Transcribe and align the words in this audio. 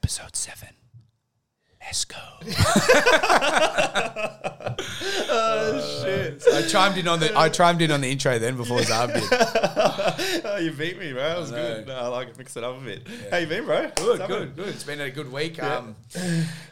Episode 0.00 0.36
seven. 0.36 0.68
Let's 1.80 2.04
go. 2.04 2.18
Oh 5.30 6.02
shit! 6.02 6.42
I 6.52 6.62
chimed 6.62 6.98
in 6.98 7.08
on 7.08 7.20
the 7.20 7.36
I 7.36 7.48
chimed 7.48 7.82
in 7.82 7.90
on 7.90 8.00
the 8.00 8.10
intro 8.10 8.38
then 8.38 8.56
before 8.56 8.82
Zab 8.82 9.12
did. 9.12 9.22
oh, 9.32 10.58
you 10.60 10.72
beat 10.72 10.98
me, 10.98 11.12
bro. 11.12 11.22
That 11.22 11.38
was 11.38 11.52
I 11.52 11.56
good. 11.56 11.86
No, 11.88 11.94
I 11.96 12.06
like 12.08 12.32
to 12.32 12.38
mix 12.38 12.56
it 12.56 12.64
up 12.64 12.80
a 12.80 12.84
bit. 12.84 13.06
How 13.30 13.36
you 13.38 13.46
been, 13.46 13.64
bro? 13.64 13.82
Good, 13.82 13.90
What's 14.06 14.18
good, 14.18 14.20
happening? 14.20 14.52
good. 14.56 14.68
It's 14.68 14.84
been 14.84 15.00
a 15.00 15.10
good 15.10 15.32
week. 15.32 15.62
Um, 15.62 15.96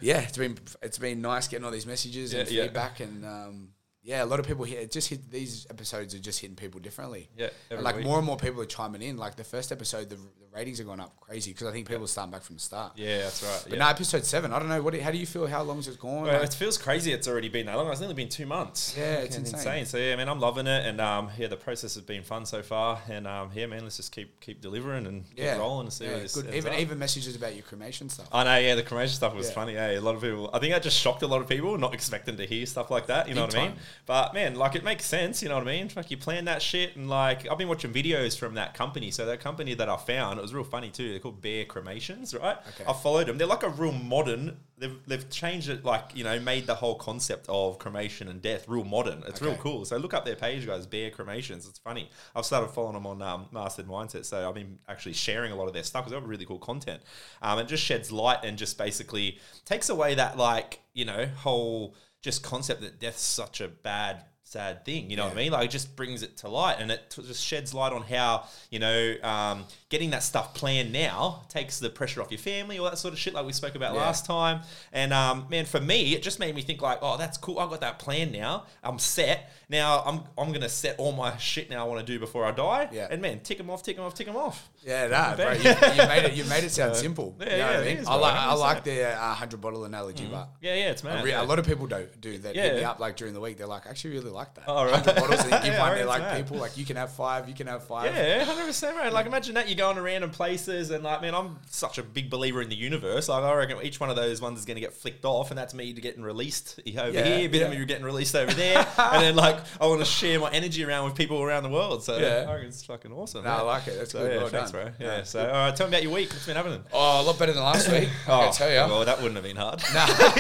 yeah, 0.00 0.20
it's 0.20 0.38
been 0.38 0.56
it's 0.82 0.98
been 0.98 1.20
nice 1.20 1.48
getting 1.48 1.64
all 1.64 1.70
these 1.72 1.86
messages 1.86 2.32
and 2.32 2.48
Yeah, 2.48 2.56
yeah. 2.58 2.62
feedback, 2.64 3.00
and 3.00 3.24
um, 3.24 3.68
yeah, 4.06 4.22
a 4.22 4.24
lot 4.24 4.38
of 4.38 4.46
people 4.46 4.64
here. 4.64 4.78
It 4.80 4.92
just 4.92 5.08
hit 5.08 5.28
these 5.32 5.66
episodes 5.68 6.14
are 6.14 6.20
just 6.20 6.38
hitting 6.40 6.54
people 6.54 6.78
differently. 6.80 7.28
Yeah, 7.36 7.48
And, 7.72 7.82
like 7.82 7.96
week. 7.96 8.04
more 8.06 8.18
and 8.18 8.26
more 8.26 8.36
people 8.36 8.62
are 8.62 8.66
chiming 8.66 9.02
in. 9.02 9.16
Like 9.16 9.34
the 9.34 9.42
first 9.42 9.72
episode, 9.72 10.08
the, 10.10 10.14
the 10.14 10.46
ratings 10.54 10.80
are 10.80 10.84
going 10.84 11.00
up 11.00 11.18
crazy 11.20 11.50
because 11.52 11.66
I 11.66 11.72
think 11.72 11.88
people 11.88 12.04
are 12.04 12.06
starting 12.06 12.30
back 12.30 12.42
from 12.44 12.54
the 12.54 12.62
start. 12.62 12.92
Yeah, 12.94 13.18
that's 13.22 13.42
right. 13.42 13.60
But 13.64 13.72
yeah. 13.72 13.78
now 13.80 13.88
episode 13.90 14.24
seven, 14.24 14.52
I 14.52 14.60
don't 14.60 14.68
know. 14.68 14.80
What? 14.80 14.94
do- 14.94 15.00
How 15.00 15.10
do 15.10 15.18
you 15.18 15.26
feel? 15.26 15.48
How 15.48 15.62
long's 15.62 15.88
it 15.88 15.98
gone? 15.98 16.22
Well, 16.22 16.32
Like, 16.34 16.44
it 16.44 16.54
feels 16.54 16.78
crazy. 16.78 17.12
It's 17.12 17.26
already 17.26 17.48
been 17.48 17.66
that 17.66 17.76
long. 17.76 17.90
It's 17.90 18.00
only 18.00 18.14
been 18.14 18.28
two 18.28 18.46
months. 18.46 18.94
Yeah, 18.96 19.14
it's 19.16 19.36
Fucking 19.36 19.52
insane. 19.52 19.86
So 19.86 19.98
yeah, 19.98 20.14
man, 20.14 20.28
I'm 20.28 20.38
loving 20.38 20.68
it, 20.68 20.86
and 20.86 21.00
um, 21.00 21.30
yeah, 21.36 21.48
the 21.48 21.56
process 21.56 21.94
has 21.96 22.04
been 22.04 22.22
fun 22.22 22.46
so 22.46 22.62
far, 22.62 23.00
and 23.10 23.26
um, 23.26 23.50
yeah, 23.54 23.66
man, 23.66 23.82
let's 23.82 23.96
just 23.96 24.12
keep 24.12 24.38
keep 24.40 24.60
delivering 24.60 25.06
and 25.06 25.28
keep 25.30 25.38
yeah, 25.40 25.56
rolling 25.58 25.86
and 25.86 25.92
see 25.92 26.04
yeah, 26.04 26.12
where 26.12 26.20
this 26.20 26.34
good. 26.40 26.54
Even 26.54 26.72
up. 26.74 26.78
even 26.78 26.98
messages 27.00 27.34
about 27.34 27.54
your 27.56 27.64
cremation 27.64 28.08
stuff. 28.08 28.28
I 28.32 28.44
know, 28.44 28.56
yeah, 28.58 28.76
the 28.76 28.84
cremation 28.84 29.16
stuff 29.16 29.34
was 29.34 29.48
Yeah. 29.48 29.54
funny. 29.54 29.72
Yeah, 29.74 29.98
a 29.98 30.00
lot 30.00 30.14
of 30.14 30.20
people. 30.22 30.48
I 30.54 30.60
think 30.60 30.72
that 30.72 30.82
just 30.84 30.96
shocked 30.96 31.22
a 31.22 31.26
lot 31.26 31.40
of 31.42 31.48
people, 31.48 31.76
not 31.76 31.92
expecting 31.92 32.36
to 32.36 32.46
hear 32.46 32.64
stuff 32.66 32.88
like 32.90 33.06
that. 33.08 33.28
You 33.28 33.34
know 33.34 33.46
Big 33.46 33.56
what 33.56 33.62
I 33.64 33.68
mean? 33.68 33.76
But 34.04 34.34
man, 34.34 34.54
like 34.54 34.74
it 34.74 34.84
makes 34.84 35.04
sense. 35.04 35.42
You 35.42 35.48
know 35.48 35.56
what 35.56 35.66
I 35.66 35.78
mean? 35.78 35.90
Like 35.96 36.10
you 36.10 36.16
plan 36.16 36.44
that 36.44 36.62
shit, 36.62 36.96
and 36.96 37.08
like 37.08 37.50
I've 37.50 37.58
been 37.58 37.68
watching 37.68 37.92
videos 37.92 38.38
from 38.38 38.54
that 38.54 38.74
company. 38.74 39.10
So 39.10 39.26
that 39.26 39.40
company 39.40 39.74
that 39.74 39.88
I 39.88 39.96
found, 39.96 40.38
it 40.38 40.42
was 40.42 40.54
real 40.54 40.64
funny 40.64 40.90
too. 40.90 41.10
They're 41.10 41.18
called 41.18 41.40
Bare 41.40 41.64
Cremations, 41.64 42.34
right? 42.34 42.56
Okay. 42.74 42.84
I 42.88 42.92
followed 42.92 43.26
them. 43.26 43.38
They're 43.38 43.46
like 43.46 43.62
a 43.62 43.70
real 43.70 43.92
modern. 43.92 44.58
They've 44.78 44.98
they've 45.06 45.28
changed 45.30 45.68
it, 45.70 45.84
like 45.84 46.10
you 46.14 46.24
know, 46.24 46.38
made 46.38 46.66
the 46.66 46.74
whole 46.74 46.96
concept 46.96 47.46
of 47.48 47.78
cremation 47.78 48.28
and 48.28 48.42
death 48.42 48.68
real 48.68 48.84
modern. 48.84 49.22
It's 49.26 49.40
real 49.40 49.56
cool. 49.56 49.84
So 49.84 49.96
look 49.96 50.14
up 50.14 50.24
their 50.24 50.36
page, 50.36 50.66
guys. 50.66 50.86
Bare 50.86 51.10
Cremations. 51.10 51.66
It's 51.66 51.78
funny. 51.78 52.10
I've 52.34 52.44
started 52.44 52.68
following 52.68 52.94
them 52.94 53.06
on 53.06 53.22
um, 53.22 53.46
Mastered 53.52 53.86
Mindset, 53.86 54.24
so 54.24 54.48
I've 54.48 54.54
been 54.54 54.78
actually 54.88 55.14
sharing 55.14 55.52
a 55.52 55.56
lot 55.56 55.66
of 55.66 55.72
their 55.72 55.82
stuff 55.82 56.04
because 56.04 56.12
they 56.12 56.20
have 56.20 56.28
really 56.28 56.46
cool 56.46 56.58
content. 56.58 57.00
Um, 57.42 57.58
it 57.58 57.68
just 57.68 57.82
sheds 57.82 58.12
light 58.12 58.38
and 58.44 58.58
just 58.58 58.78
basically 58.78 59.38
takes 59.64 59.88
away 59.88 60.14
that 60.14 60.36
like 60.36 60.80
you 60.92 61.04
know 61.04 61.26
whole 61.36 61.94
just 62.26 62.42
concept 62.42 62.80
that 62.80 62.98
death's 62.98 63.22
such 63.22 63.60
a 63.60 63.68
bad 63.68 64.24
sad 64.42 64.84
thing 64.84 65.10
you 65.10 65.16
know 65.16 65.24
what 65.24 65.32
i 65.32 65.36
mean? 65.36 65.52
Like 65.52 65.66
it 65.66 65.70
just 65.70 65.96
brings 65.96 66.22
it 66.22 66.36
to 66.38 66.48
light 66.48 66.76
and 66.80 66.90
it 66.90 67.08
t- 67.10 67.22
just 67.22 67.44
sheds 67.44 67.72
light 67.72 67.92
on 67.92 68.02
how 68.02 68.46
you 68.70 68.80
know 68.80 69.14
um, 69.22 69.64
getting 69.88 70.10
that 70.10 70.22
stuff 70.24 70.52
planned 70.52 70.92
now 70.92 71.42
takes 71.48 71.78
the 71.78 71.88
pressure 71.88 72.20
off 72.20 72.30
your 72.32 72.38
family 72.38 72.76
all 72.76 72.86
that 72.86 72.98
sort 72.98 73.14
of 73.14 73.20
shit 73.20 73.32
like 73.32 73.46
we 73.46 73.52
spoke 73.52 73.76
about 73.76 73.94
Yeah. 73.94 74.00
last 74.00 74.26
time 74.26 74.62
and 74.92 75.12
um, 75.12 75.46
man 75.48 75.64
for 75.64 75.80
me 75.80 76.12
it 76.14 76.24
just 76.24 76.40
made 76.40 76.56
me 76.56 76.62
think 76.62 76.82
like 76.82 76.98
oh 77.02 77.16
that's 77.16 77.38
cool 77.38 77.60
i've 77.60 77.70
got 77.70 77.82
that 77.82 78.00
plan 78.00 78.32
now 78.32 78.64
i'm 78.82 78.98
set 78.98 79.52
now 79.68 80.02
i'm, 80.04 80.22
I'm 80.36 80.52
gonna 80.52 80.68
set 80.68 80.98
all 80.98 81.12
my 81.12 81.36
shit 81.36 81.70
now 81.70 81.84
i 81.86 81.88
want 81.88 82.04
to 82.04 82.12
do 82.12 82.18
before 82.18 82.44
i 82.44 82.50
die 82.50 82.88
Yeah. 82.90 83.06
and 83.10 83.22
man 83.22 83.38
tick 83.40 83.58
them 83.58 83.70
off 83.70 83.84
tick 83.84 83.94
them 83.94 84.04
off 84.04 84.14
tick 84.14 84.26
them 84.26 84.36
off 84.36 84.68
Yeah, 84.84 85.06
nah, 85.08 85.34
bro. 85.36 85.52
You, 85.52 85.58
you 85.70 86.08
made 86.08 86.24
it. 86.24 86.32
You 86.34 86.44
made 86.44 86.62
it 86.64 86.70
sound 86.78 86.94
simple. 86.94 87.34
yeah, 87.40 87.44
You 87.44 87.50
know 87.50 87.56
yeah, 87.58 87.66
what 87.70 87.76
I 87.80 87.84
mean? 87.84 87.96
is, 87.98 88.06
I 88.06 88.14
like. 88.14 88.34
I 88.34 88.54
like 88.54 88.84
the 88.84 89.02
uh, 89.04 89.34
hundred 89.34 89.60
bottle 89.60 89.84
analogy, 89.84 90.28
but 90.30 90.48
yeah 90.60 90.74
yeah 90.76 90.90
it's 90.92 91.04
I 91.04 91.08
mad 91.08 91.24
re- 91.24 91.30
yeah. 91.30 91.42
a 91.42 91.44
lot 91.44 91.58
of 91.58 91.66
people 91.66 91.88
don't 91.88 92.20
do 92.20 92.38
that. 92.38 92.54
Hit 92.54 92.74
me 92.74 92.80
Yeah. 92.82 92.90
up 92.90 93.00
like 93.00 93.16
during 93.16 93.34
the 93.34 93.40
week. 93.40 93.56
They're 93.58 93.66
like, 93.66 93.84
I 93.86 93.90
actually 93.90 94.14
really 94.18 94.30
like 94.30 94.54
that. 94.54 94.64
Oh, 94.68 94.84
right. 94.84 94.94
Hundred 94.94 95.16
bottles 95.16 95.40
and 95.40 95.50
you 95.50 95.58
give 95.64 95.72
Yeah, 95.74 95.80
one. 95.80 95.94
They're 95.96 96.06
like 96.06 96.22
mad. 96.22 96.36
people 96.36 96.58
like 96.58 96.76
you 96.76 96.84
can 96.84 96.94
have 96.96 97.10
five. 97.12 97.48
You 97.48 97.54
can 97.56 97.66
have 97.66 97.82
five. 97.84 98.14
Yeah, 98.14 98.44
hundred 98.44 98.66
percent, 98.66 98.96
right. 98.96 99.12
Like, 99.12 99.26
imagine 99.26 99.54
that 99.54 99.68
you're 99.68 99.75
going 99.76 99.96
to 99.96 100.02
random 100.02 100.30
places, 100.30 100.90
and 100.90 101.04
like, 101.04 101.20
man, 101.22 101.34
I'm 101.34 101.58
such 101.70 101.98
a 101.98 102.02
big 102.02 102.30
believer 102.30 102.60
in 102.62 102.68
the 102.68 102.74
universe. 102.76 103.28
Like, 103.28 103.44
I 103.44 103.54
reckon 103.54 103.78
each 103.82 104.00
one 104.00 104.10
of 104.10 104.16
those 104.16 104.40
ones 104.40 104.58
is 104.58 104.64
going 104.64 104.74
to 104.76 104.80
get 104.80 104.92
flicked 104.94 105.24
off, 105.24 105.50
and 105.50 105.58
that's 105.58 105.74
me 105.74 105.92
getting 105.92 106.22
released 106.22 106.80
over 106.86 107.10
Yeah, 107.10 107.24
here, 107.24 107.46
a 107.46 107.48
bit 107.48 107.62
of 107.62 107.72
yeah. 107.72 107.78
me 107.78 107.84
getting 107.86 108.04
released 108.04 108.34
over 108.34 108.52
there, 108.52 108.86
and 108.98 109.22
then 109.22 109.36
like, 109.36 109.58
I 109.80 109.86
want 109.86 110.00
to 110.00 110.06
share 110.06 110.40
my 110.40 110.50
energy 110.50 110.84
around 110.84 111.04
with 111.04 111.14
people 111.14 111.40
around 111.42 111.62
the 111.62 111.68
world. 111.68 112.02
So, 112.02 112.16
Yeah. 112.18 112.46
I 112.48 112.52
reckon 112.54 112.68
it's 112.68 112.84
fucking 112.84 113.12
awesome. 113.12 113.44
No, 113.44 113.50
I 113.50 113.60
like 113.62 113.86
it. 113.88 113.96
That's 113.98 114.12
So, 114.12 114.20
good. 114.20 114.32
yeah, 114.32 114.38
well 114.38 114.48
thanks, 114.48 114.70
done. 114.72 114.92
bro. 114.98 115.06
Yeah. 115.06 115.22
So, 115.22 115.40
all 115.46 115.52
right, 115.52 115.76
tell 115.76 115.86
me 115.86 115.92
about 115.92 116.02
your 116.02 116.12
week. 116.12 116.30
What's 116.30 116.46
been 116.46 116.56
happening? 116.56 116.82
Oh, 116.92 117.20
a 117.20 117.22
lot 117.22 117.38
better 117.38 117.52
than 117.52 117.62
last 117.62 117.88
week. 117.90 118.08
I 118.26 118.44
can 118.44 118.52
tell 118.52 118.70
you. 118.70 118.76
Well, 118.92 119.04
that 119.04 119.18
wouldn't 119.18 119.34
have 119.36 119.44
been 119.44 119.56
hard. 119.56 119.82
No, 119.92 120.04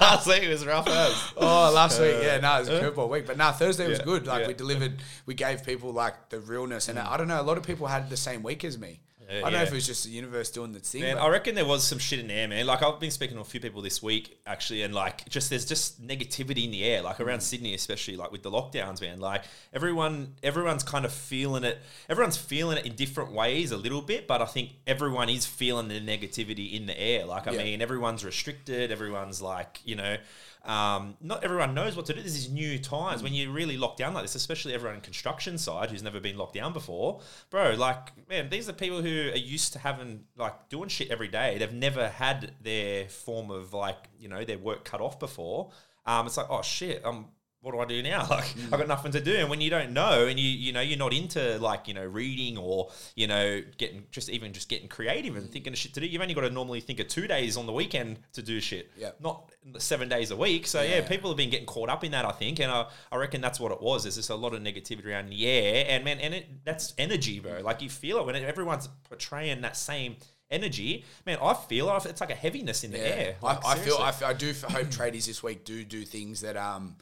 last 0.00 0.26
week 0.26 0.48
was 0.48 0.64
rough 0.66 0.88
as. 0.88 1.32
Oh, 1.36 1.72
last 1.74 2.00
week, 2.00 2.16
yeah, 2.22 2.38
no, 2.38 2.56
it 2.56 2.60
was 2.60 2.68
a 2.68 2.78
Uh, 2.78 2.90
curveball 2.90 3.08
week, 3.08 3.26
but 3.26 3.36
no, 3.36 3.50
Thursday 3.52 3.88
was 3.88 3.98
good. 3.98 4.26
Like 4.26 4.46
we 4.46 4.54
delivered, 4.54 5.02
we 5.26 5.34
gave 5.34 5.64
people 5.64 5.92
like 5.92 6.28
the 6.30 6.40
realness, 6.40 6.88
and 6.88 6.98
I 6.98 7.16
don't 7.16 7.28
know, 7.28 7.40
a 7.40 7.42
lot 7.42 7.56
of 7.58 7.64
people 7.64 7.86
had 7.86 8.10
the 8.10 8.16
same 8.16 8.42
week 8.42 8.64
as 8.68 8.78
me. 8.78 9.00
I 9.30 9.40
don't 9.42 9.52
know 9.52 9.62
if 9.62 9.70
it 9.72 9.74
was 9.74 9.86
just 9.86 10.04
the 10.04 10.10
universe 10.10 10.50
doing 10.50 10.74
its 10.74 10.90
thing. 10.90 11.02
Man, 11.02 11.16
but- 11.16 11.22
I 11.24 11.28
reckon 11.28 11.54
there 11.54 11.66
was 11.66 11.84
some 11.84 11.98
shit 11.98 12.18
in 12.18 12.28
the 12.28 12.32
air, 12.32 12.48
man. 12.48 12.64
Like 12.66 12.82
I've 12.82 12.98
been 12.98 13.10
speaking 13.10 13.36
to 13.36 13.42
a 13.42 13.44
few 13.44 13.60
people 13.60 13.82
this 13.82 14.02
week, 14.02 14.38
actually, 14.46 14.80
and 14.84 14.94
like 14.94 15.28
just 15.28 15.50
there's 15.50 15.66
just 15.66 16.00
negativity 16.02 16.64
in 16.64 16.70
the 16.70 16.82
air, 16.82 17.02
like 17.02 17.18
Mm. 17.18 17.26
around 17.26 17.40
Sydney, 17.42 17.74
especially 17.74 18.16
like 18.16 18.32
with 18.32 18.42
the 18.42 18.50
lockdowns, 18.50 19.02
man. 19.02 19.20
Like 19.20 19.44
everyone, 19.74 20.36
everyone's 20.42 20.82
kind 20.82 21.04
of 21.04 21.12
feeling 21.12 21.62
it. 21.62 21.78
Everyone's 22.08 22.38
feeling 22.38 22.78
it 22.78 22.86
in 22.86 22.94
different 22.94 23.32
ways, 23.32 23.70
a 23.70 23.76
little 23.76 24.00
bit, 24.00 24.26
but 24.26 24.40
I 24.40 24.46
think 24.46 24.70
everyone 24.86 25.28
is 25.28 25.44
feeling 25.44 25.88
the 25.88 26.00
negativity 26.00 26.72
in 26.72 26.86
the 26.86 26.98
air. 26.98 27.26
Like 27.26 27.46
I 27.46 27.52
Yeah. 27.52 27.64
mean, 27.64 27.82
everyone's 27.82 28.24
restricted. 28.24 28.90
Everyone's 28.90 29.42
like, 29.42 29.80
you 29.84 29.94
know. 29.96 30.16
Um, 30.64 31.16
not 31.20 31.44
everyone 31.44 31.74
knows 31.74 31.96
what 31.96 32.06
to 32.06 32.14
do. 32.14 32.20
This 32.20 32.36
is 32.36 32.50
new 32.50 32.78
times 32.78 33.22
when 33.22 33.32
you 33.32 33.50
really 33.50 33.76
lock 33.76 33.96
down 33.96 34.14
like 34.14 34.24
this, 34.24 34.34
especially 34.34 34.74
everyone 34.74 34.96
in 34.96 35.00
construction 35.00 35.56
side 35.56 35.90
who's 35.90 36.02
never 36.02 36.20
been 36.20 36.36
locked 36.36 36.54
down 36.54 36.72
before, 36.72 37.20
bro. 37.50 37.74
Like, 37.74 38.28
man, 38.28 38.50
these 38.50 38.68
are 38.68 38.72
people 38.72 39.00
who 39.00 39.30
are 39.30 39.36
used 39.36 39.72
to 39.74 39.78
having 39.78 40.24
like 40.36 40.68
doing 40.68 40.88
shit 40.88 41.10
every 41.10 41.28
day. 41.28 41.58
They've 41.58 41.72
never 41.72 42.08
had 42.08 42.52
their 42.62 43.08
form 43.08 43.50
of 43.50 43.72
like 43.72 44.08
you 44.18 44.28
know 44.28 44.44
their 44.44 44.58
work 44.58 44.84
cut 44.84 45.00
off 45.00 45.18
before. 45.18 45.70
Um, 46.04 46.26
it's 46.26 46.36
like, 46.36 46.46
oh 46.48 46.62
shit, 46.62 47.04
um, 47.04 47.26
what 47.60 47.72
do 47.72 47.80
I 47.80 47.86
do 47.86 48.02
now? 48.02 48.26
Like, 48.30 48.44
I've 48.44 48.56
mm. 48.56 48.70
got 48.70 48.88
nothing 48.88 49.12
to 49.12 49.20
do. 49.20 49.34
And 49.34 49.50
when 49.50 49.60
you 49.60 49.70
don't 49.70 49.92
know, 49.92 50.26
and 50.26 50.38
you 50.38 50.48
you 50.48 50.72
know 50.72 50.80
you're 50.80 50.98
not 50.98 51.12
into 51.12 51.58
like 51.58 51.88
you 51.88 51.94
know 51.94 52.04
reading 52.04 52.56
or 52.56 52.90
you 53.16 53.26
know 53.26 53.62
getting 53.78 54.04
just 54.12 54.28
even 54.28 54.52
just 54.52 54.68
getting 54.68 54.88
creative 54.88 55.36
and 55.36 55.46
mm. 55.46 55.50
thinking 55.50 55.72
of 55.72 55.78
shit 55.78 55.94
to 55.94 56.00
do, 56.00 56.06
you've 56.06 56.22
only 56.22 56.34
got 56.34 56.42
to 56.42 56.50
normally 56.50 56.80
think 56.80 57.00
of 57.00 57.08
two 57.08 57.26
days 57.26 57.56
on 57.56 57.66
the 57.66 57.72
weekend 57.72 58.18
to 58.34 58.42
do 58.42 58.60
shit. 58.60 58.90
Yeah. 58.96 59.10
not 59.20 59.50
seven 59.78 60.08
days 60.08 60.30
a 60.30 60.36
week. 60.36 60.66
So 60.66 60.82
yeah, 60.82 60.96
Yeah. 60.96 61.08
people 61.08 61.30
have 61.30 61.36
been 61.36 61.50
getting 61.50 61.66
caught 61.66 61.88
up 61.88 62.04
in 62.04 62.12
that. 62.12 62.24
I 62.24 62.32
think, 62.32 62.60
and 62.60 62.70
I, 62.70 62.86
I 63.10 63.16
reckon 63.16 63.40
that's 63.40 63.58
what 63.58 63.72
it 63.72 63.80
was. 63.80 64.04
There's 64.04 64.16
just 64.16 64.30
a 64.30 64.34
lot 64.34 64.54
of 64.54 64.62
negativity 64.62 65.06
around 65.06 65.30
the 65.30 65.46
air, 65.46 65.84
and 65.88 66.04
man, 66.04 66.20
and 66.20 66.34
it, 66.34 66.64
that's 66.64 66.94
energy, 66.98 67.40
bro. 67.40 67.52
Mm. 67.52 67.62
Like 67.64 67.82
you 67.82 67.90
feel 67.90 68.18
it 68.18 68.26
when 68.26 68.36
everyone's 68.36 68.88
portraying 69.08 69.62
that 69.62 69.76
same 69.76 70.16
energy. 70.50 71.04
Man, 71.26 71.38
I 71.42 71.54
feel 71.54 71.94
it. 71.94 72.06
It's 72.06 72.20
like 72.20 72.30
a 72.30 72.34
heaviness 72.34 72.84
in 72.84 72.92
the 72.92 73.00
air. 73.00 73.36
Like, 73.42 73.64
I, 73.64 73.72
I 73.72 73.74
feel 73.76 73.96
I, 73.96 74.10
seriously. 74.10 74.26
f- 74.26 74.68
I 74.68 74.76
do 74.76 74.78
hope 74.78 74.86
tradies 75.12 75.26
this 75.26 75.42
week 75.42 75.64
do 75.64 75.84
do 75.84 76.04
things 76.04 76.40
that 76.42 76.56
um 76.56 76.96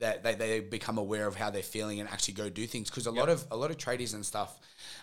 that 0.00 0.22
they, 0.22 0.34
they 0.34 0.60
become 0.60 0.98
aware 0.98 1.26
of 1.26 1.36
how 1.36 1.50
they're 1.50 1.62
feeling 1.62 2.00
and 2.00 2.08
actually 2.08 2.34
go 2.34 2.48
do 2.48 2.66
things 2.66 2.90
because 2.90 3.06
a 3.06 3.10
lot 3.10 3.28
of 3.28 3.44
a 3.50 3.56
lot 3.56 3.70
of 3.70 3.76
tradies 3.76 4.14
and 4.14 4.24
stuff 4.26 4.58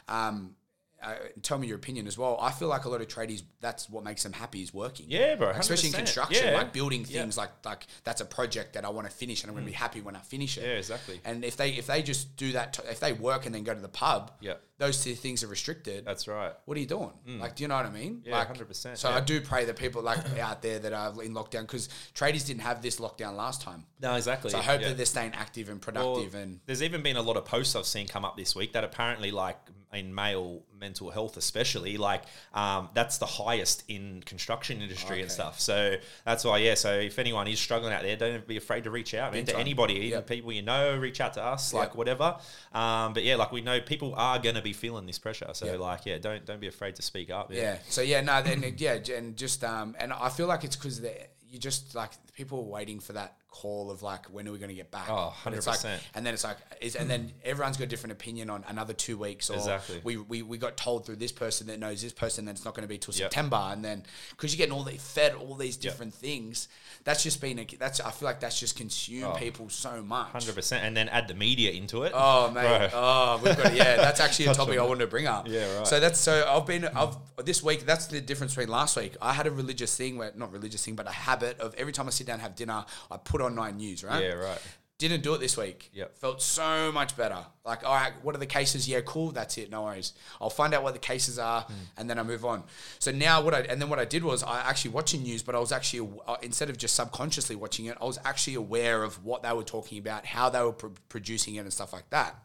um 0.07 0.55
uh, 1.03 1.15
tell 1.43 1.57
me 1.57 1.67
your 1.67 1.77
opinion 1.77 2.07
as 2.07 2.17
well. 2.17 2.37
I 2.41 2.51
feel 2.51 2.67
like 2.67 2.85
a 2.85 2.89
lot 2.89 3.01
of 3.01 3.07
tradies 3.07 3.43
that's 3.61 3.89
what 3.89 4.03
makes 4.03 4.23
them 4.23 4.33
happy 4.33 4.61
is 4.63 4.73
working. 4.73 5.05
Yeah, 5.09 5.35
bro, 5.35 5.49
Especially 5.49 5.89
in 5.89 5.93
construction, 5.95 6.45
Yeah. 6.47 6.53
like 6.57 6.73
building 6.73 7.01
Yeah. 7.01 7.19
Mm. 7.19 7.21
things 7.23 7.37
like 7.37 7.51
like 7.65 7.85
that's 8.03 8.21
a 8.21 8.25
project 8.25 8.73
that 8.73 8.83
I 8.85 8.89
want 8.89 9.07
to 9.09 9.13
finish 9.15 9.43
and 9.43 9.49
I'm 9.49 9.55
going 9.55 9.65
to 9.65 9.71
be 9.71 9.75
happy 9.77 10.01
when 10.01 10.15
I 10.15 10.19
finish 10.21 10.57
it. 10.57 10.63
Yeah, 10.63 10.69
exactly. 10.77 11.21
And 11.25 11.43
if 11.45 11.55
they 11.57 11.69
if 11.71 11.87
they 11.87 12.01
just 12.01 12.35
do 12.35 12.51
that, 12.53 12.73
t- 12.73 12.83
if 12.89 12.99
they 12.99 13.13
work 13.13 13.45
and 13.45 13.53
then 13.53 13.63
go 13.63 13.73
to 13.73 13.79
the 13.81 13.87
pub, 13.89 14.31
Yeah. 14.39 14.55
those 14.79 15.03
two 15.03 15.13
things 15.15 15.43
are 15.43 15.47
restricted 15.47 16.05
That's 16.05 16.27
right. 16.27 16.53
what 16.65 16.77
are 16.77 16.79
you 16.79 16.85
doing? 16.87 17.11
Like, 17.39 17.55
do 17.55 17.63
you 17.63 17.67
know 17.67 17.75
what 17.75 17.85
I 17.85 17.89
mean? 17.91 18.17
Mm. 18.17 18.27
Yeah, 18.27 18.37
like, 18.39 18.49
100%, 18.49 18.97
So 18.97 19.09
yeah. 19.09 19.17
I 19.17 19.19
do 19.21 19.39
pray 19.41 19.65
that 19.65 19.75
people 19.75 20.01
like 20.01 20.19
out 20.39 20.61
there 20.61 20.79
that 20.79 20.93
are 20.93 21.23
in 21.23 21.33
lockdown 21.33 21.61
because 21.61 21.89
tradies 22.15 22.45
didn't 22.45 22.61
have 22.61 22.81
this 22.81 22.99
lockdown 22.99 23.35
last 23.35 23.61
time. 23.61 23.85
No, 23.99 24.15
exactly. 24.15 24.49
So 24.51 24.57
I 24.57 24.61
hope 24.63 24.81
Yeah. 24.81 24.89
that 24.89 24.97
they're 24.97 25.05
staying 25.05 25.33
active 25.33 25.69
and 25.69 25.83
Well, 25.83 26.15
productive 26.15 26.35
and 26.35 26.59
there's 26.65 26.81
even 26.83 27.01
been 27.03 27.17
a 27.17 27.21
lot 27.21 27.37
of 27.37 27.45
posts 27.45 27.75
I've 27.75 27.85
seen 27.85 28.07
come 28.07 28.25
up 28.25 28.35
this 28.37 28.55
week 28.55 28.73
that 28.73 28.83
apparently, 28.83 29.31
like 29.31 29.57
in 29.97 30.13
male 30.15 30.63
mental 30.79 31.09
health, 31.11 31.35
especially, 31.37 31.97
like 31.97 32.23
um, 32.53 32.87
that's 32.93 33.17
the 33.17 33.25
highest 33.25 33.83
in 33.87 34.21
construction 34.25 34.81
industry 34.81 35.21
and 35.21 35.31
stuff. 35.31 35.59
So 35.59 35.95
that's 36.23 36.45
why, 36.45 36.59
yeah. 36.59 36.75
So 36.75 36.93
if 36.93 37.19
anyone 37.19 37.47
is 37.47 37.59
struggling 37.59 37.91
out 37.93 38.03
there, 38.03 38.15
don't 38.15 38.47
be 38.47 38.57
afraid 38.57 38.83
to 38.85 38.91
reach 38.91 39.13
out, 39.13 39.33
Big 39.33 39.47
to 39.47 39.51
time. 39.53 39.61
anybody, 39.61 39.95
even 39.95 40.09
Yep. 40.11 40.27
people 40.27 40.51
you 40.51 40.61
know, 40.61 40.95
reach 40.97 41.19
out 41.19 41.33
to 41.33 41.43
us, 41.43 41.73
like 41.73 41.89
Yep. 41.89 41.95
whatever. 41.95 42.37
Um, 42.73 43.13
but 43.13 43.23
yeah, 43.23 43.35
like 43.35 43.51
we 43.51 43.61
know 43.61 43.81
people 43.81 44.13
are 44.15 44.39
gonna 44.39 44.61
be 44.61 44.73
feeling 44.73 45.05
this 45.05 45.19
pressure. 45.19 45.49
So 45.53 45.65
Yep. 45.65 45.79
like, 45.79 46.05
yeah, 46.05 46.17
don't 46.19 46.45
don't 46.45 46.61
be 46.61 46.67
afraid 46.67 46.95
to 46.97 47.01
speak 47.01 47.29
up. 47.29 47.51
yeah. 47.51 47.79
So 47.89 48.01
yeah, 48.01 48.21
no, 48.21 48.41
then 48.41 48.75
yeah, 48.77 48.99
and 49.15 49.35
just 49.35 49.63
um, 49.63 49.95
and 49.99 50.13
I 50.13 50.29
feel 50.29 50.47
like 50.47 50.63
it's 50.63 50.75
because 50.75 51.01
you 51.49 51.57
just 51.59 51.95
like 51.95 52.11
people 52.33 52.59
are 52.59 52.63
waiting 52.63 52.99
for 52.99 53.13
that 53.13 53.37
call 53.49 53.89
of 53.91 54.01
like 54.03 54.25
when 54.27 54.47
are 54.47 54.51
we 54.51 54.57
going 54.59 54.69
to 54.69 54.75
get 54.75 54.91
back? 54.91 55.07
Oh, 55.09 55.33
But 55.43 55.53
it's 55.53 55.65
like- 55.67 55.79
100%. 55.79 55.99
and 56.15 56.25
then 56.25 56.33
it's 56.33 56.43
like, 56.43 56.57
is, 56.81 56.95
and 56.95 57.09
then 57.09 57.31
everyone's 57.43 57.77
got 57.77 57.85
a 57.85 57.87
different 57.87 58.11
opinion 58.13 58.49
on 58.49 58.63
another 58.67 58.93
two 58.93 59.17
weeks. 59.17 59.49
Or 59.49 59.55
Exactly. 59.55 59.99
we, 60.03 60.17
we 60.17 60.41
we 60.43 60.57
got 60.57 60.77
told 60.77 61.05
through 61.05 61.15
this 61.15 61.31
person 61.31 61.67
that 61.67 61.79
knows 61.79 62.01
this 62.01 62.13
person 62.13 62.45
that 62.45 62.51
it's 62.51 62.65
not 62.65 62.75
going 62.75 62.83
to 62.83 62.87
be 62.87 62.97
till 62.97 63.13
Yep. 63.13 63.31
September, 63.31 63.69
and 63.71 63.83
then 63.83 64.03
because 64.31 64.53
you're 64.53 64.57
getting 64.57 64.73
all 64.77 64.83
the 64.83 64.97
fed 64.97 65.33
all 65.33 65.55
these 65.55 65.75
Yep. 65.75 65.81
different 65.81 66.13
things, 66.13 66.67
that's 67.03 67.23
just 67.23 67.41
been 67.41 67.57
a, 67.59 67.65
that's 67.79 67.99
I 67.99 68.11
feel 68.11 68.27
like 68.27 68.39
that's 68.39 68.59
just 68.59 68.75
consumed 68.77 69.23
Oh. 69.23 69.31
people 69.37 69.69
so 69.69 70.03
much. 70.03 70.31
Hundred 70.31 70.53
percent, 70.55 70.83
and 70.85 70.95
then 70.95 71.09
add 71.09 71.27
the 71.27 71.33
media 71.33 71.71
into 71.71 72.03
it. 72.03 72.11
Oh 72.13 72.51
mate, 72.51 72.91
oh 72.93 73.39
we've 73.43 73.57
got 73.57 73.73
yeah. 73.73 73.95
That's 73.97 74.19
actually 74.19 74.47
a 74.47 74.53
topic 74.61 74.77
I 74.77 74.83
wanted 74.83 75.01
to 75.01 75.07
bring 75.07 75.25
up. 75.25 75.47
Yeah, 75.47 75.77
right. 75.77 75.87
So 75.87 75.99
that's 75.99 76.19
so 76.19 76.45
I've 76.47 76.65
been 76.67 76.85
I've 76.85 77.15
this 77.43 77.63
week. 77.63 77.85
That's 77.85 78.07
the 78.07 78.21
difference 78.21 78.53
between 78.55 78.69
last 78.71 78.97
week. 78.97 79.15
I 79.21 79.33
had 79.33 79.47
a 79.47 79.51
religious 79.51 79.95
thing 79.95 80.17
where 80.17 80.31
not 80.35 80.51
religious 80.51 80.83
thing, 80.85 80.95
but 80.95 81.07
a 81.07 81.11
habit 81.11 81.59
of 81.59 81.73
every 81.75 81.93
time 81.93 82.07
I 82.07 82.11
sit 82.11 82.27
down 82.27 82.35
and 82.35 82.41
have 82.43 82.55
dinner, 82.55 82.85
I 83.09 83.17
put 83.17 83.36
on 83.41 83.55
Nine 83.55 83.77
News. 83.77 84.03
Right. 84.03 84.23
Yeah, 84.23 84.33
right. 84.33 84.61
Didn't 84.99 85.21
do 85.21 85.35
it 85.35 85.39
this 85.39 85.55
week. 85.55 85.91
Yep. 85.93 86.17
Felt 86.17 86.41
so 86.41 86.91
much 86.91 87.15
better. 87.15 87.37
Like, 87.63 87.85
all 87.85 87.93
right, 87.93 88.13
what 88.23 88.33
are 88.33 88.39
the 88.39 88.47
cases? 88.47 88.87
Yeah, 88.89 89.01
cool. 89.01 89.31
That's 89.31 89.55
it. 89.59 89.69
No 89.69 89.83
worries. 89.83 90.13
I'll 90.41 90.49
find 90.49 90.73
out 90.73 90.81
what 90.81 90.93
the 90.93 90.99
cases 90.99 91.37
are, 91.37 91.61
Hmm. 91.63 91.73
and 91.97 92.09
then 92.09 92.17
I 92.17 92.23
move 92.23 92.43
on. 92.45 92.63
So 92.97 93.11
now 93.11 93.41
what 93.41 93.53
I 93.53 93.59
and 93.59 93.79
then 93.79 93.89
what 93.89 93.99
I 93.99 94.05
did 94.05 94.23
was 94.23 94.41
I 94.41 94.61
actually 94.61 94.91
watching 94.91 95.21
news, 95.21 95.43
but 95.43 95.53
I 95.53 95.59
was 95.59 95.71
actually 95.71 96.09
uh, 96.27 96.37
instead 96.41 96.71
of 96.71 96.77
just 96.77 96.95
subconsciously 96.95 97.55
watching 97.55 97.85
it, 97.85 97.97
I 98.01 98.05
was 98.05 98.17
actually 98.25 98.55
aware 98.55 99.03
of 99.03 99.23
what 99.23 99.43
they 99.43 99.53
were 99.53 99.63
talking 99.63 99.99
about, 99.99 100.25
how 100.25 100.49
they 100.49 100.61
were 100.61 100.71
pr- 100.73 100.87
producing 101.09 101.55
it, 101.55 101.59
and 101.59 101.71
stuff 101.73 101.93
like 101.93 102.09
that. 102.09 102.35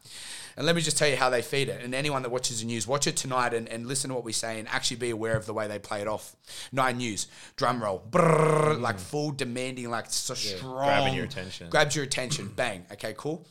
And 0.55 0.67
let 0.67 0.75
me 0.75 0.83
just 0.83 0.97
tell 0.99 1.07
you 1.07 1.15
how 1.15 1.31
they 1.31 1.41
feed 1.41 1.69
it. 1.69 1.81
And 1.83 1.95
anyone 1.95 2.21
that 2.21 2.29
watches 2.29 2.59
the 2.59 2.67
news, 2.67 2.85
watch 2.85 3.07
it 3.07 3.15
tonight 3.15 3.55
and, 3.55 3.67
and 3.67 3.87
listen 3.87 4.09
to 4.09 4.13
what 4.13 4.23
we 4.23 4.33
say 4.33 4.59
and 4.59 4.67
actually 4.67 4.97
be 4.97 5.09
aware 5.09 5.35
of 5.35 5.47
the 5.47 5.53
way 5.53 5.67
they 5.67 5.79
play 5.79 6.01
it 6.01 6.07
off. 6.07 6.35
Nine 6.71 6.97
News, 6.97 7.25
drum 7.55 7.81
roll, 7.81 8.03
brrrr, 8.11 8.79
like 8.79 8.99
full 8.99 9.31
demanding, 9.31 9.89
like 9.89 10.05
so 10.11 10.35
strong, 10.35 10.59
Hmm. 10.73 10.77
grabbing 10.77 11.13
your 11.15 11.25
attention. 11.25 11.69
grabs 11.71 11.95
your 11.95 12.05
attention. 12.05 12.42
Bang. 12.49 12.85
Okay, 12.91 13.13
cool. 13.17 13.47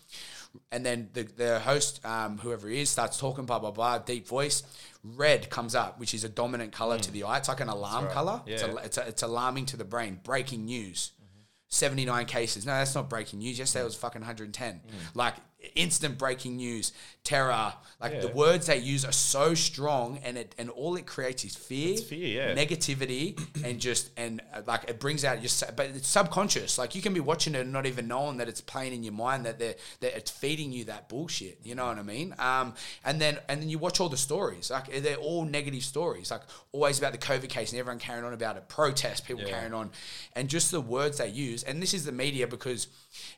And 0.70 0.84
then 0.84 1.08
the, 1.14 1.22
the 1.22 1.58
host, 1.60 2.04
um, 2.04 2.38
whoever 2.38 2.68
he 2.68 2.82
is, 2.82 2.90
starts 2.90 3.18
talking, 3.18 3.46
blah, 3.46 3.58
blah, 3.58 3.70
blah, 3.70 3.98
deep 3.98 4.28
voice. 4.28 4.62
Red 5.02 5.48
comes 5.50 5.74
up, 5.74 5.98
which 5.98 6.14
is 6.14 6.24
a 6.24 6.28
dominant 6.28 6.72
color 6.72 6.98
to 6.98 7.10
mm. 7.10 7.12
the 7.12 7.24
eye. 7.24 7.38
It's 7.38 7.48
like 7.48 7.60
an 7.60 7.68
alarm 7.68 8.04
right. 8.04 8.14
color. 8.14 8.42
It's, 8.46 8.62
Yeah. 8.62 8.72
a, 8.72 8.76
it's, 8.76 8.98
a, 8.98 9.08
it's 9.08 9.22
alarming 9.22 9.66
to 9.66 9.76
the 9.76 9.84
brain. 9.84 10.20
Breaking 10.22 10.66
news. 10.66 11.12
Mm-hmm. 11.20 11.42
79 11.68 12.26
cases. 12.26 12.66
No, 12.66 12.72
that's 12.72 12.94
not 12.94 13.08
breaking 13.08 13.38
news. 13.38 13.58
Yesterday 13.58 13.82
mm. 13.82 13.86
was 13.86 13.96
fucking 13.96 14.20
110. 14.20 14.74
Mm. 14.74 14.80
Like 15.14 15.34
instant 15.74 16.18
breaking 16.18 16.56
news, 16.56 16.92
terror. 17.24 17.72
Like 18.00 18.20
the 18.20 18.28
words 18.28 18.66
they 18.66 18.78
use 18.78 19.04
are 19.04 19.12
so 19.12 19.54
strong, 19.54 20.18
and 20.24 20.36
it 20.36 20.56
and 20.58 20.70
all 20.70 20.96
it 20.96 21.06
creates 21.06 21.44
is 21.44 21.54
fear, 21.54 21.96
fear, 21.96 22.48
yeah. 22.48 22.54
negativity, 22.54 23.40
and 23.64 23.78
just 23.78 24.10
and 24.16 24.42
uh, 24.52 24.62
like 24.66 24.88
it 24.88 24.98
brings 24.98 25.24
out 25.24 25.40
your. 25.40 25.50
But 25.76 25.90
it's 25.94 26.08
subconscious. 26.08 26.78
Like 26.78 26.96
you 26.96 27.02
can 27.02 27.14
be 27.14 27.20
watching 27.20 27.54
it 27.54 27.60
and 27.60 27.72
not 27.72 27.86
even 27.86 28.08
knowing 28.08 28.38
that 28.38 28.48
it's 28.48 28.60
playing 28.60 28.92
in 28.92 29.04
your 29.04 29.12
mind 29.12 29.46
that 29.46 29.60
they're 29.60 29.76
that 30.00 30.16
it's 30.16 30.32
feeding 30.32 30.72
you 30.72 30.84
that 30.86 31.08
bullshit. 31.08 31.60
You 31.62 31.76
know 31.76 31.86
what 31.86 31.98
I 31.98 32.02
mean? 32.02 32.34
Um, 32.40 32.74
and 33.04 33.20
then 33.20 33.38
and 33.48 33.62
then 33.62 33.68
you 33.68 33.78
watch 33.78 34.00
all 34.00 34.08
the 34.08 34.16
stories. 34.16 34.70
Like 34.70 34.92
they're 35.02 35.16
all 35.16 35.44
negative 35.44 35.84
stories. 35.84 36.32
Like 36.32 36.42
always 36.72 36.98
about 36.98 37.12
the 37.12 37.18
COVID 37.18 37.48
case 37.48 37.70
and 37.70 37.78
everyone 37.78 38.00
carrying 38.00 38.24
on 38.24 38.32
about 38.32 38.56
it. 38.56 38.68
Protests, 38.68 39.20
people 39.20 39.44
Yeah. 39.44 39.50
carrying 39.50 39.74
on, 39.74 39.92
and 40.34 40.48
just 40.48 40.72
the 40.72 40.80
words 40.80 41.18
they 41.18 41.28
use. 41.28 41.62
And 41.62 41.80
this 41.80 41.94
is 41.94 42.04
the 42.04 42.12
media 42.12 42.48
because 42.48 42.88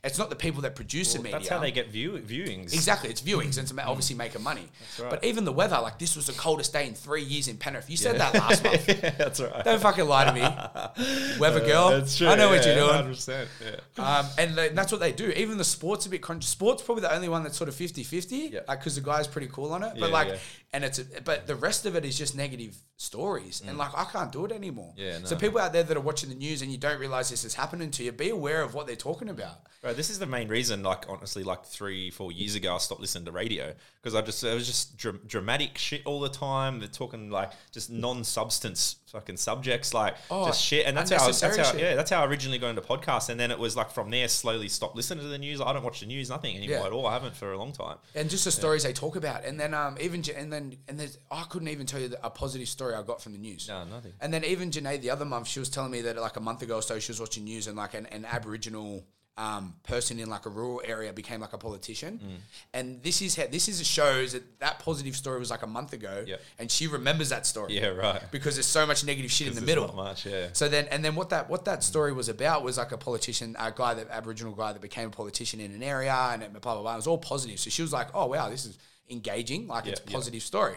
it's 0.02 0.18
not 0.18 0.30
the 0.30 0.36
people 0.36 0.62
that 0.62 0.74
produce 0.74 1.12
the 1.12 1.18
media. 1.18 1.32
That's 1.32 1.48
how 1.48 1.58
they 1.58 1.70
get 1.70 1.88
view 2.22 2.44
viewings. 2.44 2.72
Exactly, 2.74 3.10
it's 3.10 3.20
viewings 3.22 3.56
and 3.58 3.64
it's 3.64 3.72
ma- 3.72 3.84
obviously 3.86 4.16
making 4.16 4.42
money. 4.42 4.68
right. 5.00 5.10
But 5.10 5.24
even 5.24 5.44
the 5.44 5.52
weather, 5.52 5.78
like 5.80 5.98
this 5.98 6.16
was 6.16 6.26
the 6.26 6.32
coldest 6.32 6.72
day 6.72 6.86
in 6.86 6.94
three 6.94 7.22
years 7.22 7.48
in 7.48 7.56
Penrith. 7.56 7.88
You 7.90 7.96
said 7.96 8.18
that 8.20 8.34
last 8.34 8.62
month. 8.64 8.88
yeah, 8.88 9.10
that's 9.10 9.40
right. 9.40 9.64
Don't 9.64 9.80
fucking 9.80 10.06
lie 10.06 10.24
to 10.24 10.32
me, 10.32 10.40
weather 11.40 11.60
girl. 11.60 11.90
That's 11.90 12.16
true. 12.16 12.28
I 12.28 12.34
know 12.36 12.48
what 12.50 12.64
you're 12.64 12.74
doing. 12.74 13.14
100%, 13.14 13.46
yeah. 13.98 14.18
Um, 14.18 14.26
and 14.38 14.56
like, 14.56 14.74
that's 14.74 14.92
what 14.92 15.00
they 15.00 15.12
do. 15.12 15.28
Even 15.30 15.58
the 15.58 15.64
sport's 15.64 16.06
a 16.06 16.10
bit 16.10 16.22
conscious. 16.22 16.50
Sport's 16.50 16.82
probably 16.82 17.02
the 17.02 17.14
only 17.14 17.28
one 17.28 17.42
that's 17.42 17.56
sort 17.56 17.68
of 17.68 17.74
50-50, 17.74 18.52
Yeah. 18.52 18.60
like 18.68 18.80
because 18.80 18.94
the 18.94 19.00
guy's 19.00 19.26
pretty 19.26 19.48
cool 19.52 19.72
on 19.72 19.82
it. 19.82 19.94
But 19.98 20.08
Yeah, 20.08 20.12
like, 20.12 20.28
yeah. 20.28 20.36
and 20.72 20.84
it's 20.84 20.98
a, 20.98 21.04
but 21.24 21.46
the 21.46 21.56
rest 21.56 21.86
of 21.86 21.96
it 21.96 22.04
is 22.04 22.16
just 22.18 22.36
negative 22.36 22.76
stories, 22.96 23.62
and 23.66 23.76
like 23.76 23.90
I 23.96 24.04
can't 24.04 24.30
do 24.32 24.44
it 24.44 24.52
anymore. 24.52 24.92
Mm. 24.98 25.20
Yeah, 25.22 25.24
So 25.24 25.36
people 25.36 25.58
out 25.60 25.72
there 25.72 25.82
that 25.82 25.96
are 25.96 26.00
watching 26.00 26.28
the 26.30 26.34
news 26.36 26.62
and 26.62 26.70
you 26.70 26.78
don't 26.78 26.98
realize 27.00 27.28
this 27.30 27.44
is 27.44 27.54
happening 27.54 27.90
to 27.92 28.04
you, 28.04 28.12
be 28.12 28.30
aware 28.30 28.62
of 28.62 28.74
what 28.74 28.86
they're 28.86 28.96
talking 28.96 29.28
about. 29.28 29.60
Bro, 29.82 29.94
this 29.94 30.10
is 30.10 30.18
the 30.18 30.26
main 30.26 30.48
reason. 30.48 30.82
Like 30.82 31.04
honestly, 31.08 31.42
like 31.42 31.64
three, 31.64 32.03
four 32.10 32.32
years 32.32 32.54
ago, 32.54 32.74
I 32.74 32.78
stopped 32.78 33.00
listening 33.00 33.24
to 33.26 33.32
radio 33.32 33.74
because 34.02 34.14
I 34.14 34.20
just 34.22 34.42
it 34.44 34.54
was 34.54 34.66
just 34.66 34.96
dra- 34.96 35.18
dramatic 35.26 35.78
shit 35.78 36.02
all 36.04 36.20
the 36.20 36.28
time. 36.28 36.78
They're 36.78 36.88
talking 36.88 37.30
like 37.30 37.52
just 37.72 37.90
non-substance 37.90 38.96
fucking 39.06 39.36
subjects, 39.36 39.94
like 39.94 40.16
Oh, 40.30 40.46
just 40.46 40.60
shit. 40.62 40.86
And 40.86 40.96
that's 40.96 41.10
how, 41.10 41.18
that's 41.24 41.40
unnecessary 41.42 41.64
how 41.64 41.72
shit. 41.72 41.80
yeah, 41.80 41.94
that's 41.94 42.10
how 42.10 42.22
I 42.22 42.26
originally 42.26 42.58
got 42.58 42.70
into 42.70 42.82
podcasts. 42.82 43.28
And 43.28 43.38
then 43.38 43.50
it 43.50 43.58
was 43.58 43.76
like 43.76 43.90
from 43.92 44.10
there, 44.10 44.26
slowly 44.28 44.68
stopped 44.68 44.96
listening 44.96 45.22
to 45.22 45.28
the 45.30 45.38
news. 45.38 45.60
I 45.60 45.72
don't 45.72 45.84
watch 45.84 46.00
the 46.00 46.06
news, 46.06 46.28
nothing 46.30 46.56
anymore 46.56 46.78
Yeah. 46.80 46.86
at 46.86 46.92
all. 46.92 47.06
I 47.06 47.12
haven't 47.12 47.36
for 47.36 47.52
a 47.52 47.58
long 47.58 47.72
time. 47.72 47.98
and 48.14 48.28
just 48.28 48.44
the 48.44 48.50
stories 48.50 48.82
they 48.82 48.92
talk 48.92 49.16
about, 49.16 49.44
and 49.44 49.58
then 49.58 49.72
um 49.74 49.96
even 50.00 50.22
and 50.36 50.52
then 50.52 50.76
and 50.88 50.98
there's 50.98 51.18
I 51.30 51.44
couldn't 51.44 51.68
even 51.68 51.86
tell 51.86 52.00
you 52.00 52.08
the, 52.08 52.26
a 52.26 52.30
positive 52.30 52.68
story 52.68 52.94
I 52.94 53.02
got 53.02 53.22
from 53.22 53.32
the 53.32 53.38
news. 53.38 53.68
No, 53.68 53.84
nothing. 53.84 54.12
And 54.20 54.32
then 54.34 54.44
even 54.44 54.70
Janae 54.70 55.00
the 55.00 55.10
other 55.10 55.24
month, 55.24 55.46
she 55.48 55.60
was 55.60 55.68
telling 55.68 55.90
me 55.92 56.00
that 56.02 56.16
like 56.16 56.36
a 56.36 56.40
month 56.40 56.62
ago 56.62 56.76
or 56.76 56.82
so, 56.82 56.98
she 56.98 57.12
was 57.12 57.20
watching 57.20 57.44
news 57.44 57.66
and 57.68 57.76
like 57.76 57.94
an, 57.94 58.06
an 58.06 58.24
Aboriginal 58.24 59.04
um, 59.36 59.74
person 59.82 60.20
in 60.20 60.30
like 60.30 60.46
a 60.46 60.48
rural 60.48 60.80
area 60.84 61.12
became 61.12 61.40
like 61.40 61.52
a 61.52 61.58
politician. 61.58 62.20
Mm. 62.22 62.36
And 62.72 63.02
this 63.02 63.20
is 63.20 63.34
how, 63.34 63.46
this 63.50 63.68
is 63.68 63.80
a 63.80 63.84
shows 63.84 64.32
that 64.32 64.60
that 64.60 64.78
positive 64.78 65.16
story 65.16 65.40
was 65.40 65.50
like 65.50 65.62
a 65.62 65.66
month 65.66 65.92
ago, 65.92 66.22
Yep. 66.26 66.40
and 66.60 66.70
she 66.70 66.86
remembers 66.86 67.30
that 67.30 67.44
story. 67.44 67.74
Yeah, 67.76 67.88
right. 67.88 68.22
Because 68.30 68.54
there's 68.54 68.66
so 68.66 68.86
much 68.86 69.04
negative 69.04 69.32
shit 69.32 69.48
in 69.48 69.54
the 69.56 69.60
middle. 69.60 69.92
much, 69.94 70.24
yeah. 70.24 70.48
So 70.52 70.68
then, 70.68 70.86
and 70.86 71.04
then 71.04 71.16
what 71.16 71.30
that 71.30 71.50
what 71.50 71.64
that 71.64 71.82
story 71.82 72.12
was 72.12 72.28
about 72.28 72.62
was 72.62 72.78
like 72.78 72.92
a 72.92 72.98
politician, 72.98 73.56
a 73.58 73.72
guy 73.72 73.94
that 73.94 74.08
Aboriginal 74.10 74.52
guy 74.54 74.72
that 74.72 74.80
became 74.82 75.08
a 75.08 75.10
politician 75.10 75.58
in 75.58 75.72
an 75.72 75.82
area, 75.82 76.14
and 76.14 76.40
blah 76.52 76.74
blah 76.74 76.82
blah. 76.82 76.92
It 76.94 76.96
was 76.96 77.06
all 77.08 77.18
positive. 77.18 77.58
So 77.58 77.70
she 77.70 77.82
was 77.82 77.92
like, 77.92 78.08
"Oh 78.14 78.26
wow, 78.26 78.48
this 78.50 78.64
is 78.66 78.78
engaging. 79.10 79.66
Like 79.66 79.86
it's 79.86 79.98
a 80.00 80.02
Yeah, 80.04 80.10
yeah. 80.10 80.16
positive 80.16 80.42
story." 80.42 80.76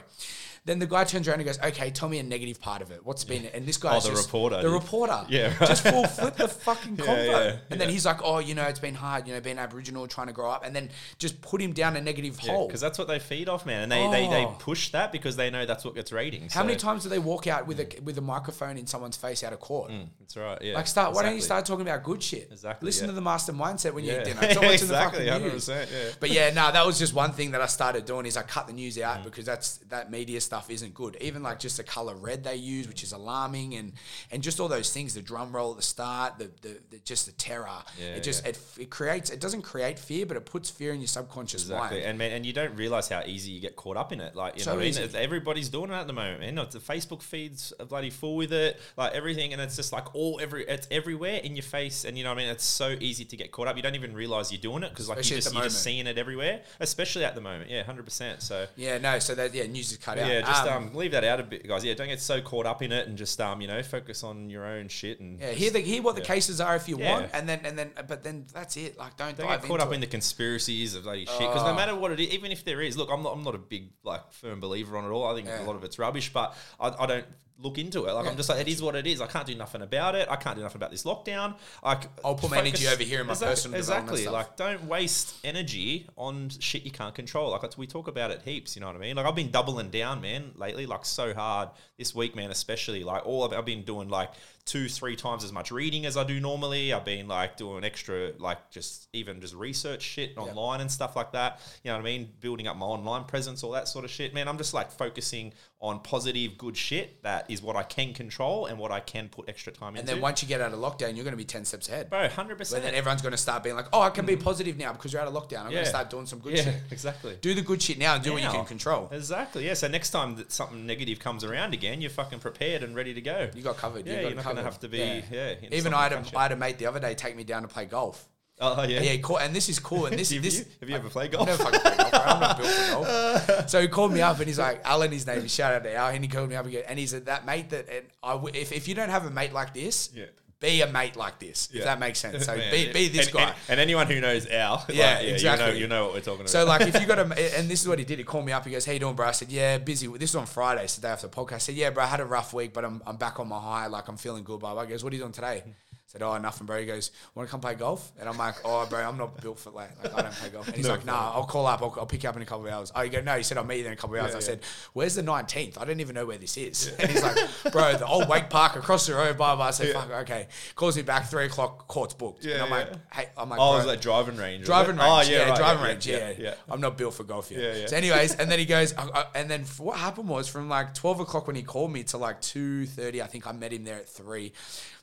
Then 0.67 0.77
the 0.79 0.85
guy 0.85 1.03
turns 1.05 1.27
around 1.27 1.39
and 1.39 1.45
goes, 1.47 1.57
"Okay, 1.59 1.89
tell 1.89 2.07
me 2.09 2.19
a 2.19 2.23
negative 2.23 2.61
part 2.61 2.83
of 2.83 2.91
it. 2.91 3.03
What's 3.03 3.23
been?" 3.23 3.45
And 3.47 3.65
this 3.65 3.77
guy, 3.77 3.95
Oh, 3.95 3.99
the 3.99 4.11
reporter 4.11 4.61
the 4.61 4.69
reporter, 4.69 5.25
Yeah, 5.29 5.47
right. 5.59 5.67
just 5.69 5.81
full 5.83 6.05
flip 6.05 6.35
the 6.35 6.47
fucking 6.47 6.97
yeah, 7.03 7.55
and 7.71 7.81
then 7.81 7.89
he's 7.89 8.05
like, 8.05 8.19
"Oh, 8.23 8.37
you 8.39 8.53
know, 8.53 8.63
it's 8.65 8.77
been 8.79 8.93
hard. 8.93 9.27
You 9.27 9.33
know, 9.33 9.41
being 9.41 9.57
Aboriginal, 9.57 10.07
trying 10.07 10.27
to 10.27 10.33
grow 10.33 10.51
up, 10.51 10.63
and 10.65 10.75
then 10.75 10.89
just 11.17 11.41
put 11.41 11.61
him 11.61 11.73
down 11.73 11.95
a 11.95 12.01
negative 12.01 12.37
hole." 12.37 12.67
Because 12.67 12.81
that's 12.81 12.99
what 12.99 13.07
they 13.07 13.17
feed 13.17 13.49
off, 13.49 13.65
man, 13.65 13.83
and 13.83 13.91
they, 13.91 14.05
they, 14.11 14.27
they 14.27 14.45
Oh. 14.45 14.55
push 14.59 14.91
that 14.91 15.11
because 15.11 15.35
they 15.37 15.49
know 15.49 15.65
that's 15.65 15.83
what 15.85 15.95
gets 15.95 16.11
ratings. 16.11 16.53
How 16.53 16.63
many 16.63 16.75
times 16.77 17.03
do 17.03 17.09
they 17.09 17.17
walk 17.19 17.47
out 17.47 17.65
with 17.65 17.79
a 17.79 17.87
with 18.03 18.17
a 18.17 18.21
microphone 18.21 18.77
in 18.77 18.85
someone's 18.87 19.17
face 19.17 19.43
out 19.43 19.53
of 19.53 19.59
court? 19.61 19.89
Mm, 19.89 20.07
That's 20.19 20.35
right. 20.37 20.61
Yeah. 20.61 20.75
Like 20.75 20.87
start. 20.87 21.13
Why 21.15 21.23
don't 21.23 21.35
you 21.35 21.41
start 21.41 21.65
talking 21.65 21.87
about 21.87 22.03
good 22.03 22.21
shit? 22.21 22.49
Exactly, 22.51 22.85
Listen 22.85 23.05
yeah. 23.05 23.11
to 23.11 23.15
the 23.15 23.21
master 23.21 23.53
mindset 23.53 23.93
when 23.93 24.03
you 24.03 24.11
Yeah. 24.11 24.19
eat 24.19 24.25
dinner. 24.25 24.41
Watching 24.41 24.63
exactly. 24.71 24.87
the 24.89 24.93
fucking 24.95 25.27
Hundred 25.31 25.53
news. 25.53 25.65
percent. 25.65 25.89
Yeah. 25.93 26.09
But 26.19 26.31
yeah, 26.31 26.49
no, 26.49 26.71
that 26.73 26.85
was 26.85 26.99
just 26.99 27.13
one 27.13 27.31
thing 27.31 27.51
that 27.51 27.61
I 27.61 27.67
started 27.67 28.03
doing 28.05 28.25
is 28.25 28.35
I 28.35 28.41
cut 28.41 28.67
the 28.67 28.73
news 28.73 28.97
Mm. 28.97 29.03
out 29.03 29.23
because 29.23 29.45
that's 29.45 29.77
that 29.89 30.11
media 30.11 30.41
stuff 30.41 30.56
isn't 30.69 30.93
good. 30.93 31.17
Even 31.21 31.43
like 31.43 31.59
just 31.59 31.77
the 31.77 31.83
color 31.83 32.15
red 32.15 32.43
they 32.43 32.55
use, 32.55 32.87
which 32.87 33.03
is 33.03 33.11
alarming, 33.11 33.75
and 33.75 33.93
and 34.31 34.43
just 34.43 34.59
all 34.59 34.67
those 34.67 34.91
things, 34.91 35.13
the 35.13 35.21
drum 35.21 35.55
roll 35.55 35.71
at 35.71 35.77
the 35.77 35.83
start, 35.83 36.37
the 36.37 36.49
the, 36.61 36.77
the 36.89 36.97
just 37.03 37.25
the 37.25 37.31
terror. 37.33 37.83
Yeah, 37.99 38.15
it 38.15 38.23
just 38.23 38.43
yeah. 38.43 38.49
it, 38.51 38.59
it 38.79 38.89
creates. 38.89 39.29
It 39.29 39.39
doesn't 39.39 39.61
create 39.61 39.99
fear, 39.99 40.25
but 40.25 40.37
it 40.37 40.45
puts 40.45 40.69
fear 40.69 40.93
in 40.93 40.99
your 40.99 41.07
subconscious 41.07 41.63
Exactly, 41.63 41.99
mind. 41.99 42.09
and 42.09 42.17
man, 42.17 42.31
and 42.31 42.45
you 42.45 42.53
don't 42.53 42.75
realize 42.75 43.09
how 43.09 43.21
easy 43.25 43.51
you 43.51 43.59
get 43.61 43.75
caught 43.75 43.97
up 43.97 44.11
in 44.11 44.19
it. 44.21 44.35
Like 44.35 44.55
you 44.57 44.63
So 44.63 44.75
know, 44.75 44.81
easy. 44.81 45.07
Everybody's 45.15 45.69
doing 45.69 45.91
it 45.91 45.95
at 45.95 46.07
the 46.07 46.13
moment. 46.13 46.39
Man, 46.39 46.57
It's 46.57 46.73
the 46.73 46.79
Facebook 46.79 47.21
feeds 47.21 47.73
are 47.79 47.85
bloody 47.85 48.09
full 48.09 48.35
with 48.35 48.53
it, 48.53 48.79
like 48.97 49.13
everything, 49.13 49.53
and 49.53 49.61
it's 49.61 49.75
just 49.75 49.91
like 49.93 50.13
all 50.15 50.39
every 50.41 50.65
it's 50.67 50.87
everywhere 50.91 51.39
in 51.43 51.55
your 51.55 51.63
face. 51.63 52.05
And 52.05 52.17
you 52.17 52.23
know, 52.23 52.31
what 52.31 52.39
I 52.39 52.43
mean, 52.43 52.49
it's 52.49 52.63
so 52.63 52.95
easy 52.99 53.25
to 53.25 53.37
get 53.37 53.51
caught 53.51 53.67
up. 53.67 53.75
You 53.75 53.81
don't 53.83 53.95
even 53.95 54.13
realize 54.13 54.51
you're 54.51 54.61
doing 54.61 54.83
it 54.83 54.89
because 54.89 55.09
like 55.09 55.19
Especially 55.19 55.37
you 55.37 55.41
just 55.41 55.53
you're 55.53 55.63
just 55.63 55.83
seeing 55.83 56.07
it 56.07 56.17
everywhere, 56.17 56.61
especially 56.79 57.25
at 57.25 57.35
the 57.35 57.41
moment. 57.41 57.69
Yeah, 57.69 57.83
hundred 57.83 58.05
percent. 58.05 58.41
So. 58.41 58.67
Yeah, 58.75 58.97
no. 58.97 59.19
So 59.19 59.35
that 59.35 59.53
yeah, 59.53 59.65
news 59.67 59.91
is 59.91 59.97
cut 59.97 60.17
out. 60.17 60.27
Yeah, 60.27 60.41
just 60.47 60.67
um, 60.67 60.93
leave 60.93 61.11
that 61.11 61.23
out 61.23 61.39
a 61.39 61.43
bit, 61.43 61.67
guys. 61.67 61.83
Yeah, 61.83 61.93
don't 61.93 62.07
get 62.07 62.19
so 62.21 62.41
caught 62.41 62.65
up 62.65 62.81
in 62.81 62.91
it, 62.91 63.07
and 63.07 63.17
just 63.17 63.39
um, 63.41 63.61
you 63.61 63.67
know, 63.67 63.81
focus 63.83 64.23
on 64.23 64.49
your 64.49 64.65
own 64.65 64.87
shit 64.87 65.19
and 65.19 65.39
yeah, 65.39 65.51
hear 65.51 65.69
the 65.71 65.79
hear 65.79 66.01
what 66.01 66.15
the 66.15 66.21
cases 66.21 66.59
are 66.61 66.75
if 66.75 66.87
you 66.89 66.97
Yeah. 66.99 67.11
want, 67.11 67.29
and 67.33 67.47
then 67.47 67.61
and 67.63 67.77
then 67.77 67.91
but 68.07 68.23
then 68.23 68.45
that's 68.53 68.75
it. 68.77 68.97
Like 68.97 69.17
don't, 69.17 69.37
Don't 69.37 69.47
dive 69.47 69.61
get 69.61 69.67
caught 69.67 69.79
up 69.81 69.91
it. 69.91 69.95
in 69.95 70.01
the 70.01 70.07
conspiracies 70.07 70.95
of 70.95 71.03
bloody 71.03 71.25
shit. 71.25 71.37
Because 71.39 71.63
no 71.63 71.73
matter 71.75 71.95
what 71.95 72.11
it 72.11 72.19
is, 72.19 72.29
even 72.29 72.51
if 72.51 72.63
there 72.65 72.81
is, 72.81 72.97
look, 72.97 73.09
I'm 73.11 73.23
not, 73.23 73.33
I'm 73.33 73.43
not 73.43 73.55
a 73.55 73.59
big 73.59 73.89
like 74.03 74.31
firm 74.33 74.59
believer 74.59 74.97
on 74.97 75.05
it 75.05 75.09
all. 75.09 75.25
I 75.27 75.35
think 75.35 75.47
Yeah. 75.47 75.63
a 75.63 75.65
lot 75.65 75.75
of 75.75 75.83
it's 75.83 75.99
rubbish, 75.99 76.31
but 76.33 76.55
I, 76.79 76.89
I 76.99 77.05
don't 77.05 77.25
look 77.59 77.77
into 77.77 78.05
it. 78.05 78.13
Like 78.13 78.25
Yeah. 78.25 78.31
I'm 78.31 78.37
just 78.37 78.49
like, 78.49 78.59
it 78.59 78.67
is 78.67 78.81
what 78.81 78.95
it 78.95 79.07
is. 79.07 79.21
I 79.21 79.27
can't 79.27 79.47
do 79.47 79.55
nothing 79.55 79.81
about 79.81 80.15
it. 80.15 80.27
I 80.29 80.35
can't 80.35 80.55
do 80.55 80.61
nothing 80.61 80.77
about 80.77 80.91
this 80.91 81.03
lockdown. 81.03 81.55
I 81.83 81.99
c- 81.99 82.07
I'll 82.23 82.35
put 82.35 82.51
my 82.51 82.59
energy 82.59 82.87
over 82.87 83.03
here 83.03 83.21
in 83.21 83.27
my 83.27 83.33
exactly, 83.33 83.51
personal 83.55 83.77
Exactly. 83.79 84.27
Like, 84.27 84.55
don't 84.57 84.83
waste 84.85 85.35
energy 85.43 86.07
on 86.17 86.49
shit 86.59 86.83
you 86.83 86.91
can't 86.91 87.15
control. 87.15 87.51
Like 87.51 87.77
we 87.77 87.87
talk 87.87 88.07
about 88.07 88.31
it 88.31 88.41
heaps. 88.43 88.75
You 88.75 88.81
know 88.81 88.87
what 88.87 88.95
I 88.95 88.99
mean? 88.99 89.15
Like 89.15 89.25
I've 89.25 89.35
been 89.35 89.51
doubling 89.51 89.89
down, 89.89 90.21
man, 90.21 90.51
lately. 90.55 90.85
Like 90.85 91.05
so 91.05 91.33
hard 91.33 91.69
this 91.97 92.13
week, 92.13 92.35
man, 92.35 92.51
especially. 92.51 93.03
Like 93.03 93.25
all 93.25 93.43
of 93.43 93.53
I've 93.53 93.65
been 93.65 93.83
doing 93.83 94.09
like 94.09 94.31
two, 94.67 94.87
three 94.87 95.15
times 95.15 95.43
as 95.43 95.51
much 95.51 95.71
reading 95.71 96.05
as 96.05 96.15
I 96.17 96.23
do 96.23 96.39
normally. 96.39 96.93
I've 96.93 97.05
been 97.05 97.27
like 97.27 97.57
doing 97.57 97.83
extra, 97.83 98.33
like 98.37 98.69
just 98.69 99.07
even 99.13 99.41
just 99.41 99.55
research 99.55 100.03
shit 100.03 100.37
online 100.37 100.81
and 100.81 100.91
stuff 100.91 101.15
like 101.15 101.31
that. 101.31 101.59
You 101.83 101.89
know 101.89 101.95
what 101.97 102.01
I 102.01 102.03
mean? 102.05 102.29
Building 102.41 102.67
up 102.67 102.77
my 102.77 102.85
online 102.85 103.23
presence, 103.23 103.63
all 103.63 103.71
that 103.71 103.87
sort 103.87 104.05
of 104.05 104.11
shit, 104.11 104.33
man. 104.33 104.47
I'm 104.47 104.57
just 104.57 104.73
like 104.73 104.91
focusing 104.91 105.53
on 105.79 105.99
positive, 105.99 106.57
good 106.57 106.75
shit 106.75 107.21
that 107.21 107.49
is 107.51 107.61
what 107.61 107.75
I 107.75 107.83
can 107.83 108.11
control 108.13 108.65
and 108.65 108.79
what 108.79 108.91
I 108.91 108.99
can 108.99 109.29
put 109.29 109.47
extra 109.47 109.71
time 109.71 109.89
And 109.89 109.97
into. 109.99 110.11
And 110.11 110.17
then 110.17 110.21
once 110.23 110.41
you 110.41 110.47
get 110.49 110.59
out 110.59 110.73
of 110.73 110.79
lockdown, 110.79 111.15
you're 111.15 111.23
going 111.23 111.33
to 111.33 111.37
be 111.37 111.45
10 111.45 111.65
steps 111.65 111.87
ahead. 111.87 112.09
bro, 112.09 112.27
hundred 112.29 112.55
But 112.55 112.59
percent. 112.59 112.83
then 112.83 112.95
everyone's 112.95 113.21
going 113.21 113.31
to 113.33 113.37
start 113.37 113.63
being 113.63 113.75
like, 113.75 113.85
oh, 113.93 114.01
I 114.01 114.09
can 114.09 114.25
be 114.25 114.35
positive 114.35 114.75
now 114.77 114.91
because 114.93 115.13
you're 115.13 115.21
out 115.21 115.27
of 115.27 115.35
lockdown. 115.35 115.65
I'm 115.65 115.71
going 115.71 115.83
to 115.83 115.89
start 115.89 116.09
doing 116.09 116.25
some 116.25 116.39
good 116.39 116.53
Yeah, 116.57 116.63
shit. 116.63 116.75
exactly. 116.91 117.37
Do 117.41 117.53
the 117.53 117.61
good 117.61 117.81
shit 117.81 117.99
now 117.99 118.15
and 118.15 118.23
do 118.23 118.33
what 118.33 118.41
you 118.41 118.49
can 118.49 118.65
control. 118.65 119.07
Exactly. 119.11 119.65
Yeah. 119.67 119.75
So 119.75 119.87
next 119.87 120.09
time 120.09 120.35
that 120.37 120.51
something 120.51 120.85
negative 120.85 121.19
comes 121.19 121.43
around 121.43 121.73
again, 121.75 122.01
you're 122.01 122.09
fucking 122.09 122.39
prepared 122.39 122.81
and 122.83 122.95
ready 122.95 123.13
to 123.13 123.21
go. 123.21 123.49
You 123.55 123.61
got 123.61 123.77
covered. 123.77 124.05
yeah, 124.07 124.15
you 124.15 124.21
got 124.23 124.33
you're 124.33 124.41
covered. 124.43 124.56
Going 124.57 124.65
to 124.65 124.71
have 124.71 124.79
to 124.81 124.87
be. 124.89 124.97
Yeah. 125.31 125.53
in 125.61 125.73
Even 125.73 125.93
I 125.93 126.03
had, 126.03 126.13
a, 126.13 126.39
had 126.39 126.51
a 126.51 126.55
mate 126.55 126.77
the 126.77 126.85
other 126.87 126.99
day 126.99 127.13
take 127.15 127.35
me 127.35 127.43
down 127.43 127.61
to 127.63 127.67
play 127.67 127.85
golf. 127.85 128.27
Oh 128.59 128.81
yeah. 128.83 129.01
Yeah, 129.01 129.37
and 129.41 129.55
this 129.55 129.69
is 129.69 129.77
cool. 129.79 130.07
And 130.07 130.17
this, 130.17 130.31
have, 130.33 130.41
this 130.41 130.59
you, 130.59 130.65
have 130.79 130.89
you 130.89 130.95
ever 130.95 131.09
played 131.09 131.35
I've 131.35 131.45
golf? 131.45 131.47
never 131.47 131.63
fucking 131.63 131.79
played 131.79 131.97
golf. 131.97 132.11
bro. 132.11 132.19
I'm 132.21 132.39
not 132.39 132.57
built 132.57 132.69
for 132.71 132.91
golf. 132.91 133.69
So 133.69 133.81
he 133.81 133.87
called 133.87 134.13
me 134.13 134.21
up 134.21 134.37
and 134.39 134.47
he's 134.47 134.57
like, 134.59 134.81
Alan, 134.83 135.11
his 135.11 135.27
name 135.27 135.45
is 135.45 135.53
shout 135.53 135.73
out 135.73 135.83
to 135.83 135.93
Al. 135.95 136.07
And 136.07 136.23
he 136.23 136.27
called 136.29 136.49
me 136.49 136.55
up 136.55 136.65
again. 136.65 136.83
And 136.87 136.97
he's 136.97 137.11
that 137.11 137.45
mate 137.45 137.69
that, 137.69 137.87
and 137.89 138.05
I, 138.23 138.33
w- 138.33 138.51
if, 138.59 138.71
if 138.71 138.87
you 138.87 138.95
don't 138.95 139.09
have 139.09 139.25
a 139.25 139.29
mate 139.29 139.53
like 139.53 139.73
this, 139.73 140.09
Yeah. 140.13 140.25
Be 140.59 140.81
a 140.81 140.87
mate 140.91 141.15
like 141.15 141.39
this, 141.39 141.69
Yeah. 141.71 141.79
if 141.79 141.85
that 141.85 141.99
makes 141.99 142.19
sense. 142.19 142.45
So 142.45 142.55
Man, 142.57 142.71
be, 142.71 142.91
be 142.91 143.07
this 143.09 143.27
and, 143.27 143.35
guy. 143.35 143.43
And, 143.43 143.55
and 143.69 143.79
anyone 143.79 144.07
who 144.07 144.19
knows 144.19 144.47
Al, 144.47 144.75
like, 144.87 144.97
Yeah, 144.97 145.19
You 145.19 145.27
know, 145.29 145.33
exactly. 145.35 145.79
you 145.79 145.87
know 145.87 146.05
what 146.05 146.13
we're 146.15 146.19
talking 146.21 146.41
about. 146.41 146.49
So 146.49 146.65
like 146.65 146.81
if 146.81 146.99
you 146.99 147.05
got 147.05 147.19
a 147.19 147.23
and 147.57 147.69
this 147.69 147.81
is 147.81 147.87
what 147.87 147.99
he 147.99 148.05
did. 148.05 148.17
He 148.17 148.23
called 148.23 148.45
me 148.45 148.51
up. 148.51 148.65
He 148.65 148.71
goes, 148.71 148.85
"How 148.85 148.91
you 148.93 148.99
doing, 148.99 149.15
bro?" 149.15 149.27
I 149.27 149.31
said, 149.31 149.49
"Yeah, 149.51 149.77
busy." 149.77 150.07
This 150.07 150.33
was 150.33 150.35
on 150.35 150.45
Friday, 150.45 150.87
so 150.87 150.99
the 151.01 151.07
day 151.07 151.11
after 151.13 151.27
the 151.27 151.35
podcast. 151.35 151.53
I 151.53 151.57
said, 151.59 151.75
"Yeah, 151.75 151.89
bro, 151.91 152.03
I 152.03 152.07
had 152.07 152.19
a 152.19 152.25
rough 152.25 152.53
week, 152.53 152.73
but 152.73 152.83
I'm, 152.85 153.01
I'm 153.05 153.17
back 153.17 153.39
on 153.39 153.47
my 153.47 153.59
high. 153.59 153.87
Like 153.87 154.07
I'm 154.07 154.17
feeling 154.17 154.43
good." 154.43 154.59
Blah 154.59 154.73
blah. 154.73 154.83
He 154.83 154.89
goes, 154.89 155.03
"What 155.03 155.13
are 155.13 155.15
you 155.15 155.21
doing 155.21 155.31
today?" 155.33 155.63
Said, 156.07 156.21
"Oh, 156.21 156.37
nothing, 156.37 156.65
bro." 156.65 156.79
He 156.79 156.85
goes, 156.85 157.11
"Want 157.35 157.49
to 157.49 157.51
come 157.51 157.59
play 157.59 157.75
golf?" 157.75 158.13
And 158.17 158.29
I'm 158.29 158.37
like, 158.37 158.55
"Oh, 158.63 158.85
bro, 158.85 158.99
I'm 158.99 159.17
not 159.17 159.41
built 159.41 159.59
for 159.59 159.71
that. 159.71 159.91
Like 160.01 160.13
I 160.13 160.21
don't 160.21 160.33
play 160.33 160.49
golf." 160.49 160.67
And 160.67 160.75
he's 160.77 160.85
No 160.85 160.93
like, 160.93 161.05
"Nah, 161.05 161.33
I'll 161.33 161.45
call 161.45 161.65
up. 161.65 161.81
I'll, 161.81 161.93
I'll 161.97 162.05
pick 162.05 162.23
you 162.23 162.29
up 162.29 162.35
in 162.37 162.41
a 162.41 162.45
couple 162.45 162.65
of 162.65 162.71
hours." 162.71 162.93
Oh, 162.95 163.01
you 163.01 163.11
go, 163.11 163.19
"No." 163.19 163.35
He 163.35 163.43
said, 163.43 163.57
"I'll 163.57 163.65
meet 163.65 163.77
you 163.77 163.83
there 163.83 163.91
in 163.91 163.97
a 163.97 164.01
couple 164.01 164.15
of 164.15 164.21
hours." 164.21 164.31
Yeah, 164.31 164.37
I 164.37 164.39
yeah. 164.39 164.45
said, 164.45 164.59
"Where's 164.93 165.15
the 165.15 165.21
19th? 165.21 165.79
I 165.79 165.83
don't 165.83 165.99
even 165.99 166.15
know 166.15 166.25
where 166.25 166.37
this 166.37 166.55
is." 166.55 166.95
And 166.97 167.11
he's 167.11 167.21
like, 167.21 167.37
"Bro, 167.73 167.97
the 167.97 168.07
old 168.07 168.29
Wake 168.29 168.49
Park 168.49 168.77
across 168.77 169.05
the 169.05 169.15
road." 169.15 169.35
Blah 169.35 169.57
blah. 169.57 169.65
I 169.65 169.71
said, 169.71 169.93
"Fuck, 169.93 170.09
okay." 170.09 170.47
Calls 170.75 170.95
me 170.95 171.03
back 171.03 171.25
three 171.29 171.45
o'clock. 171.45 171.87
Court's 171.89 172.13
booked. 172.13 172.45
Yeah, 172.45 172.53
and 172.53 172.63
I'm 172.63 172.69
yeah. 172.69 172.75
like, 172.77 173.13
"Hey," 173.13 173.29
I'm 173.35 173.49
like, 173.49 173.59
oh, 173.59 173.71
"Bro, 173.71 173.77
was 173.77 173.85
like 173.85 174.01
driving 174.01 174.37
range. 174.37 174.65
Driving 174.65 174.97
oh, 174.99 175.17
range, 175.17 175.29
Oh, 175.29 175.31
yeah, 175.31 175.49
right, 175.49 175.57
driving 175.57 175.83
range, 175.83 176.07
yeah, 176.07 176.33
yeah. 176.37 176.53
I'm 176.69 176.81
not 176.81 176.97
built 176.97 177.13
for 177.15 177.23
golf 177.23 177.51
yet. 177.51 177.59
Yeah, 177.59 177.81
yeah. 177.81 177.85
So, 177.87 177.97
anyways, 177.97 178.35
and 178.35 178.49
then 178.49 178.59
he 178.59 178.65
goes, 178.65 178.93
I, 178.93 179.03
I, 179.03 179.25
and 179.35 179.49
then 179.49 179.65
what 179.77 179.97
happened 179.97 180.29
was 180.29 180.47
from 180.47 180.69
like 180.69 180.93
12 180.93 181.21
o'clock 181.21 181.47
when 181.47 181.55
he 181.55 181.63
called 181.63 181.91
me 181.91 182.03
to 182.05 182.17
like 182.17 182.41
2:30. 182.41 183.21
I 183.21 183.27
think 183.27 183.47
I 183.47 183.51
met 183.51 183.73
him 183.73 183.83
there 183.83 183.97
at 183.97 184.09
three. 184.09 184.53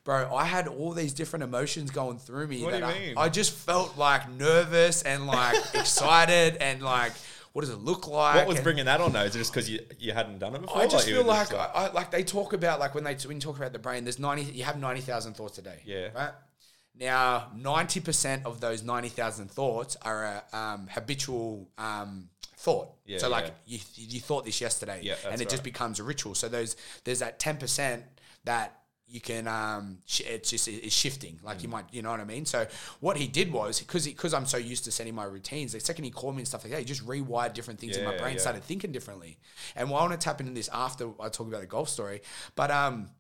Bro, 0.05 0.35
I 0.35 0.45
had 0.45 0.69
all 0.69 0.93
these 0.93 1.15
different 1.15 1.45
emotions 1.45 1.91
going 1.91 2.19
through 2.19 2.49
me. 2.49 2.63
What 2.63 2.73
that 2.73 2.81
do 2.81 2.87
you 2.87 2.93
I, 2.93 3.07
mean? 3.07 3.15
I 3.17 3.29
just 3.31 3.53
felt 3.53 3.97
like 3.97 4.31
nervous 4.31 5.03
and 5.03 5.27
like 5.27 5.57
excited 5.75 6.57
and 6.57 6.83
like, 6.83 7.13
what 7.55 7.63
does 7.63 7.71
it 7.71 7.79
look 7.79 8.07
like? 8.07 8.35
What 8.35 8.49
was 8.49 8.59
And- 8.59 8.87
that 8.87 9.01
on 9.01 9.13
though? 9.13 9.23
Is 9.23 9.35
it 9.35 9.39
just 9.39 9.53
because 9.53 9.71
you, 9.71 9.81
you 9.99 10.13
hadn't 10.13 10.41
done 10.41 10.57
it 10.57 10.61
before? 10.61 10.83
I 10.83 10.87
just 10.87 11.09
you 11.09 11.15
feel 11.15 11.25
like, 11.25 11.51
just 11.51 11.55
I, 11.55 11.87
I, 11.87 11.93
like 11.93 12.11
they 12.11 12.23
talk 12.23 12.53
about 12.53 12.81
like 12.81 12.95
when 12.95 13.05
they 13.05 13.15
when 13.27 13.39
you 13.39 13.41
talk 13.41 13.57
about 13.57 13.73
the 13.73 13.79
brain, 13.79 14.05
there's 14.05 14.19
ninety. 14.19 14.43
You 14.43 14.65
have 14.65 14.79
ninety 14.79 15.01
thousand 15.01 15.35
thoughts 15.35 15.57
a 15.59 15.63
day. 15.63 15.81
Yeah. 15.87 16.09
Right. 16.15 16.33
Now, 16.99 17.51
ninety 17.57 18.01
percent 18.01 18.45
of 18.45 18.61
those 18.61 18.83
ninety 18.83 19.09
thousand 19.09 19.51
thoughts 19.51 19.97
are 20.03 20.25
a 20.25 20.57
um, 20.57 20.89
habitual 20.91 21.69
um, 21.79 22.29
thought. 22.57 22.89
Yeah, 23.07 23.19
so 23.19 23.29
like 23.29 23.47
yeah. 23.67 23.79
you 23.79 23.79
you 23.95 24.21
thought 24.21 24.45
this 24.45 24.61
yesterday, 24.61 25.01
Yeah, 25.03 25.15
and 25.31 25.41
it 25.41 25.49
just 25.49 25.65
becomes 25.65 25.99
a 25.99 26.03
ritual. 26.03 26.35
So 26.35 26.49
those 26.49 26.77
there's 27.05 27.21
that 27.21 27.39
ten 27.39 27.57
percent 27.57 28.05
that 28.45 28.81
you 29.07 29.21
can 29.21 29.47
um 29.47 29.99
sh- 30.07 30.23
it's 30.27 30.51
just 30.51 30.67
it's 30.69 30.95
shifting 30.95 31.39
like 31.43 31.59
Mm. 31.59 31.63
you 31.63 31.69
might 31.69 31.85
you 31.93 32.03
know 32.03 32.11
what 32.11 32.21
i 32.21 32.25
mean 32.25 32.47
so 32.47 32.67
what 33.01 33.17
he 33.17 33.27
did 33.27 33.53
was 33.53 33.81
because 33.81 34.07
because 34.07 34.33
i'm 34.35 34.47
so 34.47 34.57
used 34.57 34.85
to 34.85 34.91
setting 34.91 35.15
my 35.15 35.25
routines 35.25 35.73
the 35.73 35.81
second 35.81 36.05
he 36.05 36.11
called 36.11 36.35
me 36.35 36.41
and 36.41 36.49
stuff 36.49 36.65
like 36.65 36.73
that 36.73 36.79
he 36.81 36.85
just 36.85 37.07
rewired 37.07 37.53
different 37.53 37.79
things 37.79 37.97
in 37.97 38.05
my 38.05 38.17
brain 38.17 38.35
yeah. 38.35 38.41
started 38.41 38.65
thinking 38.65 38.93
differently 38.93 39.37
and 39.77 39.91
well, 39.91 39.99
i 39.99 40.07
want 40.07 40.19
to 40.19 40.25
tap 40.25 40.41
into 40.41 40.53
this 40.53 40.69
after 40.73 41.11
i 41.21 41.29
talk 41.29 41.47
about 41.47 41.61
the 41.61 41.67
golf 41.67 41.89
story 41.89 42.23
but 42.55 42.71
um 42.71 43.11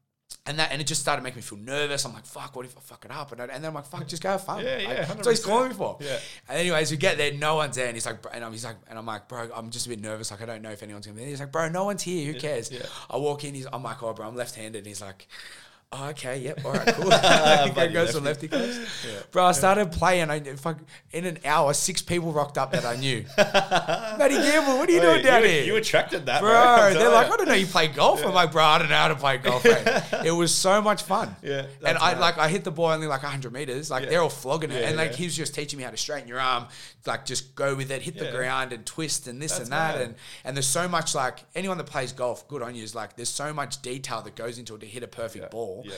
and 0.46 0.58
that 0.58 0.72
and 0.72 0.80
it 0.80 0.86
just 0.86 1.00
started 1.00 1.22
making 1.22 1.36
me 1.36 1.42
feel 1.42 1.58
nervous. 1.58 2.04
I'm 2.04 2.12
like, 2.12 2.26
fuck, 2.26 2.56
what 2.56 2.66
if 2.66 2.76
I 2.76 2.80
fuck 2.80 3.04
it 3.04 3.10
up? 3.10 3.32
And, 3.32 3.40
I, 3.40 3.44
and 3.44 3.62
then 3.62 3.66
I'm 3.66 3.74
like, 3.74 3.86
fuck, 3.86 4.06
just 4.06 4.22
go 4.22 4.30
have 4.30 4.44
fun. 4.44 4.64
Yeah, 4.64 4.78
yeah, 4.78 4.88
Like, 4.88 5.08
That's 5.08 5.28
he's 5.28 5.44
calling 5.44 5.68
me 5.68 5.74
for. 5.74 5.96
Yeah. 6.00 6.18
And 6.48 6.58
anyways, 6.58 6.90
we 6.90 6.96
get 6.96 7.16
there, 7.18 7.32
no 7.32 7.56
one's 7.56 7.76
there, 7.76 7.86
and 7.86 7.94
he's 7.94 8.04
like, 8.04 8.18
and 8.32 8.44
I'm, 8.44 8.52
he's 8.52 8.64
like, 8.64 8.76
and 8.88 8.98
I'm 8.98 9.06
like, 9.06 9.28
bro, 9.28 9.48
I'm 9.54 9.70
just 9.70 9.86
a 9.86 9.90
bit 9.90 10.00
nervous. 10.00 10.30
Like, 10.30 10.42
I 10.42 10.46
don't 10.46 10.60
know 10.60 10.70
if 10.70 10.82
anyone's 10.82 11.06
gonna 11.06 11.14
be 11.16 11.22
there. 11.22 11.30
He's 11.30 11.40
like, 11.40 11.52
bro, 11.52 11.68
no 11.68 11.84
one's 11.84 12.02
here. 12.02 12.30
Who 12.32 12.38
cares? 12.38 12.70
yeah. 12.70 12.84
I 13.08 13.16
walk 13.16 13.44
in. 13.44 13.54
He's, 13.54 13.66
I'm 13.72 13.82
like, 13.82 14.02
oh, 14.02 14.12
bro, 14.12 14.26
I'm 14.26 14.36
left-handed. 14.36 14.78
And 14.78 14.86
he's 14.86 15.00
like. 15.02 15.28
Oh, 15.96 16.08
okay, 16.08 16.38
yep, 16.40 16.64
all 16.64 16.72
right, 16.72 16.86
cool. 16.94 17.08
go 17.74 17.92
go 17.92 18.06
some 18.06 18.24
lefty 18.24 18.48
clubs. 18.48 18.78
Bro, 19.30 19.44
I 19.46 19.52
started 19.52 19.92
playing. 19.92 20.28
I 20.28 20.40
fuck, 20.56 20.78
in 21.12 21.24
an 21.24 21.38
hour, 21.44 21.72
six 21.72 22.02
people 22.02 22.32
rocked 22.32 22.58
up 22.58 22.72
that 22.72 22.84
I 22.84 22.96
knew. 22.96 23.24
Matty 23.38 24.34
Gamble, 24.34 24.78
what 24.78 24.88
are 24.88 24.92
you 24.92 25.00
doing 25.00 25.22
down 25.22 25.42
you, 25.42 25.48
here? 25.48 25.64
You 25.64 25.76
attracted 25.76 26.26
that, 26.26 26.40
Bro, 26.40 26.50
bro. 26.50 26.94
They're 26.94 27.10
like. 27.10 27.30
I 27.30 27.36
don't 27.36 27.46
know 27.46 27.54
you 27.54 27.66
play 27.66 27.88
golf. 27.88 28.24
I'm 28.24 28.34
like, 28.34 28.50
bro, 28.52 28.62
I 28.64 28.78
don't 28.78 28.88
know 28.88 28.96
how 28.96 29.08
to 29.08 29.14
play 29.14 29.38
golf. 29.38 29.64
mate." 29.64 30.02
it 30.24 30.32
was 30.32 30.52
so 30.54 30.82
much 30.82 31.02
fun. 31.02 31.34
Yeah, 31.42 31.66
and 31.86 31.96
I 31.98 32.18
like 32.18 32.38
I 32.38 32.48
hit 32.48 32.64
the 32.64 32.70
ball 32.72 32.90
only 32.90 33.06
like 33.06 33.22
100 33.22 33.52
meters. 33.52 33.90
Like 33.90 34.04
Yeah. 34.04 34.10
they're 34.10 34.22
all 34.22 34.28
flogging 34.28 34.70
it, 34.72 34.80
Yeah, 34.80 34.88
and 34.88 34.96
like 34.96 35.12
yeah. 35.12 35.16
he 35.18 35.24
was 35.26 35.36
just 35.36 35.54
teaching 35.54 35.76
me 35.78 35.84
how 35.84 35.90
to 35.90 35.96
straighten 35.96 36.28
your 36.28 36.40
arm, 36.40 36.66
like 37.06 37.24
just 37.24 37.54
go 37.54 37.74
with 37.76 37.90
it, 37.90 38.02
hit 38.02 38.18
the 38.18 38.30
ground, 38.32 38.72
and 38.72 38.84
twist 38.84 39.26
and 39.28 39.40
this 39.40 39.52
That's 39.52 39.64
and 39.64 39.72
that. 39.72 39.94
mad. 39.98 40.00
And 40.02 40.14
and 40.44 40.56
there's 40.56 40.66
so 40.66 40.88
much 40.88 41.14
like 41.14 41.44
anyone 41.54 41.78
that 41.78 41.84
plays 41.86 42.12
golf, 42.12 42.48
good 42.48 42.62
on 42.62 42.74
you. 42.74 42.82
Is 42.82 42.94
like 42.94 43.14
there's 43.16 43.28
so 43.28 43.52
much 43.52 43.80
detail 43.82 44.22
that 44.22 44.34
goes 44.34 44.58
into 44.58 44.74
it 44.74 44.80
to 44.80 44.86
hit 44.86 45.02
a 45.02 45.08
perfect 45.08 45.44
Yeah, 45.44 45.48
ball. 45.50 45.83
Yeah. 45.84 45.92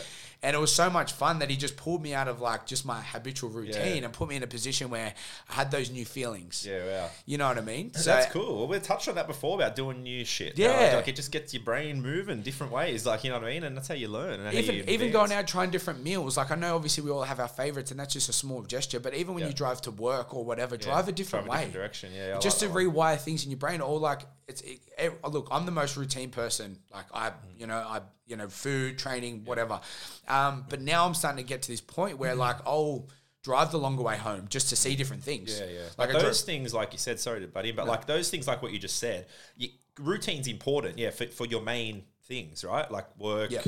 And 0.47 0.55
it 0.55 0.61
was 0.61 0.73
so 0.73 0.89
much 0.89 1.13
fun 1.13 1.41
that 1.41 1.51
he 1.51 1.57
just 1.57 1.77
pulled 1.77 2.01
me 2.01 2.15
out 2.15 2.29
of 2.29 2.41
like 2.41 2.67
just 2.67 2.87
my 2.87 3.01
habitual 3.03 3.51
routine 3.51 3.97
Yeah. 3.97 4.05
and 4.05 4.13
put 4.13 4.29
me 4.29 4.37
in 4.37 4.45
a 4.45 4.47
position 4.47 4.91
where 4.91 5.13
I 5.51 5.53
had 5.53 5.73
those 5.73 5.91
new 5.91 6.05
feelings. 6.05 6.65
Yeah, 6.65 6.85
wow. 6.87 7.11
You 7.27 7.37
know 7.39 7.49
what 7.49 7.59
I 7.59 7.63
mean? 7.63 7.93
So 7.95 8.11
That's 8.11 8.33
cool. 8.33 8.59
Well, 8.59 8.69
we 8.69 8.79
touched 8.79 9.09
on 9.09 9.17
that 9.17 9.27
before 9.27 9.57
about 9.57 9.75
doing 9.75 10.05
new 10.05 10.25
shit. 10.25 10.57
Yeah. 10.57 10.69
Like, 10.71 10.93
like, 10.95 11.09
it 11.09 11.17
just 11.17 11.33
gets 11.33 11.53
your 11.53 11.65
brain 11.65 12.01
moving 12.01 12.43
different 12.43 12.73
ways. 12.73 13.05
Like 13.05 13.25
you 13.25 13.31
know 13.31 13.39
what 13.41 13.49
I 13.49 13.55
mean, 13.55 13.65
and 13.65 13.77
that's 13.77 13.89
how 13.89 13.95
you 13.95 14.07
learn. 14.07 14.39
And 14.39 14.55
even 14.55 14.89
even 14.89 15.11
going 15.11 15.33
out 15.33 15.49
trying 15.49 15.71
different 15.71 16.03
meals 16.05 16.37
like 16.37 16.51
i 16.53 16.55
know 16.55 16.77
obviously 16.77 17.03
we 17.03 17.11
all 17.11 17.23
have 17.25 17.41
our 17.41 17.49
favorites 17.49 17.91
and 17.91 17.99
that's 17.99 18.13
just 18.13 18.29
a 18.29 18.33
small 18.33 18.63
gesture 18.63 19.01
but 19.01 19.15
even 19.15 19.35
when 19.35 19.43
Yeah. 19.43 19.49
you 19.49 19.55
drive 19.55 19.81
to 19.83 19.91
work 19.91 20.33
or 20.35 20.45
whatever 20.45 20.77
drive 20.77 21.09
a 21.09 21.13
different 21.13 21.47
drive 21.47 21.55
a 21.55 21.59
way 21.59 21.65
different 21.67 21.73
direction. 21.75 22.11
Yeah, 22.15 22.37
I 22.37 22.39
just 22.39 22.63
like 22.63 22.71
to 22.71 22.75
that 22.79 22.87
one. 22.87 22.95
rewire 22.95 23.19
things 23.21 23.45
in 23.45 23.51
your 23.51 23.59
brain 23.59 23.81
or 23.81 23.99
like 23.99 24.23
it's 24.47 24.61
it, 24.61 24.79
it- 24.99 25.25
look 25.29 25.49
i'm 25.51 25.67
the 25.67 25.73
most 25.73 25.97
routine 25.97 26.31
person 26.31 26.79
like 26.95 27.07
i 27.13 27.31
Mm-hmm. 27.31 27.61
you 27.61 27.67
know 27.67 27.77
i 27.79 28.01
you 28.27 28.37
know 28.37 28.49
food 28.49 28.99
training 28.99 29.45
whatever 29.45 29.81
um 30.29 30.65
but 30.69 30.81
now 30.81 31.07
i'm 31.07 31.15
starting 31.15 31.45
to 31.45 31.49
get 31.49 31.63
to 31.63 31.71
this 31.71 31.81
point 31.81 32.19
where 32.19 32.35
like 32.35 32.57
i'll 32.67 33.09
drive 33.43 33.71
the 33.71 33.79
longer 33.79 34.03
way 34.03 34.17
home 34.17 34.47
just 34.49 34.69
to 34.71 34.77
see 34.77 34.97
different 34.97 35.23
things 35.23 35.55
Mm-hmm. 35.61 35.71
Yeah, 35.71 35.79
yeah. 35.79 35.85
like 35.99 35.99
Like 35.99 36.09
I 36.09 36.13
dri- 36.15 36.23
those 36.23 36.43
things, 36.43 36.75
like 36.75 36.93
you 36.93 36.99
said, 36.99 37.21
sorry 37.21 37.41
to 37.41 37.47
butt 37.47 37.65
in, 37.65 37.77
but 37.77 37.87
like 37.87 38.07
those 38.07 38.29
things, 38.29 38.49
like 38.49 38.61
what 38.61 38.73
you 38.73 38.79
just 38.81 38.99
said, 38.99 39.27
you, 39.57 39.69
routine's 40.01 40.49
important, 40.49 40.99
yeah, 40.99 41.11
for, 41.11 41.27
for 41.27 41.47
your 41.47 41.63
main 41.63 42.03
things, 42.25 42.65
right? 42.65 42.91
Like 42.91 43.07
work, 43.19 43.53
Yeah. 43.53 43.63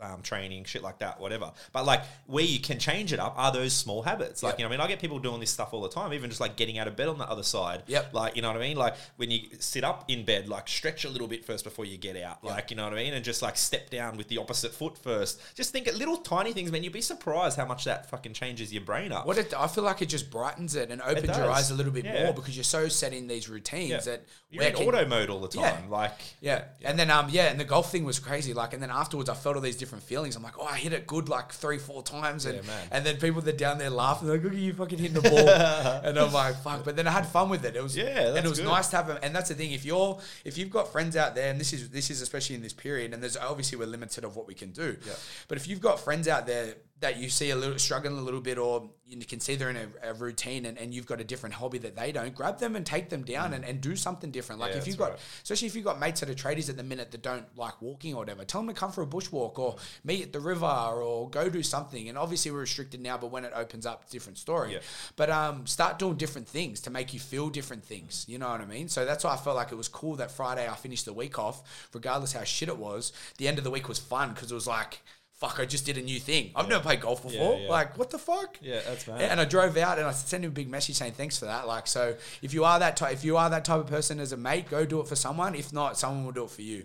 Um, 0.00 0.22
training, 0.22 0.64
shit 0.64 0.82
like 0.82 0.98
that, 1.00 1.20
whatever. 1.20 1.52
But 1.72 1.84
like 1.84 2.02
where 2.26 2.44
you 2.44 2.60
can 2.60 2.78
change 2.78 3.12
it 3.12 3.18
up 3.20 3.34
are 3.36 3.52
those 3.52 3.72
small 3.72 4.02
habits. 4.02 4.42
Like, 4.42 4.52
Yep. 4.52 4.58
you 4.58 4.64
know 4.64 4.68
I 4.68 4.72
mean? 4.72 4.80
I 4.80 4.88
get 4.88 5.00
people 5.00 5.18
doing 5.18 5.40
this 5.40 5.50
stuff 5.50 5.72
all 5.72 5.80
the 5.82 5.88
time, 5.88 6.12
even 6.12 6.30
just 6.30 6.40
like 6.40 6.56
getting 6.56 6.78
out 6.78 6.88
of 6.88 6.96
bed 6.96 7.08
on 7.08 7.18
the 7.18 7.28
other 7.28 7.42
side. 7.42 7.82
Yep. 7.86 8.14
Like, 8.14 8.36
you 8.36 8.42
know 8.42 8.48
what 8.48 8.56
I 8.56 8.60
mean? 8.60 8.76
Like 8.76 8.94
when 9.16 9.30
you 9.30 9.40
sit 9.58 9.84
up 9.84 10.04
in 10.08 10.24
bed, 10.24 10.48
like 10.48 10.68
stretch 10.68 11.04
a 11.04 11.08
little 11.08 11.28
bit 11.28 11.44
first 11.44 11.64
before 11.64 11.84
you 11.84 11.96
get 11.96 12.16
out. 12.16 12.42
Like, 12.44 12.70
you 12.70 12.76
know 12.76 12.84
what 12.84 12.92
I 12.92 12.96
mean? 12.96 13.14
And 13.14 13.24
just 13.24 13.42
like 13.42 13.56
step 13.56 13.90
down 13.90 14.16
with 14.16 14.28
the 14.28 14.38
opposite 14.38 14.72
foot 14.72 14.96
first. 14.98 15.40
Just 15.54 15.72
think 15.72 15.88
at 15.88 15.94
little 15.96 16.16
tiny 16.16 16.52
things, 16.52 16.70
man. 16.72 16.82
You'd 16.82 16.92
be 16.92 17.00
surprised 17.00 17.56
how 17.56 17.66
much 17.66 17.84
that 17.84 18.08
fucking 18.10 18.32
changes 18.32 18.72
your 18.72 18.82
brain 18.82 19.12
up. 19.12 19.26
What 19.26 19.38
it, 19.38 19.52
I 19.56 19.66
feel 19.66 19.84
like 19.84 20.02
it 20.02 20.06
just 20.06 20.30
brightens 20.30 20.74
it 20.74 20.90
and 20.90 21.00
opens 21.02 21.36
your 21.36 21.50
eyes 21.50 21.70
a 21.70 21.74
little 21.74 21.92
bit 21.92 22.04
Yeah. 22.04 22.24
more 22.24 22.34
because 22.34 22.56
you're 22.56 22.64
so 22.64 22.88
set 22.88 23.12
in 23.12 23.26
these 23.28 23.48
routines 23.48 23.90
Yeah. 23.90 23.98
that 24.00 24.24
You're 24.50 24.64
in 24.64 24.74
can- 24.74 24.88
auto 24.88 25.04
mode 25.06 25.30
all 25.30 25.40
the 25.40 25.48
time. 25.48 25.62
Yeah. 25.62 25.70
time. 25.72 25.90
Like, 25.90 26.12
Yeah. 26.40 26.64
And 26.84 26.98
then 26.98 27.10
um 27.10 27.28
yeah, 27.30 27.46
and 27.50 27.58
the 27.60 27.64
golf 27.64 27.90
thing 27.92 28.04
was 28.04 28.18
crazy. 28.18 28.54
Like 28.54 28.72
and 28.72 28.82
then 28.82 28.90
afterwards 28.90 29.28
I 29.28 29.34
felt 29.34 29.56
all 29.56 29.62
these 29.62 29.76
different 29.76 29.89
feelings. 29.98 30.36
I'm 30.36 30.44
like, 30.44 30.58
oh 30.58 30.64
I 30.64 30.76
hit 30.76 30.92
it 30.92 31.08
good 31.08 31.28
like 31.28 31.50
three, 31.52 31.78
four 31.78 32.04
times 32.04 32.46
and 32.46 32.64
Yeah, 32.64 32.72
and 32.92 33.04
then 33.04 33.16
people 33.16 33.40
that 33.42 33.58
down 33.58 33.78
there 33.78 33.90
laughing, 33.90 34.28
like, 34.28 34.44
look 34.44 34.52
at 34.52 34.58
you 34.58 34.72
fucking 34.72 34.98
hitting 34.98 35.20
the 35.20 35.28
ball. 35.28 35.48
and 36.04 36.16
I'm 36.16 36.32
like, 36.32 36.54
fuck. 36.62 36.84
But 36.84 36.94
then 36.94 37.08
I 37.08 37.10
had 37.10 37.26
fun 37.26 37.48
with 37.50 37.64
it. 37.64 37.74
It 37.74 37.82
was 37.82 37.96
Yeah, 37.96 38.36
and 38.36 38.44
it 38.44 38.48
was 38.48 38.60
good. 38.60 38.68
nice 38.68 38.86
to 38.90 38.96
have 38.96 39.08
them. 39.08 39.18
And 39.22 39.34
that's 39.34 39.48
the 39.48 39.56
thing, 39.56 39.72
if 39.72 39.84
you're 39.84 40.20
if 40.44 40.56
you've 40.56 40.70
got 40.70 40.92
friends 40.92 41.16
out 41.16 41.34
there, 41.34 41.50
and 41.50 41.58
this 41.58 41.72
is 41.72 41.90
this 41.90 42.10
is 42.10 42.20
especially 42.22 42.54
in 42.54 42.62
this 42.62 42.72
period, 42.72 43.12
and 43.12 43.20
there's 43.22 43.36
obviously 43.36 43.78
we're 43.78 43.86
limited 43.86 44.22
of 44.22 44.36
what 44.36 44.46
we 44.46 44.54
can 44.54 44.70
do. 44.70 44.96
Yeah. 45.04 45.12
But 45.48 45.58
if 45.58 45.66
you've 45.66 45.80
got 45.80 45.98
friends 45.98 46.28
out 46.28 46.46
there 46.46 46.74
that 47.00 47.16
you 47.16 47.28
see 47.28 47.50
a 47.50 47.56
little 47.56 47.78
struggling 47.78 48.18
a 48.18 48.20
little 48.20 48.40
bit 48.40 48.58
or 48.58 48.90
you 49.06 49.24
can 49.24 49.40
see 49.40 49.56
they're 49.56 49.70
in 49.70 49.76
a, 49.76 50.10
a 50.10 50.14
routine 50.14 50.66
and, 50.66 50.78
and 50.78 50.94
you've 50.94 51.06
got 51.06 51.20
a 51.20 51.24
different 51.24 51.54
hobby 51.54 51.78
that 51.78 51.96
they 51.96 52.12
don't, 52.12 52.34
grab 52.34 52.58
them 52.58 52.76
and 52.76 52.86
take 52.86 53.08
them 53.08 53.24
down 53.24 53.54
and, 53.54 53.64
and 53.64 53.80
do 53.80 53.96
something 53.96 54.30
different. 54.30 54.60
Like 54.60 54.70
Mm. 54.70 54.74
Yeah, 54.74 54.78
if 54.78 54.86
you've 54.86 54.98
got 54.98 55.10
right. 55.10 55.18
especially 55.42 55.66
if 55.66 55.74
you've 55.74 55.84
got 55.84 55.98
mates 55.98 56.20
that 56.20 56.30
are 56.30 56.34
tradies 56.34 56.68
at 56.68 56.76
the 56.76 56.82
minute 56.82 57.10
that 57.10 57.22
don't 57.22 57.44
like 57.56 57.80
walking 57.82 58.14
or 58.14 58.18
whatever, 58.18 58.44
tell 58.44 58.60
them 58.60 58.68
to 58.68 58.74
come 58.78 58.92
for 58.92 59.02
a 59.02 59.06
bushwalk 59.06 59.58
or 59.58 59.76
meet 60.04 60.22
at 60.22 60.32
the 60.32 60.40
river 60.40 60.66
or 60.66 61.28
go 61.28 61.48
do 61.48 61.62
something. 61.62 62.08
And 62.08 62.16
obviously 62.16 62.50
we're 62.50 62.60
restricted 62.60 63.00
now, 63.00 63.18
but 63.18 63.30
when 63.30 63.44
it 63.44 63.52
opens 63.54 63.86
up, 63.86 64.08
different 64.10 64.38
story. 64.38 64.74
Yeah. 64.74 64.78
But 65.16 65.30
um, 65.30 65.66
start 65.66 65.98
doing 65.98 66.16
different 66.16 66.46
things 66.46 66.80
to 66.82 66.90
make 66.90 67.12
you 67.12 67.20
feel 67.20 67.48
different 67.48 67.84
things. 67.84 68.24
You 68.28 68.38
know 68.38 68.48
what 68.48 68.60
I 68.60 68.66
mean? 68.66 68.88
So 68.88 69.04
that's 69.04 69.24
why 69.24 69.32
I 69.32 69.36
felt 69.36 69.56
like 69.56 69.72
it 69.72 69.76
was 69.76 69.88
cool 69.88 70.16
that 70.16 70.30
Friday 70.30 70.68
I 70.68 70.74
finished 70.74 71.04
the 71.04 71.12
week 71.12 71.38
off, 71.38 71.88
regardless 71.92 72.32
how 72.32 72.44
shit 72.44 72.68
it 72.68 72.78
was. 72.78 73.12
The 73.38 73.48
end 73.48 73.58
of 73.58 73.64
the 73.64 73.70
week 73.70 73.88
was 73.88 73.98
fun 73.98 74.34
because 74.34 74.52
it 74.52 74.54
was 74.54 74.66
like 74.66 75.00
fuck, 75.40 75.58
I 75.58 75.64
just 75.64 75.86
did 75.86 75.96
a 75.96 76.02
new 76.02 76.20
thing. 76.20 76.50
I've 76.54 76.68
never 76.68 76.82
played 76.82 77.00
golf 77.00 77.22
before. 77.22 77.58
yeah. 77.58 77.68
Like, 77.70 77.96
what 77.98 78.10
the 78.10 78.18
fuck? 78.18 78.58
Yeah, 78.60 78.80
that's 78.86 79.06
mad. 79.08 79.22
And 79.22 79.40
I 79.40 79.46
drove 79.46 79.76
out 79.78 79.98
and 79.98 80.06
I 80.06 80.12
sent 80.12 80.44
him 80.44 80.50
a 80.50 80.54
big 80.54 80.68
message 80.68 80.96
saying 80.96 81.12
thanks 81.12 81.38
for 81.38 81.46
that. 81.46 81.66
Like, 81.66 81.86
so 81.86 82.14
if 82.42 82.52
you 82.54 82.64
are 82.64 82.78
that 82.78 82.96
type, 82.98 83.14
if 83.14 83.24
you 83.24 83.36
are 83.38 83.48
that 83.50 83.64
type 83.64 83.80
of 83.80 83.86
person 83.86 84.20
as 84.20 84.32
a 84.32 84.36
mate, 84.36 84.68
go 84.68 84.84
do 84.84 85.00
it 85.00 85.08
for 85.08 85.16
someone. 85.16 85.54
If 85.54 85.72
not, 85.72 85.96
someone 85.98 86.24
will 86.26 86.32
do 86.32 86.44
it 86.44 86.50
for 86.50 86.62
you. 86.62 86.84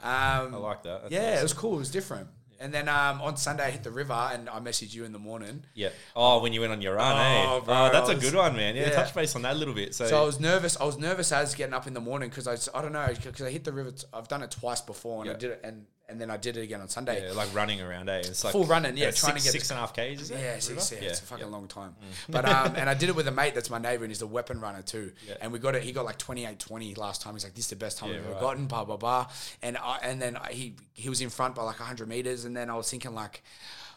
Um, 0.00 0.54
I 0.54 0.56
like 0.56 0.82
that. 0.84 1.02
That's 1.02 1.12
yeah, 1.12 1.40
it 1.40 1.42
was 1.42 1.52
cool. 1.52 1.74
It 1.74 1.78
was 1.80 1.90
different. 1.90 2.28
And 2.58 2.72
then 2.72 2.88
um, 2.88 3.20
on 3.20 3.36
Sunday, 3.36 3.64
I 3.66 3.70
hit 3.70 3.82
the 3.84 3.90
river 3.90 4.14
and 4.32 4.48
I 4.48 4.60
messaged 4.60 4.94
you 4.94 5.04
in 5.04 5.12
the 5.12 5.18
morning. 5.18 5.64
Yeah. 5.74 5.90
Oh, 6.14 6.40
when 6.40 6.54
you 6.54 6.60
went 6.62 6.72
on 6.72 6.80
your 6.80 6.94
run, 6.94 7.14
Oh, 7.14 7.56
eh? 7.58 7.60
bro, 7.66 7.74
oh, 7.74 7.90
that's 7.92 8.08
I 8.08 8.12
a 8.12 8.14
was- 8.14 8.24
good 8.24 8.34
one, 8.34 8.56
man. 8.56 8.74
Yeah, 8.76 8.84
yeah. 8.84 8.90
touch 8.94 9.14
base 9.14 9.36
on 9.36 9.42
that 9.42 9.52
a 9.56 9.58
little 9.58 9.74
bit. 9.74 9.94
So, 9.94 10.06
So 10.06 10.22
I 10.22 10.24
was 10.24 10.40
nervous. 10.40 10.74
I 10.80 10.84
was 10.84 10.96
nervous 10.96 11.32
as 11.32 11.54
getting 11.54 11.74
up 11.74 11.86
in 11.86 11.92
the 11.92 12.00
morning 12.00 12.30
because 12.30 12.46
I, 12.48 12.78
I 12.78 12.80
don't 12.80 12.92
know 12.94 13.06
because 13.08 13.42
I 13.42 13.50
hit 13.50 13.64
the 13.64 13.72
river. 13.72 13.90
T- 13.90 14.06
I've 14.14 14.28
done 14.28 14.42
it 14.42 14.52
twice 14.52 14.80
before 14.80 15.20
and 15.22 15.30
I 15.30 15.34
did 15.34 15.50
it 15.50 15.60
and 15.64 15.84
and 16.08 16.20
then 16.20 16.30
I 16.30 16.36
did 16.36 16.56
it 16.56 16.62
again 16.62 16.80
on 16.80 16.88
Sunday. 16.88 17.26
yeah, 17.26 17.32
like 17.32 17.52
running 17.54 17.80
around, 17.80 18.08
eh? 18.08 18.18
It's 18.18 18.44
like 18.44 18.52
Full 18.52 18.64
running, 18.64 18.96
yeah, 18.96 19.10
trying 19.10 19.36
to 19.36 19.42
get 19.42 19.52
six 19.52 19.70
and 19.70 19.78
a 19.78 19.80
half 19.80 19.92
k's. 19.94 20.20
Is 20.20 20.30
it? 20.30 20.38
Yeah, 20.38 20.58
six, 20.60 20.92
yeah, 20.92 20.98
River? 20.98 21.10
it's 21.10 21.20
a 21.20 21.24
fucking 21.24 21.46
yeah. 21.46 21.52
long 21.52 21.66
time. 21.68 21.96
But 22.28 22.44
um, 22.48 22.74
and 22.76 22.88
I 22.88 22.94
did 22.94 23.08
it 23.08 23.16
with 23.16 23.26
a 23.26 23.32
mate 23.32 23.54
that's 23.54 23.70
my 23.70 23.78
neighbor 23.78 24.04
and 24.04 24.10
he's 24.10 24.22
a 24.22 24.26
weapon 24.26 24.60
runner 24.60 24.82
too. 24.82 25.12
Yeah. 25.26 25.34
And 25.40 25.52
we 25.52 25.58
got 25.58 25.74
it. 25.74 25.82
He 25.82 25.92
got 25.92 26.04
like 26.04 26.18
28, 26.18 26.58
20 26.58 26.94
last 26.94 27.22
time. 27.22 27.34
He's 27.34 27.44
like, 27.44 27.54
this 27.54 27.64
is 27.64 27.70
the 27.70 27.76
best 27.76 27.98
time 27.98 28.10
Yeah, 28.10 28.16
I've 28.16 28.24
ever 28.24 28.32
right. 28.34 28.40
gotten. 28.40 28.66
Blah 28.66 28.84
blah 28.84 28.96
blah. 28.96 29.26
And 29.62 29.76
I, 29.76 29.98
and 30.02 30.20
then 30.22 30.36
I, 30.36 30.52
he 30.52 30.76
he 30.92 31.08
was 31.08 31.20
in 31.20 31.30
front 31.30 31.54
by 31.54 31.62
like 31.62 31.76
hundred 31.76 32.08
meters. 32.08 32.44
And 32.44 32.56
then 32.56 32.70
I 32.70 32.76
was 32.76 32.90
thinking 32.90 33.14
like, 33.14 33.42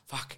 fuck. 0.05 0.37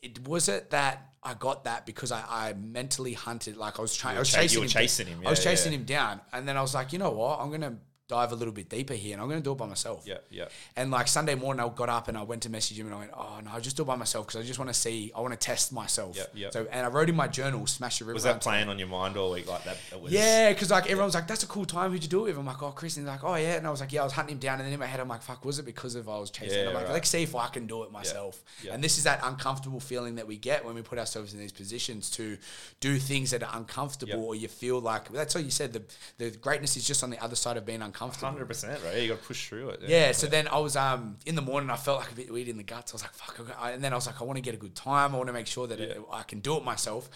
It, 0.00 0.28
was 0.28 0.48
it 0.48 0.70
that 0.70 1.10
I 1.24 1.34
got 1.34 1.64
that 1.64 1.84
because 1.84 2.12
I, 2.12 2.22
I 2.28 2.52
mentally 2.52 3.14
hunted 3.14 3.56
like 3.56 3.80
I 3.80 3.82
was 3.82 3.96
trying 3.96 4.16
I 4.16 4.20
was 4.20 4.30
cha- 4.30 4.42
chasing 4.42 4.62
him 4.62 4.68
chasing 4.68 5.06
him, 5.08 5.22
I 5.26 5.30
was 5.30 5.44
yeah, 5.44 5.50
chasing 5.50 5.72
yeah. 5.72 5.78
him 5.78 5.84
down 5.84 6.20
and 6.32 6.46
then 6.46 6.56
I 6.56 6.62
was 6.62 6.72
like 6.72 6.92
you 6.92 7.00
know 7.00 7.10
what 7.10 7.40
I'm 7.40 7.50
gonna 7.50 7.78
dive 8.08 8.32
a 8.32 8.34
little 8.34 8.54
bit 8.54 8.68
deeper 8.70 8.94
here 8.94 9.12
and 9.12 9.20
I'm 9.22 9.28
gonna 9.28 9.42
do 9.42 9.52
it 9.52 9.58
by 9.58 9.66
myself 9.66 10.04
Yeah, 10.06 10.16
yeah. 10.30 10.46
and 10.76 10.90
like 10.90 11.08
Sunday 11.08 11.34
morning, 11.34 11.62
I 11.64 11.68
got 11.68 11.90
up 11.90 12.08
and 12.08 12.16
I 12.16 12.22
went 12.22 12.42
to 12.44 12.50
message 12.50 12.78
him 12.80 12.86
and 12.86 12.94
I 12.94 12.98
went, 13.00 13.10
"Oh 13.14 13.38
no, 13.44 13.50
I 13.52 13.60
just 13.60 13.76
do 13.76 13.82
it 13.82 13.86
by 13.86 13.96
myself 13.96 14.26
because 14.26 14.40
I 14.42 14.46
just 14.46 14.58
want 14.58 14.70
to 14.70 14.74
see. 14.74 15.12
I 15.14 15.20
want 15.20 15.32
to 15.32 15.38
test 15.38 15.72
myself." 15.72 16.16
Yeah, 16.16 16.24
yeah. 16.34 16.50
So 16.50 16.66
and 16.70 16.86
I 16.86 16.88
wrote 16.88 17.10
in 17.10 17.16
my 17.16 17.28
journal, 17.28 17.66
"Smash 17.66 17.98
the 17.98 18.06
river." 18.06 18.14
Was 18.14 18.22
that 18.24 18.40
playing 18.40 18.68
on 18.70 18.78
your 18.78 18.88
mind 18.88 19.16
all 19.18 19.30
week 19.32 19.46
like 19.46 19.64
that? 19.64 19.76
Was, 20.00 20.10
Yeah, 20.10 20.50
because 20.52 20.70
like 20.70 20.84
everyone 20.84 21.04
was 21.06 21.14
like, 21.14 21.28
"That's 21.28 21.42
a 21.42 21.46
cool 21.46 21.66
time. 21.66 21.90
Who'd 21.92 22.02
you 22.02 22.08
do 22.08 22.20
it 22.20 22.30
with?" 22.30 22.38
I'm 22.38 22.46
like, 22.46 22.62
"Oh, 22.62 22.70
Chris." 22.70 22.96
And 22.96 23.06
he's 23.06 23.10
like, 23.12 23.24
"Oh 23.24 23.34
yeah." 23.34 23.56
And 23.56 23.66
I 23.66 23.70
was 23.70 23.80
like, 23.80 23.92
"Yeah, 23.92 24.00
I 24.00 24.04
was 24.04 24.14
hunting 24.14 24.36
him 24.36 24.40
down." 24.40 24.54
And 24.58 24.66
then 24.66 24.72
in 24.72 24.80
my 24.80 24.86
head, 24.86 25.00
I'm 25.00 25.08
like, 25.08 25.22
"Fuck, 25.22 25.44
was 25.44 25.58
it 25.58 25.66
because 25.66 25.94
of 25.94 26.08
I 26.08 26.18
was 26.18 26.30
chasing?" 26.30 26.58
Yeah, 26.58 26.68
I'm 26.68 26.74
like, 26.74 26.84
right. 26.84 26.92
"Let's 26.94 27.10
see 27.10 27.22
if 27.22 27.34
I 27.34 27.48
can 27.48 27.66
do 27.66 27.82
it 27.82 27.92
myself." 27.92 28.42
Yeah. 28.62 28.72
And 28.72 28.82
this 28.82 28.96
is 28.96 29.04
that 29.04 29.20
uncomfortable 29.22 29.80
feeling 29.80 30.14
that 30.14 30.26
we 30.26 30.38
get 30.38 30.64
when 30.64 30.74
we 30.74 30.80
put 30.80 30.98
ourselves 30.98 31.34
in 31.34 31.40
these 31.40 31.52
positions 31.52 32.08
to 32.12 32.38
do 32.80 32.98
things 32.98 33.32
that 33.32 33.42
are 33.42 33.50
uncomfortable, 33.54 34.24
or 34.24 34.34
you 34.34 34.48
feel 34.48 34.80
like 34.80 35.12
that's 35.12 35.34
what 35.34 35.44
you 35.44 35.50
said. 35.50 35.74
The 35.74 35.82
the 36.16 36.30
greatness 36.30 36.74
is 36.78 36.86
just 36.86 37.04
on 37.04 37.10
the 37.10 37.22
other 37.22 37.36
side 37.36 37.58
of 37.58 37.66
being 37.66 37.82
uncomfortable. 37.82 37.97
Hundred 37.98 38.46
percent, 38.46 38.80
right? 38.84 39.00
You 39.02 39.08
got 39.08 39.20
to 39.20 39.26
push 39.26 39.48
through 39.48 39.70
it. 39.70 39.80
Yeah, 39.86 40.12
so 40.12 40.26
then 40.26 40.48
I 40.48 40.58
was 40.58 40.76
um 40.76 41.16
in 41.26 41.34
the 41.34 41.42
morning. 41.42 41.70
I 41.70 41.76
felt 41.76 41.98
like 42.00 42.12
a 42.12 42.14
bit 42.14 42.32
weird 42.32 42.48
in 42.48 42.56
the 42.56 42.62
guts. 42.62 42.92
I 42.92 42.94
was 42.94 43.02
like, 43.02 43.12
"Fuck!" 43.14 43.40
I 43.60 43.72
And 43.72 43.82
then 43.82 43.92
I 43.92 43.96
was 43.96 44.06
like, 44.06 44.20
"I 44.20 44.24
want 44.24 44.36
to 44.36 44.42
get 44.42 44.54
a 44.54 44.58
good 44.58 44.74
time. 44.74 45.14
I 45.14 45.16
want 45.18 45.26
to 45.28 45.32
make 45.32 45.46
sure 45.46 45.66
that 45.66 45.80
it, 45.80 46.00
I 46.12 46.22
can 46.22 46.40
do 46.40 46.56
it 46.56 46.64
myself." 46.64 47.08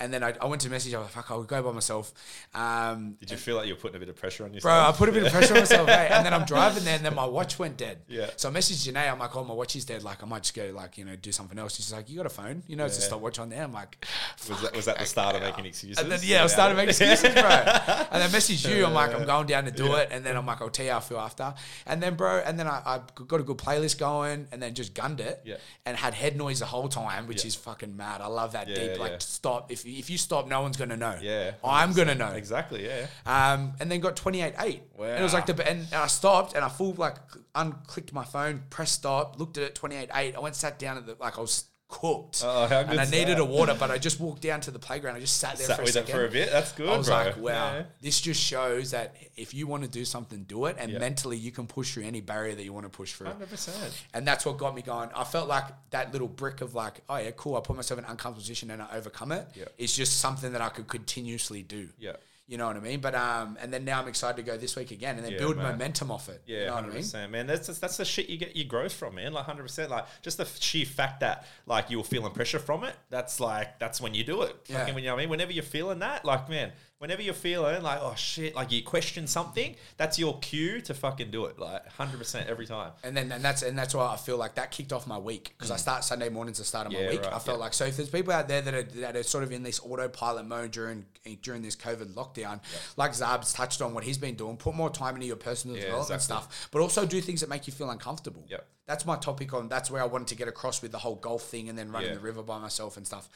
And 0.00 0.12
then 0.14 0.22
I, 0.22 0.34
I 0.40 0.46
went 0.46 0.62
to 0.62 0.70
message. 0.70 0.94
I 0.94 0.98
was 0.98 1.06
like, 1.06 1.14
"Fuck!" 1.14 1.30
I'll 1.30 1.42
go 1.42 1.62
by 1.62 1.72
myself. 1.72 2.12
Um, 2.54 3.16
Did 3.20 3.30
you 3.30 3.36
feel 3.36 3.56
like 3.56 3.66
you 3.66 3.74
were 3.74 3.80
putting 3.80 3.96
a 3.96 4.00
bit 4.00 4.08
of 4.08 4.16
pressure 4.16 4.44
on 4.44 4.54
yourself? 4.54 4.70
bro. 4.72 4.88
I 4.88 4.92
put 4.92 5.08
a 5.08 5.12
bit 5.12 5.24
of 5.26 5.32
pressure 5.32 5.54
on 5.54 5.60
myself, 5.60 5.88
hey, 5.88 6.08
and 6.10 6.24
then 6.24 6.32
I'm 6.34 6.44
driving 6.44 6.84
there, 6.84 6.96
and 6.96 7.04
then 7.04 7.14
my 7.14 7.26
watch 7.26 7.58
went 7.58 7.76
dead. 7.76 7.98
Yeah. 8.08 8.30
So 8.36 8.48
I 8.48 8.52
messaged 8.52 8.88
Janae. 8.90 9.10
I'm 9.10 9.18
like, 9.18 9.34
"Oh, 9.36 9.44
my 9.44 9.54
watch 9.54 9.76
is 9.76 9.84
dead. 9.84 10.02
Like, 10.02 10.22
I 10.22 10.26
might 10.26 10.42
just 10.42 10.54
go 10.54 10.70
like 10.74 10.98
you 10.98 11.04
know 11.04 11.16
do 11.16 11.32
something 11.32 11.58
else." 11.58 11.76
She's 11.76 11.92
like, 11.92 12.08
"You 12.08 12.16
got 12.16 12.26
a 12.26 12.30
phone? 12.30 12.62
You 12.66 12.76
know, 12.76 12.86
it's 12.86 12.98
a 12.98 13.00
Yeah. 13.00 13.06
stopwatch 13.08 13.38
on 13.38 13.48
there." 13.48 13.64
I'm 13.64 13.72
like, 13.72 14.06
was 14.48 14.62
that 14.62 14.76
was 14.76 14.84
that 14.86 14.98
the 14.98 15.04
start 15.04 15.34
of 15.36 15.42
making 15.42 15.66
excuses? 15.66 15.98
and 16.02 16.10
then, 16.12 16.20
yeah, 16.22 16.44
I 16.44 16.46
started 16.46 16.74
making 16.76 16.90
excuses, 16.90 17.32
bro. 17.34 17.42
And 17.42 18.22
then 18.22 18.30
messaged 18.30 18.68
you. 18.74 18.86
I'm 18.86 18.94
like, 18.94 19.14
I'm 19.14 19.26
going 19.26 19.46
down 19.46 19.64
to 19.64 19.70
do 19.70 19.86
Yeah. 19.86 19.96
it. 19.98 20.08
And 20.12 20.24
then 20.28 20.36
I'm 20.36 20.46
like, 20.46 20.60
I'll 20.60 20.70
tell 20.70 20.86
you 20.86 21.00
feel 21.00 21.18
after. 21.18 21.54
And 21.86 22.02
then, 22.02 22.14
bro, 22.14 22.38
and 22.44 22.58
then 22.58 22.66
I, 22.66 22.82
I 22.84 23.00
got 23.26 23.40
a 23.40 23.42
good 23.42 23.58
playlist 23.58 23.98
going 23.98 24.46
and 24.52 24.62
then 24.62 24.74
just 24.74 24.94
gunned 24.94 25.20
it. 25.20 25.40
Yeah. 25.44 25.56
And 25.86 25.96
had 25.96 26.14
head 26.14 26.36
noise 26.36 26.58
the 26.60 26.66
whole 26.66 26.88
time, 26.88 27.26
which 27.26 27.44
Yeah. 27.44 27.48
is 27.48 27.54
fucking 27.54 27.96
mad. 27.96 28.20
I 28.20 28.26
love 28.26 28.52
that 28.52 28.68
Yeah, 28.68 28.74
deep. 28.88 28.98
Like, 28.98 29.20
stop. 29.20 29.70
If, 29.72 29.86
if 29.86 30.10
you 30.10 30.18
stop, 30.18 30.46
no 30.46 30.60
one's 30.62 30.76
going 30.76 30.90
to 30.90 30.96
know. 30.96 31.16
Yeah, 31.20 31.52
I'm 31.64 31.92
going 31.94 32.08
to 32.08 32.14
know. 32.14 32.28
Exactly. 32.32 32.86
Yeah. 32.86 33.06
Um, 33.26 33.72
and 33.80 33.90
then 33.90 34.00
got 34.00 34.16
28 34.16 34.54
8. 34.58 34.82
And 34.98 35.20
it 35.20 35.22
was 35.22 35.32
like 35.32 35.46
the, 35.46 35.54
and, 35.68 35.80
and 35.80 35.94
I 35.94 36.06
stopped 36.08 36.54
and 36.54 36.64
I 36.64 36.68
full 36.68 36.92
like 36.94 37.16
unclicked 37.54 38.12
my 38.12 38.24
phone, 38.24 38.62
pressed 38.70 38.94
stop, 38.94 39.38
looked 39.38 39.56
at 39.56 39.64
it 39.64 39.74
28 39.74 40.10
8. 40.14 40.36
I 40.36 40.40
went, 40.40 40.54
sat 40.54 40.78
down 40.78 40.96
at 40.96 41.06
the, 41.06 41.16
like 41.20 41.38
I 41.38 41.40
was 41.40 41.64
cooked. 41.88 42.42
Oh, 42.44 42.66
how 42.66 42.80
and 42.80 43.00
I 43.00 43.06
needed 43.06 43.38
a 43.38 43.44
water, 43.44 43.74
but 43.78 43.90
I 43.90 43.96
just 43.98 44.20
walked 44.20 44.42
down 44.42 44.60
to 44.62 44.70
the 44.70 44.78
playground. 44.78 45.16
I 45.16 45.20
just 45.20 45.38
sat 45.38 45.56
there 45.56 45.66
Sat 45.66 45.76
for 45.76 45.82
a 45.82 45.86
second. 45.88 46.14
for 46.14 46.26
a 46.26 46.30
bit. 46.30 46.50
That's 46.50 46.72
good, 46.72 46.88
I 46.88 46.98
was 46.98 47.06
bro. 47.06 47.16
like, 47.16 47.36
wow, 47.38 47.42
Yeah. 47.76 47.82
this 48.02 48.20
just 48.20 48.40
shows 48.42 48.90
that 48.90 49.16
if 49.36 49.54
you 49.54 49.66
want 49.66 49.84
to 49.84 49.88
do 49.88 50.04
something, 50.04 50.42
do 50.44 50.66
it. 50.66 50.76
And 50.78 50.92
mentally, 50.98 51.36
you 51.38 51.50
can 51.50 51.66
push 51.66 51.94
through 51.94 52.04
any 52.04 52.20
barrier 52.20 52.54
that 52.54 52.62
you 52.62 52.72
want 52.74 52.84
to 52.84 52.90
push 52.90 53.14
through. 53.14 53.28
Hundred 53.28 53.48
percent. 53.50 53.92
And 54.12 54.26
that's 54.28 54.44
what 54.44 54.58
got 54.58 54.74
me 54.74 54.82
going. 54.82 55.08
I 55.16 55.24
felt 55.24 55.48
like 55.48 55.64
that 55.90 56.12
little 56.12 56.28
brick 56.28 56.60
of 56.60 56.74
like, 56.74 57.00
oh 57.08 57.16
yeah, 57.16 57.30
cool. 57.36 57.56
I 57.56 57.60
put 57.60 57.74
myself 57.74 57.98
in 57.98 58.04
an 58.04 58.10
uncomfortable 58.10 58.42
position 58.42 58.70
and 58.70 58.82
I 58.82 58.88
overcome 58.94 59.32
it. 59.32 59.46
Yeah. 59.54 59.64
It's 59.78 59.96
just 59.96 60.20
something 60.20 60.52
that 60.52 60.60
I 60.60 60.68
could 60.68 60.88
continuously 60.88 61.62
do. 61.62 61.88
Yeah. 61.98 62.12
You 62.48 62.56
know 62.56 62.66
what 62.66 62.76
I 62.76 62.80
mean? 62.80 63.00
But 63.00 63.14
um, 63.14 63.58
and 63.60 63.70
then 63.70 63.84
now 63.84 64.00
I'm 64.00 64.08
excited 64.08 64.36
to 64.38 64.42
go 64.42 64.56
this 64.56 64.74
week 64.74 64.90
again 64.90 65.16
and 65.16 65.24
then 65.24 65.32
Yeah, 65.32 65.38
build 65.38 65.58
man. 65.58 65.72
momentum 65.72 66.10
off 66.10 66.30
it. 66.30 66.40
Yeah, 66.46 66.56
you 66.56 66.64
know 66.64 66.72
what 66.72 66.78
I 66.78 66.80
hundred 66.88 67.12
mean? 67.22 67.30
man. 67.30 67.46
That's 67.46 67.66
just, 67.66 67.78
that's 67.82 67.98
the 67.98 68.06
shit 68.06 68.30
you 68.30 68.38
get 68.38 68.56
your 68.56 68.66
growth 68.66 68.94
from, 68.94 69.16
man. 69.16 69.34
Like 69.34 69.44
hundred 69.44 69.64
percent, 69.64 69.90
like 69.90 70.06
just 70.22 70.38
the 70.38 70.46
sheer 70.46 70.86
fact 70.86 71.20
that 71.20 71.46
like 71.66 71.90
you 71.90 71.98
were 71.98 72.04
feeling 72.04 72.32
pressure 72.32 72.58
from 72.58 72.84
it. 72.84 72.94
That's 73.10 73.38
like 73.38 73.78
that's 73.78 74.00
when 74.00 74.14
you 74.14 74.24
do 74.24 74.42
it. 74.42 74.56
Yeah. 74.66 74.86
When 74.86 74.96
you 74.96 75.04
know 75.04 75.14
what 75.14 75.18
I 75.20 75.22
mean. 75.24 75.28
Whenever 75.30 75.52
you're 75.52 75.62
feeling 75.62 75.98
that, 75.98 76.24
like 76.24 76.48
man, 76.48 76.72
whenever 76.98 77.22
you're 77.22 77.34
feeling 77.34 77.82
like 77.82 77.98
oh 78.02 78.14
shit, 78.16 78.54
like 78.54 78.70
you 78.72 78.82
question 78.82 79.26
something, 79.26 79.74
that's 79.96 80.18
your 80.18 80.38
cue 80.40 80.80
to 80.82 80.94
fucking 80.94 81.30
do 81.30 81.46
it. 81.46 81.58
Like 81.58 81.86
hundred 81.92 82.18
percent 82.18 82.48
every 82.48 82.66
time. 82.66 82.92
And 83.02 83.16
then 83.16 83.30
and 83.32 83.44
that's 83.44 83.62
and 83.62 83.78
that's 83.78 83.94
why 83.94 84.12
I 84.12 84.16
feel 84.16 84.36
like 84.36 84.54
that 84.56 84.70
kicked 84.70 84.92
off 84.92 85.06
my 85.06 85.18
week 85.18 85.54
because 85.56 85.70
I 85.70 85.76
start 85.76 86.04
Sunday 86.04 86.28
mornings 86.28 86.58
the 86.58 86.64
start 86.64 86.86
of 86.86 86.92
my 86.92 86.98
Mm. 86.98 87.02
Yeah, 87.04 87.10
week. 87.10 87.22
right, 87.22 87.32
I 87.34 87.38
felt 87.38 87.58
yeah. 87.58 87.64
like 87.64 87.74
so 87.74 87.84
if 87.84 87.96
there's 87.96 88.08
people 88.10 88.32
out 88.32 88.48
there 88.48 88.60
that 88.62 88.74
are 88.74 88.82
that 88.82 89.16
are 89.16 89.22
sort 89.22 89.44
of 89.44 89.52
in 89.52 89.62
this 89.62 89.80
autopilot 89.80 90.46
mode 90.46 90.70
during 90.72 91.06
during 91.42 91.62
this 91.62 91.76
COVID 91.76 92.14
lockdown, 92.14 92.60
like 92.96 93.14
Zab's 93.14 93.52
touched 93.52 93.82
on 93.82 93.94
what 93.94 94.04
he's 94.04 94.18
been 94.18 94.34
doing, 94.34 94.56
put 94.56 94.74
more 94.74 94.90
time 94.90 95.14
into 95.14 95.26
your 95.26 95.36
personal 95.36 95.76
Yeah, 95.76 95.84
development 95.84 96.20
exactly. 96.22 96.46
stuff, 96.52 96.68
but 96.72 96.80
also 96.80 97.04
do 97.06 97.20
things 97.20 97.40
that 97.40 97.48
make 97.50 97.66
you 97.66 97.72
feel 97.72 97.90
uncomfortable. 97.90 98.44
Yep. 98.48 98.66
That's 98.86 99.04
my 99.04 99.16
topic 99.16 99.52
on. 99.52 99.68
That's 99.68 99.90
where 99.90 100.00
I 100.02 100.06
wanted 100.06 100.28
to 100.28 100.34
get 100.34 100.48
across 100.48 100.80
with 100.80 100.92
the 100.92 100.98
whole 100.98 101.16
golf 101.16 101.42
thing 101.42 101.68
and 101.68 101.78
then 101.78 101.92
running 101.92 102.08
Yeah. 102.08 102.14
the 102.14 102.20
river 102.20 102.42
by 102.42 102.58
myself 102.58 102.96
and 102.96 103.06
stuff. 103.06 103.28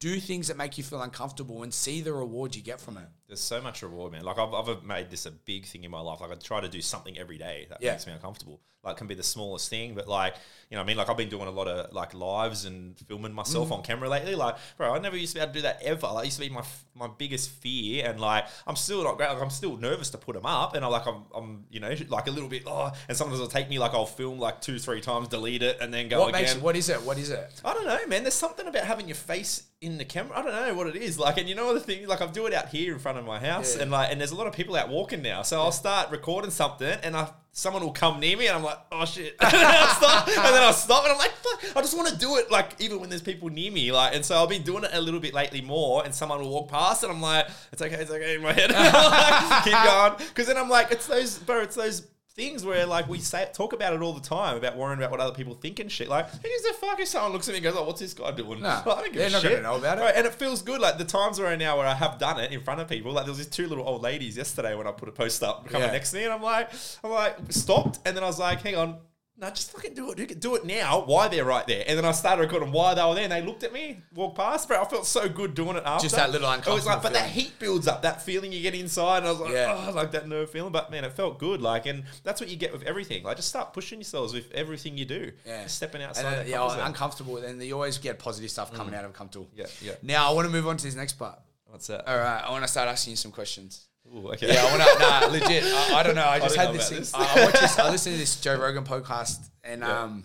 Do 0.00 0.18
things 0.18 0.48
that 0.48 0.56
make 0.56 0.78
you 0.78 0.84
feel 0.84 1.02
uncomfortable 1.02 1.62
and 1.62 1.74
see 1.74 2.00
the 2.00 2.14
reward 2.14 2.56
you 2.56 2.62
get 2.62 2.80
from 2.80 2.96
it. 2.96 3.06
There's 3.30 3.40
so 3.40 3.60
much 3.60 3.82
reward, 3.82 4.12
man. 4.12 4.24
Like 4.24 4.38
I've, 4.38 4.52
I've 4.52 4.82
made 4.84 5.08
this 5.10 5.24
a 5.26 5.30
big 5.30 5.64
thing 5.66 5.84
in 5.84 5.90
my 5.90 6.00
life. 6.00 6.20
Like 6.20 6.32
I 6.32 6.34
try 6.34 6.60
to 6.60 6.68
do 6.68 6.80
something 6.80 7.16
every 7.16 7.38
day 7.38 7.66
that 7.70 7.78
Yeah. 7.80 7.92
makes 7.92 8.06
me 8.06 8.12
uncomfortable. 8.12 8.60
Like 8.82 8.94
it 8.96 8.98
can 8.98 9.06
be 9.08 9.14
the 9.14 9.22
smallest 9.22 9.68
thing, 9.68 9.94
but 9.94 10.08
like 10.08 10.34
you 10.70 10.74
know, 10.74 10.80
what 10.80 10.84
I 10.84 10.86
mean, 10.86 10.96
like 10.96 11.10
I've 11.10 11.16
been 11.16 11.28
doing 11.28 11.46
a 11.48 11.50
lot 11.50 11.68
of 11.68 11.92
like 11.92 12.14
lives 12.14 12.64
and 12.64 12.98
filming 13.08 13.32
myself 13.34 13.68
Mm. 13.68 13.72
on 13.72 13.82
camera 13.82 14.08
lately. 14.08 14.34
Like, 14.34 14.56
bro, 14.78 14.94
I 14.94 14.98
never 15.00 15.16
used 15.18 15.32
to 15.34 15.38
be 15.38 15.42
able 15.42 15.52
to 15.52 15.58
do 15.58 15.62
that 15.62 15.82
ever. 15.82 16.06
Like, 16.06 16.22
it 16.24 16.26
used 16.28 16.40
to 16.40 16.48
be 16.48 16.54
my 16.54 16.64
my 16.94 17.08
biggest 17.18 17.50
fear, 17.50 18.06
and 18.08 18.18
like 18.20 18.46
I'm 18.66 18.76
still 18.76 19.04
not 19.04 19.16
great. 19.18 19.28
Like 19.28 19.42
I'm 19.42 19.50
still 19.50 19.76
nervous 19.76 20.08
to 20.10 20.18
put 20.18 20.34
them 20.34 20.46
up, 20.46 20.74
and 20.74 20.82
I 20.84 20.88
like 20.88 21.06
I'm 21.06 21.24
I'm 21.34 21.64
you 21.70 21.80
know 21.80 21.94
like 22.08 22.26
a 22.26 22.30
little 22.30 22.48
bit. 22.48 22.62
Oh, 22.66 22.90
and 23.08 23.16
sometimes 23.16 23.38
it'll 23.38 23.50
take 23.50 23.68
me 23.68 23.78
like 23.78 23.92
I'll 23.92 24.06
film 24.06 24.38
like 24.38 24.60
two 24.62 24.78
three 24.78 25.02
times, 25.02 25.28
delete 25.28 25.62
it, 25.62 25.78
and 25.82 25.92
then 25.92 26.08
go 26.08 26.20
What 26.20 26.28
again. 26.30 26.42
makes? 26.42 26.54
What 26.56 26.74
is 26.76 26.88
it? 26.88 27.02
What 27.02 27.18
is 27.18 27.28
it? 27.30 27.60
I 27.64 27.74
don't 27.74 27.86
know, 27.86 27.98
man. 28.08 28.22
There's 28.22 28.32
something 28.34 28.66
about 28.66 28.84
having 28.84 29.08
your 29.08 29.14
face 29.16 29.64
in 29.82 29.98
the 29.98 30.04
camera. 30.06 30.38
I 30.38 30.42
don't 30.42 30.52
know 30.54 30.74
what 30.74 30.86
it 30.86 30.96
is. 30.96 31.18
Like, 31.18 31.36
and 31.38 31.48
you 31.48 31.54
know 31.54 31.74
the 31.74 31.80
thing, 31.80 32.06
like 32.06 32.22
I 32.22 32.26
do 32.28 32.46
it 32.46 32.54
out 32.54 32.68
here 32.70 32.94
in 32.94 32.98
front 32.98 33.18
of 33.18 33.19
my 33.24 33.38
house, 33.38 33.76
Yeah. 33.76 33.82
and 33.82 33.90
like, 33.90 34.10
and 34.12 34.20
there's 34.20 34.30
a 34.32 34.36
lot 34.36 34.46
of 34.46 34.52
people 34.54 34.76
out 34.76 34.88
walking 34.88 35.22
now. 35.22 35.42
So 35.42 35.60
I'll 35.60 35.72
start 35.72 36.10
recording 36.10 36.50
something, 36.50 36.98
and 37.02 37.16
I 37.16 37.30
someone 37.52 37.82
will 37.82 37.90
come 37.92 38.20
near 38.20 38.36
me, 38.36 38.46
and 38.46 38.56
I'm 38.56 38.62
like, 38.62 38.78
oh 38.92 39.04
shit, 39.04 39.34
and 39.40 39.52
then 39.52 39.64
I'll 39.66 39.94
stop, 39.96 40.28
and 40.28 40.36
then 40.36 40.62
I'll 40.62 40.72
stop, 40.72 41.02
and 41.04 41.12
I'm 41.12 41.18
like, 41.18 41.32
fuck, 41.32 41.76
I 41.76 41.80
just 41.80 41.96
want 41.96 42.08
to 42.08 42.16
do 42.16 42.36
it, 42.36 42.48
like 42.50 42.70
even 42.80 43.00
when 43.00 43.08
there's 43.10 43.22
people 43.22 43.48
near 43.48 43.72
me, 43.72 43.90
like, 43.90 44.14
and 44.14 44.24
so 44.24 44.40
I've 44.40 44.48
been 44.48 44.62
doing 44.62 44.84
it 44.84 44.90
a 44.92 45.00
little 45.00 45.18
bit 45.18 45.34
lately 45.34 45.60
more, 45.60 46.04
and 46.04 46.14
someone 46.14 46.40
will 46.40 46.48
walk 46.50 46.68
past, 46.70 47.02
and 47.02 47.10
I'm 47.12 47.20
like, 47.20 47.48
it's 47.72 47.82
okay, 47.82 47.96
it's 47.96 48.10
okay 48.10 48.36
in 48.36 48.42
my 48.42 48.52
head, 48.52 48.70
Like, 48.72 49.64
keep 49.64 49.72
going, 49.84 50.14
because 50.28 50.46
then 50.46 50.56
I'm 50.58 50.68
like, 50.68 50.92
it's 50.92 51.08
those, 51.08 51.38
bro, 51.38 51.62
it's 51.62 51.74
those 51.74 52.06
things 52.34 52.64
where 52.64 52.86
like 52.86 53.08
we 53.08 53.18
say 53.18 53.48
talk 53.52 53.72
about 53.72 53.92
it 53.92 54.00
all 54.02 54.12
the 54.12 54.20
time 54.20 54.56
about 54.56 54.76
worrying 54.76 54.98
about 54.98 55.10
what 55.10 55.20
other 55.20 55.34
people 55.34 55.54
think 55.54 55.78
and 55.80 55.90
shit. 55.90 56.08
Like, 56.08 56.30
who 56.30 56.38
gives 56.48 56.64
a 56.64 56.72
fuck 56.74 56.98
if 57.00 57.08
someone 57.08 57.32
looks 57.32 57.48
at 57.48 57.52
me 57.52 57.58
and 57.58 57.64
goes, 57.64 57.74
"Oh, 57.76 57.84
what's 57.84 58.00
this 58.00 58.14
guy 58.14 58.30
doing?" 58.30 58.60
Nah, 58.60 58.82
Well, 58.86 58.96
I 58.98 59.00
don't 59.02 59.12
give 59.12 59.18
they're 59.20 59.28
a 59.28 59.32
not 59.32 59.42
shit. 59.42 59.50
gonna 59.50 59.62
know 59.62 59.76
about 59.76 59.98
it. 59.98 60.02
Right, 60.02 60.14
and 60.16 60.26
it 60.26 60.34
feels 60.34 60.62
good. 60.62 60.80
Like 60.80 60.98
the 60.98 61.04
times 61.04 61.38
where 61.38 61.48
I 61.48 61.56
now 61.56 61.76
where 61.78 61.86
I 61.86 61.94
have 61.94 62.18
done 62.18 62.38
it 62.40 62.52
in 62.52 62.60
front 62.62 62.80
of 62.80 62.88
people. 62.88 63.12
Like 63.12 63.24
there 63.24 63.32
was 63.32 63.38
these 63.38 63.48
two 63.48 63.66
little 63.68 63.86
old 63.86 64.02
ladies 64.02 64.36
yesterday 64.36 64.74
when 64.74 64.86
I 64.86 64.92
put 64.92 65.08
a 65.08 65.12
post 65.12 65.42
up 65.42 65.66
coming 65.68 65.86
Yeah. 65.86 65.92
next 65.92 66.10
to 66.12 66.16
me, 66.18 66.24
and 66.24 66.32
I'm 66.32 66.42
like, 66.42 66.70
I'm 67.04 67.10
like 67.10 67.36
stopped, 67.50 67.98
and 68.06 68.16
then 68.16 68.22
I 68.24 68.26
was 68.26 68.38
like, 68.38 68.62
hang 68.62 68.76
on. 68.76 68.98
No, 69.40 69.48
just 69.48 69.72
fucking 69.72 69.94
do 69.94 70.10
it. 70.10 70.18
You 70.18 70.26
can 70.26 70.38
do 70.38 70.54
it 70.54 70.66
now. 70.66 71.02
Why 71.06 71.26
they're 71.28 71.46
right 71.46 71.66
there? 71.66 71.82
And 71.86 71.96
then 71.96 72.04
I 72.04 72.12
started 72.12 72.42
recording 72.42 72.72
why 72.72 72.92
they 72.92 73.02
were 73.02 73.14
there, 73.14 73.24
and 73.24 73.32
they 73.32 73.40
looked 73.40 73.64
at 73.64 73.72
me, 73.72 74.02
walked 74.14 74.36
past. 74.36 74.68
Bro, 74.68 74.82
I 74.82 74.84
felt 74.84 75.06
so 75.06 75.30
good 75.30 75.54
doing 75.54 75.76
it 75.76 75.82
after. 75.86 76.04
Just 76.04 76.16
that 76.16 76.30
little 76.30 76.46
It 76.52 76.58
was 76.66 76.66
like, 76.66 76.96
uncomfortable 76.96 77.02
but 77.02 77.12
that 77.14 77.30
heat 77.30 77.58
builds 77.58 77.88
up, 77.88 78.02
that 78.02 78.20
feeling 78.20 78.52
you 78.52 78.60
get 78.60 78.74
inside, 78.74 79.18
and 79.18 79.28
I 79.28 79.30
was 79.30 79.40
like, 79.40 79.52
Yeah. 79.52 79.86
oh, 79.88 79.92
like 79.92 80.10
that 80.12 80.28
nerve 80.28 80.50
feeling. 80.50 80.72
But 80.72 80.90
man, 80.90 81.04
it 81.04 81.14
felt 81.14 81.38
good. 81.38 81.62
Like, 81.62 81.86
and 81.86 82.04
that's 82.22 82.38
what 82.38 82.50
you 82.50 82.56
get 82.56 82.70
with 82.70 82.82
everything. 82.82 83.22
Like, 83.24 83.36
just 83.36 83.48
start 83.48 83.72
pushing 83.72 83.98
yourselves 84.00 84.34
with 84.34 84.52
everything 84.52 84.98
you 84.98 85.06
do. 85.06 85.32
Yeah. 85.46 85.62
Just 85.62 85.76
stepping 85.76 86.02
outside. 86.02 86.26
And 86.26 86.36
uh, 86.36 86.42
the 86.42 86.50
yeah, 86.50 86.68
zone. 86.68 86.80
uncomfortable, 86.80 87.38
and 87.38 87.62
you 87.62 87.72
always 87.74 87.96
get 87.96 88.18
positive 88.18 88.50
stuff 88.50 88.74
coming 88.74 88.94
out 88.94 89.06
of 89.06 89.14
comfortable. 89.14 89.48
Yeah, 89.56 89.66
yeah. 89.80 89.92
Now 90.02 90.30
I 90.30 90.34
want 90.34 90.48
to 90.48 90.52
move 90.52 90.66
on 90.66 90.76
to 90.76 90.84
this 90.84 90.94
next 90.94 91.14
part. 91.14 91.38
What's 91.64 91.86
that? 91.86 92.06
All 92.06 92.18
right, 92.18 92.42
I 92.44 92.50
want 92.50 92.64
to 92.64 92.68
start 92.68 92.88
asking 92.88 93.12
you 93.12 93.16
some 93.16 93.32
questions. 93.32 93.86
Ooh, 94.14 94.28
okay. 94.32 94.52
Yeah, 94.52 94.64
I 94.64 94.76
want 94.76 94.82
to. 94.82 94.98
Nah, 94.98 95.26
legit. 95.32 95.64
I, 95.64 95.94
I 95.94 96.02
don't 96.02 96.14
know. 96.14 96.24
I 96.26 96.38
just 96.40 96.56
don't 96.56 96.66
had 96.66 96.74
this. 96.74 96.88
Thing, 96.88 96.98
this. 96.98 97.14
I, 97.14 97.18
I 97.20 97.44
watched 97.44 97.60
this. 97.60 97.78
I 97.78 97.90
listened 97.90 98.14
to 98.14 98.18
this 98.20 98.40
Joe 98.40 98.58
Rogan 98.58 98.84
podcast, 98.84 99.48
and 99.62 99.82
Yeah. 99.82 100.02
um, 100.02 100.24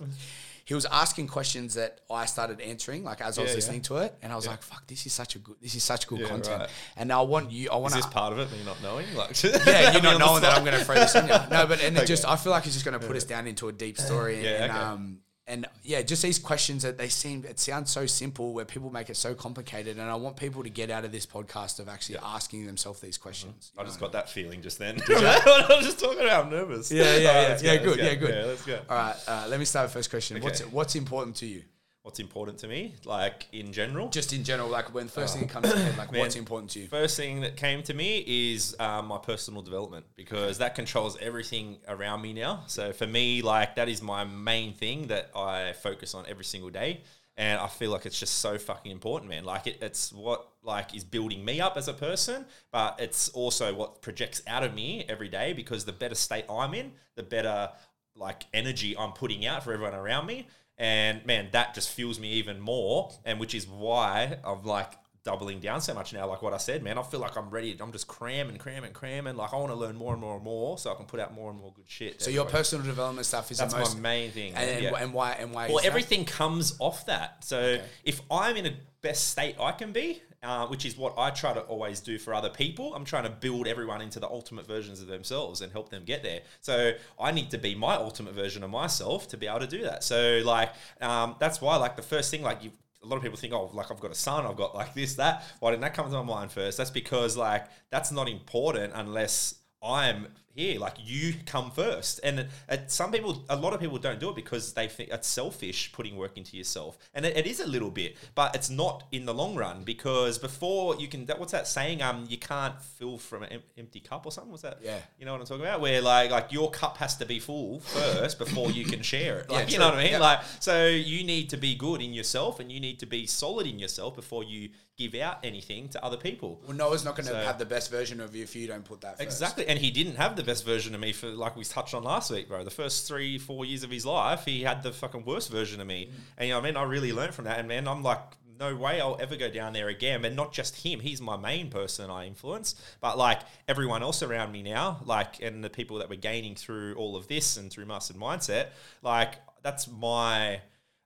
he 0.63 0.74
was 0.74 0.86
asking 0.86 1.28
questions 1.28 1.76
that 1.76 2.00
I 2.10 2.26
started 2.26 2.60
answering, 2.60 3.04
like 3.04 3.21
as 3.21 3.38
I 3.38 3.41
was 3.43 3.50
Yeah, 3.50 3.54
yeah. 3.54 3.56
listening 3.58 3.82
to 3.84 3.98
it, 3.98 4.15
and 4.24 4.34
I 4.34 4.36
was 4.36 4.48
like, 4.48 4.63
"Fuck, 4.63 4.88
this 4.88 5.06
is 5.06 5.13
such 5.13 5.36
a 5.36 5.39
good, 5.39 5.58
this 5.62 5.76
is 5.76 5.84
such 5.84 6.08
good 6.08 6.28
content." 6.28 6.62
right. 6.62 6.69
And 6.98 7.13
I 7.13 7.21
want 7.21 7.52
you, 7.52 7.69
I 7.71 7.76
want 7.76 7.93
Is 7.95 8.02
to 8.02 8.08
this 8.08 8.12
part 8.13 8.34
of 8.34 8.39
it? 8.39 8.52
Me 8.52 8.58
not 8.65 8.82
knowing, 8.82 9.06
like 9.13 9.41
yeah, 9.43 9.91
you're 9.91 10.02
not 10.02 10.17
knowing 10.26 10.41
that? 10.41 10.58
I'm 10.58 10.65
going 10.65 10.78
to 10.80 10.84
throw 10.84 10.95
this 10.95 11.13
in 11.13 11.28
you. 11.28 11.36
No, 11.52 11.67
but 11.67 11.84
and 11.84 11.95
it 11.95 12.08
just 12.13 12.26
I 12.28 12.36
feel 12.38 12.52
like 12.52 12.65
it's 12.65 12.74
just 12.74 12.86
going 12.86 13.00
to 13.00 13.06
put 13.06 13.15
us 13.15 13.24
down 13.26 13.45
into 13.45 13.67
a 13.67 13.71
deep 13.71 14.00
story. 14.00 14.48
And, 14.48 14.71
okay. 14.71 14.80
um, 14.80 15.19
and 15.48 15.68
yeah, 15.84 16.02
just 16.02 16.24
these 16.24 16.40
questions 16.40 16.82
that 16.84 16.98
they 16.98 17.08
seem 17.08 17.46
it 17.48 17.60
sounds 17.60 17.92
so 17.92 18.06
simple 18.08 18.54
where 18.54 18.66
people 18.66 18.90
make 18.92 19.10
it 19.12 19.18
so 19.18 19.36
complicated, 19.36 19.98
and 19.98 20.10
I 20.10 20.16
want 20.16 20.38
people 20.38 20.64
to 20.64 20.70
get 20.70 20.90
out 20.90 21.06
of 21.06 21.12
this 21.12 21.26
podcast 21.26 21.80
of 21.80 21.88
actually 21.88 22.18
asking 22.18 22.66
themselves 22.66 23.00
these 23.00 23.18
questions. 23.18 23.72
I 23.78 23.84
just 23.84 24.00
got 24.00 24.12
that 24.14 24.30
feeling 24.30 24.62
just 24.64 24.80
then. 24.80 25.00
I 25.08 25.66
was 25.70 25.86
just 25.86 26.00
talking 26.00 26.22
about. 26.22 26.46
I'm 26.46 26.52
nervous. 26.52 26.92
Yeah, 26.92 27.04
yeah, 27.04 27.12
right, 27.12 27.22
yeah, 27.22 27.32
let's 27.50 27.64
yeah. 27.64 27.78
go, 27.78 27.84
let's 27.84 27.96
Good, 27.96 27.98
go. 27.98 28.04
yeah, 28.04 28.16
good. 28.16 28.30
Yeah, 28.36 28.46
let's 28.46 28.66
go. 28.66 28.80
All 28.90 28.98
right, 28.98 29.16
uh, 29.28 29.46
let 29.48 29.60
me 29.60 29.66
start 29.66 29.86
with 29.86 29.94
the 29.94 30.00
first 30.00 30.10
question. 30.10 30.42
What's 30.42 30.62
what's 30.62 30.96
important 30.96 31.36
to 31.38 31.46
you? 31.46 31.62
What's 32.06 32.20
important 32.20 32.60
to 32.60 32.68
me, 32.68 32.94
like 33.04 33.48
in 33.52 33.74
general? 33.74 34.10
Just 34.10 34.32
in 34.32 34.44
general, 34.44 34.70
like 34.70 34.94
when 34.94 35.08
first 35.08 35.34
thing 35.34 35.48
that 35.48 35.52
comes 35.52 35.72
to 35.72 35.76
head, 35.76 35.98
like 35.98 36.12
Man. 36.12 36.22
what's 36.22 36.36
important 36.36 36.70
to 36.74 36.82
you? 36.82 36.88
First 36.88 37.18
thing 37.18 37.41
that 37.41 37.56
came 37.56 37.82
to 37.82 37.96
me 37.96 38.24
is 38.28 38.76
um, 38.80 39.08
my 39.08 39.18
personal 39.18 39.63
development 39.63 40.06
because 40.15 40.60
that 40.60 40.76
controls 40.76 41.18
everything 41.20 41.78
around 41.88 42.22
me 42.22 42.32
now. 42.32 42.62
So 42.68 42.94
for 42.94 43.08
me, 43.08 43.41
like 43.41 43.74
that 43.78 43.89
is 43.89 44.04
my 44.04 44.24
main 44.24 44.76
thing 44.76 45.08
that 45.08 45.32
I 45.36 45.74
focus 45.74 46.13
on 46.13 46.26
every 46.28 46.46
single 46.46 46.70
day, 46.70 47.02
and 47.38 47.60
I 47.60 47.65
feel 47.65 47.89
like 47.89 48.06
it's 48.06 48.20
just 48.20 48.36
so 48.36 48.60
fucking 48.60 48.91
important, 48.91 49.32
man. 49.32 49.44
Like 49.44 49.65
it, 49.65 49.80
it's 49.82 50.13
what 50.13 50.48
like 50.62 50.94
is 50.94 51.04
building 51.04 51.44
me 51.44 51.60
up 51.60 51.76
as 51.76 51.88
a 51.88 51.94
person, 51.94 52.46
but 52.72 53.00
it's 53.00 53.30
also 53.30 53.74
what 53.74 54.04
projects 54.04 54.44
out 54.46 54.62
of 54.62 54.76
me 54.76 55.06
every 55.10 55.28
day 55.28 55.54
because 55.54 55.86
the 55.86 55.91
better 55.91 56.13
state 56.13 56.46
I'm 56.52 56.76
in, 56.76 56.91
the 57.15 57.24
better 57.24 57.72
like 58.15 58.46
energy 58.54 58.96
I'm 58.96 59.12
putting 59.12 59.46
out 59.48 59.63
for 59.63 59.74
everyone 59.74 59.96
around 59.96 60.28
me. 60.28 60.48
And 60.78 61.26
man, 61.26 61.50
that 61.52 61.74
just 61.74 61.90
fuels 61.90 62.20
me 62.20 62.34
even 62.34 62.60
more. 62.60 63.12
And 63.24 63.40
which 63.40 63.56
is 63.56 63.68
why 63.68 64.38
I'm 64.44 64.64
like 64.64 64.92
doubling 65.26 65.60
down 65.60 65.82
so 65.82 65.94
much 65.94 66.14
now. 66.14 66.28
Like 66.28 66.42
what 66.42 66.54
I 66.54 66.58
said, 66.58 66.84
man, 66.84 66.98
I 66.98 67.04
feel 67.04 67.20
like 67.20 67.36
I'm 67.36 67.50
ready. 67.50 67.76
I'm 67.80 67.92
just 67.92 68.08
cramming, 68.08 68.58
cramming, 68.58 68.94
cramming. 68.94 69.36
Like 69.36 69.54
I 69.54 69.58
want 69.58 69.72
to 69.72 69.76
learn 69.76 69.96
more 69.96 70.14
and 70.14 70.22
more 70.22 70.36
and 70.36 70.44
more 70.44 70.78
so 70.78 70.92
I 70.92 70.96
can 70.96 71.06
put 71.06 71.20
out 71.20 71.34
more 71.34 71.50
and 71.50 71.60
more 71.60 71.74
good 71.76 71.90
shit. 71.90 72.22
So 72.22 72.30
your 72.30 72.46
personal 72.46 72.86
development 72.86 73.26
stuff 73.26 73.52
is 73.52 73.58
that's 73.58 73.74
the 73.74 73.80
most, 73.80 73.96
my 73.96 74.02
main 74.02 74.32
thing. 74.32 74.54
and, 74.54 74.70
and, 74.70 74.84
yeah. 74.84 74.94
and 74.98 75.14
why 75.14 75.32
and 75.34 75.52
why? 75.52 75.68
Well, 75.68 75.78
is 75.78 75.84
that? 75.84 75.90
everything 75.90 76.26
comes 76.26 76.76
off 76.80 77.08
that. 77.08 77.44
So 77.44 77.80
if 78.04 78.22
I'm 78.30 78.56
in 78.56 78.68
a 78.68 78.74
best 79.02 79.32
state 79.32 79.56
I 79.60 79.72
can 79.72 79.92
be, 79.92 80.22
uh, 80.46 80.68
which 80.68 80.86
is 80.86 80.98
what 80.98 81.16
I 81.18 81.32
try 81.32 81.54
to 81.54 81.62
always 81.62 82.00
do 82.00 82.18
for 82.20 82.34
other 82.34 82.50
people, 82.50 82.94
I'm 82.94 83.04
trying 83.04 83.24
to 83.24 83.30
build 83.30 83.68
everyone 83.68 84.02
into 84.02 84.20
the 84.20 84.28
ultimate 84.28 84.68
versions 84.68 85.02
of 85.02 85.08
themselves 85.08 85.62
and 85.62 85.72
help 85.72 85.90
them 85.90 86.04
get 86.06 86.24
there. 86.24 86.42
So 86.62 86.94
I 87.20 87.32
need 87.32 87.50
to 87.52 87.58
be 87.58 87.74
my 87.74 87.96
ultimate 87.96 88.34
version 88.34 88.64
of 88.64 88.70
myself 88.70 89.28
to 89.30 89.38
be 89.38 89.48
able 89.48 89.62
to 89.62 89.68
do 89.68 89.82
that. 89.84 90.04
So 90.04 90.42
like 90.46 90.72
um, 91.02 91.36
that's 91.40 91.62
why 91.62 91.76
like 91.78 91.96
the 91.96 92.04
first 92.04 92.32
thing 92.32 92.42
like 92.42 92.64
you. 92.64 92.72
A 93.04 93.08
lot 93.08 93.18
of 93.18 93.22
people 93.22 93.38
think, 93.38 93.54
oh, 93.54 93.70
like 93.72 93.92
I've 93.92 94.00
got 94.00 94.10
a 94.10 94.16
son, 94.16 94.48
I've 94.48 94.58
got 94.58 94.74
like 94.74 94.96
this, 94.96 95.14
that. 95.16 95.44
Why 95.60 95.70
didn't 95.70 95.84
that 95.84 95.94
come 95.94 96.08
to 96.10 96.12
my 96.12 96.24
mind 96.24 96.52
first? 96.52 96.76
That's 96.80 96.90
because 96.90 97.38
like 97.38 97.68
that's 97.92 98.12
not 98.12 98.28
important 98.28 98.94
unless 98.96 99.60
I'm 99.84 100.30
here. 100.56 100.80
Like 100.80 100.96
you 101.04 101.34
come 101.46 101.70
first, 101.72 102.20
and 102.24 102.39
it, 102.39 102.48
it, 102.70 102.91
some 102.91 103.12
people, 103.12 103.44
a 103.50 103.56
lot 103.56 103.74
of 103.74 103.80
people 103.80 103.98
don't 103.98 104.20
do 104.20 104.30
it 104.30 104.36
because 104.36 104.74
they 104.74 104.88
think 104.88 105.10
it's 105.12 105.28
selfish 105.28 105.91
putting 105.91 106.15
work 106.15 106.38
into 106.38 106.58
yourself, 106.58 106.98
and 107.13 107.26
it, 107.26 107.38
it 107.38 107.46
is 107.46 107.60
a 107.60 107.68
little 107.68 107.91
bit, 107.91 108.15
but 108.34 108.56
it's 108.56 108.70
not 108.70 109.04
in 109.12 109.26
the 109.26 109.34
long 109.34 109.56
run 109.56 109.84
because 109.84 110.38
before 110.38 110.96
you 110.96 111.08
can, 111.08 111.26
that, 111.26 111.39
what's 111.39 111.52
that 111.52 111.68
saying? 111.68 112.02
Um, 112.02 112.26
you 112.30 112.38
can't 112.38 112.82
fill 112.82 113.18
from 113.18 113.44
an 113.44 113.50
em- 113.52 113.63
empty 113.78 114.00
cup 114.00 114.26
or 114.26 114.32
something. 114.32 114.52
What's 114.52 114.63
that? 114.63 114.80
Yeah. 114.84 114.98
you 115.20 115.26
know 115.26 115.34
what 115.34 115.41
I'm 115.41 115.48
talking 115.48 115.63
about? 115.65 115.82
Where 115.82 116.02
like 116.02 116.32
like 116.32 116.52
your 116.52 116.72
cup 116.72 116.98
has 116.98 117.15
to 117.18 117.26
be 117.26 117.39
full 117.39 117.82
first 117.82 118.39
before 118.39 118.72
you 118.72 118.86
can 118.86 119.02
share 119.02 119.39
it. 119.39 119.48
Yeah, 119.50 119.58
Like 119.58 119.72
you 119.72 119.80
know 119.80 119.86
what 119.89 119.96
I 120.00 120.04
mean? 120.04 120.12
Yeah. 120.13 120.20
Like 120.20 120.39
so 120.60 120.88
you 120.88 121.24
need 121.24 121.50
to 121.52 121.58
be 121.58 121.76
good 121.76 122.02
in 122.02 122.13
yourself, 122.13 122.60
and 122.60 122.72
you 122.72 122.80
need 122.80 123.00
to 123.00 123.06
be 123.06 123.26
solid 123.28 123.68
in 123.68 123.78
yourself 123.80 124.15
before 124.15 124.44
you 124.44 124.70
give 124.98 125.13
out 125.15 125.39
anything 125.44 125.89
to 125.89 126.02
other 126.06 126.15
people. 126.15 126.62
Well, 126.65 126.78
Noah's 126.78 127.04
not 127.04 127.18
going 127.18 127.26
to 127.26 127.34
So- 127.34 127.39
have 127.46 127.60
the 127.60 127.65
best 127.65 127.91
version 127.91 128.22
of 128.22 128.34
you 128.34 128.44
if 128.44 128.56
you 128.56 128.65
don't 128.65 128.86
put 128.86 129.02
that 129.02 129.18
first. 129.18 129.22
Exactly, 129.24 129.68
and 129.68 129.78
he 129.78 129.91
didn't 129.91 130.15
have 130.15 130.38
the 130.38 130.44
best 130.46 130.66
version 130.66 130.96
of 130.96 131.02
me 131.02 131.12
for 131.12 131.28
like 131.28 131.56
we 131.56 131.64
touched 131.64 131.94
on 131.94 132.04
last 132.04 132.32
week, 132.32 132.48
bro. 132.48 132.64
The 132.64 132.72
first 132.72 133.08
three, 133.08 133.38
four 133.38 133.66
years 133.66 133.84
of 133.84 133.92
his 133.92 134.06
life, 134.06 134.46
he 134.46 134.64
had 134.64 134.84
the 134.84 134.92
fucking 134.92 135.26
worst 135.26 135.52
version 135.52 135.82
of 135.82 135.88
me, 135.88 136.10
and 136.38 136.48
you 136.48 136.54
know, 136.54 136.60
what 136.60 136.66
I 136.66 136.70
mean, 136.70 136.78
I 136.78 136.84
really 136.84 137.12
learned 137.12 137.34
from 137.34 137.46
that. 137.46 137.60
And 137.60 137.68
man, 137.68 137.88
I'm 137.88 138.04
like, 138.04 138.22
no 138.60 138.76
way 138.76 139.02
I'll 139.02 139.18
ever 139.20 139.36
go 139.36 139.50
down 139.50 139.74
there 139.74 139.88
again. 139.88 140.24
And 140.24 140.36
not 140.36 140.54
just 140.54 140.84
him; 140.84 141.00
he's 141.00 141.22
my 141.22 141.38
main 141.38 141.70
person 141.70 142.10
I 142.10 142.28
influence, 142.28 142.76
but 143.02 143.18
like 143.18 143.42
everyone 143.68 144.04
else 144.04 144.24
around 144.24 144.52
me 144.52 144.64
now, 144.64 145.02
like 145.06 145.42
and 145.42 145.64
the 145.64 145.70
people 145.70 145.98
that 146.00 146.10
we're 146.10 146.16
gaining 146.16 146.56
through 146.56 146.96
all 146.96 147.16
of 147.16 147.28
this 147.28 147.58
and 147.58 147.72
through 147.72 147.86
mastered 147.86 148.18
mindset, 148.18 148.68
like 149.02 149.36
that's 149.64 149.88
my, 149.88 150.62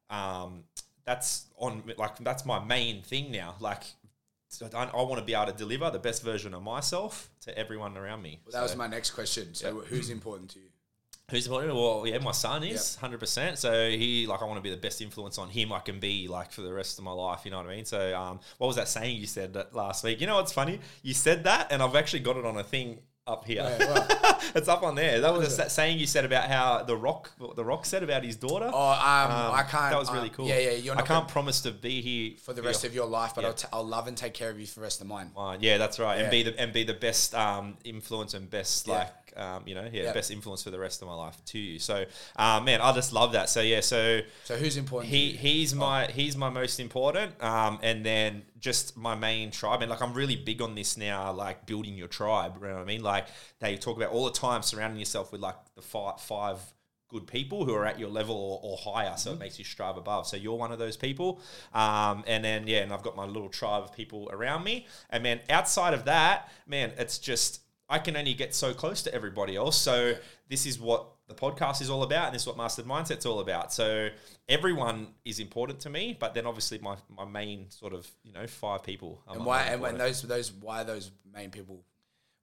um, 0.10 0.64
that's 1.06 1.46
on 1.58 1.84
like 1.98 2.18
that's 2.20 2.46
my 2.46 2.64
main 2.64 3.02
thing 3.02 3.32
now, 3.32 3.56
like. 3.60 3.84
So 4.50 4.68
I, 4.74 4.86
I 4.86 4.96
want 5.04 5.20
to 5.20 5.26
be 5.26 5.34
able 5.34 5.52
to 5.52 5.58
deliver 5.58 5.90
the 5.92 6.00
best 6.00 6.24
version 6.24 6.54
of 6.54 6.64
myself 6.64 7.30
to 7.42 7.58
everyone 7.58 7.98
around 7.98 8.22
me. 8.22 8.42
Well, 8.46 8.52
that 8.54 8.64
was 8.64 8.76
my 8.76 8.88
next 8.88 9.12
question. 9.12 9.54
So 9.54 9.80
who's 9.82 10.10
important 10.10 10.50
to 10.52 10.60
you? 10.60 10.66
Who's 11.30 11.46
important? 11.46 11.76
Well, 11.76 12.08
yeah, 12.08 12.18
my 12.18 12.32
son 12.32 12.64
is 12.64 12.96
hundred 12.96 13.20
percent. 13.20 13.60
So 13.60 13.88
he 13.88 14.26
like 14.26 14.42
I 14.42 14.46
want 14.46 14.58
to 14.58 14.64
be 14.64 14.72
the 14.72 14.82
best 14.82 15.00
influence 15.00 15.38
on 15.38 15.48
him 15.48 15.72
I 15.72 15.78
can 15.78 16.00
be 16.00 16.28
like 16.28 16.52
for 16.52 16.62
the 16.62 16.74
rest 16.74 16.98
of 16.98 17.04
my 17.04 17.12
life. 17.12 17.42
You 17.46 17.52
know 17.52 17.58
what 17.58 17.68
I 17.68 17.76
mean? 17.76 17.86
So 17.86 18.20
um, 18.20 18.40
what 18.58 18.66
was 18.66 18.78
that 18.78 18.88
saying 18.88 19.16
you 19.16 19.28
said 19.28 19.54
that 19.54 19.76
last 19.76 20.04
week? 20.04 20.22
You 20.22 20.26
know 20.26 20.38
what's 20.38 20.52
funny? 20.52 20.80
You 21.04 21.14
said 21.14 21.44
that, 21.44 21.72
and 21.72 21.84
I've 21.84 21.96
actually 21.96 22.22
got 22.22 22.38
it 22.38 22.46
on 22.46 22.58
a 22.58 22.64
thing 22.64 22.98
up 23.30 23.46
here. 23.46 23.62
Yeah, 23.80 24.40
it's 24.56 24.68
up 24.68 24.84
on 24.84 24.96
there. 24.96 25.22
That 25.22 25.32
was 25.32 25.40
was 25.46 25.54
a 25.54 25.64
sa- 25.64 25.68
saying 25.70 26.00
you 26.00 26.08
said 26.08 26.26
about 26.26 26.50
how 26.50 26.84
the 26.84 26.98
rock, 26.98 27.32
what 27.38 27.56
the 27.56 27.64
rock 27.64 27.86
said 27.86 28.04
about 28.04 28.24
his 28.24 28.36
daughter. 28.36 28.70
Oh, 28.74 28.90
um, 28.92 29.32
Um, 29.32 29.54
I 29.54 29.64
can't. 29.70 29.92
That 29.92 30.00
was 30.00 30.10
um, 30.10 30.16
really 30.16 30.30
cool. 30.30 30.48
Yeah, 30.48 30.60
yeah. 30.60 30.72
You're 30.72 30.98
I 30.98 31.02
can't 31.04 31.28
promise 31.28 31.62
to 31.62 31.72
be 31.72 32.02
here 32.02 32.32
for 32.44 32.54
the 32.54 32.62
rest 32.62 32.84
your- 32.84 32.90
of 32.90 32.96
your 32.96 33.06
life, 33.08 33.34
but 33.36 33.42
Yeah. 33.42 33.48
I'll, 33.50 33.54
t- 33.54 33.68
I'll 33.72 33.88
love 33.88 34.08
and 34.08 34.18
take 34.18 34.34
care 34.34 34.50
of 34.50 34.60
you 34.60 34.66
for 34.66 34.76
the 34.80 34.82
rest 34.84 35.00
of 35.02 35.08
mine. 35.08 35.32
Uh, 35.38 35.58
yeah, 35.60 35.78
that's 35.78 36.00
right, 36.00 36.18
Yeah. 36.18 36.24
and 36.24 36.32
be 36.32 36.44
the 36.44 36.60
and 36.60 36.74
be 36.74 36.84
the 36.84 36.94
best 36.94 37.34
um, 37.36 37.78
influence 37.84 38.34
and 38.34 38.50
best 38.50 38.88
like 38.88 39.14
um, 39.38 39.64
you 39.68 39.76
know 39.76 39.88
yeah, 39.94 40.04
Yeah. 40.06 40.14
best 40.14 40.32
influence 40.32 40.64
for 40.64 40.72
the 40.72 40.80
rest 40.80 41.02
of 41.02 41.08
my 41.08 41.14
life 41.14 41.38
to 41.46 41.60
you. 41.60 41.80
So, 41.80 42.06
uh, 42.36 42.60
man, 42.62 42.82
I 42.82 42.92
just 42.94 43.14
love 43.14 43.34
that. 43.34 43.48
So 43.50 43.62
yeah, 43.62 43.82
so 43.82 44.22
So 44.44 44.56
who's 44.58 44.76
important? 44.76 45.12
he 45.14 45.28
to 45.28 45.32
you? 45.34 45.38
he's 45.38 45.76
my 45.76 46.08
he's 46.08 46.36
my 46.36 46.50
most 46.50 46.80
important, 46.80 47.42
um, 47.42 47.80
and 47.84 48.06
then 48.06 48.44
just 48.60 48.98
my 48.98 49.16
main 49.16 49.52
tribe. 49.52 49.82
And 49.82 49.90
like 49.90 50.02
I'm 50.02 50.14
really 50.14 50.36
big 50.36 50.62
on 50.62 50.76
this 50.76 50.98
now, 50.98 51.32
like 51.32 51.66
building 51.66 51.96
your 51.96 52.08
tribe. 52.08 52.56
You 52.62 52.68
know 52.68 52.74
what 52.76 52.82
I 52.82 52.86
mean? 52.86 53.04
Like 53.04 53.28
they 53.60 53.78
talk 53.78 53.98
about 53.98 54.12
all 54.12 54.26
the 54.26 54.32
time, 54.32 54.62
surrounding 54.62 55.00
yourself 55.00 55.32
with 55.32 55.42
like 55.42 55.56
the 55.76 55.82
five 55.82 56.20
five 56.22 56.60
good 57.10 57.26
people 57.26 57.66
who 57.66 57.74
are 57.74 57.86
at 57.86 58.00
your 58.00 58.10
level 58.10 58.36
or, 58.36 58.60
or 58.62 58.78
higher, 58.78 59.18
so 59.18 59.34
it 59.34 59.40
makes 59.40 59.58
you 59.58 59.66
strive 59.66 59.98
above. 59.98 60.28
So 60.28 60.38
you're 60.38 60.56
one 60.56 60.72
of 60.72 60.80
those 60.80 60.96
people, 60.96 61.42
um, 61.74 62.24
and 62.28 62.46
then 62.46 62.68
yeah, 62.68 62.80
and 62.80 62.94
I've 62.94 63.02
got 63.02 63.16
my 63.16 63.26
little 63.26 63.50
tribe 63.50 63.84
of 63.84 63.94
people 63.94 64.30
around 64.32 64.64
me, 64.64 64.86
and 65.10 65.24
man, 65.24 65.40
outside 65.50 65.94
of 65.94 66.06
that, 66.06 66.52
man, 66.68 66.94
it's 66.98 67.18
just 67.18 67.62
I 67.90 67.98
can 67.98 68.16
only 68.16 68.36
get 68.36 68.54
so 68.54 68.74
close 68.74 69.02
to 69.04 69.14
everybody 69.14 69.56
else. 69.56 69.76
So 69.76 70.14
this 70.48 70.66
is 70.66 70.80
what 70.80 71.08
the 71.30 71.36
podcast 71.36 71.82
is 71.82 71.90
all 71.90 72.04
about, 72.04 72.26
and 72.26 72.36
this 72.36 72.42
is 72.42 72.48
what 72.48 72.58
Mastered 72.58 72.86
Mindset's 72.86 73.26
all 73.26 73.40
about. 73.40 73.72
So 73.72 74.10
everyone 74.50 75.08
is 75.24 75.40
important 75.40 75.80
to 75.82 75.90
me, 75.90 76.18
but 76.20 76.34
then 76.34 76.46
obviously 76.46 76.80
my, 76.80 76.96
my 77.16 77.24
main 77.24 77.70
sort 77.70 77.94
of 77.94 78.08
you 78.24 78.34
know 78.34 78.48
five 78.48 78.84
people. 78.84 79.22
and 79.28 79.46
why? 79.46 79.68
are 79.68 79.74
And 79.74 79.82
when 79.82 79.98
those 79.98 80.22
those 80.24 80.52
why 80.52 80.84
those 80.84 81.12
main 81.32 81.52
people? 81.52 81.86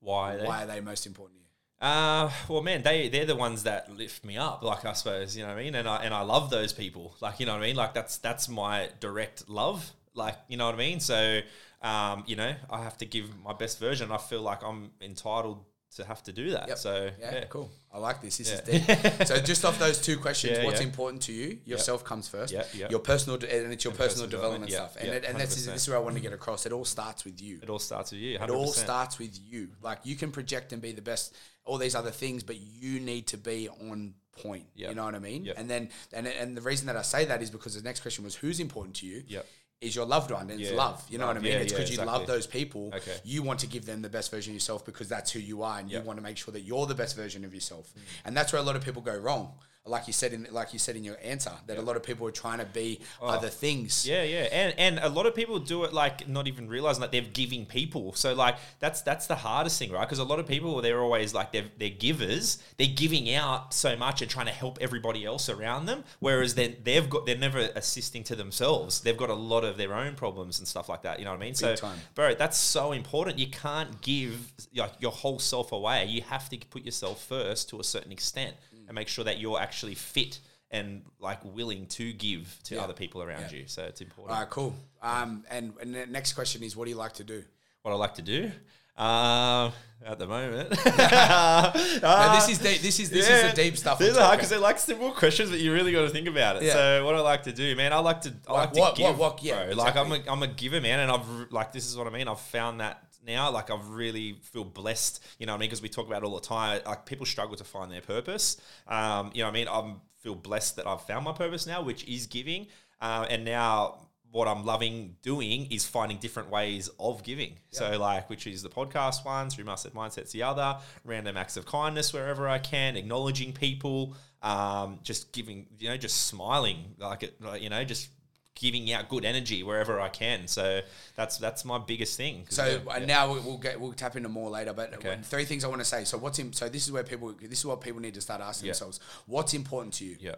why 0.00 0.34
are 0.34 0.38
they? 0.38 0.46
Why 0.46 0.62
are 0.62 0.66
they 0.66 0.80
most 0.80 1.06
important 1.06 1.40
to 1.40 1.40
you? 1.40 1.88
Uh, 1.88 2.30
well, 2.48 2.62
man, 2.62 2.82
they 2.82 3.08
they're 3.08 3.26
the 3.26 3.36
ones 3.36 3.64
that 3.64 3.94
lift 3.94 4.24
me 4.24 4.38
up. 4.38 4.62
Like 4.62 4.84
I 4.84 4.92
suppose 4.92 5.36
you 5.36 5.42
know 5.42 5.48
what 5.48 5.58
I 5.58 5.62
mean, 5.62 5.74
and 5.74 5.88
I 5.88 6.04
and 6.04 6.14
I 6.14 6.22
love 6.22 6.48
those 6.48 6.72
people. 6.72 7.16
Like 7.20 7.40
you 7.40 7.46
know 7.46 7.52
what 7.52 7.62
I 7.62 7.66
mean. 7.66 7.76
Like 7.76 7.92
that's 7.92 8.18
that's 8.18 8.48
my 8.48 8.88
direct 9.00 9.48
love. 9.48 9.92
Like 10.14 10.36
you 10.48 10.56
know 10.56 10.66
what 10.66 10.76
I 10.76 10.78
mean. 10.78 11.00
So 11.00 11.40
um, 11.82 12.24
you 12.26 12.36
know, 12.36 12.54
I 12.70 12.82
have 12.82 12.96
to 12.98 13.04
give 13.04 13.30
my 13.44 13.52
best 13.52 13.78
version. 13.78 14.10
I 14.10 14.18
feel 14.18 14.42
like 14.42 14.62
I'm 14.62 14.92
entitled 15.00 15.64
to 15.96 16.04
have 16.04 16.22
to 16.24 16.32
do 16.32 16.50
that. 16.52 16.68
Yep. 16.68 16.78
So 16.78 17.10
Yeah, 17.18 17.34
yeah, 17.34 17.44
cool. 17.46 17.70
I 17.92 17.98
like 17.98 18.20
this. 18.22 18.38
This 18.38 18.50
Yeah. 18.50 18.74
is 18.74 18.86
deep. 18.86 19.26
so 19.26 19.38
just 19.40 19.64
off 19.64 19.78
those 19.78 20.00
two 20.00 20.18
questions, 20.18 20.58
Yeah, 20.58 20.64
what's 20.64 20.80
yeah. 20.80 20.86
important 20.86 21.22
to 21.24 21.32
you? 21.32 21.58
Yourself 21.64 22.04
comes 22.04 22.28
first. 22.28 22.52
Yeah, 22.52 22.64
yeah. 22.74 22.88
Your 22.90 23.00
personal 23.00 23.38
de- 23.38 23.52
and 23.64 23.72
it's 23.72 23.84
your 23.84 23.92
And 23.92 23.98
personal, 23.98 24.26
personal 24.26 24.30
development, 24.30 24.70
development, 24.70 24.92
stuff. 24.92 25.02
And 25.02 25.08
yeah, 25.12 25.18
it, 25.18 25.24
and 25.24 25.40
this 25.40 25.56
is 25.56 25.66
100%. 25.66 25.72
this 25.72 25.82
is 25.82 25.88
where 25.88 25.98
I 25.98 26.00
want 26.00 26.16
to 26.16 26.20
get 26.22 26.32
across. 26.32 26.66
It 26.66 26.72
all 26.72 26.84
starts 26.84 27.24
with 27.24 27.40
you. 27.40 27.58
It 27.62 27.70
all 27.70 27.78
starts 27.78 28.12
with 28.12 28.20
you. 28.20 28.38
100%. 28.38 28.44
It 28.44 28.50
all 28.50 28.72
starts 28.72 29.18
with 29.18 29.38
you. 29.50 29.68
Like 29.82 29.98
you 30.04 30.16
can 30.16 30.30
project 30.32 30.72
and 30.72 30.80
be 30.82 30.92
the 30.92 31.02
best, 31.02 31.34
all 31.64 31.78
these 31.78 31.94
other 31.94 32.10
things, 32.10 32.42
but 32.42 32.56
you 32.56 33.00
need 33.00 33.26
to 33.28 33.38
be 33.38 33.68
on 33.68 34.14
point. 34.42 34.66
You 34.74 34.94
know 34.94 35.04
what 35.04 35.14
I 35.14 35.18
mean? 35.18 35.44
Yep. 35.46 35.54
And 35.58 35.70
then 35.70 35.88
and 36.12 36.26
and 36.26 36.56
the 36.56 36.60
reason 36.60 36.86
that 36.88 36.96
I 36.96 37.02
say 37.02 37.24
that 37.24 37.40
is 37.42 37.50
because 37.50 37.74
the 37.74 37.82
next 37.82 38.00
question 38.00 38.22
was 38.24 38.34
who's 38.36 38.60
important 38.60 38.96
to 38.96 39.06
you. 39.06 39.22
Yep. 39.26 39.46
Is 39.82 39.94
your 39.94 40.06
loved 40.06 40.30
one 40.30 40.50
and 40.50 40.58
it's 40.58 40.70
Yeah. 40.70 40.76
love. 40.76 41.04
You 41.10 41.18
know 41.18 41.26
what 41.26 41.36
I 41.36 41.40
mean? 41.40 41.52
Yeah, 41.52 41.58
it's 41.58 41.72
yeah, 41.72 41.78
because 41.78 41.90
you 41.90 41.98
love 41.98 42.22
exactly. 42.22 42.34
those 42.34 42.46
people. 42.46 42.92
Okay. 42.94 43.16
You 43.24 43.42
want 43.42 43.60
to 43.60 43.66
give 43.66 43.84
them 43.84 44.00
the 44.00 44.08
best 44.08 44.30
version 44.30 44.52
of 44.52 44.54
yourself 44.54 44.86
because 44.86 45.06
that's 45.06 45.30
who 45.30 45.38
you 45.38 45.62
are 45.62 45.78
and 45.78 45.90
you 45.90 45.98
Yep. 45.98 46.06
want 46.06 46.18
to 46.18 46.22
make 46.22 46.38
sure 46.38 46.50
that 46.52 46.62
you're 46.62 46.86
the 46.86 46.94
best 46.94 47.14
version 47.14 47.44
of 47.44 47.52
yourself. 47.54 47.92
And 48.24 48.34
that's 48.34 48.54
where 48.54 48.60
a 48.62 48.64
lot 48.64 48.74
of 48.76 48.82
people 48.84 49.02
go 49.02 49.14
wrong. 49.14 49.52
Like 49.86 50.06
you 50.06 50.12
said 50.12 50.32
in 50.32 50.46
like 50.50 50.72
you 50.72 50.78
said 50.78 50.96
in 50.96 51.04
your 51.04 51.16
answer, 51.22 51.52
that 51.66 51.78
a 51.78 51.82
lot 51.82 51.96
of 51.96 52.02
people 52.02 52.26
are 52.26 52.32
trying 52.32 52.58
to 52.58 52.64
be 52.64 53.00
oh. 53.20 53.28
other 53.28 53.48
things. 53.48 54.06
Oh. 54.08 54.12
Yeah, 54.12 54.22
yeah, 54.22 54.48
and 54.52 54.74
and 54.78 54.98
a 54.98 55.08
lot 55.08 55.26
of 55.26 55.34
people 55.34 55.58
do 55.58 55.84
it 55.84 55.92
like 55.92 56.28
not 56.28 56.46
even 56.48 56.68
realizing 56.68 57.00
that 57.00 57.12
they're 57.12 57.22
giving 57.22 57.66
people. 57.66 58.12
So 58.14 58.34
like 58.34 58.56
that's 58.80 59.02
that's 59.02 59.26
the 59.26 59.36
hardest 59.36 59.78
thing, 59.78 59.92
right? 59.92 60.06
Because 60.06 60.18
a 60.18 60.24
lot 60.24 60.38
of 60.38 60.46
people 60.46 60.80
they're 60.80 61.00
always 61.00 61.34
like 61.34 61.52
they're 61.52 61.70
they're 61.78 61.90
givers, 61.90 62.58
they're 62.76 62.86
giving 62.86 63.32
out 63.34 63.74
so 63.74 63.96
much 63.96 64.22
and 64.22 64.30
trying 64.30 64.46
to 64.46 64.52
help 64.52 64.78
everybody 64.80 65.24
else 65.24 65.48
around 65.48 65.86
them, 65.86 66.04
whereas 66.20 66.54
then 66.54 66.76
they've 66.82 67.08
got 67.08 67.26
they're 67.26 67.36
never 67.36 67.70
assisting 67.74 68.24
to 68.24 68.36
themselves. 68.36 69.00
They've 69.00 69.16
got 69.16 69.30
a 69.30 69.34
lot 69.34 69.64
of 69.64 69.76
their 69.76 69.94
own 69.94 70.14
problems 70.14 70.58
and 70.58 70.66
stuff 70.68 70.88
like 70.88 71.02
that. 71.02 71.18
You 71.18 71.24
know 71.24 71.32
what 71.32 71.40
I 71.40 71.44
mean? 71.44 71.54
so, 71.54 71.74
time. 71.74 71.98
bro, 72.14 72.34
that's 72.34 72.58
so 72.58 72.92
important. 72.92 73.38
You 73.38 73.48
can't 73.48 74.00
give 74.00 74.52
like 74.74 74.92
your 75.00 75.12
whole 75.12 75.38
self 75.38 75.72
away. 75.72 76.06
You 76.06 76.22
have 76.22 76.48
to 76.50 76.58
put 76.58 76.84
yourself 76.84 77.24
first 77.24 77.68
to 77.70 77.80
a 77.80 77.84
certain 77.84 78.12
extent 78.12 78.56
and 78.86 78.94
make 78.94 79.08
sure 79.08 79.24
that 79.24 79.38
you're 79.38 79.60
actually 79.60 79.94
fit 79.94 80.38
and 80.70 81.02
like 81.20 81.38
willing 81.44 81.86
to 81.86 82.12
give 82.12 82.58
to 82.64 82.74
Yeah. 82.74 82.82
other 82.84 82.92
people 82.92 83.22
around 83.22 83.52
you. 83.52 83.64
So 83.66 83.84
it's 83.84 84.00
important. 84.00 84.34
All 84.36 84.40
right, 84.42 84.50
cool. 84.50 84.74
Um, 85.02 85.44
and, 85.50 85.72
and 85.80 85.94
the 85.94 86.06
next 86.06 86.32
question 86.32 86.62
is, 86.62 86.76
what 86.76 86.84
do 86.84 86.90
you 86.90 86.96
like 86.96 87.14
to 87.14 87.24
do? 87.24 87.44
What 87.82 87.92
I 87.92 87.94
like 87.94 88.14
to 88.14 88.22
do 88.22 88.50
um, 88.96 89.72
at 90.04 90.18
the 90.18 90.26
moment. 90.26 90.70
Now, 90.86 91.72
Uh, 92.02 92.34
this 92.36 92.48
is 92.48 92.58
deep. 92.58 92.80
This 92.80 92.98
is 93.00 93.10
this 93.10 93.28
is 93.28 93.42
the 93.50 93.52
deep 93.62 93.76
stuff. 93.76 93.98
These 93.98 94.16
I'm 94.16 94.22
hard 94.22 94.38
because 94.38 94.50
they're 94.50 94.58
like 94.58 94.78
simple 94.78 95.12
questions, 95.12 95.50
but 95.50 95.58
you 95.60 95.72
really 95.72 95.92
got 95.92 96.02
to 96.02 96.10
think 96.10 96.28
about 96.28 96.56
it. 96.56 96.62
Yeah. 96.64 96.72
So 96.72 97.04
what 97.04 97.14
I 97.14 97.20
like 97.20 97.42
to 97.44 97.52
do, 97.52 97.76
man, 97.76 97.92
I 97.92 97.98
like 97.98 98.22
to, 98.22 98.32
I 98.48 98.52
like, 98.52 98.62
Like 98.68 98.72
to 98.74 98.80
what- 98.80 98.96
give. 98.96 99.06
what- 99.06 99.18
what- 99.18 99.42
yeah, 99.42 99.66
bro. 99.66 99.74
Like 99.74 99.96
I'm 99.96 100.06
exactly. 100.12 100.28
a, 100.28 100.32
I'm 100.32 100.42
a 100.42 100.46
giver, 100.48 100.80
man, 100.80 101.00
and 101.00 101.10
I've 101.10 101.52
like 101.52 101.72
this 101.72 101.86
is 101.86 101.96
what 101.96 102.06
I 102.06 102.10
mean. 102.10 102.26
I've 102.28 102.40
found 102.40 102.80
that 102.80 103.02
now, 103.26 103.50
like 103.50 103.70
I've 103.70 103.88
really 103.88 104.38
feel 104.42 104.64
blessed. 104.64 105.22
You 105.38 105.46
know 105.46 105.52
what 105.52 105.58
I 105.58 105.60
mean? 105.60 105.68
Because 105.68 105.82
we 105.82 105.88
talk 105.88 106.06
about 106.06 106.22
it 106.22 106.26
all 106.26 106.34
the 106.34 106.46
time. 106.46 106.80
Like 106.86 107.04
people 107.06 107.26
struggle 107.26 107.56
to 107.56 107.64
find 107.64 107.90
their 107.90 108.00
purpose. 108.00 108.60
Um, 108.86 109.30
you 109.34 109.42
know 109.42 109.48
what 109.48 109.50
I 109.50 109.58
mean? 109.58 109.68
I 109.68 109.94
feel 110.22 110.34
blessed 110.34 110.76
that 110.76 110.86
I've 110.86 111.02
found 111.02 111.24
my 111.24 111.32
purpose 111.32 111.66
now, 111.66 111.82
which 111.82 112.04
is 112.04 112.26
giving. 112.26 112.68
Uh, 113.00 113.26
and 113.28 113.44
now 113.44 114.06
what 114.32 114.48
I'm 114.48 114.64
loving 114.64 115.16
doing 115.22 115.66
is 115.70 115.86
finding 115.86 116.18
different 116.18 116.50
ways 116.50 116.90
of 116.98 117.22
giving. 117.22 117.58
So 117.70 117.98
like, 117.98 118.28
which 118.28 118.46
is 118.46 118.62
the 118.62 118.68
podcast 118.68 119.24
one, 119.24 119.50
through 119.50 119.64
Mindset 119.64 119.92
Mindset's 119.92 120.32
the 120.32 120.42
other, 120.42 120.78
random 121.04 121.36
acts 121.36 121.56
of 121.56 121.64
kindness 121.64 122.12
wherever 122.12 122.48
I 122.48 122.58
can, 122.58 122.96
acknowledging 122.96 123.52
people, 123.52 124.14
um, 124.42 124.98
just 125.02 125.32
giving, 125.32 125.66
you 125.78 125.88
know, 125.88 125.96
just 125.96 126.26
smiling, 126.26 126.94
like 126.98 127.22
it, 127.22 127.40
like, 127.40 127.62
you 127.62 127.70
know, 127.70 127.82
just 127.84 128.08
giving 128.56 128.90
out 128.92 129.08
good 129.08 129.24
energy 129.24 129.62
wherever 129.62 130.00
I 130.00 130.08
can. 130.08 130.48
So 130.48 130.80
that's 131.14 131.38
that's 131.38 131.64
my 131.64 131.78
biggest 131.78 132.16
thing. 132.16 132.46
So 132.48 132.64
yeah, 132.66 132.92
uh, 132.92 132.98
yeah. 132.98 133.04
now 133.06 133.32
we- 133.32 133.40
we'll 133.40 133.58
get 133.58 133.80
we'll 133.80 133.92
tap 133.92 134.16
into 134.16 134.28
more 134.28 134.50
later. 134.50 134.72
But 134.72 134.94
Okay. 134.94 135.18
three 135.22 135.44
things 135.44 135.62
I 135.64 135.68
want 135.68 135.80
to 135.82 135.84
say. 135.84 136.04
So 136.04 136.18
what's 136.18 136.38
in, 136.40 136.52
so 136.52 136.68
this 136.68 136.84
is 136.86 136.90
where 136.90 137.04
people 137.04 137.32
this 137.40 137.60
is 137.60 137.66
what 137.66 137.80
people 137.80 138.00
need 138.00 138.14
to 138.14 138.20
start 138.20 138.40
asking 138.40 138.66
Yeah. 138.66 138.72
themselves. 138.72 138.98
What's 139.26 139.54
important 139.54 139.94
to 139.94 140.04
you? 140.04 140.16
yeah. 140.18 140.34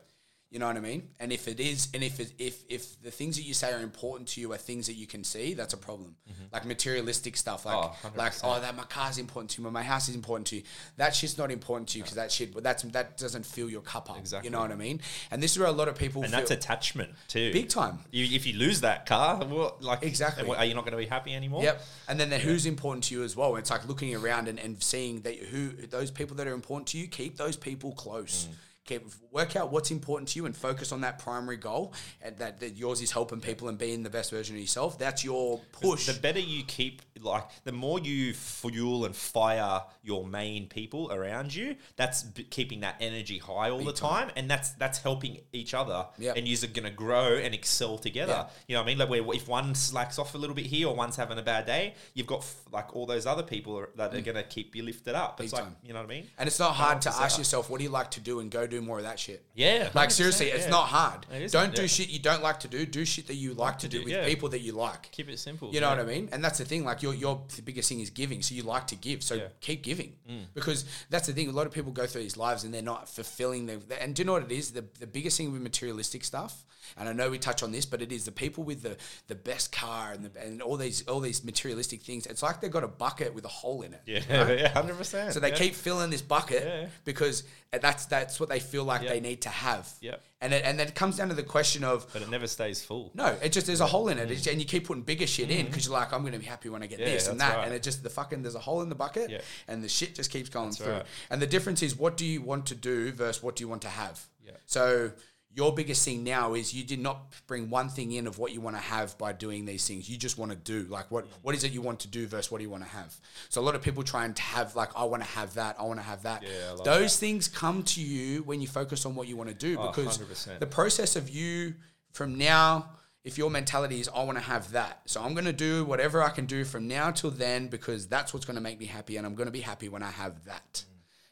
You 0.50 0.58
know 0.58 0.66
what 0.66 0.78
I 0.78 0.80
mean? 0.80 1.10
And 1.20 1.30
if 1.30 1.46
it 1.46 1.60
is, 1.60 1.88
and 1.92 2.02
if 2.02 2.20
it, 2.20 2.32
if 2.38 2.64
if 2.70 2.98
the 3.02 3.10
things 3.10 3.36
that 3.36 3.42
you 3.42 3.52
say 3.52 3.70
are 3.70 3.80
important 3.80 4.30
to 4.30 4.40
you 4.40 4.50
are 4.54 4.56
things 4.56 4.86
that 4.86 4.94
you 4.94 5.06
can 5.06 5.22
see, 5.22 5.52
that's 5.52 5.74
a 5.74 5.76
problem. 5.76 6.16
Like 6.52 6.64
materialistic 6.64 7.36
stuff, 7.36 7.66
like 7.66 7.76
Mm-hmm. 7.76 8.06
Oh, 8.06 8.12
like 8.16 8.32
oh 8.42 8.58
that 8.60 8.74
my 8.74 8.84
car's 8.84 9.18
important 9.18 9.50
to 9.50 9.62
you, 9.62 9.70
my 9.70 9.82
house 9.82 10.08
is 10.08 10.14
important 10.14 10.46
to 10.48 10.56
you. 10.56 10.62
That 10.96 11.14
shit's 11.14 11.36
not 11.36 11.50
important 11.50 11.90
to 11.90 11.98
you 11.98 12.04
because 12.04 12.16
that 12.16 12.32
shit, 12.32 12.54
but 12.54 12.62
that's 12.62 12.82
that 12.84 13.18
doesn't 13.18 13.44
fill 13.44 13.68
your 13.68 13.82
cup 13.82 14.10
up. 14.10 14.18
Exactly. 14.18 14.46
You 14.46 14.52
know 14.52 14.60
what 14.60 14.72
I 14.72 14.76
mean? 14.76 15.02
And 15.30 15.42
this 15.42 15.52
is 15.52 15.58
where 15.58 15.68
a 15.68 15.72
lot 15.72 15.88
of 15.88 15.96
people 15.96 16.22
And 16.24 16.32
that's 16.32 16.50
attachment 16.50 17.10
too. 17.28 17.52
big 17.52 17.68
time. 17.68 17.98
You, 18.10 18.24
if 18.34 18.46
you 18.46 18.54
lose 18.58 18.80
that 18.80 19.04
car, 19.04 19.44
well, 19.44 19.76
like 19.80 20.02
Exactly. 20.02 20.48
are 20.48 20.64
you 20.64 20.72
not 20.74 20.84
going 20.84 20.92
to 20.92 20.98
be 20.98 21.06
happy 21.06 21.34
anymore? 21.34 21.62
Yep. 21.62 21.82
And 22.08 22.18
then 22.18 22.30
the 22.30 22.38
who's 22.38 22.64
important 22.64 23.04
to 23.04 23.14
you 23.14 23.22
as 23.22 23.36
well. 23.36 23.56
It's 23.56 23.70
like 23.70 23.86
looking 23.86 24.14
around 24.14 24.48
and, 24.48 24.58
and 24.58 24.82
seeing 24.82 25.20
that 25.22 25.36
who 25.36 25.68
those 25.88 26.10
people 26.10 26.36
that 26.36 26.46
are 26.46 26.54
important 26.54 26.86
to 26.88 26.98
you, 26.98 27.06
keep 27.06 27.36
those 27.36 27.56
people 27.56 27.92
close. 27.92 28.48
Mm. 28.50 28.54
Keep, 28.84 29.02
work 29.38 29.54
out 29.56 29.70
what's 29.70 29.90
important 29.90 30.28
to 30.30 30.38
you 30.38 30.46
and 30.46 30.56
focus 30.56 30.90
on 30.90 31.00
that 31.02 31.18
primary 31.18 31.56
goal 31.56 31.92
and 32.22 32.36
that, 32.38 32.58
that 32.60 32.76
yours 32.76 33.00
is 33.00 33.12
helping 33.12 33.40
people 33.40 33.68
and 33.68 33.78
being 33.78 34.02
the 34.02 34.10
best 34.10 34.30
version 34.32 34.56
of 34.56 34.60
yourself. 34.60 34.98
That's 34.98 35.22
your 35.24 35.60
push. 35.72 36.06
The 36.06 36.20
better 36.20 36.40
you 36.40 36.64
keep, 36.64 37.02
like, 37.20 37.44
the 37.64 37.72
more 37.72 38.00
you 38.00 38.34
fuel 38.34 39.04
and 39.04 39.14
fire 39.14 39.82
your 40.02 40.26
main 40.26 40.66
people 40.68 41.12
around 41.12 41.54
you, 41.54 41.76
that's 41.96 42.22
b- 42.24 42.44
keeping 42.44 42.80
that 42.80 42.96
energy 43.00 43.38
high 43.38 43.70
all 43.70 43.84
the 43.84 43.92
time, 43.92 44.30
and 44.36 44.50
that's 44.50 44.70
that's 44.72 44.98
helping 44.98 45.38
each 45.52 45.72
other. 45.74 46.06
Yep. 46.18 46.36
And 46.36 46.48
you're 46.48 46.58
going 46.72 46.84
to 46.84 46.90
grow 46.90 47.36
and 47.36 47.54
excel 47.54 47.98
together. 47.98 48.32
Yeah. 48.32 48.46
You 48.66 48.74
know 48.74 48.80
what 48.80 48.84
I 48.84 48.86
mean? 48.88 48.98
Like, 48.98 49.10
where 49.10 49.34
if 49.34 49.46
one 49.48 49.74
slacks 49.74 50.18
off 50.18 50.34
a 50.34 50.38
little 50.38 50.56
bit 50.56 50.66
here 50.66 50.88
or 50.88 50.94
one's 50.96 51.16
having 51.16 51.38
a 51.38 51.42
bad 51.42 51.66
day, 51.66 51.94
you've 52.14 52.26
got 52.26 52.40
f- 52.40 52.56
like 52.72 52.96
all 52.96 53.06
those 53.06 53.26
other 53.26 53.42
people 53.44 53.78
are, 53.78 53.90
that 53.96 54.14
are 54.14 54.20
going 54.20 54.36
to 54.36 54.42
keep 54.42 54.74
you 54.74 54.82
lifted 54.82 55.14
up. 55.14 55.40
It's 55.40 55.52
Mm. 55.52 55.56
Big 55.56 55.60
like, 55.60 55.62
time. 55.64 55.76
you 55.84 55.92
know 55.94 56.00
what 56.00 56.10
I 56.10 56.14
mean? 56.14 56.26
and 56.38 56.46
it's 56.46 56.58
not 56.58 56.72
hard 56.74 57.00
to 57.02 57.10
ask 57.10 57.38
yourself, 57.38 57.70
what 57.70 57.78
do 57.78 57.84
you 57.84 57.90
like 57.90 58.10
to 58.12 58.20
do 58.20 58.40
and 58.40 58.50
go 58.50 58.66
do 58.66 58.80
more 58.80 58.98
of 58.98 59.04
that 59.04 59.18
shit. 59.18 59.27
Yeah, 59.54 59.90
Like 59.94 60.10
100%, 60.10 60.12
seriously, 60.12 60.46
it's 60.46 60.64
yeah. 60.64 60.70
not 60.70 60.86
hard. 60.86 61.26
It 61.32 61.50
don't 61.52 61.74
do 61.74 61.82
yeah. 61.82 61.88
shit 61.88 62.08
you 62.08 62.18
don't 62.18 62.42
like 62.42 62.60
to 62.60 62.68
do. 62.68 62.86
Do 62.86 63.04
shit 63.04 63.26
that 63.26 63.34
you 63.34 63.54
like, 63.54 63.78
to 63.78 63.88
do, 63.88 63.98
do, 63.98 64.04
with 64.04 64.14
yeah. 64.14 64.24
people 64.26 64.48
that 64.50 64.60
you 64.60 64.72
like. 64.72 65.10
Keep 65.12 65.28
it 65.28 65.38
simple. 65.38 65.72
You 65.72 65.80
know 65.80 65.90
what 65.90 65.98
I 65.98 66.04
mean? 66.04 66.28
And 66.32 66.42
that's 66.42 66.58
the 66.58 66.64
thing. 66.64 66.84
Like 66.84 67.02
your 67.02 67.14
your 67.14 67.42
the 67.56 67.62
biggest 67.62 67.88
thing 67.88 68.00
is 68.00 68.10
giving. 68.10 68.42
So 68.42 68.54
you 68.54 68.62
like 68.62 68.86
to 68.88 68.96
give. 68.96 69.22
So. 69.22 69.38
Mm. 69.38 69.48
keep 69.60 69.82
giving 69.82 70.14
because 70.54 70.84
that's 71.10 71.26
the 71.26 71.32
thing. 71.32 71.48
A 71.48 71.52
lot 71.52 71.66
of 71.66 71.72
people 71.72 71.92
go 71.92 72.06
through 72.06 72.22
these 72.22 72.36
lives 72.36 72.64
and 72.64 72.72
they're 72.72 72.82
not 72.82 73.08
fulfilling 73.08 73.66
their. 73.66 73.78
And 74.00 74.14
do 74.14 74.22
you 74.22 74.26
know 74.26 74.32
what 74.34 74.44
it 74.44 74.52
is? 74.52 74.72
The 74.72 74.84
the 74.98 75.06
biggest 75.06 75.36
thing 75.36 75.52
with 75.52 75.62
materialistic 75.62 76.24
stuff. 76.24 76.64
And 76.96 77.08
I 77.08 77.12
know 77.12 77.30
we 77.30 77.38
touch 77.38 77.62
on 77.62 77.72
this, 77.72 77.86
but 77.86 78.02
it 78.02 78.12
is 78.12 78.24
the 78.24 78.32
people 78.32 78.64
with 78.64 78.82
the 78.82 78.96
the 79.26 79.34
best 79.34 79.72
car 79.72 80.12
and 80.12 80.24
the, 80.24 80.40
and 80.40 80.62
all 80.62 80.76
these 80.76 81.06
all 81.08 81.20
these 81.20 81.44
materialistic 81.44 82.02
things. 82.02 82.26
It's 82.26 82.42
like 82.42 82.60
they've 82.60 82.70
got 82.70 82.84
a 82.84 82.88
bucket 82.88 83.34
with 83.34 83.44
a 83.44 83.48
hole 83.48 83.82
in 83.82 83.94
it. 83.94 84.00
Yeah, 84.06 84.42
right? 84.44 84.58
yeah, 84.60 84.68
hundred 84.68 84.96
percent. 84.96 85.32
So 85.34 85.40
they 85.40 85.50
keep 85.50 85.74
filling 85.74 86.10
this 86.10 86.22
bucket 86.22 86.62
Yeah. 86.64 86.86
because 87.04 87.44
that's 87.70 88.06
that's 88.06 88.40
what 88.40 88.48
they 88.48 88.60
feel 88.60 88.84
like 88.84 89.02
Yep. 89.02 89.12
they 89.12 89.20
need 89.20 89.42
to 89.42 89.48
have. 89.50 89.88
Yep. 90.00 90.22
And 90.40 90.54
it, 90.54 90.64
and 90.64 90.78
then 90.78 90.86
it 90.86 90.94
comes 90.94 91.16
down 91.16 91.28
to 91.30 91.34
the 91.34 91.42
question 91.42 91.82
of 91.82 92.06
but 92.12 92.22
it 92.22 92.30
never 92.30 92.46
stays 92.46 92.82
full. 92.82 93.10
no, 93.14 93.36
it 93.42 93.50
just 93.50 93.66
there's 93.66 93.80
a 93.80 93.86
hole 93.86 94.08
in 94.08 94.18
it, 94.18 94.30
It's- 94.30 94.46
and 94.46 94.60
you 94.60 94.66
keep 94.66 94.86
putting 94.86 95.02
bigger 95.02 95.26
shit 95.26 95.50
in 95.50 95.66
mm. 95.66 95.68
because 95.68 95.86
you're 95.86 95.94
like, 95.94 96.12
I'm 96.12 96.20
going 96.20 96.32
to 96.32 96.38
be 96.38 96.46
happy 96.46 96.68
when 96.68 96.82
I 96.82 96.86
get. 96.86 97.00
Yeah, 97.00 97.06
this 97.06 97.26
and 97.28 97.40
that, 97.40 97.56
right. 97.56 97.64
and 97.66 97.74
it 97.74 97.82
just 97.82 98.02
the 98.02 98.10
fucking 98.10 98.42
there's 98.42 98.54
a 98.54 98.60
hole 98.60 98.80
in 98.82 98.88
the 98.88 98.94
bucket, 98.94 99.30
Yeah. 99.30 99.40
and 99.66 99.82
the 99.82 99.88
shit 99.88 100.14
just 100.14 100.30
keeps 100.30 100.48
going 100.48 100.70
through. 100.72 100.92
right. 100.92 101.06
And 101.30 101.42
the 101.42 101.46
difference 101.46 101.82
is, 101.82 101.96
what 101.96 102.16
do 102.16 102.24
you 102.24 102.40
want 102.40 102.66
to 102.66 102.74
do 102.74 103.10
versus 103.12 103.42
what 103.42 103.56
do 103.56 103.64
you 103.64 103.68
want 103.68 103.82
to 103.82 103.88
have? 103.88 104.24
Yeah. 104.46 104.52
So 104.66 105.12
your 105.54 105.74
biggest 105.74 106.04
thing 106.04 106.22
now 106.22 106.54
is 106.54 106.72
you 106.74 106.84
did 106.84 107.00
not 107.00 107.32
bring 107.46 107.68
one 107.70 107.88
thing 107.88 108.12
in 108.12 108.26
of 108.26 108.38
what 108.38 108.52
you 108.52 108.60
want 108.60 108.76
to 108.76 108.82
have 108.82 109.16
by 109.18 109.32
doing 109.32 109.64
these 109.64 109.86
things. 109.88 110.08
You 110.08 110.16
just 110.16 110.38
want 110.38 110.52
to 110.52 110.56
do 110.56 110.86
like 110.88 111.10
what 111.10 111.26
what 111.42 111.54
is 111.54 111.64
it 111.64 111.72
you 111.72 111.80
want 111.82 112.00
to 112.00 112.08
do 112.08 112.26
versus 112.26 112.52
what 112.52 112.58
do 112.58 112.64
you 112.64 112.70
want 112.70 112.84
to 112.84 112.90
have. 112.90 113.14
So 113.48 113.60
a 113.60 113.64
lot 113.64 113.74
of 113.74 113.82
people 113.82 114.02
try 114.02 114.24
and 114.24 114.38
have 114.38 114.76
like 114.76 114.90
I 114.96 115.04
want 115.04 115.22
to 115.22 115.28
have 115.30 115.54
that, 115.54 115.76
I 115.78 115.84
want 115.84 115.98
to 115.98 116.04
have 116.06 116.22
that. 116.22 116.42
Yeah, 116.42 116.76
Those 116.84 117.18
things 117.18 117.48
come 117.48 117.82
to 117.84 118.00
you 118.00 118.42
when 118.42 118.60
you 118.60 118.68
focus 118.68 119.04
on 119.06 119.14
what 119.14 119.26
you 119.26 119.36
want 119.36 119.48
to 119.48 119.54
do 119.56 119.76
Oh, 119.80 119.88
because 119.88 120.18
100%. 120.18 120.58
the 120.60 120.66
process 120.66 121.16
of 121.16 121.28
you 121.30 121.74
from 122.12 122.38
now 122.38 122.90
if 123.24 123.36
your 123.36 123.50
mentality 123.50 124.00
is 124.00 124.08
I 124.14 124.22
want 124.22 124.38
to 124.38 124.44
have 124.44 124.72
that. 124.72 125.00
So 125.06 125.22
I'm 125.22 125.34
going 125.34 125.44
to 125.46 125.52
do 125.52 125.84
whatever 125.84 126.22
I 126.22 126.28
can 126.30 126.46
do 126.46 126.64
from 126.64 126.86
now 126.88 127.10
till 127.10 127.30
then 127.30 127.68
because 127.68 128.06
that's 128.06 128.32
what's 128.32 128.46
going 128.46 128.54
to 128.56 128.62
make 128.62 128.78
me 128.78 128.86
happy 128.86 129.16
and 129.16 129.26
I'm 129.26 129.34
going 129.34 129.48
to 129.48 129.52
be 129.52 129.60
happy 129.60 129.88
when 129.88 130.02
I 130.02 130.10
have 130.10 130.44
that. 130.44 130.84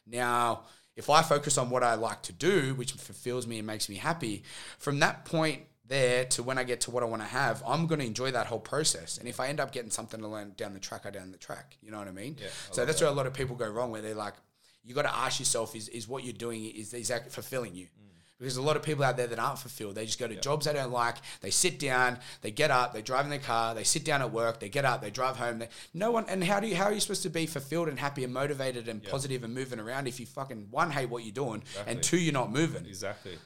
Now, 0.05 0.63
if 0.97 1.09
I 1.09 1.21
focus 1.21 1.57
on 1.57 1.69
what 1.69 1.83
I 1.83 1.93
like 1.93 2.23
to 2.23 2.33
do, 2.33 2.73
which 2.75 2.91
fulfills 2.91 3.47
me 3.47 3.59
and 3.59 3.67
makes 3.67 3.87
me 3.87 3.95
happy, 3.95 4.43
from 4.79 4.99
that 4.99 5.23
point 5.25 5.61
there 5.87 6.25
to 6.25 6.43
when 6.43 6.57
I 6.57 6.63
get 6.63 6.81
to 6.81 6.91
what 6.91 7.03
I 7.03 7.05
want 7.05 7.21
to 7.21 7.27
have, 7.27 7.63
I'm 7.65 7.87
going 7.87 7.99
to 7.99 8.05
enjoy 8.05 8.31
that 8.31 8.47
whole 8.47 8.59
process. 8.59 9.17
And 9.17 9.27
if 9.27 9.39
I 9.39 9.47
end 9.47 9.59
up 9.59 9.71
getting 9.71 9.91
something 9.91 10.19
to 10.19 10.27
learn 10.27 10.53
down 10.57 10.73
the 10.73 10.79
track, 10.79 11.05
I 11.05 11.11
down 11.11 11.31
the 11.31 11.37
track. 11.37 11.77
You 11.81 11.91
know 11.91 11.99
what 11.99 12.07
I 12.07 12.11
mean? 12.11 12.35
Yeah, 12.39 12.47
I 12.47 12.73
so 12.73 12.85
that's 12.85 12.99
where 12.99 13.09
a 13.09 13.13
lot 13.13 13.27
of 13.27 13.33
people 13.33 13.55
go 13.55 13.69
wrong, 13.69 13.91
where 13.91 14.01
they're 14.01 14.15
like, 14.15 14.33
you 14.83 14.95
got 14.95 15.03
to 15.03 15.15
ask 15.15 15.39
yourself, 15.39 15.75
is, 15.75 15.87
is 15.89 16.07
what 16.07 16.23
you're 16.23 16.33
doing, 16.33 16.65
is, 16.65 16.93
is 16.93 17.09
that 17.09 17.31
fulfilling 17.31 17.75
you? 17.75 17.85
Mm. 17.85 18.06
Because 18.39 18.57
a 18.57 18.61
lot 18.61 18.75
of 18.75 18.83
people 18.83 19.03
out 19.03 19.17
there 19.17 19.27
that 19.27 19.39
aren't 19.39 19.57
fulfilled, 19.57 19.95
they 19.95 20.05
just 20.05 20.19
go 20.19 20.27
to 20.27 20.35
jobs 20.35 20.67
they 20.67 20.73
don't 20.73 20.91
like. 20.91 21.15
They 21.41 21.49
sit 21.49 21.79
down, 21.79 22.19
they 22.41 22.51
get 22.51 22.69
up, 22.69 22.93
they 22.93 23.01
drive 23.01 23.25
in 23.25 23.31
their 23.31 23.39
car, 23.39 23.73
they 23.73 23.83
sit 23.83 24.05
down 24.05 24.21
at 24.21 24.31
work, 24.31 24.59
they 24.59 24.69
get 24.69 24.85
up, 24.85 25.01
they 25.01 25.09
drive 25.09 25.37
home. 25.37 25.59
They, 25.59 25.69
no 25.93 26.11
one. 26.11 26.25
And 26.29 26.43
how 26.43 26.59
do 26.59 26.67
you 26.67 26.75
how 26.75 26.85
are 26.85 26.93
you 26.93 26.99
supposed 26.99 27.23
to 27.23 27.29
be 27.29 27.47
fulfilled 27.47 27.87
and 27.87 27.97
happy 27.99 28.23
and 28.23 28.33
motivated 28.33 28.87
and 28.87 29.01
positive 29.03 29.43
and 29.43 29.53
moving 29.55 29.79
around 29.79 30.07
if 30.07 30.19
you 30.19 30.25
fucking 30.27 30.67
one 30.69 30.91
hate 30.91 31.09
what 31.09 31.23
you're 31.23 31.33
doing 31.33 31.63
and 31.87 32.03
two 32.03 32.17
you're 32.17 32.33
not 32.33 32.51
moving? 32.51 32.85
Exactly. 32.85 33.37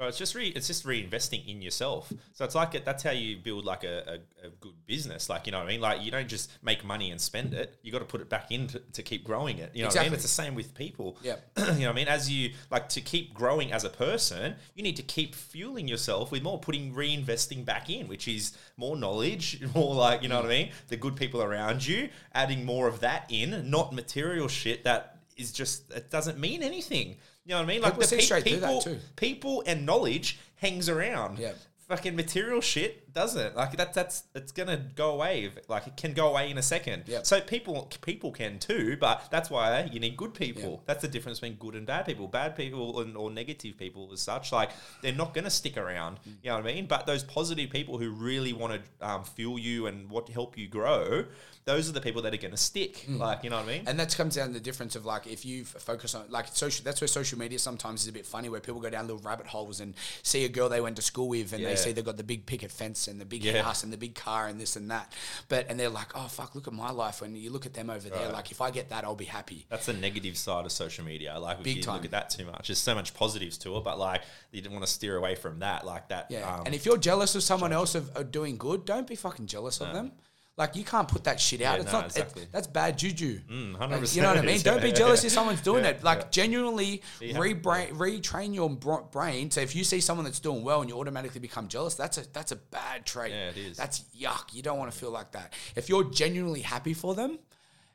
But 0.00 0.08
it's 0.08 0.16
just 0.16 0.34
re, 0.34 0.48
it's 0.48 0.66
just 0.66 0.86
reinvesting 0.86 1.46
in 1.46 1.60
yourself. 1.60 2.10
So 2.32 2.46
it's 2.46 2.54
like 2.54 2.74
it, 2.74 2.86
that's 2.86 3.02
how 3.02 3.10
you 3.10 3.36
build 3.36 3.66
like 3.66 3.84
a, 3.84 4.20
a, 4.42 4.46
a 4.46 4.50
good 4.58 4.72
business. 4.86 5.28
Like 5.28 5.44
you 5.44 5.52
know 5.52 5.58
what 5.58 5.66
I 5.66 5.72
mean. 5.72 5.82
Like 5.82 6.00
you 6.00 6.10
don't 6.10 6.26
just 6.26 6.50
make 6.62 6.82
money 6.86 7.10
and 7.10 7.20
spend 7.20 7.52
it. 7.52 7.78
You 7.82 7.92
got 7.92 7.98
to 7.98 8.06
put 8.06 8.22
it 8.22 8.30
back 8.30 8.50
in 8.50 8.66
to, 8.68 8.78
to 8.78 9.02
keep 9.02 9.24
growing 9.24 9.58
it. 9.58 9.72
You 9.74 9.82
know 9.82 9.88
what 9.88 9.98
I 9.98 10.00
Exactly. 10.00 10.08
mean. 10.08 10.14
It's 10.14 10.22
the 10.22 10.28
same 10.28 10.54
with 10.54 10.74
people. 10.74 11.18
Yeah. 11.22 11.36
you 11.58 11.64
know 11.64 11.72
what 11.72 11.88
I 11.88 11.92
mean. 11.92 12.08
As 12.08 12.30
you 12.30 12.52
like 12.70 12.88
to 12.88 13.02
keep 13.02 13.34
growing 13.34 13.72
as 13.72 13.84
a 13.84 13.90
person, 13.90 14.54
you 14.74 14.82
need 14.82 14.96
to 14.96 15.02
keep 15.02 15.34
fueling 15.34 15.86
yourself 15.86 16.32
with 16.32 16.42
more 16.42 16.58
putting 16.58 16.94
reinvesting 16.94 17.66
back 17.66 17.90
in, 17.90 18.08
which 18.08 18.26
is 18.26 18.56
more 18.78 18.96
knowledge, 18.96 19.60
more 19.74 19.94
like 19.94 20.22
you 20.22 20.30
know 20.30 20.36
what 20.36 20.46
I 20.46 20.48
mean. 20.48 20.70
The 20.88 20.96
good 20.96 21.14
people 21.14 21.42
around 21.42 21.86
you, 21.86 22.08
adding 22.32 22.64
more 22.64 22.88
of 22.88 23.00
that 23.00 23.26
in, 23.28 23.68
not 23.68 23.92
material 23.92 24.48
shit 24.48 24.82
that 24.84 25.18
is 25.36 25.52
just 25.52 25.92
it 25.92 26.10
doesn't 26.10 26.38
mean 26.38 26.62
anything. 26.62 27.16
You 27.50 27.56
know 27.56 27.62
what 27.62 27.64
I 27.64 27.72
mean? 27.72 27.82
Like 27.82 27.94
People 27.94 28.06
see 28.06 28.28
pe- 28.42 28.42
people, 28.42 28.86
people 29.16 29.64
and 29.66 29.84
knowledge 29.84 30.38
hangs 30.58 30.88
around. 30.88 31.40
Yeah. 31.40 31.54
fucking 31.88 32.14
material 32.14 32.60
shit 32.60 33.09
doesn't 33.12 33.56
like 33.56 33.76
that's 33.76 33.94
that's 33.94 34.24
it's 34.34 34.52
gonna 34.52 34.76
go 34.94 35.10
away 35.12 35.50
like 35.68 35.86
it 35.86 35.96
can 35.96 36.12
go 36.12 36.28
away 36.28 36.50
in 36.50 36.58
a 36.58 36.62
second 36.62 37.04
Yep. 37.06 37.26
so 37.26 37.40
people 37.40 37.90
people 38.02 38.30
can 38.32 38.58
too 38.58 38.96
but 39.00 39.28
that's 39.30 39.50
why 39.50 39.88
you 39.92 40.00
need 40.00 40.16
good 40.16 40.34
people 40.34 40.82
that's 40.86 41.02
the 41.02 41.08
difference 41.08 41.40
between 41.40 41.58
good 41.58 41.74
and 41.74 41.86
bad 41.86 42.04
people 42.06 42.28
bad 42.28 42.56
people 42.56 43.00
and, 43.00 43.16
or 43.16 43.30
negative 43.30 43.76
people 43.78 44.10
as 44.12 44.20
such 44.20 44.52
like 44.52 44.70
they're 45.02 45.12
not 45.12 45.34
gonna 45.34 45.50
stick 45.50 45.76
around 45.76 46.18
Mm. 46.20 46.36
you 46.42 46.50
know 46.50 46.56
what 46.56 46.66
I 46.66 46.74
mean 46.74 46.86
but 46.86 47.06
those 47.06 47.22
positive 47.24 47.70
people 47.70 47.98
who 47.98 48.10
really 48.10 48.52
want 48.52 48.72
to 49.00 49.06
um, 49.08 49.24
fuel 49.24 49.58
you 49.58 49.86
and 49.86 50.10
what 50.10 50.28
help 50.28 50.56
you 50.58 50.66
grow 50.68 51.24
those 51.66 51.88
are 51.88 51.92
the 51.92 52.00
people 52.00 52.22
that 52.22 52.32
are 52.34 52.38
gonna 52.38 52.56
stick 52.56 53.06
Mm. 53.08 53.18
like 53.18 53.44
you 53.44 53.50
know 53.50 53.56
what 53.56 53.68
I 53.68 53.72
mean 53.78 53.84
And 53.86 53.98
that 54.00 54.14
comes 54.16 54.34
down 54.36 54.48
to 54.48 54.54
the 54.54 54.60
difference 54.60 54.96
of 54.96 55.04
like 55.04 55.26
if 55.26 55.44
you 55.44 55.64
focus 55.64 56.14
on 56.14 56.24
like 56.28 56.46
social. 56.48 56.84
That's 56.84 57.00
where 57.00 57.08
social 57.08 57.38
media 57.38 57.58
sometimes 57.58 58.02
is 58.02 58.08
a 58.08 58.12
bit 58.12 58.26
funny, 58.26 58.48
where 58.48 58.60
people 58.60 58.80
go 58.80 58.90
down 58.90 59.06
little 59.06 59.22
rabbit 59.22 59.46
holes 59.46 59.80
and 59.80 59.94
see 60.22 60.44
a 60.44 60.48
girl 60.48 60.68
they 60.68 60.80
went 60.80 60.96
to 60.96 61.02
school 61.02 61.28
with, 61.28 61.52
and 61.52 61.62
Yeah. 61.62 61.70
they 61.70 61.76
see 61.76 61.92
they've 61.92 62.04
got 62.04 62.16
the 62.16 62.24
big 62.24 62.46
picket 62.46 62.70
fence 62.70 62.99
and 63.08 63.20
the 63.20 63.24
big 63.24 63.44
Yeah. 63.44 63.62
house 63.62 63.82
and 63.84 63.92
the 63.92 63.96
big 63.96 64.14
car 64.14 64.46
and 64.46 64.60
this 64.60 64.76
and 64.76 64.90
that. 64.90 65.12
But 65.48 65.66
and 65.68 65.78
they're 65.78 65.88
like, 65.88 66.12
oh 66.14 66.28
fuck, 66.28 66.54
look 66.54 66.66
at 66.66 66.72
my 66.72 66.90
life. 66.90 67.20
When 67.20 67.36
you 67.36 67.50
look 67.50 67.66
at 67.66 67.74
them 67.74 67.90
over 67.90 68.08
there, 68.08 68.30
like 68.30 68.50
if 68.50 68.60
I 68.60 68.70
get 68.70 68.88
that, 68.90 69.04
I'll 69.04 69.14
be 69.14 69.24
happy. 69.24 69.66
That's 69.68 69.86
the 69.86 69.92
negative 69.92 70.36
side 70.36 70.64
of 70.64 70.72
social 70.72 71.04
media. 71.04 71.38
Like, 71.38 71.60
if 71.60 71.66
you 71.66 71.82
time. 71.82 71.96
look 71.96 72.04
at 72.04 72.10
that 72.12 72.30
too 72.30 72.44
much, 72.44 72.68
there's 72.68 72.78
so 72.78 72.94
much 72.94 73.14
positives 73.14 73.58
to 73.58 73.76
it, 73.76 73.84
but 73.84 73.98
like, 73.98 74.22
you 74.52 74.62
don't 74.62 74.72
want 74.72 74.84
to 74.84 74.92
steer 74.92 75.16
away 75.16 75.34
from 75.34 75.60
that. 75.60 75.86
Like 75.86 76.08
that. 76.08 76.26
Yeah. 76.30 76.52
Um, 76.54 76.62
and 76.66 76.74
if 76.74 76.84
you're 76.86 76.98
jealous 76.98 77.34
of 77.34 77.42
someone 77.42 77.72
else 77.72 77.94
of, 77.94 78.14
of 78.16 78.30
doing 78.30 78.56
good, 78.56 78.84
don't 78.84 79.06
be 79.06 79.16
fucking 79.16 79.46
jealous 79.46 79.80
of 79.80 79.92
them. 79.92 80.12
Like 80.60 80.76
you 80.76 80.84
can't 80.84 81.08
put 81.08 81.24
that 81.24 81.40
shit 81.40 81.62
out. 81.62 81.76
Yeah, 81.78 81.82
it's 81.82 81.92
no, 81.92 81.98
not. 82.00 82.06
exactly. 82.06 82.42
It, 82.42 82.52
that's 82.52 82.66
bad 82.68 82.96
juju. 82.98 83.40
Mm, 83.50 83.80
Like, 83.80 83.90
100% 83.90 84.14
you 84.14 84.22
know 84.22 84.28
what 84.28 84.38
I 84.38 84.42
mean? 84.42 84.54
is. 84.56 84.62
Don't 84.62 84.82
be 84.82 84.92
jealous 85.02 85.22
yeah. 85.22 85.26
if 85.28 85.32
someone's 85.32 85.62
doing 85.62 85.84
Yeah, 85.84 85.90
it. 85.90 86.04
Like 86.04 86.18
yeah. 86.20 86.26
genuinely 86.30 87.02
you 87.20 87.34
have 87.34 87.42
to 87.42 87.54
rebrain, 87.54 87.92
retrain 87.96 88.54
your 88.54 88.70
brain. 89.10 89.50
So 89.50 89.60
if 89.62 89.74
you 89.74 89.82
see 89.84 90.00
someone 90.00 90.24
that's 90.24 90.38
doing 90.38 90.62
well 90.62 90.80
and 90.82 90.88
you 90.90 90.96
automatically 91.00 91.40
become 91.40 91.66
jealous, 91.66 91.94
that's 91.94 92.18
a 92.18 92.30
that's 92.32 92.52
a 92.52 92.56
bad 92.56 93.06
trait. 93.06 93.32
Yeah, 93.32 93.48
it 93.48 93.56
is. 93.56 93.76
That's 93.76 94.04
yuck. 94.16 94.52
You 94.54 94.62
don't 94.62 94.78
want 94.78 94.92
to 94.92 94.96
feel 94.98 95.10
like 95.10 95.32
that. 95.32 95.54
If 95.74 95.88
you're 95.88 96.04
genuinely 96.10 96.60
happy 96.60 96.94
for 96.94 97.14
them. 97.14 97.38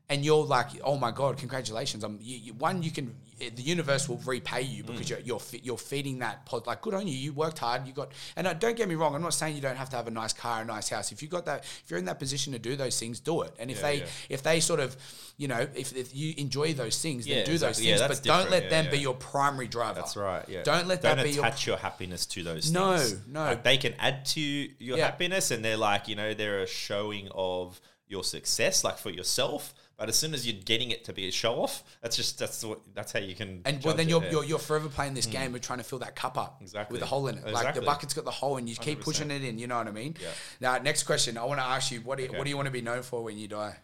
And 0.07 0.23
you're 0.23 0.45
like, 0.45 0.67
oh 0.83 0.97
my 0.99 1.09
god, 1.09 1.37
congratulations! 1.37 2.03
Um, 2.03 2.19
you, 2.21 2.37
you, 2.37 2.53
one, 2.53 2.83
you 2.83 2.91
can, 2.91 3.15
the 3.37 3.61
universe 3.61 4.07
will 4.09 4.17
repay 4.25 4.61
you 4.61 4.83
Mm. 4.83 4.87
because 4.87 5.09
you're 5.09 5.19
you're, 5.19 5.39
fe- 5.39 5.61
you're 5.63 5.77
feeding 5.77 6.19
that 6.19 6.45
pod. 6.45 6.65
Like, 6.67 6.81
good 6.81 6.93
on 6.93 7.07
you, 7.07 7.15
you 7.15 7.33
worked 7.33 7.59
hard, 7.59 7.85
you 7.87 7.93
got. 7.93 8.11
And 8.35 8.47
uh, 8.47 8.53
don't 8.53 8.77
get 8.77 8.87
me 8.87 8.95
wrong, 8.95 9.15
I'm 9.15 9.21
not 9.21 9.33
saying 9.33 9.55
you 9.55 9.61
don't 9.61 9.75
have 9.77 9.89
to 9.89 9.95
have 9.95 10.07
a 10.07 10.11
nice 10.11 10.33
car, 10.33 10.61
a 10.61 10.65
nice 10.65 10.89
house. 10.89 11.11
If 11.11 11.21
you 11.21 11.27
got 11.27 11.45
that, 11.45 11.63
if 11.63 11.83
you're 11.89 11.99
in 11.99 12.05
that 12.05 12.19
position 12.19 12.53
to 12.53 12.59
do 12.59 12.75
those 12.75 12.99
things, 12.99 13.19
do 13.19 13.41
it. 13.41 13.53
And 13.59 13.69
if 13.69 13.77
Yeah, 13.77 13.83
they, 13.83 13.97
yeah. 13.99 14.05
if 14.29 14.43
they 14.43 14.59
sort 14.59 14.79
of, 14.79 14.95
you 15.37 15.47
know, 15.47 15.67
if, 15.75 15.95
if 15.95 16.15
you 16.15 16.33
enjoy 16.37 16.73
those 16.73 17.01
things, 17.01 17.25
then 17.25 17.39
Yeah, 17.39 17.43
do 17.45 17.57
those 17.57 17.79
exactly. 17.79 17.89
Yeah, 17.89 17.97
things. 18.07 18.19
but 18.19 18.25
don't 18.27 18.49
let 18.51 18.69
them 18.69 18.89
be 18.91 18.99
your 18.99 19.15
primary 19.15 19.67
driver. 19.67 19.95
That's 19.99 20.15
right. 20.15 20.47
Yeah. 20.47 20.63
Don't 20.63 20.87
let 20.87 21.01
Don't 21.01 21.17
that 21.17 21.23
be 21.23 21.31
your- 21.31 21.45
attach 21.45 21.67
your 21.67 21.77
happiness 21.77 22.25
to 22.27 22.43
those. 22.43 22.71
No, 22.71 22.97
things. 22.97 23.27
no. 23.27 23.43
Like, 23.43 23.63
they 23.63 23.77
can 23.77 23.93
add 23.99 24.25
to 24.27 24.41
your 24.41 24.97
happiness, 24.97 25.51
and 25.51 25.63
they're 25.65 25.77
like, 25.77 26.07
you 26.07 26.15
know, 26.15 26.33
they're 26.33 26.61
a 26.61 26.67
showing 26.67 27.27
of 27.33 27.81
your 28.07 28.23
success, 28.23 28.83
like 28.83 28.97
for 28.97 29.09
yourself. 29.09 29.73
But 29.97 30.09
as 30.09 30.17
soon 30.17 30.33
as 30.33 30.45
you're 30.45 30.61
getting 30.61 30.91
it 30.91 31.05
to 31.05 31.13
be 31.13 31.27
a 31.27 31.31
show 31.31 31.61
off, 31.61 31.83
that's 32.01 32.17
just 32.17 32.37
that's 32.37 32.63
what 32.65 32.81
that's 32.93 33.13
how 33.13 33.19
you 33.19 33.33
can. 33.33 33.61
And 33.65 33.81
well, 33.83 33.95
then 33.95 34.09
you're, 34.09 34.23
yeah. 34.23 34.31
you're 34.31 34.43
you're 34.43 34.59
forever 34.59 34.89
playing 34.89 35.13
this 35.13 35.25
mm. 35.25 35.31
game 35.31 35.55
of 35.55 35.61
trying 35.61 35.79
to 35.79 35.85
fill 35.85 35.99
that 35.99 36.15
cup 36.15 36.37
up 36.37 36.57
Exactly. 36.61 36.95
with 36.95 37.01
a 37.01 37.05
hole 37.05 37.27
in 37.27 37.37
it. 37.37 37.47
Like 37.51 37.75
the 37.75 37.81
bucket's 37.81 38.13
got 38.13 38.25
the 38.25 38.31
hole, 38.31 38.57
and 38.57 38.67
you 38.67 38.75
keep 38.75 38.99
100%. 38.99 39.03
pushing 39.03 39.31
it 39.31 39.43
in. 39.43 39.57
You 39.57 39.67
know 39.67 39.77
what 39.77 39.87
I 39.87 39.91
mean? 39.91 40.15
Yeah. 40.21 40.29
Now, 40.59 40.77
next 40.79 41.03
question. 41.03 41.37
I 41.37 41.45
want 41.45 41.59
to 41.59 41.65
ask 41.65 41.91
you, 41.91 42.01
what 42.01 42.17
do 42.17 42.23
you, 42.23 42.29
Okay. 42.29 42.37
what 42.37 42.43
do 42.43 42.49
you 42.49 42.55
want 42.57 42.67
to 42.67 42.71
be 42.71 42.81
known 42.81 43.03
for 43.03 43.23
when 43.23 43.37
you 43.37 43.47
die? 43.47 43.77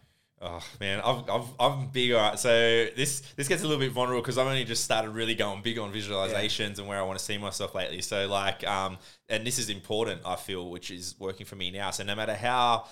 Oh 0.44 0.60
man, 0.80 1.00
I've, 1.04 1.30
I've, 1.30 1.48
I'm 1.60 1.86
big. 1.88 2.12
All 2.12 2.20
right, 2.20 2.38
so 2.38 2.50
this 2.96 3.20
this 3.36 3.46
gets 3.46 3.62
a 3.62 3.66
little 3.66 3.78
bit 3.78 3.92
vulnerable 3.92 4.22
because 4.22 4.38
I've 4.38 4.46
only 4.48 4.64
just 4.64 4.82
started 4.82 5.10
really 5.10 5.36
going 5.36 5.62
big 5.62 5.78
on 5.78 5.92
visualizations 5.92 6.78
and 6.78 6.88
where 6.88 6.98
I 6.98 7.02
want 7.02 7.16
to 7.16 7.24
see 7.24 7.38
myself 7.38 7.76
lately. 7.76 8.02
So 8.02 8.26
like, 8.26 8.66
um, 8.66 8.98
and 9.28 9.46
this 9.46 9.60
is 9.60 9.70
important. 9.70 10.22
I 10.26 10.34
feel, 10.34 10.68
which 10.68 10.90
is 10.90 11.14
working 11.20 11.46
for 11.46 11.54
me 11.54 11.70
now. 11.70 11.92
So 11.92 12.02
no 12.02 12.16
matter 12.16 12.34
how 12.34 12.86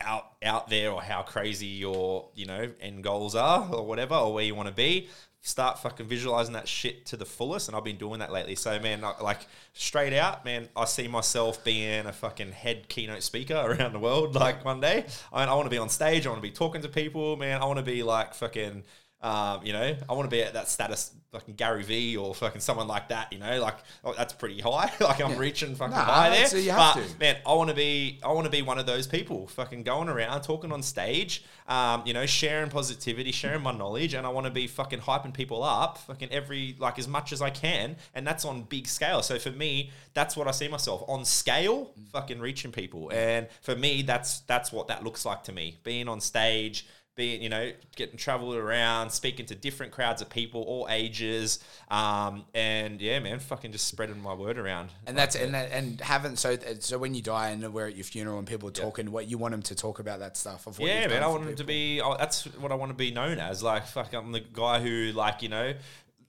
out 0.00 0.32
out 0.42 0.68
there 0.68 0.90
or 0.90 1.00
how 1.00 1.22
crazy 1.22 1.66
your 1.66 2.28
you 2.34 2.46
know 2.46 2.70
end 2.80 3.02
goals 3.02 3.34
are 3.34 3.72
or 3.72 3.86
whatever 3.86 4.14
or 4.14 4.34
where 4.34 4.44
you 4.44 4.54
want 4.54 4.68
to 4.68 4.74
be. 4.74 5.08
Start 5.46 5.78
fucking 5.78 6.08
visualizing 6.08 6.54
that 6.54 6.66
shit 6.66 7.06
to 7.06 7.16
the 7.16 7.24
fullest, 7.24 7.68
and 7.68 7.76
I've 7.76 7.84
been 7.84 7.98
doing 7.98 8.18
that 8.18 8.32
lately. 8.32 8.56
So, 8.56 8.80
man, 8.80 9.02
like- 9.22 9.46
straight 9.74 10.12
out, 10.12 10.44
man, 10.44 10.68
I 10.74 10.86
see 10.86 11.06
myself 11.06 11.62
being 11.62 12.04
a 12.04 12.12
fucking 12.12 12.50
head 12.50 12.88
keynote 12.88 13.22
speaker 13.22 13.54
around 13.64 13.92
the 13.92 14.00
world. 14.00 14.34
Like 14.34 14.64
one 14.64 14.80
day, 14.80 15.04
I, 15.32 15.40
mean, 15.40 15.48
I 15.48 15.54
want 15.54 15.66
to 15.66 15.70
be 15.70 15.78
on 15.78 15.88
stage. 15.88 16.26
I 16.26 16.30
want 16.30 16.42
to 16.42 16.48
be 16.48 16.52
talking 16.52 16.82
to 16.82 16.88
people, 16.88 17.36
man. 17.36 17.62
I 17.62 17.64
want 17.64 17.78
to 17.78 17.84
be 17.84 18.02
like 18.02 18.34
fucking, 18.34 18.82
um, 19.26 19.60
you 19.66 19.72
know, 19.72 19.96
I 20.08 20.12
want 20.12 20.30
to 20.30 20.34
be 20.36 20.42
at 20.42 20.52
that 20.54 20.68
status, 20.68 21.10
fucking 21.32 21.54
Gary 21.54 21.82
V 21.82 22.16
or 22.16 22.32
fucking 22.34 22.60
someone 22.60 22.86
like 22.86 23.08
that. 23.08 23.32
You 23.32 23.38
know, 23.40 23.60
like 23.60 23.76
oh, 24.04 24.14
that's 24.16 24.32
pretty 24.32 24.60
high. 24.60 24.92
like 25.00 25.20
I'm 25.20 25.32
Yeah. 25.32 25.38
reaching 25.38 25.74
fucking 25.74 25.96
Nah, 25.96 26.04
high 26.04 26.30
there. 26.30 26.62
have 26.72 26.94
but 26.94 27.02
to. 27.08 27.18
man, 27.18 27.36
I 27.44 27.52
want 27.54 27.68
to 27.70 27.74
be, 27.76 28.20
I 28.24 28.28
want 28.28 28.44
to 28.44 28.50
be 28.50 28.62
one 28.62 28.78
of 28.78 28.86
those 28.86 29.06
people, 29.06 29.48
fucking 29.48 29.82
going 29.82 30.08
around, 30.08 30.42
talking 30.42 30.70
on 30.70 30.82
stage, 30.82 31.44
um, 31.66 32.02
you 32.06 32.14
know, 32.14 32.24
sharing 32.26 32.70
positivity, 32.70 33.32
sharing 33.32 33.62
my 33.62 33.72
knowledge, 33.72 34.14
and 34.14 34.24
I 34.24 34.30
want 34.30 34.46
to 34.46 34.52
be 34.52 34.66
fucking 34.68 35.00
hyping 35.00 35.34
people 35.34 35.62
up, 35.64 35.98
fucking 35.98 36.30
every 36.30 36.76
like 36.78 36.98
as 36.98 37.08
much 37.08 37.32
as 37.32 37.42
I 37.42 37.50
can, 37.50 37.96
and 38.14 38.24
that's 38.26 38.44
on 38.44 38.62
big 38.62 38.86
scale. 38.86 39.22
So 39.22 39.38
for 39.40 39.50
me, 39.50 39.90
that's 40.14 40.36
what 40.36 40.46
I 40.46 40.52
see 40.52 40.68
myself 40.68 41.02
on 41.08 41.24
scale, 41.24 41.90
fucking 42.12 42.38
reaching 42.38 42.70
people, 42.70 43.10
and 43.12 43.48
for 43.62 43.74
me, 43.74 44.02
that's 44.02 44.40
that's 44.40 44.70
what 44.72 44.86
that 44.88 45.02
looks 45.02 45.24
like 45.24 45.42
to 45.44 45.52
me, 45.52 45.78
being 45.82 46.06
on 46.08 46.20
stage. 46.20 46.86
Being, 47.16 47.42
you 47.42 47.48
know, 47.48 47.72
getting 47.96 48.18
traveled 48.18 48.56
around, 48.56 49.10
speaking 49.10 49.46
to 49.46 49.54
different 49.54 49.90
crowds 49.90 50.20
of 50.20 50.28
people, 50.28 50.62
all 50.62 50.86
ages, 50.90 51.60
um, 51.90 52.44
and 52.54 53.00
yeah, 53.00 53.18
man, 53.20 53.38
fucking 53.38 53.72
just 53.72 53.88
spreading 53.88 54.22
my 54.22 54.34
word 54.34 54.58
around. 54.58 54.90
And 55.06 55.16
that's 55.16 55.34
and 55.34 55.54
that, 55.54 55.72
and 55.72 55.98
haven't 56.02 56.36
so 56.36 56.58
so 56.80 56.98
when 56.98 57.14
you 57.14 57.22
die 57.22 57.48
and 57.48 57.72
we're 57.72 57.86
at 57.86 57.96
your 57.96 58.04
funeral 58.04 58.38
and 58.38 58.46
people 58.46 58.68
are 58.68 58.72
talking, 58.72 59.10
what 59.10 59.28
you 59.28 59.38
want 59.38 59.52
them 59.52 59.62
to 59.62 59.74
talk 59.74 59.98
about 59.98 60.18
that 60.18 60.36
stuff 60.36 60.66
of 60.66 60.78
what 60.78 60.88
Yeah, 60.88 61.06
man, 61.06 61.22
I 61.22 61.28
want 61.28 61.48
him 61.48 61.56
to 61.56 61.64
be. 61.64 62.02
Oh, 62.02 62.16
that's 62.18 62.44
what 62.58 62.70
I 62.70 62.74
want 62.74 62.90
to 62.90 62.96
be 62.96 63.10
known 63.10 63.38
as. 63.38 63.62
Like, 63.62 63.86
fuck, 63.86 64.12
I'm 64.12 64.32
the 64.32 64.40
guy 64.40 64.80
who, 64.80 65.12
like, 65.12 65.40
you 65.40 65.48
know, 65.48 65.72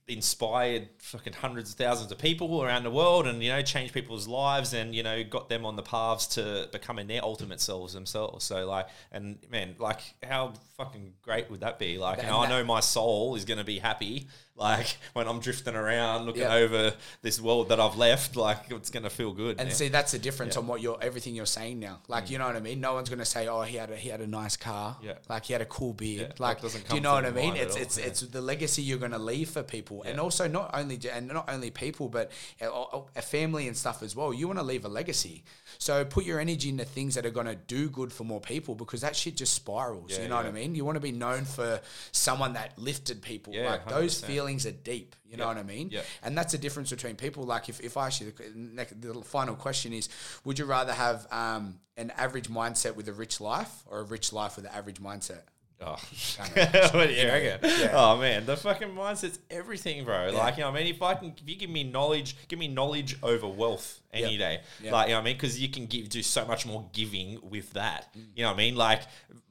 inspired 0.08 0.88
fucking 0.98 1.34
hundreds 1.34 1.70
of 1.70 1.76
thousands 1.76 2.10
of 2.10 2.18
people 2.18 2.62
around 2.62 2.82
the 2.82 2.90
world, 2.90 3.26
and 3.26 3.42
you 3.42 3.50
know, 3.50 3.62
changed 3.62 3.92
people's 3.92 4.26
lives, 4.26 4.72
and 4.72 4.94
you 4.94 5.02
know, 5.02 5.22
got 5.22 5.48
them 5.48 5.66
on 5.66 5.76
the 5.76 5.82
paths 5.82 6.26
to 6.28 6.68
becoming 6.72 7.06
their 7.06 7.22
ultimate 7.22 7.60
selves 7.60 7.92
themselves. 7.92 8.44
So, 8.44 8.66
like, 8.66 8.88
and 9.12 9.38
man, 9.50 9.76
like, 9.78 10.00
how 10.22 10.54
fucking 10.76 11.12
great 11.22 11.50
would 11.50 11.60
that 11.60 11.78
be? 11.78 11.98
Like, 11.98 12.18
you 12.18 12.24
And 12.24 12.34
I 12.34 12.48
know 12.48 12.64
my 12.64 12.80
soul 12.80 13.36
is 13.36 13.44
going 13.44 13.58
to 13.58 13.64
be 13.64 13.78
happy. 13.78 14.28
Like 14.58 14.96
when 15.12 15.28
I'm 15.28 15.40
drifting 15.40 15.76
around, 15.76 16.26
looking 16.26 16.42
Yeah. 16.42 16.54
over 16.54 16.94
this 17.22 17.40
world 17.40 17.68
that 17.68 17.78
I've 17.78 17.96
left, 17.96 18.34
like 18.34 18.70
it's 18.70 18.90
going 18.90 19.04
to 19.04 19.10
feel 19.10 19.32
good. 19.32 19.58
And 19.58 19.68
man. 19.68 19.74
see, 19.74 19.88
that's 19.88 20.12
the 20.12 20.18
difference 20.18 20.56
on 20.56 20.66
what 20.66 20.80
you're 20.80 20.98
everything 21.00 21.34
you're 21.34 21.46
saying 21.46 21.78
now. 21.78 22.00
Like, 22.08 22.26
mm. 22.26 22.30
you 22.30 22.38
know 22.38 22.46
what 22.46 22.56
I 22.56 22.60
mean? 22.60 22.80
No 22.80 22.94
one's 22.94 23.08
gonna 23.08 23.24
say, 23.24 23.46
"Oh, 23.46 23.62
he 23.62 23.76
had 23.76 23.90
a 23.90 23.96
he 23.96 24.08
had 24.08 24.20
a 24.20 24.26
nice 24.26 24.56
car." 24.56 24.96
Yeah. 25.02 25.14
Like 25.28 25.44
he 25.44 25.52
had 25.52 25.62
a 25.62 25.66
cool 25.66 25.92
beard. 25.92 26.34
Yeah, 26.38 26.44
like, 26.46 26.60
do 26.60 26.94
you 26.94 27.00
know 27.00 27.12
what 27.12 27.24
I 27.24 27.30
mean? 27.30 27.56
It's 27.56 27.76
it's 27.76 27.98
yeah. 27.98 28.06
it's 28.06 28.20
the 28.20 28.40
legacy 28.40 28.82
you're 28.82 28.98
gonna 28.98 29.18
leave 29.18 29.50
for 29.50 29.62
people, 29.62 30.02
and 30.02 30.18
also 30.18 30.48
not 30.48 30.70
only 30.74 30.98
and 31.12 31.28
not 31.28 31.48
only 31.48 31.70
people, 31.70 32.08
but 32.08 32.30
a, 32.60 32.68
a 33.16 33.22
family 33.22 33.68
and 33.68 33.76
stuff 33.76 34.02
as 34.02 34.16
well. 34.16 34.34
You 34.34 34.48
want 34.48 34.58
to 34.58 34.64
leave 34.64 34.84
a 34.84 34.88
legacy, 34.88 35.44
so 35.78 36.04
put 36.04 36.24
your 36.24 36.40
energy 36.40 36.68
into 36.68 36.84
things 36.84 37.14
that 37.16 37.26
are 37.26 37.30
gonna 37.30 37.54
do 37.54 37.90
good 37.90 38.12
for 38.12 38.24
more 38.24 38.40
people 38.40 38.74
because 38.74 39.02
that 39.02 39.14
shit 39.14 39.36
just 39.36 39.52
spirals. 39.52 40.12
Yeah, 40.12 40.22
you 40.22 40.28
know 40.28 40.36
what 40.36 40.46
I 40.46 40.52
mean? 40.52 40.74
You 40.74 40.84
want 40.84 40.96
to 40.96 41.00
be 41.00 41.12
known 41.12 41.44
for 41.44 41.80
someone 42.12 42.54
that 42.54 42.78
lifted 42.78 43.20
people. 43.22 43.54
Yeah, 43.54 43.70
like 43.70 43.88
those 43.88 44.20
100%. 44.20 44.24
feelings 44.24 44.66
are 44.66 44.72
deep. 44.72 45.14
You 45.28 45.36
know 45.36 45.46
what 45.46 45.58
I 45.58 45.62
mean? 45.62 45.90
Yeah. 45.90 46.00
And 46.22 46.36
that's 46.36 46.52
the 46.52 46.58
difference 46.58 46.90
between 46.90 47.16
people. 47.16 47.44
Like, 47.44 47.68
if, 47.68 47.80
if 47.80 47.96
I 47.96 48.06
ask 48.06 48.20
you 48.20 48.32
the, 48.32 48.86
the 48.98 49.22
final 49.22 49.54
question 49.56 49.92
is, 49.92 50.08
would 50.44 50.58
you 50.58 50.64
rather 50.64 50.92
have 50.92 51.26
um, 51.30 51.80
an 51.98 52.10
average 52.16 52.48
mindset 52.48 52.96
with 52.96 53.08
a 53.08 53.12
rich 53.12 53.40
life 53.40 53.70
or 53.86 54.00
a 54.00 54.04
rich 54.04 54.32
life 54.32 54.56
with 54.56 54.64
an 54.64 54.72
average 54.72 55.00
mindset? 55.00 55.42
Oh. 55.80 55.92
what 56.92 57.06
do 57.08 57.12
you 57.14 57.26
reckon? 57.28 57.60
Yeah. 57.62 57.90
Oh 57.94 58.16
man, 58.18 58.46
the 58.46 58.56
fucking 58.56 58.88
mindset's 58.88 59.38
everything, 59.50 60.04
bro. 60.04 60.30
Like 60.34 60.56
you 60.56 60.62
know, 60.64 60.70
what 60.70 60.80
I 60.80 60.84
mean, 60.84 60.94
if 60.94 61.00
I 61.02 61.14
can, 61.14 61.34
if 61.40 61.48
you 61.48 61.56
give 61.56 61.70
me 61.70 61.84
knowledge, 61.84 62.36
give 62.48 62.58
me 62.58 62.66
knowledge 62.68 63.16
over 63.22 63.46
wealth 63.46 64.00
any 64.12 64.32
Yep. 64.32 64.38
day. 64.38 64.60
Yep. 64.82 64.92
Like 64.92 65.06
you 65.08 65.12
know, 65.12 65.18
what 65.18 65.22
I 65.22 65.24
mean, 65.26 65.36
because 65.36 65.60
you 65.60 65.68
can 65.68 65.86
give 65.86 66.08
do 66.08 66.22
so 66.22 66.44
much 66.46 66.66
more 66.66 66.88
giving 66.92 67.38
with 67.48 67.72
that. 67.74 68.08
Mm. 68.16 68.24
You 68.34 68.42
know, 68.42 68.48
what 68.48 68.54
I 68.54 68.58
mean, 68.58 68.74
like 68.76 69.02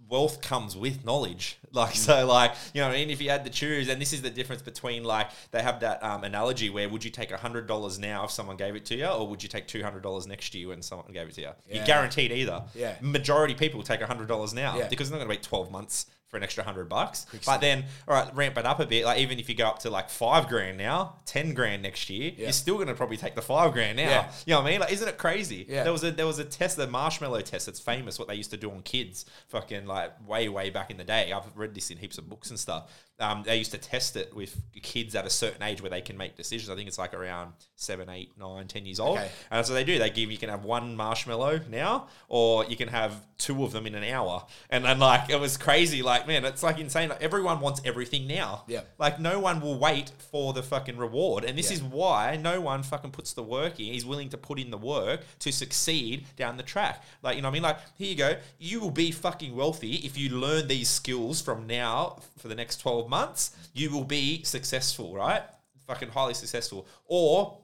wealth 0.10 0.42
comes 0.42 0.76
with 0.76 1.06
knowledge. 1.06 1.58
Like 1.74 1.94
Mm. 1.94 1.98
so, 1.98 2.26
like 2.26 2.54
you 2.74 2.82
know, 2.82 2.88
what 2.88 2.96
I 2.96 3.00
mean, 3.00 3.10
if 3.10 3.22
you 3.22 3.30
had 3.30 3.44
to 3.44 3.52
choose, 3.52 3.88
and 3.90 4.02
this 4.02 4.12
is 4.14 4.22
the 4.22 4.30
difference 4.30 4.62
between 4.62 5.04
like 5.04 5.30
they 5.52 5.62
have 5.62 5.82
that 5.82 6.02
um, 6.04 6.24
analogy 6.24 6.70
where 6.70 6.88
would 6.90 7.04
you 7.04 7.12
take 7.12 7.30
hundred 7.32 7.68
dollars 7.68 8.00
now 8.00 8.24
if 8.24 8.32
someone 8.32 8.56
gave 8.58 8.76
it 8.76 8.86
to 8.86 8.96
you, 8.96 9.06
or 9.06 9.28
would 9.28 9.44
you 9.44 9.50
take 9.50 9.68
two 9.68 9.84
hundred 9.84 10.02
dollars 10.02 10.26
next 10.26 10.56
year 10.56 10.70
when 10.70 10.82
someone 10.82 11.12
gave 11.12 11.28
it 11.28 11.36
to 11.36 11.42
you? 11.42 11.50
Yeah. 11.70 11.76
You're 11.76 11.86
guaranteed 11.86 12.32
either. 12.32 12.64
Yeah. 12.74 12.96
Majority 13.02 13.54
people 13.54 13.84
take 13.84 14.02
hundred 14.02 14.28
dollars 14.30 14.54
now 14.54 14.78
Yeah. 14.78 14.88
because 14.88 15.10
they're 15.10 15.20
not 15.20 15.26
going 15.26 15.36
to 15.36 15.40
wait 15.40 15.44
twelve 15.44 15.70
months 15.72 16.06
for 16.30 16.38
an 16.38 16.44
extra 16.44 16.64
hundred 16.64 16.90
bucks. 16.90 17.26
But 17.46 17.62
then, 17.62 17.86
all 18.08 18.14
right, 18.16 18.36
ramp 18.36 18.58
it 18.58 18.66
up 18.66 18.80
a 18.80 18.86
bit. 18.86 19.06
Like 19.06 19.20
even 19.20 19.40
if 19.40 19.48
you 19.48 19.56
go 19.56 19.66
up 19.68 19.80
to 19.80 19.90
like 19.90 20.10
five 20.10 20.48
grand 20.48 20.78
now, 20.78 21.16
ten 21.26 21.54
grand 21.54 21.84
next 21.84 22.10
year, 22.10 22.32
Yeah. 22.36 22.44
you're 22.46 22.52
still 22.52 22.76
going 22.76 22.88
to 22.88 22.94
probably 22.96 23.18
take 23.18 23.36
the 23.36 23.42
five 23.42 23.74
grand 23.74 23.98
now. 23.98 24.04
Yeah. 24.10 24.32
You 24.46 24.54
know 24.54 24.62
what 24.62 24.68
I 24.68 24.72
mean? 24.72 24.80
Like, 24.82 24.92
isn't 24.92 25.08
it 25.08 25.18
crazy? 25.18 25.66
Yeah. 25.70 25.84
There 25.84 25.92
was 25.94 26.04
a 26.04 26.12
there 26.12 26.28
was 26.28 26.40
a 26.40 26.46
test, 26.46 26.78
the 26.78 26.88
marshmallow 26.88 27.42
test. 27.42 27.66
That's 27.68 27.80
famous. 27.80 28.20
What 28.20 28.28
they 28.28 28.36
used 28.36 28.52
to 28.52 28.58
do 28.58 28.70
on 28.72 28.82
kids, 28.82 29.26
fucking 29.48 29.86
like 29.86 30.12
way 30.28 30.50
way 30.50 30.70
back 30.70 30.92
in 30.92 30.98
the 30.98 31.04
day. 31.04 31.32
I've 31.32 31.46
read 31.56 31.74
this 31.74 31.92
in 31.92 31.98
heaps 31.98 32.18
of 32.18 32.28
books 32.30 32.50
and 32.50 32.60
stuff. 32.60 32.92
Um, 33.20 33.42
they 33.44 33.58
used 33.58 33.72
to 33.72 33.80
test 33.80 34.16
it 34.16 34.36
with 34.36 34.56
kids 34.84 35.16
at 35.16 35.26
a 35.26 35.30
certain 35.32 35.64
age 35.64 35.82
where 35.82 35.90
they 35.90 36.02
can 36.02 36.18
make 36.18 36.36
decisions. 36.36 36.70
I 36.70 36.76
think 36.76 36.88
it's 36.88 37.00
like 37.00 37.16
around 37.16 37.54
seven, 37.76 38.10
eight, 38.10 38.38
nine, 38.38 38.68
ten 38.68 38.86
years 38.86 39.00
old. 39.00 39.18
Okay. 39.18 39.30
And 39.50 39.66
so 39.66 39.74
they 39.74 39.84
do. 39.84 39.98
They 39.98 40.12
give 40.12 40.30
you 40.30 40.38
can 40.38 40.50
have 40.50 40.64
one 40.66 40.96
marshmallow 40.96 41.62
now, 41.70 42.10
or 42.28 42.66
you 42.66 42.76
can 42.76 42.90
have 42.90 43.16
two 43.40 43.64
of 43.64 43.72
them 43.72 43.88
in 43.88 43.96
an 43.96 44.04
hour. 44.04 44.46
And 44.70 44.86
then 44.86 45.00
like 45.00 45.30
it 45.32 45.40
was 45.40 45.58
crazy. 45.58 46.04
Like 46.04 46.17
man, 46.26 46.46
it's 46.46 46.64
like 46.64 46.80
insane. 46.80 47.10
Like, 47.10 47.22
everyone 47.22 47.60
wants 47.60 47.82
everything 47.84 48.26
now. 48.26 48.64
Yeah. 48.68 48.82
Like 48.98 49.20
no 49.20 49.40
one 49.40 49.60
will 49.60 49.78
wait 49.78 50.10
for 50.32 50.54
the 50.54 50.64
fucking 50.64 50.96
reward, 50.98 51.44
and 51.44 51.58
this 51.58 51.70
Yeah. 51.70 51.78
is 51.78 51.84
why 51.84 52.38
no 52.42 52.62
one 52.62 52.82
fucking 52.82 53.12
puts 53.12 53.34
the 53.34 53.44
work 53.44 53.78
in. 53.80 53.88
He's 53.94 54.06
willing 54.06 54.30
to 54.30 54.38
put 54.38 54.58
in 54.58 54.72
the 54.72 54.78
work 54.78 55.22
to 55.40 55.52
succeed 55.52 56.26
down 56.38 56.56
the 56.56 56.64
track. 56.64 57.04
Like 57.22 57.36
you 57.36 57.42
know 57.42 57.50
what 57.50 57.52
I 57.52 57.54
mean? 57.56 57.64
Like 57.64 57.80
here 57.98 58.08
you 58.10 58.16
go. 58.16 58.38
You 58.58 58.80
will 58.80 58.92
be 58.92 59.12
fucking 59.12 59.54
wealthy 59.56 59.96
if 59.98 60.18
you 60.18 60.30
learn 60.30 60.68
these 60.68 60.90
skills 60.90 61.42
from 61.42 61.68
now 61.68 62.20
for 62.38 62.48
the 62.48 62.56
next 62.56 62.78
twelve 62.78 63.10
months. 63.10 63.52
You 63.74 63.92
will 63.92 64.06
be 64.06 64.44
successful, 64.44 65.14
right? 65.14 65.44
Fucking 65.88 66.10
highly 66.10 66.34
successful. 66.34 66.88
Or 67.06 67.58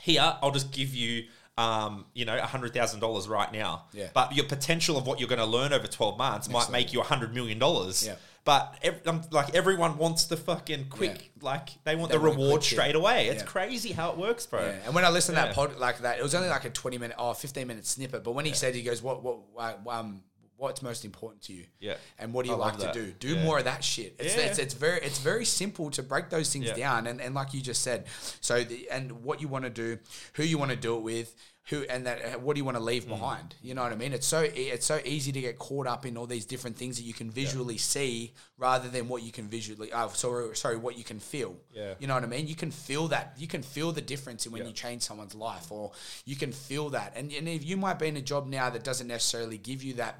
here, 0.00 0.36
I'll 0.40 0.52
just 0.52 0.70
give 0.70 0.94
you. 0.94 1.24
Um, 1.58 2.04
you 2.14 2.24
know, 2.24 2.38
hundred 2.40 2.72
thousand 2.72 3.00
dollars 3.00 3.26
right 3.28 3.52
now. 3.52 3.86
Yeah. 3.92 4.08
But 4.14 4.36
your 4.36 4.46
potential 4.46 4.96
of 4.96 5.06
what 5.08 5.18
you're 5.18 5.28
going 5.28 5.40
to 5.40 5.44
learn 5.46 5.72
over 5.72 5.88
twelve 5.88 6.16
months 6.16 6.48
might 6.48 6.70
make 6.70 6.92
you 6.92 7.00
a 7.00 7.04
hundred 7.04 7.34
million 7.34 7.58
dollars. 7.58 8.06
Yeah. 8.06 8.14
But 8.44 8.78
ev- 8.82 9.02
um, 9.06 9.22
like 9.32 9.54
everyone 9.54 9.98
wants 9.98 10.24
the 10.26 10.36
fucking 10.36 10.86
quick, 10.88 11.32
Yeah. 11.36 11.42
like 11.44 11.70
they 11.84 11.96
want 11.96 12.12
They 12.12 12.16
the 12.16 12.22
want 12.24 12.38
reward 12.38 12.62
shit. 12.62 12.78
straight 12.78 12.94
away. 12.94 13.26
It's 13.26 13.42
Yeah. 13.42 13.48
crazy 13.48 13.90
how 13.92 14.10
it 14.12 14.16
works, 14.16 14.46
bro. 14.46 14.60
Yeah. 14.64 14.76
And 14.86 14.94
when 14.94 15.04
I 15.04 15.10
listened 15.10 15.36
to 15.36 15.42
that 15.42 15.54
pod 15.54 15.76
like 15.78 15.98
that, 15.98 16.18
it 16.18 16.22
was 16.22 16.34
only 16.34 16.48
like 16.48 16.64
a 16.64 16.70
20 16.70 16.96
minute 16.96 17.16
or 17.18 17.34
15 17.34 17.66
minute 17.66 17.86
snippet. 17.86 18.22
But 18.22 18.32
when 18.32 18.44
he 18.46 18.52
said, 18.54 18.74
he 18.76 18.82
goes, 18.82 19.02
what, 19.02 19.22
what, 19.22 19.80
um, 19.88 20.22
what's 20.58 20.82
most 20.82 21.04
important 21.04 21.40
to 21.42 21.52
you? 21.52 21.64
Yeah. 21.78 21.94
And 22.18 22.34
what 22.34 22.44
do 22.44 22.50
you 22.50 22.56
I 22.56 22.58
like 22.58 22.78
to 22.80 22.92
do? 22.92 23.12
Do 23.12 23.36
Yeah. 23.36 23.44
more 23.44 23.58
of 23.58 23.64
that 23.64 23.82
shit. 23.84 24.16
It's, 24.18 24.36
Yeah. 24.36 24.42
it's, 24.42 24.58
it's 24.58 24.74
very, 24.74 24.98
it's 25.00 25.20
very 25.20 25.44
simple 25.44 25.88
to 25.92 26.02
break 26.02 26.30
those 26.30 26.52
things 26.52 26.66
Yeah. 26.66 26.74
down. 26.74 27.06
And, 27.06 27.20
and 27.20 27.32
like 27.34 27.54
you 27.54 27.60
just 27.60 27.82
said, 27.82 28.06
so 28.40 28.64
the, 28.64 28.90
and 28.90 29.22
what 29.22 29.40
you 29.40 29.46
want 29.46 29.64
to 29.64 29.70
do, 29.70 29.98
who 30.34 30.42
you 30.42 30.58
want 30.58 30.72
to 30.72 30.76
do 30.76 30.96
it 30.96 31.02
with, 31.02 31.34
who, 31.68 31.82
and 31.90 32.06
that, 32.06 32.24
uh, 32.24 32.38
what 32.38 32.54
do 32.54 32.58
you 32.60 32.64
want 32.64 32.76
to 32.78 32.82
leave 32.82 33.04
Mm. 33.04 33.08
behind? 33.08 33.54
You 33.62 33.74
know 33.74 33.82
what 33.82 33.92
I 33.92 33.96
mean? 33.96 34.12
It's 34.14 34.26
so, 34.26 34.40
it's 34.40 34.86
so 34.86 35.00
easy 35.04 35.32
to 35.32 35.40
get 35.40 35.58
caught 35.58 35.86
up 35.86 36.06
in 36.06 36.16
all 36.16 36.26
these 36.26 36.46
different 36.46 36.76
things 36.76 36.96
that 36.96 37.02
you 37.02 37.12
can 37.12 37.30
visually 37.30 37.76
see 37.76 38.32
rather 38.56 38.88
than 38.88 39.06
what 39.08 39.22
you 39.22 39.30
can 39.32 39.48
visually, 39.48 39.90
oh, 39.92 40.08
sorry, 40.14 40.56
sorry, 40.56 40.76
what 40.78 40.96
you 40.96 41.04
can 41.04 41.20
feel. 41.20 41.56
Yeah. 41.74 41.94
You 41.98 42.06
know 42.06 42.14
what 42.14 42.22
I 42.22 42.26
mean? 42.26 42.48
You 42.48 42.54
can 42.56 42.70
feel 42.70 43.08
that. 43.08 43.34
You 43.36 43.46
can 43.46 43.62
feel 43.62 43.92
the 43.92 44.00
difference 44.00 44.46
in 44.46 44.52
when 44.52 44.62
Yeah. 44.62 44.68
you 44.68 44.74
change 44.74 45.02
someone's 45.02 45.34
life, 45.34 45.70
or 45.70 45.92
you 46.24 46.36
can 46.36 46.52
feel 46.52 46.88
that. 46.90 47.12
And, 47.16 47.30
and 47.32 47.46
if 47.48 47.64
you 47.64 47.76
might 47.76 47.98
be 47.98 48.08
in 48.08 48.16
a 48.16 48.22
job 48.22 48.46
now 48.46 48.70
that 48.70 48.82
doesn't 48.82 49.06
necessarily 49.06 49.58
give 49.58 49.82
you 49.82 49.94
that, 49.94 50.18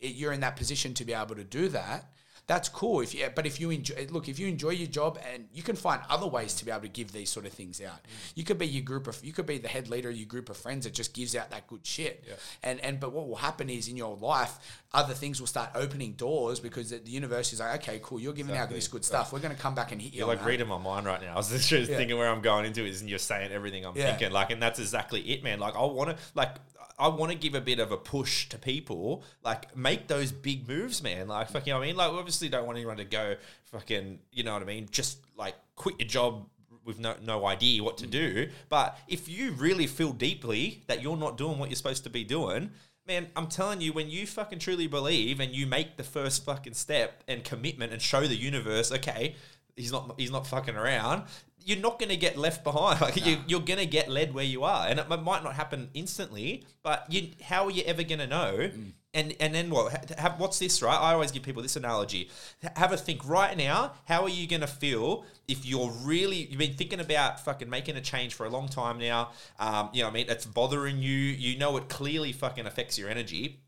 it- 0.00 0.14
you're 0.16 0.32
in 0.32 0.40
that 0.40 0.56
position 0.56 0.94
to 0.94 1.04
be 1.04 1.12
able 1.12 1.34
to 1.36 1.44
do 1.44 1.68
that. 1.68 2.10
That's 2.46 2.68
cool. 2.68 3.00
If 3.00 3.12
you, 3.12 3.28
but 3.34 3.44
if 3.44 3.58
you 3.60 3.70
enjoy, 3.70 4.06
look, 4.10 4.28
if 4.28 4.38
you 4.38 4.46
enjoy 4.46 4.70
your 4.70 4.86
job, 4.86 5.18
and 5.32 5.48
you 5.52 5.64
can 5.64 5.74
find 5.74 6.00
other 6.08 6.28
ways 6.28 6.54
to 6.54 6.64
be 6.64 6.70
able 6.70 6.82
to 6.82 6.88
give 6.88 7.10
these 7.10 7.28
sort 7.28 7.44
of 7.44 7.52
things 7.52 7.80
out. 7.80 7.94
Mm. 8.04 8.32
You 8.36 8.44
could 8.44 8.56
be 8.58 8.68
your 8.68 8.84
group 8.84 9.08
of, 9.08 9.24
you 9.24 9.32
could 9.32 9.46
be 9.46 9.58
the 9.58 9.66
head 9.66 9.88
leader 9.88 10.10
of 10.10 10.16
your 10.16 10.28
group 10.28 10.48
of 10.48 10.56
friends 10.56 10.84
that 10.84 10.94
just 10.94 11.12
gives 11.12 11.34
out 11.34 11.50
that 11.50 11.66
good 11.66 11.84
shit. 11.84 12.22
Yeah. 12.26 12.34
And 12.62 12.80
and 12.80 13.00
but 13.00 13.12
what 13.12 13.26
will 13.26 13.34
happen 13.36 13.68
is 13.68 13.88
in 13.88 13.96
your 13.96 14.16
life, 14.16 14.58
other 14.92 15.12
things 15.12 15.40
will 15.40 15.48
start 15.48 15.70
opening 15.74 16.12
doors 16.12 16.60
because 16.60 16.90
the, 16.90 17.00
universe 17.04 17.52
is 17.52 17.58
like, 17.58 17.82
okay, 17.82 17.98
cool, 18.02 18.20
you're 18.20 18.32
giving 18.32 18.56
out 18.56 18.68
this 18.70 18.86
good 18.86 19.04
stuff. 19.04 19.32
We're 19.32 19.40
going 19.40 19.54
to 19.54 19.60
come 19.60 19.74
back 19.74 19.90
and 19.90 20.00
hit 20.00 20.12
you. 20.12 20.18
You're 20.18 20.28
like 20.28 20.38
that. 20.38 20.46
reading 20.46 20.68
my 20.68 20.78
mind 20.78 21.06
right 21.06 21.20
now. 21.20 21.32
I 21.32 21.36
was 21.36 21.50
just 21.50 21.68
just 21.68 21.90
Yeah. 21.90 21.96
thinking 21.96 22.16
where 22.16 22.28
I'm 22.28 22.42
going 22.42 22.64
into 22.64 22.84
is, 22.84 23.00
and 23.00 23.10
you're 23.10 23.18
saying 23.18 23.50
everything 23.50 23.84
I'm 23.84 23.96
Yeah. 23.96 24.10
thinking. 24.10 24.30
Like, 24.30 24.50
and 24.50 24.62
that's 24.62 24.78
exactly 24.78 25.20
it, 25.32 25.42
man. 25.42 25.58
Like, 25.58 25.74
I 25.74 25.84
want 25.84 26.10
to, 26.10 26.16
like, 26.34 26.54
I 26.98 27.08
want 27.08 27.30
to 27.32 27.38
give 27.38 27.54
a 27.54 27.60
bit 27.60 27.78
of 27.78 27.92
a 27.92 27.96
push 27.96 28.48
to 28.48 28.58
people. 28.58 29.22
Like, 29.44 29.76
make 29.76 30.08
those 30.08 30.32
big 30.32 30.66
moves, 30.66 31.02
man. 31.02 31.28
Like, 31.28 31.50
fucking, 31.50 31.68
you 31.68 31.74
know 31.74 31.82
I 31.82 31.86
mean, 31.86 31.96
like, 31.96 32.10
obviously 32.10 32.48
don't 32.48 32.66
want 32.66 32.78
anyone 32.78 32.96
to 32.96 33.04
go 33.04 33.36
fucking, 33.64 34.18
you 34.32 34.42
know 34.44 34.54
what 34.54 34.62
I 34.62 34.66
mean, 34.66 34.88
just 34.90 35.18
like 35.36 35.54
quit 35.74 35.96
your 35.98 36.08
job 36.08 36.46
with 36.84 36.98
no, 36.98 37.14
no 37.22 37.44
idea 37.46 37.82
what 37.82 37.98
to 37.98 38.06
do. 38.06 38.48
But 38.68 38.98
if 39.08 39.28
you 39.28 39.52
really 39.52 39.86
feel 39.86 40.12
deeply 40.12 40.82
that 40.86 41.02
you're 41.02 41.16
not 41.16 41.36
doing 41.36 41.58
what 41.58 41.68
you're 41.68 41.76
supposed 41.76 42.04
to 42.04 42.10
be 42.10 42.24
doing, 42.24 42.70
man, 43.06 43.28
I'm 43.36 43.48
telling 43.48 43.80
you, 43.80 43.92
when 43.92 44.08
you 44.08 44.26
fucking 44.26 44.60
truly 44.60 44.86
believe 44.86 45.40
and 45.40 45.52
you 45.54 45.66
make 45.66 45.96
the 45.96 46.04
first 46.04 46.44
fucking 46.44 46.74
step 46.74 47.22
and 47.28 47.44
commitment 47.44 47.92
and 47.92 48.00
show 48.00 48.26
the 48.26 48.36
universe, 48.36 48.90
okay, 48.92 49.34
he's 49.76 49.92
not 49.92 50.14
he's 50.18 50.30
not 50.30 50.46
fucking 50.46 50.76
around. 50.76 51.24
You're 51.66 51.80
not 51.80 51.98
going 51.98 52.08
to 52.08 52.16
get 52.16 52.38
left 52.38 52.64
behind. 52.64 53.00
Like 53.06 53.26
you, 53.26 53.38
you're 53.46 53.60
going 53.60 53.78
to 53.78 53.86
get 53.86 54.08
led 54.08 54.32
where 54.32 54.44
you 54.44 54.64
are, 54.64 54.86
and 54.86 54.98
it 54.98 55.08
might 55.08 55.42
not 55.44 55.54
happen 55.54 55.90
instantly. 55.92 56.64
But 56.82 57.04
you, 57.10 57.32
how 57.42 57.66
are 57.66 57.70
you 57.70 57.82
ever 57.84 58.02
going 58.02 58.20
to 58.20 58.26
know? 58.26 58.56
Mm. 58.56 58.92
And 59.12 59.34
and 59.40 59.54
then 59.54 59.70
what? 59.70 60.10
Have, 60.18 60.38
what's 60.38 60.58
this? 60.58 60.80
Right? 60.80 60.96
I 60.96 61.12
always 61.12 61.30
give 61.30 61.42
people 61.42 61.62
this 61.62 61.76
analogy. 61.76 62.30
Have 62.76 62.92
a 62.92 62.96
think 62.96 63.26
right 63.28 63.56
now. 63.56 63.92
How 64.06 64.22
are 64.22 64.28
you 64.28 64.46
going 64.46 64.60
to 64.60 64.66
feel 64.66 65.24
if 65.48 65.66
you're 65.66 65.90
really 65.90 66.46
you've 66.46 66.58
been 66.58 66.74
thinking 66.74 67.00
about 67.00 67.40
fucking 67.40 67.68
making 67.68 67.96
a 67.96 68.00
change 68.00 68.34
for 68.34 68.46
a 68.46 68.50
long 68.50 68.68
time 68.68 68.98
now? 68.98 69.32
Um, 69.58 69.90
you 69.92 70.02
know, 70.02 70.08
what 70.08 70.12
I 70.12 70.14
mean, 70.14 70.26
it's 70.28 70.46
bothering 70.46 70.98
you. 70.98 71.18
You 71.18 71.58
know, 71.58 71.76
it 71.76 71.88
clearly 71.88 72.32
fucking 72.32 72.66
affects 72.66 72.98
your 72.98 73.08
energy 73.08 73.60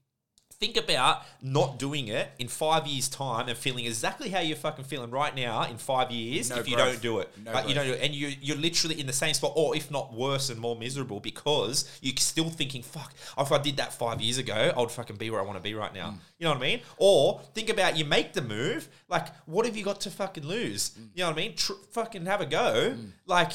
think 0.61 0.77
about 0.77 1.23
not 1.41 1.79
doing 1.79 2.09
it 2.09 2.31
in 2.39 2.49
five 2.49 2.87
years' 2.87 3.09
time 3.09 3.49
and 3.49 3.57
feeling 3.57 3.87
exactly 3.87 4.29
how 4.29 4.41
you're 4.41 4.57
fucking 4.57 4.85
feeling 4.85 5.11
right 5.11 5.35
now 5.35 5.63
in 5.65 5.77
five 5.77 6.11
years 6.11 6.51
No 6.51 6.57
if 6.57 6.69
you 6.69 6.77
don't 6.77 7.01
do 7.01 7.21
it. 7.21 7.31
No 7.45 7.53
you 7.67 7.75
don't 7.75 7.87
do 7.87 7.93
it, 7.93 8.03
and 8.03 8.15
you 8.15 8.33
you're 8.41 8.57
literally 8.57 8.99
in 9.01 9.07
the 9.07 9.13
same 9.13 9.35
spot, 9.35 9.53
or 9.55 9.77
if 9.77 9.91
not 9.91 10.13
worse 10.13 10.51
and 10.51 10.59
more 10.61 10.77
miserable, 10.77 11.21
because 11.21 11.89
you're 12.01 12.17
still 12.17 12.51
thinking, 12.51 12.83
"Fuck, 12.83 13.15
if 13.39 13.53
I 13.53 13.59
did 13.59 13.77
that 13.77 13.93
five 13.93 14.21
years 14.21 14.39
ago, 14.39 14.73
I'd 14.77 14.91
fucking 14.91 15.17
be 15.17 15.31
where 15.31 15.41
I 15.41 15.45
want 15.45 15.59
to 15.59 15.63
be 15.63 15.75
right 15.75 15.95
now." 15.95 16.11
Mm. 16.11 16.19
You 16.39 16.45
know 16.45 16.51
what 16.51 16.59
I 16.59 16.63
mean? 16.63 16.81
Or 16.97 17.41
think 17.55 17.69
about 17.69 17.97
you 17.97 18.05
make 18.05 18.33
the 18.33 18.43
move, 18.43 18.89
like 19.09 19.29
what 19.47 19.65
have 19.67 19.77
you 19.77 19.85
got 19.85 20.01
to 20.03 20.11
fucking 20.11 20.45
lose? 20.47 20.91
Mm. 20.91 21.09
You 21.15 21.23
know 21.25 21.31
what 21.31 21.39
I 21.39 21.41
mean? 21.43 21.57
Tr- 21.57 21.73
fucking 21.93 22.27
have 22.27 22.41
a 22.41 22.47
go, 22.47 22.97
like. 23.27 23.53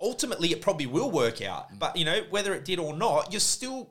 Ultimately, 0.00 0.52
it 0.52 0.60
probably 0.60 0.86
will 0.86 1.10
work 1.10 1.42
out, 1.42 1.72
Mm. 1.72 1.80
but 1.80 1.96
you 1.96 2.04
know 2.04 2.20
whether 2.30 2.54
it 2.54 2.64
did 2.64 2.78
or 2.78 2.94
not, 2.94 3.32
you're 3.32 3.40
still 3.40 3.90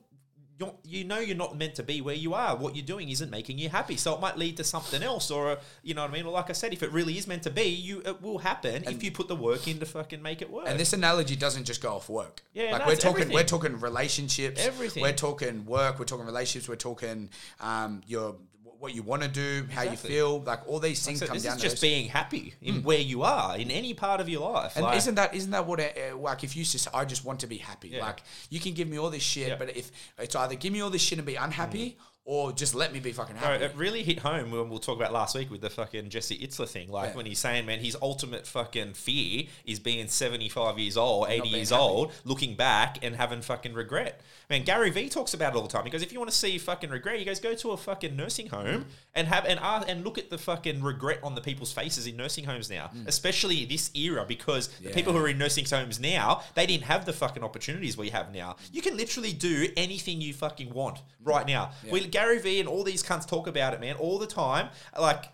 you 0.83 1.03
know 1.03 1.19
you're 1.19 1.37
not 1.37 1.57
meant 1.57 1.75
to 1.75 1.83
be 1.83 2.01
where 2.01 2.15
you 2.15 2.33
are. 2.33 2.55
What 2.55 2.75
you're 2.75 2.85
doing 2.85 3.09
isn't 3.09 3.29
making 3.29 3.57
you 3.57 3.69
happy. 3.69 3.97
So 3.97 4.13
it 4.13 4.21
might 4.21 4.37
lead 4.37 4.57
to 4.57 4.63
something 4.63 5.03
else, 5.03 5.29
or 5.29 5.53
a, 5.53 5.57
you 5.83 5.93
know 5.93 6.01
what 6.01 6.11
I 6.11 6.13
mean. 6.13 6.25
Or 6.25 6.31
like 6.31 6.49
I 6.49 6.53
said, 6.53 6.73
if 6.73 6.83
it 6.83 6.91
really 6.91 7.17
is 7.17 7.27
meant 7.27 7.43
to 7.43 7.49
be, 7.49 7.63
you 7.63 8.01
it 8.05 8.21
will 8.21 8.39
happen 8.39 8.83
if 8.85 9.03
you 9.03 9.11
put 9.11 9.27
the 9.27 9.35
work 9.35 9.67
in 9.67 9.79
to 9.79 9.85
fucking 9.85 10.21
make 10.21 10.41
it 10.41 10.51
work. 10.51 10.65
And 10.67 10.79
this 10.79 10.93
analogy 10.93 11.35
doesn't 11.35 11.65
just 11.65 11.81
go 11.81 11.95
off 11.95 12.09
work. 12.09 12.41
Yeah, 12.53 12.71
like 12.71 12.81
no, 12.81 12.87
we're 12.87 12.95
talking, 12.95 13.29
we're 13.29 13.43
talking 13.43 13.79
relationships. 13.79 14.65
Everything. 14.65 15.03
We're 15.03 15.13
talking 15.13 15.65
work. 15.65 15.99
We're 15.99 16.05
talking 16.05 16.25
relationships. 16.25 16.67
We're 16.67 16.75
talking 16.75 17.29
um, 17.59 18.01
your 18.07 18.35
what 18.79 18.93
you 18.93 19.01
want 19.03 19.21
to 19.23 19.27
do, 19.27 19.65
how 19.71 19.81
you 19.83 19.97
feel. 19.97 20.41
Like 20.41 20.67
all 20.67 20.79
these 20.79 21.05
things 21.05 21.19
so 21.19 21.27
come 21.27 21.35
this 21.35 21.43
down 21.43 21.55
is 21.55 21.61
to 21.61 21.67
just 21.69 21.75
those- 21.77 21.81
being 21.89 22.07
happy 22.09 22.53
in 22.61 22.83
where 22.83 22.99
you 22.99 23.23
are 23.23 23.57
in 23.57 23.71
any 23.71 23.93
part 23.93 24.21
of 24.21 24.29
your 24.29 24.49
life. 24.51 24.75
And 24.75 24.85
Like- 24.85 24.97
isn't 24.97 25.15
that 25.15 25.33
isn't 25.35 25.51
that 25.51 25.65
what 25.65 25.79
uh, 25.79 26.15
like 26.17 26.43
if 26.43 26.55
you 26.55 26.63
just 26.63 26.87
I 26.93 27.05
just 27.05 27.25
want 27.25 27.39
to 27.41 27.47
be 27.47 27.57
happy. 27.57 27.89
Yeah. 27.89 28.01
Like 28.01 28.21
you 28.49 28.59
can 28.59 28.73
give 28.73 28.87
me 28.87 28.97
all 28.99 29.09
this 29.09 29.23
shit, 29.23 29.47
Yeah. 29.49 29.55
Mm. 29.55 29.59
but 29.59 29.75
if 29.77 29.91
it's 30.17 30.35
either 30.35 30.55
give 30.55 30.71
me 30.73 30.81
all 30.81 30.89
this 30.89 31.01
shit 31.01 31.17
and 31.19 31.25
be 31.25 31.35
unhappy, 31.35 31.97
or 32.29 32.51
just 32.51 32.75
let 32.75 32.91
me 32.91 32.99
be 32.99 33.13
fucking 33.13 33.37
happy. 33.37 33.63
it 33.63 33.71
really 33.77 34.03
hit 34.03 34.19
home 34.19 34.51
when 34.51 34.67
we'll 34.69 34.79
talk 34.79 34.97
about 34.97 35.13
last 35.13 35.33
week 35.33 35.49
with 35.49 35.61
the 35.61 35.69
fucking 35.69 36.09
Jesse 36.09 36.37
Itzler 36.37 36.67
thing. 36.67 36.91
Like 36.91 37.11
Yeah. 37.11 37.15
when 37.15 37.25
he's 37.25 37.39
saying, 37.39 37.65
man, 37.65 37.79
his 37.79 37.95
ultimate 38.01 38.45
fucking 38.45 38.95
fear 38.95 39.45
is 39.65 39.79
being 39.79 40.09
75 40.09 40.77
years 40.77 40.97
old, 40.97 41.29
80 41.29 41.47
years 41.47 41.69
happy. 41.69 41.81
old, 41.81 42.11
looking 42.25 42.55
back 42.55 42.99
and 43.01 43.15
having 43.15 43.41
fucking 43.41 43.73
regret. 43.73 44.19
Man, 44.49 44.63
Gary 44.63 44.89
Vee 44.89 45.07
talks 45.07 45.33
about 45.33 45.53
it 45.53 45.55
all 45.55 45.61
the 45.63 45.69
time. 45.69 45.85
He 45.85 45.89
goes, 45.89 46.01
if 46.01 46.11
you 46.11 46.19
want 46.19 46.29
to 46.29 46.35
see 46.37 46.57
fucking 46.57 46.89
regret, 46.89 47.17
he 47.17 47.23
goes, 47.23 47.39
go 47.39 47.53
to 47.55 47.71
a 47.71 47.77
fucking 47.77 48.15
nursing 48.17 48.47
home 48.47 48.85
and 49.15 49.27
have 49.29 49.45
and 49.45 49.57
ask, 49.61 49.87
and 49.89 50.03
look 50.03 50.17
at 50.17 50.29
the 50.29 50.37
fucking 50.37 50.83
regret 50.83 51.19
on 51.23 51.33
the 51.33 51.41
people's 51.41 51.71
faces 51.71 52.07
in 52.07 52.17
nursing 52.17 52.43
homes 52.43 52.69
now, 52.69 52.91
especially 53.07 53.63
this 53.63 53.89
era 53.95 54.25
because 54.27 54.67
the 54.67 54.89
Mm. 54.89 54.93
People 54.97 55.13
who 55.13 55.19
are 55.19 55.27
in 55.29 55.37
nursing 55.37 55.63
homes 55.65 55.99
now, 55.99 56.41
they 56.55 56.65
didn't 56.65 56.83
have 56.85 57.05
the 57.05 57.13
fucking 57.13 57.43
opportunities 57.43 57.95
we 57.97 58.09
have 58.09 58.33
now. 58.33 58.55
You 58.73 58.81
can 58.81 58.97
literally 58.97 59.31
do 59.31 59.69
anything 59.77 60.19
you 60.21 60.33
fucking 60.33 60.73
want 60.73 60.99
right 61.23 61.45
now. 61.47 61.71
We, 61.89 62.07
Gary 62.17 62.39
Vee 62.39 62.59
and 62.59 62.67
all 62.67 62.83
these 62.83 63.03
cunts 63.03 63.27
talk 63.27 63.45
about 63.45 63.75
it, 63.75 63.79
man, 63.79 63.95
all 63.97 64.17
the 64.17 64.25
time. 64.25 64.69
Like, 64.99 65.25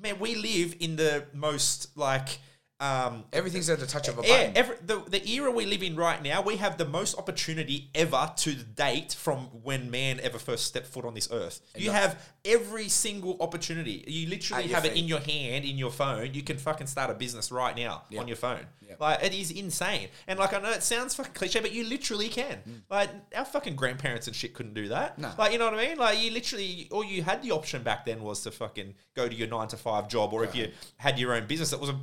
man, 0.00 0.18
we 0.18 0.34
live 0.36 0.74
in 0.80 0.96
the 0.96 1.24
most 1.34 1.94
like 1.98 2.38
um, 2.84 3.24
Everything's 3.32 3.70
at 3.70 3.80
the 3.80 3.86
touch 3.86 4.08
of 4.08 4.18
a 4.18 4.22
yeah, 4.22 4.36
button. 4.36 4.56
every, 4.56 4.76
the, 4.84 5.02
the 5.08 5.28
era 5.30 5.50
we 5.50 5.64
live 5.64 5.82
in 5.82 5.96
right 5.96 6.22
now, 6.22 6.42
we 6.42 6.56
have 6.56 6.76
the 6.76 6.84
most 6.84 7.16
opportunity 7.16 7.88
ever 7.94 8.30
to 8.36 8.54
date 8.54 9.14
from 9.14 9.38
when 9.62 9.90
man 9.90 10.20
ever 10.22 10.38
first 10.38 10.66
stepped 10.66 10.88
foot 10.88 11.04
on 11.04 11.14
this 11.14 11.28
earth. 11.32 11.60
You 11.76 11.90
have 11.92 12.20
every 12.44 12.88
single 12.88 13.36
opportunity. 13.40 14.04
You 14.06 14.28
literally 14.28 14.68
have 14.68 14.84
it 14.84 14.96
in 14.96 15.06
your 15.06 15.20
hand, 15.20 15.64
in 15.64 15.78
your 15.78 15.90
phone. 15.90 16.34
You 16.34 16.42
can 16.42 16.58
fucking 16.58 16.86
start 16.86 17.10
a 17.10 17.14
business 17.14 17.50
right 17.50 17.74
now 17.74 18.02
on 18.18 18.28
your 18.28 18.36
phone. 18.36 18.66
Yeah. 18.86 18.96
Like 19.00 19.24
it 19.24 19.32
is 19.32 19.50
insane. 19.50 20.08
And 20.26 20.38
like 20.38 20.52
I 20.52 20.60
know 20.60 20.70
it 20.70 20.82
sounds 20.82 21.14
fucking 21.14 21.32
cliche, 21.32 21.60
but 21.60 21.72
you 21.72 21.84
literally 21.84 22.28
can. 22.28 22.82
Like 22.90 23.08
our 23.34 23.46
fucking 23.46 23.76
grandparents 23.76 24.26
and 24.26 24.36
shit 24.36 24.52
couldn't 24.52 24.74
do 24.74 24.88
that. 24.88 25.16
Mm. 25.16 25.22
No. 25.22 25.30
Like 25.38 25.52
you 25.52 25.58
know 25.58 25.70
what 25.70 25.74
I 25.74 25.88
mean? 25.88 25.96
Like 25.96 26.22
you 26.22 26.30
literally, 26.30 26.88
all 26.90 27.04
you 27.04 27.22
had 27.22 27.42
the 27.42 27.52
option 27.52 27.82
back 27.82 28.04
then 28.04 28.22
was 28.22 28.42
to 28.42 28.50
fucking 28.50 28.94
go 29.14 29.26
to 29.26 29.34
your 29.34 29.48
nine 29.48 29.68
to 29.68 29.78
five 29.78 30.08
job, 30.08 30.34
or 30.34 30.44
if 30.44 30.54
you 30.54 30.70
had 30.98 31.18
your 31.18 31.34
own 31.34 31.46
business, 31.46 31.72
it 31.72 31.80
was 31.80 31.88
a 31.88 31.98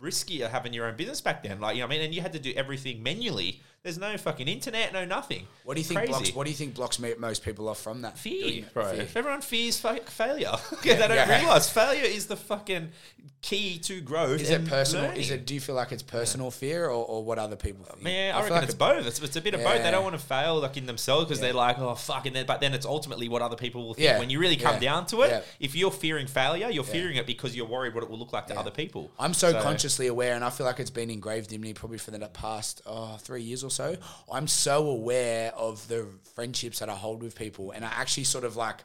riskier 0.00 0.50
having 0.50 0.72
your 0.72 0.86
own 0.86 0.96
business 0.96 1.20
back 1.20 1.42
then. 1.42 1.60
Like 1.60 1.76
you 1.76 1.82
know 1.82 1.86
I 1.86 1.90
mean? 1.90 2.02
And 2.02 2.14
you 2.14 2.20
had 2.20 2.32
to 2.32 2.38
do 2.38 2.52
everything 2.56 3.02
manually. 3.02 3.62
There's 3.88 3.96
no 3.96 4.18
fucking 4.18 4.48
internet, 4.48 4.92
no 4.92 5.06
nothing. 5.06 5.46
What 5.64 5.72
do 5.74 5.80
you 5.80 5.84
think 5.86 6.00
Crazy. 6.00 6.12
blocks? 6.12 6.34
What 6.34 6.44
do 6.44 6.50
you 6.50 6.56
think 6.56 6.74
blocks 6.74 6.98
mo- 6.98 7.14
most 7.18 7.42
people 7.42 7.70
off 7.70 7.80
from 7.80 8.02
that? 8.02 8.18
Fear, 8.18 8.66
bro. 8.74 8.84
Fear. 8.92 9.08
Everyone 9.14 9.40
fears 9.40 9.80
fa- 9.80 10.00
failure, 10.04 10.52
okay, 10.74 10.92
they 10.94 11.08
don't 11.08 11.16
yeah. 11.16 11.38
realize 11.40 11.70
failure 11.70 12.04
is 12.04 12.26
the 12.26 12.36
fucking 12.36 12.90
key 13.40 13.78
to 13.78 14.00
growth. 14.02 14.40
Is 14.42 14.50
it 14.50 14.66
personal? 14.66 15.06
learning. 15.06 15.20
Is 15.20 15.30
it? 15.30 15.46
Do 15.46 15.54
you 15.54 15.60
feel 15.60 15.74
like 15.74 15.92
it's 15.92 16.02
personal 16.02 16.50
fear 16.50 16.84
or, 16.86 17.02
or 17.06 17.24
what 17.24 17.38
other 17.38 17.56
people 17.56 17.84
think? 17.86 18.06
Yeah, 18.06 18.32
I, 18.34 18.40
feel 18.42 18.42
reckon 18.42 18.54
like 18.56 18.62
it's 18.64 18.74
it- 18.74 18.78
both. 18.78 19.06
It's, 19.06 19.20
it's 19.22 19.36
a 19.36 19.40
bit 19.40 19.54
of 19.54 19.62
both. 19.62 19.82
They 19.82 19.90
don't 19.90 20.04
want 20.04 20.18
to 20.18 20.22
fail 20.22 20.60
like 20.60 20.76
in 20.76 20.84
themselves 20.84 21.24
because 21.24 21.38
Yeah. 21.38 21.46
they're 21.46 21.54
like, 21.54 21.78
oh 21.78 21.94
fuck, 21.94 22.26
and 22.26 22.36
then, 22.36 22.44
but 22.44 22.60
then 22.60 22.74
it's 22.74 22.84
ultimately 22.84 23.28
what 23.30 23.40
other 23.40 23.56
people 23.56 23.86
will 23.86 23.94
think. 23.94 24.04
Yeah. 24.04 24.18
When 24.18 24.28
you 24.28 24.38
really 24.38 24.56
come 24.56 24.74
Yeah. 24.74 24.80
down 24.80 25.06
to 25.06 25.22
it, 25.22 25.30
Yeah. 25.30 25.40
if 25.60 25.74
you're 25.74 25.90
fearing 25.90 26.26
failure, 26.26 26.68
you're 26.68 26.84
fearing 26.84 27.16
it 27.16 27.26
because 27.26 27.56
you're 27.56 27.66
worried 27.66 27.94
what 27.94 28.02
it 28.04 28.10
will 28.10 28.18
look 28.18 28.34
like 28.34 28.48
to 28.48 28.58
other 28.58 28.70
people. 28.70 29.10
I'm 29.18 29.32
so, 29.32 29.52
consciously 29.62 30.08
aware, 30.08 30.34
and 30.34 30.44
I 30.44 30.50
feel 30.50 30.66
like 30.66 30.78
it's 30.78 30.90
been 30.90 31.10
engraved 31.10 31.52
in 31.54 31.60
me 31.62 31.72
probably 31.72 31.98
for 31.98 32.10
the 32.10 32.18
past 32.28 32.82
oh, 32.86 33.16
three 33.20 33.42
years 33.42 33.62
or 33.64 33.70
so. 33.70 33.77
I'm 34.32 34.48
so 34.48 34.88
aware 34.88 35.52
of 35.54 35.86
the 35.88 36.06
friendships 36.34 36.78
that 36.80 36.88
I 36.88 36.94
hold 36.94 37.22
with 37.22 37.34
people, 37.34 37.70
and 37.70 37.84
I 37.84 37.88
actually 37.88 38.24
sort 38.24 38.44
of 38.44 38.56
like. 38.56 38.76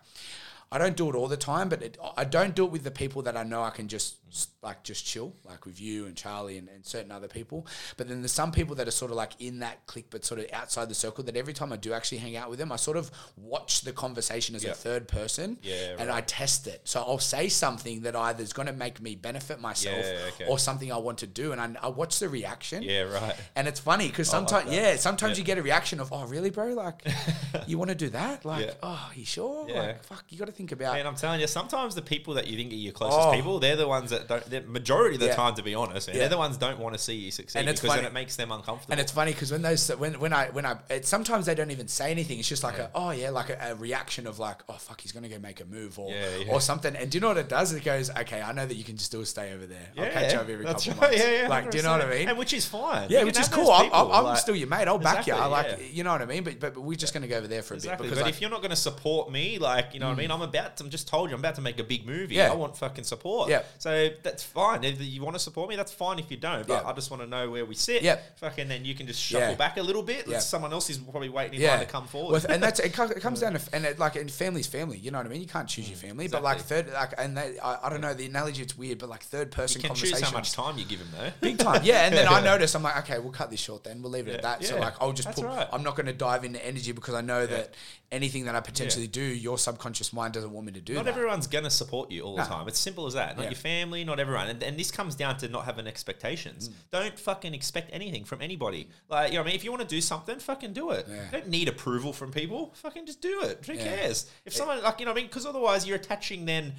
I 0.72 0.80
don't 0.80 0.98
do 0.98 1.08
it 1.08 1.14
all 1.16 1.28
the 1.28 1.38
time, 1.38 1.70
but 1.70 1.84
it, 1.84 2.00
I 2.18 2.24
don't 2.24 2.56
do 2.56 2.66
it 2.66 2.72
with 2.72 2.84
the 2.84 2.90
people 2.90 3.22
that 3.24 3.38
I 3.38 3.44
know 3.44 3.62
I 3.62 3.70
can 3.70 3.88
just 3.88 4.16
like 4.62 4.84
just 4.84 5.06
chill, 5.06 5.34
like 5.46 5.66
with 5.66 5.80
you 5.80 6.06
and 6.06 6.16
Charlie 6.16 6.58
and, 6.58 6.68
and 6.70 6.86
certain 6.86 7.12
other 7.12 7.28
people. 7.28 7.68
But 7.98 8.08
then 8.08 8.22
there's 8.22 8.32
some 8.32 8.52
people 8.52 8.76
that 8.76 8.88
are 8.88 8.92
sort 8.92 9.12
of 9.12 9.18
like 9.18 9.34
in 9.40 9.60
that 9.60 9.86
clique, 9.86 10.08
but 10.10 10.24
sort 10.26 10.40
of 10.40 10.48
outside 10.54 10.90
the 10.90 10.96
circle. 10.96 11.24
That 11.24 11.36
every 11.36 11.54
time 11.54 11.72
I 11.74 11.78
do 11.78 11.94
actually 11.94 12.20
hang 12.20 12.36
out 12.38 12.50
with 12.50 12.60
them, 12.60 12.72
I 12.72 12.78
sort 12.78 12.98
of 12.98 13.12
watch 13.38 13.82
the 13.82 13.92
conversation 13.92 14.56
as 14.56 14.64
Yeah. 14.64 14.72
a 14.72 14.74
third 14.74 15.08
person, 15.08 15.58
Yeah, 15.62 15.96
and 16.00 16.10
I 16.10 16.22
test 16.22 16.68
it. 16.68 16.82
So 16.86 17.02
I'll 17.02 17.20
say 17.20 17.50
something 17.50 18.02
that 18.02 18.16
either 18.16 18.42
is 18.42 18.54
going 18.54 18.68
to 18.68 18.74
make 18.74 19.02
me 19.02 19.16
benefit 19.16 19.60
myself 19.62 20.04
Yeah, 20.06 20.20
okay. 20.34 20.46
or 20.48 20.58
something 20.60 20.92
I 20.92 20.98
want 20.98 21.18
to 21.20 21.28
do, 21.28 21.52
and 21.52 21.60
I, 21.62 21.76
I 21.82 21.88
watch 21.90 22.20
the 22.20 22.30
reaction. 22.30 22.84
Yeah, 22.84 23.02
right. 23.04 23.36
And 23.56 23.68
it's 23.68 23.80
funny 23.80 24.08
because 24.08 24.30
sometimes, 24.30 24.70
that. 24.70 24.76
yeah, 24.76 24.96
sometimes 24.96 25.38
Yeah. 25.38 25.42
you 25.42 25.46
get 25.46 25.58
a 25.58 25.64
reaction 25.64 26.00
of, 26.00 26.12
"Oh, 26.12 26.26
really, 26.26 26.50
bro? 26.50 26.68
Like, 26.74 27.06
you 27.68 27.78
want 27.78 27.90
to 27.90 27.96
do 27.96 28.10
that? 28.10 28.46
Like, 28.46 28.76
oh, 28.82 29.12
you 29.16 29.26
sure? 29.26 29.68
Yeah. 29.70 29.82
Like, 29.82 30.04
fuck, 30.04 30.24
you 30.30 30.38
got 30.38 30.46
to 30.46 30.52
think 30.52 30.72
about." 30.72 30.94
Man, 30.96 31.06
I'm 31.08 31.16
telling 31.16 31.40
you, 31.42 31.48
sometimes 31.48 31.96
the 31.96 32.02
people 32.02 32.34
that 32.36 32.48
you 32.48 32.58
think 32.58 32.72
are 32.72 32.76
your 32.76 32.94
closest 32.94 33.20
Oh. 33.28 33.32
people, 33.34 33.60
they're 33.60 33.76
the 33.76 33.88
ones 33.88 34.10
that 34.12 34.23
don't. 34.28 34.50
The 34.50 34.62
majority 34.62 35.16
of 35.16 35.22
the 35.22 35.28
Yeah. 35.28 35.36
time, 35.36 35.56
to 35.56 35.64
be 35.64 35.76
honest, 35.76 36.08
man, 36.08 36.16
Yeah. 36.16 36.22
they're 36.22 36.30
the 36.30 36.38
ones 36.38 36.58
that 36.58 36.66
don't 36.68 36.80
want 36.80 36.94
to 36.96 37.00
see 37.00 37.16
you 37.16 37.32
succeed 37.32 37.60
And 37.60 37.70
it's 37.70 37.82
because 37.82 37.96
then 37.96 38.06
it 38.06 38.14
makes 38.14 38.36
them 38.36 38.52
uncomfortable. 38.52 38.92
And 38.92 39.00
it's 39.00 39.12
funny 39.12 39.32
because 39.32 39.52
when 39.52 39.62
those 39.62 39.88
when 39.90 40.20
when 40.20 40.34
I 40.34 40.48
when 40.48 40.66
I 40.66 40.78
it, 40.90 41.06
sometimes 41.08 41.46
they 41.46 41.56
don't 41.56 41.72
even 41.72 41.88
say 41.88 42.12
anything. 42.12 42.40
It's 42.40 42.48
just 42.50 42.64
like 42.64 42.78
a 42.80 42.90
oh 42.94 43.12
yeah, 43.12 43.30
like 43.30 43.50
a, 43.50 43.58
a 43.72 43.76
reaction 43.76 44.28
of 44.28 44.40
like 44.40 44.62
oh 44.70 44.74
fuck, 44.74 45.02
he's 45.02 45.12
gonna 45.12 45.30
go 45.30 45.40
make 45.40 45.62
a 45.62 45.66
move 45.66 45.98
or 45.98 46.12
Yeah, 46.12 46.36
yeah. 46.46 46.52
or 46.52 46.62
something. 46.62 46.96
And 46.96 47.10
do 47.10 47.18
you 47.18 47.22
know 47.22 47.30
what 47.30 47.38
it 47.38 47.50
does? 47.50 47.74
It 47.74 47.84
goes 47.84 48.10
okay, 48.10 48.42
I 48.42 48.52
know 48.52 48.66
that 48.66 48.76
you 48.76 48.84
can 48.84 48.96
just 48.98 49.08
still 49.08 49.26
stay 49.26 49.54
over 49.54 49.66
there. 49.66 49.88
I'll 49.98 50.12
catch 50.12 50.34
you 50.34 50.40
up 50.40 50.50
every 50.50 50.66
that's 50.66 50.86
couple 50.86 51.02
right. 51.02 51.12
months. 51.12 51.24
Yeah, 51.24 51.42
yeah, 51.44 51.48
like 51.48 51.72
do 51.72 51.78
you 51.78 51.84
know 51.84 51.92
what 51.92 52.02
I 52.02 52.06
100%. 52.06 52.20
mean? 52.20 52.30
And 52.30 52.38
which 52.38 52.54
is 52.54 52.66
fine. 52.66 53.10
Yeah, 53.10 53.20
You 53.20 53.26
which 53.28 53.36
can 53.36 53.44
is 53.44 53.48
have 53.50 53.58
cool. 53.58 53.72
I'm, 53.72 53.84
people, 53.86 54.00
I'm, 54.00 54.12
I'm 54.12 54.24
like- 54.26 54.38
still 54.40 54.56
your 54.56 54.68
mate. 54.68 54.88
I'll 54.88 54.98
back 54.98 55.26
you. 55.28 55.34
I 55.34 55.46
Exactly, 55.46 55.52
like, 55.52 55.68
yeah. 55.80 55.96
you 55.98 56.04
know 56.04 56.12
what 56.12 56.22
I 56.22 56.26
mean. 56.26 56.44
But, 56.44 56.60
but 56.60 56.74
but 56.74 56.82
we're 56.82 56.96
just 56.98 57.14
gonna 57.14 57.28
go 57.28 57.38
over 57.38 57.48
there 57.48 57.62
for 57.62 57.74
a 57.74 57.78
Exactly. 57.78 58.06
bit 58.08 58.10
because 58.10 58.20
But 58.20 58.26
like, 58.26 58.34
if 58.36 58.42
you're 58.42 58.50
not 58.50 58.62
going 58.62 58.72
to 58.72 58.76
support 58.76 59.32
me, 59.32 59.60
like, 59.60 59.94
you 59.94 60.00
know 60.00 60.08
what 60.08 60.14
I 60.14 60.16
mm. 60.16 60.20
mean? 60.20 60.32
I'm 60.32 60.42
about 60.42 60.78
to, 60.78 60.84
I'm 60.84 60.90
just 60.90 61.08
told 61.08 61.30
you, 61.30 61.36
I'm 61.36 61.40
about 61.42 61.56
to 61.56 61.62
make 61.62 61.80
a 61.80 61.84
big 61.84 62.06
movie. 62.06 62.36
Yeah. 62.36 62.52
I 62.52 62.56
want 62.56 62.76
fucking 62.78 63.04
support. 63.04 63.50
Yeah. 63.50 63.62
So 63.78 64.10
that's 64.22 64.44
fine. 64.44 64.84
If 64.84 65.02
you 65.02 65.24
want 65.24 65.36
to 65.36 65.40
support 65.40 65.70
me, 65.70 65.76
that's 65.76 65.92
fine 65.92 66.20
if 66.20 66.30
you 66.30 66.38
don't. 66.38 66.68
But 66.68 66.84
Yeah. 66.84 66.90
I 66.90 66.94
just 66.94 67.10
want 67.10 67.24
to 67.24 67.28
know 67.28 67.50
where 67.50 67.66
we 67.66 67.76
sit. 67.76 68.04
Yeah. 68.04 68.20
Fucking 68.38 68.68
then 68.68 68.86
you 68.86 68.94
can 68.96 69.08
just 69.08 69.22
shuffle 69.22 69.50
Yeah. 69.50 69.56
back 69.56 69.78
a 69.78 69.82
little 69.82 70.04
bit. 70.04 70.28
Yeah. 70.28 70.40
Someone 70.40 70.74
else 70.74 70.90
is 70.90 70.98
probably 70.98 71.30
waiting 71.30 71.62
in 71.62 71.68
line 71.68 71.80
to 71.80 71.86
come 71.86 72.08
forward. 72.08 72.34
Well, 72.34 72.52
and 72.54 72.62
that's 72.62 72.80
it, 72.80 72.98
it 72.98 73.22
comes 73.22 73.40
down 73.40 73.54
to 73.54 73.62
and 73.74 73.86
it, 73.86 74.00
like 74.00 74.16
and 74.16 74.30
family's 74.30 74.68
family. 74.68 74.98
You 74.98 75.12
know 75.12 75.18
what 75.18 75.28
I 75.28 75.30
mean? 75.30 75.42
You 75.42 75.48
can't 75.48 75.68
choose 75.68 75.90
your 75.90 75.98
mm. 75.98 76.08
family, 76.08 76.28
but 76.28 76.44
like 76.44 76.60
third, 76.60 76.92
like 76.94 77.14
and 77.18 77.38
they, 77.38 77.58
I, 77.60 77.88
I 77.88 77.90
don't 77.90 78.02
know 78.02 78.14
the 78.14 78.26
analogy. 78.26 78.62
It's 78.62 78.78
weird, 78.78 79.00
but 79.00 79.10
like 79.10 79.24
third 79.24 79.52
person 79.52 79.82
you 79.82 79.88
can 79.88 79.96
choose 79.96 80.20
how 80.20 80.32
much 80.32 80.52
time 80.52 80.78
you 80.78 80.86
give 80.86 81.00
them 81.00 81.10
though. 81.18 81.32
Big 81.42 81.58
time, 81.58 81.82
yeah. 81.84 82.06
And 82.06 82.16
then 82.16 82.28
I 82.30 82.42
notice 82.42 82.76
I'm 82.76 82.84
like, 82.84 82.98
okay, 83.00 83.20
we'll 83.20 83.32
cut 83.32 83.50
this 83.50 83.60
short. 83.60 83.84
Then 83.84 84.02
we'll 84.02 84.12
leave 84.12 84.28
it 84.28 84.36
at 84.36 84.42
that. 84.44 84.64
So 84.64 84.80
like, 84.80 84.94
I'll 85.02 85.14
just 85.14 85.28
That's 85.28 85.40
put. 85.40 85.48
right. 85.48 85.68
I'm 85.72 85.84
not 85.84 85.96
going 85.96 86.06
to 86.08 86.14
dive 86.14 86.44
into 86.44 86.64
energy 86.66 86.92
because 86.92 87.14
I 87.14 87.22
know 87.22 87.46
that 87.46 87.74
anything 88.12 88.46
that 88.46 88.56
I 88.56 88.60
potentially 88.60 89.08
do, 89.08 89.22
your 89.22 89.58
subconscious 89.58 90.14
mind 90.14 90.34
doesn't 90.34 90.52
want 90.52 90.68
me 90.68 90.74
to 90.74 90.82
do 90.82 90.94
Not 90.94 91.06
that. 91.06 91.12
everyone's 91.16 91.48
going 91.48 91.64
to 91.64 91.70
support 91.70 92.12
you 92.12 92.22
all 92.22 92.36
the 92.36 92.44
No. 92.44 92.48
time. 92.50 92.68
It's 92.68 92.80
simple 92.80 93.08
as 93.08 93.16
that. 93.16 93.38
Not 93.38 93.46
your 93.46 93.56
family, 93.56 94.03
not 94.04 94.20
everyone. 94.20 94.48
And, 94.48 94.62
and 94.64 94.78
this 94.78 94.92
comes 94.92 95.16
down 95.16 95.38
to 95.38 95.48
not 95.50 95.66
having 95.66 95.88
expectations. 95.88 96.70
Mm. 96.70 96.74
Don't 96.92 97.20
fucking 97.20 97.54
expect 97.54 97.90
anything 97.94 98.24
from 98.26 98.42
anybody. 98.42 98.90
Like, 99.10 99.32
you 99.32 99.36
know 99.38 99.42
what 99.42 99.48
I 99.48 99.52
mean? 99.52 99.56
If 99.56 99.64
you 99.64 99.72
want 99.72 99.82
to 99.82 99.88
do 99.88 100.02
something, 100.02 100.40
fucking 100.40 100.74
do 100.74 100.92
it. 100.92 101.06
Yeah. 101.10 101.28
Don't 101.32 101.48
need 101.50 101.68
approval 101.68 102.14
from 102.14 102.32
people. 102.32 102.72
Fucking 102.76 103.06
just 103.06 103.22
do 103.22 103.42
it. 103.44 103.64
Who 103.66 103.74
Yeah. 103.74 103.84
cares? 103.84 104.30
If 104.46 104.54
someone, 104.54 104.82
like, 104.84 105.00
you 105.00 105.06
know 105.06 105.12
what 105.12 105.18
I 105.18 105.22
mean? 105.22 105.28
Because 105.28 105.46
otherwise 105.46 105.88
you're 105.88 105.98
attaching 105.98 106.46
then. 106.46 106.74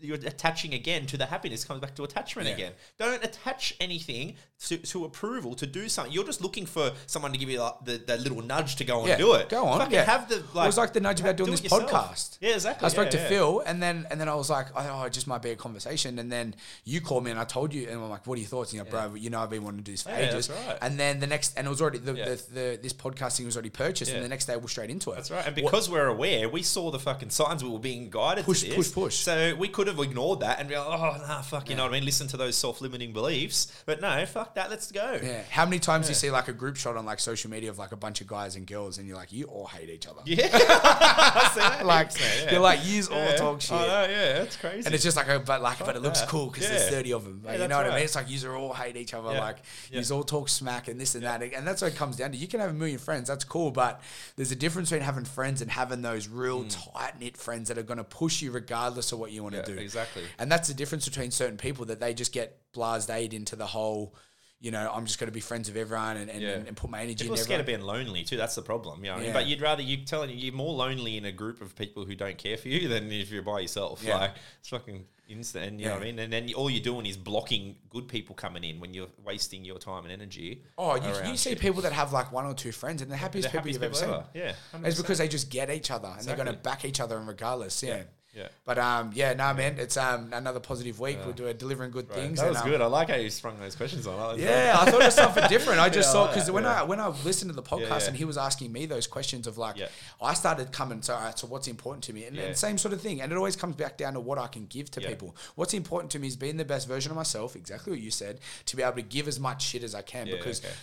You're 0.00 0.16
attaching 0.16 0.74
again 0.74 1.06
to 1.06 1.16
the 1.16 1.26
happiness 1.26 1.64
comes 1.64 1.80
back 1.80 1.94
to 1.96 2.04
attachment 2.04 2.48
Yeah. 2.48 2.54
again. 2.54 2.72
Don't 2.98 3.24
attach 3.24 3.74
anything 3.80 4.36
to, 4.66 4.76
to 4.78 5.04
approval 5.04 5.54
to 5.54 5.66
do 5.66 5.88
something. 5.88 6.12
You're 6.12 6.24
just 6.24 6.40
looking 6.42 6.66
for 6.66 6.92
someone 7.06 7.32
to 7.32 7.38
give 7.38 7.48
you 7.50 7.60
like, 7.60 7.84
the, 7.84 7.98
the 7.98 8.16
little 8.18 8.42
nudge 8.42 8.76
to 8.76 8.84
go 8.84 9.00
and 9.00 9.08
Yeah, 9.08 9.16
do 9.16 9.34
it. 9.34 9.48
go 9.48 9.64
on, 9.66 9.78
Fucking 9.78 9.94
yeah. 9.94 10.04
have 10.04 10.28
the 10.28 10.36
It 10.36 10.54
was 10.54 10.76
like 10.78 10.92
the 10.92 11.00
nudge 11.00 11.20
about 11.20 11.36
doing 11.36 11.46
do 11.46 11.52
this 11.52 11.62
yourself. 11.64 11.90
podcast. 11.90 12.38
Yeah, 12.40 12.54
exactly. 12.54 12.86
I 12.86 12.88
spoke 12.88 13.10
to. 13.10 13.18
Phil, 13.26 13.60
and 13.66 13.82
then 13.82 14.06
and 14.10 14.20
then 14.20 14.28
I 14.28 14.34
was 14.34 14.48
like, 14.50 14.66
oh, 14.76 15.02
it 15.04 15.12
just 15.12 15.26
might 15.26 15.42
be 15.42 15.50
a 15.50 15.56
conversation. 15.56 16.18
And 16.18 16.30
then 16.30 16.54
you 16.84 17.00
called 17.00 17.24
me, 17.24 17.30
and 17.32 17.40
I 17.40 17.44
told 17.44 17.74
you, 17.74 17.88
and 17.88 17.98
I'm 18.00 18.08
like, 18.10 18.26
what 18.26 18.36
are 18.36 18.40
your 18.40 18.48
thoughts? 18.48 18.70
And 18.72 18.76
you're 18.76 18.84
like, 18.84 19.10
bro, 19.10 19.14
you 19.14 19.30
know, 19.30 19.40
I've 19.40 19.50
been 19.50 19.64
wanting 19.64 19.78
to 19.78 19.84
do 19.84 19.92
this 19.92 20.02
for 20.02 20.10
ages. 20.10 20.48
that's 20.48 20.66
right. 20.68 20.78
And 20.82 20.98
then 21.00 21.18
the 21.20 21.26
next, 21.26 21.56
and 21.56 21.66
it 21.66 21.70
was 21.70 21.80
already 21.82 21.98
the, 21.98 22.12
the, 22.12 22.42
the 22.52 22.78
this 22.82 22.92
podcasting 22.92 23.44
was 23.46 23.56
already 23.56 23.70
purchased, 23.70 24.12
and 24.12 24.22
the 24.24 24.28
next 24.28 24.46
day 24.46 24.56
we're 24.56 24.68
straight 24.68 24.90
into 24.90 25.10
it. 25.12 25.16
That's 25.16 25.30
right. 25.30 25.46
And 25.46 25.56
What- 25.56 25.70
because 25.72 25.90
we're 25.90 26.06
aware, 26.06 26.48
we 26.48 26.62
saw 26.62 26.90
the 26.90 26.98
fucking 26.98 27.30
signs 27.30 27.64
we 27.64 27.70
were 27.70 27.78
being 27.78 28.10
guided 28.10 28.44
Push, 28.44 28.60
to 28.60 28.66
this. 28.68 28.76
push, 28.76 28.92
push. 28.92 29.14
So 29.16 29.54
we 29.56 29.68
could 29.68 29.86
have 29.88 29.95
ignored 30.02 30.40
that 30.40 30.58
and 30.58 30.68
be 30.68 30.76
like, 30.76 30.86
oh, 30.86 31.16
nah, 31.26 31.42
fuck, 31.42 31.68
you 31.70 31.76
know 31.76 31.82
what 31.84 31.90
I 31.90 31.94
mean? 31.96 32.04
Listen 32.04 32.26
to 32.28 32.36
those 32.36 32.56
self-limiting 32.56 33.12
beliefs. 33.12 33.72
But 33.86 34.00
no, 34.00 34.24
fuck 34.26 34.54
that. 34.54 34.70
Let's 34.70 34.90
go. 34.92 35.18
Yeah. 35.22 35.42
How 35.50 35.64
many 35.64 35.78
times 35.78 36.06
do 36.06 36.10
you 36.10 36.14
see 36.14 36.30
like 36.30 36.48
a 36.48 36.52
group 36.52 36.76
shot 36.76 36.96
on 36.96 37.04
like 37.06 37.20
social 37.20 37.50
media 37.50 37.70
of 37.70 37.78
like 37.78 37.92
a 37.92 37.96
bunch 37.96 38.20
of 38.20 38.26
guys 38.26 38.56
and 38.56 38.66
girls, 38.66 38.98
and 38.98 39.06
you're 39.06 39.16
like, 39.16 39.32
you 39.32 39.44
all 39.46 39.66
hate 39.66 39.88
each 39.90 40.06
other. 40.06 40.20
Yeah. 40.24 40.48
I 40.52 41.50
see 41.54 41.60
that. 41.60 41.86
Like 41.86 42.10
Yeah. 42.18 42.52
you're 42.52 42.60
like, 42.60 42.80
you 42.84 43.02
all 43.12 43.34
talk 43.36 43.60
shit. 43.60 43.72
I 43.72 43.86
know, 43.86 44.10
yeah, 44.10 44.32
that's 44.40 44.56
crazy. 44.56 44.86
And 44.86 44.94
it's 44.94 45.04
just 45.04 45.16
like, 45.16 45.28
a, 45.28 45.38
but 45.38 45.62
like, 45.62 45.78
but 45.78 45.96
it 45.96 46.02
looks 46.02 46.20
that. 46.20 46.28
cool 46.28 46.46
because 46.46 46.68
there's 46.68 46.88
30 46.90 47.12
of 47.12 47.24
them. 47.24 47.42
Like, 47.44 47.58
you 47.60 47.68
know 47.68 47.76
what 47.76 47.86
I 47.86 47.94
mean? 47.94 48.04
It's 48.04 48.14
like, 48.14 48.28
you 48.30 48.50
all 48.52 48.72
hate 48.72 48.96
each 48.96 49.14
other. 49.14 49.28
Like, 49.28 49.58
you 49.90 50.02
all 50.12 50.24
talk 50.24 50.48
smack 50.48 50.88
and 50.88 51.00
this 51.00 51.14
and 51.14 51.24
that. 51.24 51.42
And 51.42 51.66
that's 51.66 51.82
what 51.82 51.92
it 51.92 51.96
comes 51.96 52.16
down 52.16 52.32
to. 52.32 52.36
You 52.36 52.48
can 52.48 52.60
have 52.60 52.70
a 52.70 52.74
million 52.74 52.98
friends. 52.98 53.28
That's 53.28 53.44
cool. 53.44 53.70
But 53.70 54.00
there's 54.36 54.52
a 54.52 54.56
difference 54.56 54.90
between 54.90 55.04
having 55.04 55.24
friends 55.24 55.62
and 55.62 55.70
having 55.70 56.02
those 56.02 56.28
real 56.28 56.64
tight 56.64 57.20
knit 57.20 57.36
friends 57.36 57.68
that 57.68 57.78
are 57.78 57.82
going 57.82 57.98
to 57.98 58.04
push 58.04 58.42
you 58.42 58.50
regardless 58.50 59.12
of 59.12 59.18
what 59.18 59.30
you 59.32 59.42
want 59.42 59.54
to 59.54 59.62
Mm. 59.62 59.64
Do. 59.76 59.82
exactly. 59.84 60.22
And 60.38 60.50
that's 60.50 60.68
the 60.68 60.74
difference 60.74 61.08
between 61.08 61.30
certain 61.30 61.56
people 61.56 61.84
that 61.86 62.00
they 62.00 62.14
just 62.14 62.32
get 62.32 62.58
blased 62.72 63.10
into 63.32 63.56
the 63.56 63.66
whole, 63.66 64.14
you 64.60 64.70
know, 64.70 64.90
I'm 64.92 65.04
just 65.06 65.18
going 65.18 65.28
to 65.28 65.32
be 65.34 65.40
friends 65.40 65.68
with 65.68 65.76
everyone 65.76 66.16
and, 66.16 66.30
and, 66.30 66.40
Yeah. 66.42 66.48
and, 66.66 66.76
put 66.76 66.90
my 66.90 67.00
energy 67.02 67.24
People 67.24 67.34
are 67.36 67.38
in 67.38 67.44
scared 67.44 67.60
everyone. 67.60 67.80
of 67.90 67.94
being 67.94 68.06
lonely 68.06 68.22
too. 68.24 68.36
That's 68.36 68.54
the 68.54 68.62
problem. 68.62 69.04
You 69.04 69.10
know 69.10 69.14
what 69.14 69.18
I 69.18 69.20
mean? 69.20 69.26
Yeah. 69.28 69.32
But 69.34 69.46
you'd 69.46 69.60
rather 69.60 69.82
you 69.82 69.98
telling 70.04 70.30
you 70.30 70.36
you're 70.36 70.54
more 70.54 70.72
lonely 70.74 71.16
in 71.18 71.24
a 71.26 71.32
group 71.32 71.60
of 71.60 71.74
people 71.76 72.04
who 72.06 72.14
don't 72.14 72.38
care 72.38 72.56
for 72.56 72.68
you 72.68 72.88
than 72.88 73.12
if 73.12 73.30
you're 73.30 73.42
by 73.42 73.60
yourself. 73.60 74.02
Yeah. 74.02 74.16
Like 74.16 74.30
it's 74.60 74.68
fucking 74.70 75.04
instant. 75.28 75.64
And 75.66 75.80
you 75.80 75.86
know 75.86 75.92
Yeah. 75.92 75.98
what 75.98 76.02
I 76.02 76.06
mean? 76.06 76.18
And 76.20 76.32
then 76.32 76.54
all 76.54 76.70
you're 76.70 76.82
doing 76.82 77.04
is 77.04 77.16
blocking 77.18 77.76
good 77.90 78.08
people 78.08 78.34
coming 78.34 78.64
in 78.64 78.80
when 78.80 78.94
you're 78.94 79.08
wasting 79.24 79.62
your 79.64 79.78
time 79.78 80.04
and 80.04 80.12
energy. 80.12 80.62
Oh, 80.78 80.94
you, 80.94 81.30
you 81.30 81.36
see 81.36 81.54
people 81.54 81.82
that 81.82 81.92
have 81.92 82.12
like 82.14 82.32
one 82.32 82.46
or 82.46 82.54
two 82.54 82.72
friends 82.72 83.02
and 83.02 83.10
the 83.10 83.16
happiest 83.16 83.48
The 83.52 83.58
people 83.58 83.60
happiest 83.72 83.80
you've 84.00 84.06
ever 84.06 84.22
people 84.22 84.30
seen. 84.32 84.42
Yeah, 84.42 84.88
It's 84.88 84.98
100%. 84.98 85.02
because 85.02 85.18
they 85.18 85.28
just 85.28 85.50
get 85.50 85.68
each 85.68 85.90
other 85.90 86.14
and 86.16 86.26
they're 86.26 86.36
going 86.36 86.46
to 86.46 86.54
back 86.54 86.84
each 86.86 87.00
other 87.00 87.18
and 87.18 87.28
regardless. 87.28 87.82
Yeah. 87.82 88.04
Yeah. 88.36 88.48
But 88.66 88.78
um, 88.78 89.12
yeah, 89.14 89.32
no, 89.32 89.54
man, 89.54 89.76
it's 89.78 89.96
um 89.96 90.30
another 90.32 90.60
positive 90.60 91.00
week. 91.00 91.16
We're 91.24 91.32
doing 91.32 91.56
delivering 91.56 91.90
good 91.90 92.08
Right. 92.10 92.18
things. 92.18 92.38
That 92.38 92.50
was 92.50 92.58
and, 92.58 92.66
um, 92.66 92.70
good. 92.70 92.80
I 92.82 92.86
like 92.86 93.08
how 93.08 93.16
you 93.16 93.30
sprung 93.30 93.58
those 93.58 93.74
questions 93.74 94.06
on. 94.06 94.38
Yeah, 94.38 94.76
I 94.78 94.90
thought 94.90 95.00
it 95.00 95.06
was 95.06 95.14
something 95.14 95.48
different. 95.48 95.80
I 95.80 95.88
just 95.88 96.08
Yeah, 96.08 96.12
saw 96.12 96.26
because 96.28 96.50
when 96.50 96.64
yeah. 96.64 96.82
I 96.82 96.84
when 96.84 97.00
I 97.00 97.08
listened 97.24 97.50
to 97.50 97.56
the 97.56 97.62
podcast 97.62 98.02
yeah. 98.02 98.08
and 98.08 98.16
he 98.16 98.26
was 98.26 98.36
asking 98.36 98.72
me 98.72 98.84
those 98.84 99.06
questions 99.06 99.46
of 99.46 99.56
like, 99.56 99.78
Yeah. 99.78 99.88
I 100.20 100.34
started 100.34 100.70
coming. 100.70 101.00
So, 101.00 101.18
so 101.34 101.46
what's 101.46 101.66
important 101.66 102.04
to 102.04 102.12
me? 102.12 102.24
And, 102.26 102.36
Yeah. 102.36 102.42
and 102.42 102.56
same 102.56 102.76
sort 102.76 102.92
of 102.92 103.00
thing. 103.00 103.22
And 103.22 103.32
it 103.32 103.36
always 103.36 103.56
comes 103.56 103.74
back 103.76 103.96
down 103.96 104.12
to 104.12 104.20
what 104.20 104.38
I 104.38 104.48
can 104.48 104.66
give 104.66 104.90
to 104.92 105.00
Yeah. 105.00 105.08
people. 105.08 105.34
What's 105.54 105.72
important 105.72 106.12
to 106.12 106.18
me 106.18 106.28
is 106.28 106.36
being 106.36 106.58
the 106.58 106.64
best 106.66 106.86
version 106.86 107.10
of 107.12 107.16
myself. 107.16 107.56
Exactly 107.56 107.90
what 107.92 108.00
you 108.00 108.10
said. 108.10 108.40
To 108.66 108.76
be 108.76 108.82
able 108.82 108.96
to 108.96 109.02
give 109.02 109.28
as 109.28 109.40
much 109.40 109.62
shit 109.64 109.82
as 109.82 109.94
I 109.94 110.02
can 110.02 110.26
Yeah, 110.26 110.36
because 110.36 110.60
okay. 110.62 110.74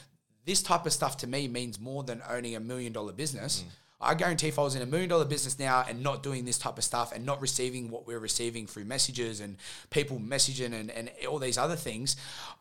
this 0.45 0.64
type 0.64 0.88
of 0.88 0.93
stuff 0.93 1.18
to 1.18 1.28
me 1.28 1.47
means 1.47 1.80
more 1.80 2.04
than 2.04 2.24
owning 2.28 2.56
a 2.56 2.60
million 2.60 2.93
dollar 2.93 3.14
business. 3.14 3.64
I 4.04 4.14
guarantee 4.16 4.47
if 4.47 4.60
I 4.60 4.64
was 4.64 4.76
in 4.76 4.82
a 4.82 4.86
million 4.86 5.10
dollar 5.10 5.26
business 5.26 5.58
now 5.58 5.86
and 5.88 6.04
not 6.04 6.24
doing 6.24 6.45
this 6.45 6.58
type 6.58 6.78
of 6.78 6.84
stuff 6.84 7.12
and 7.14 7.26
not 7.26 7.41
receiving 7.41 7.89
what 7.89 8.06
we're 8.06 8.20
receiving 8.20 8.68
through 8.68 8.86
messages 8.86 9.39
and 9.39 9.58
people 9.89 10.20
messaging 10.20 10.74
and, 10.74 10.91
and 10.91 11.10
all 11.30 11.39
these 11.39 11.58
other 11.58 11.76
things, 11.76 12.16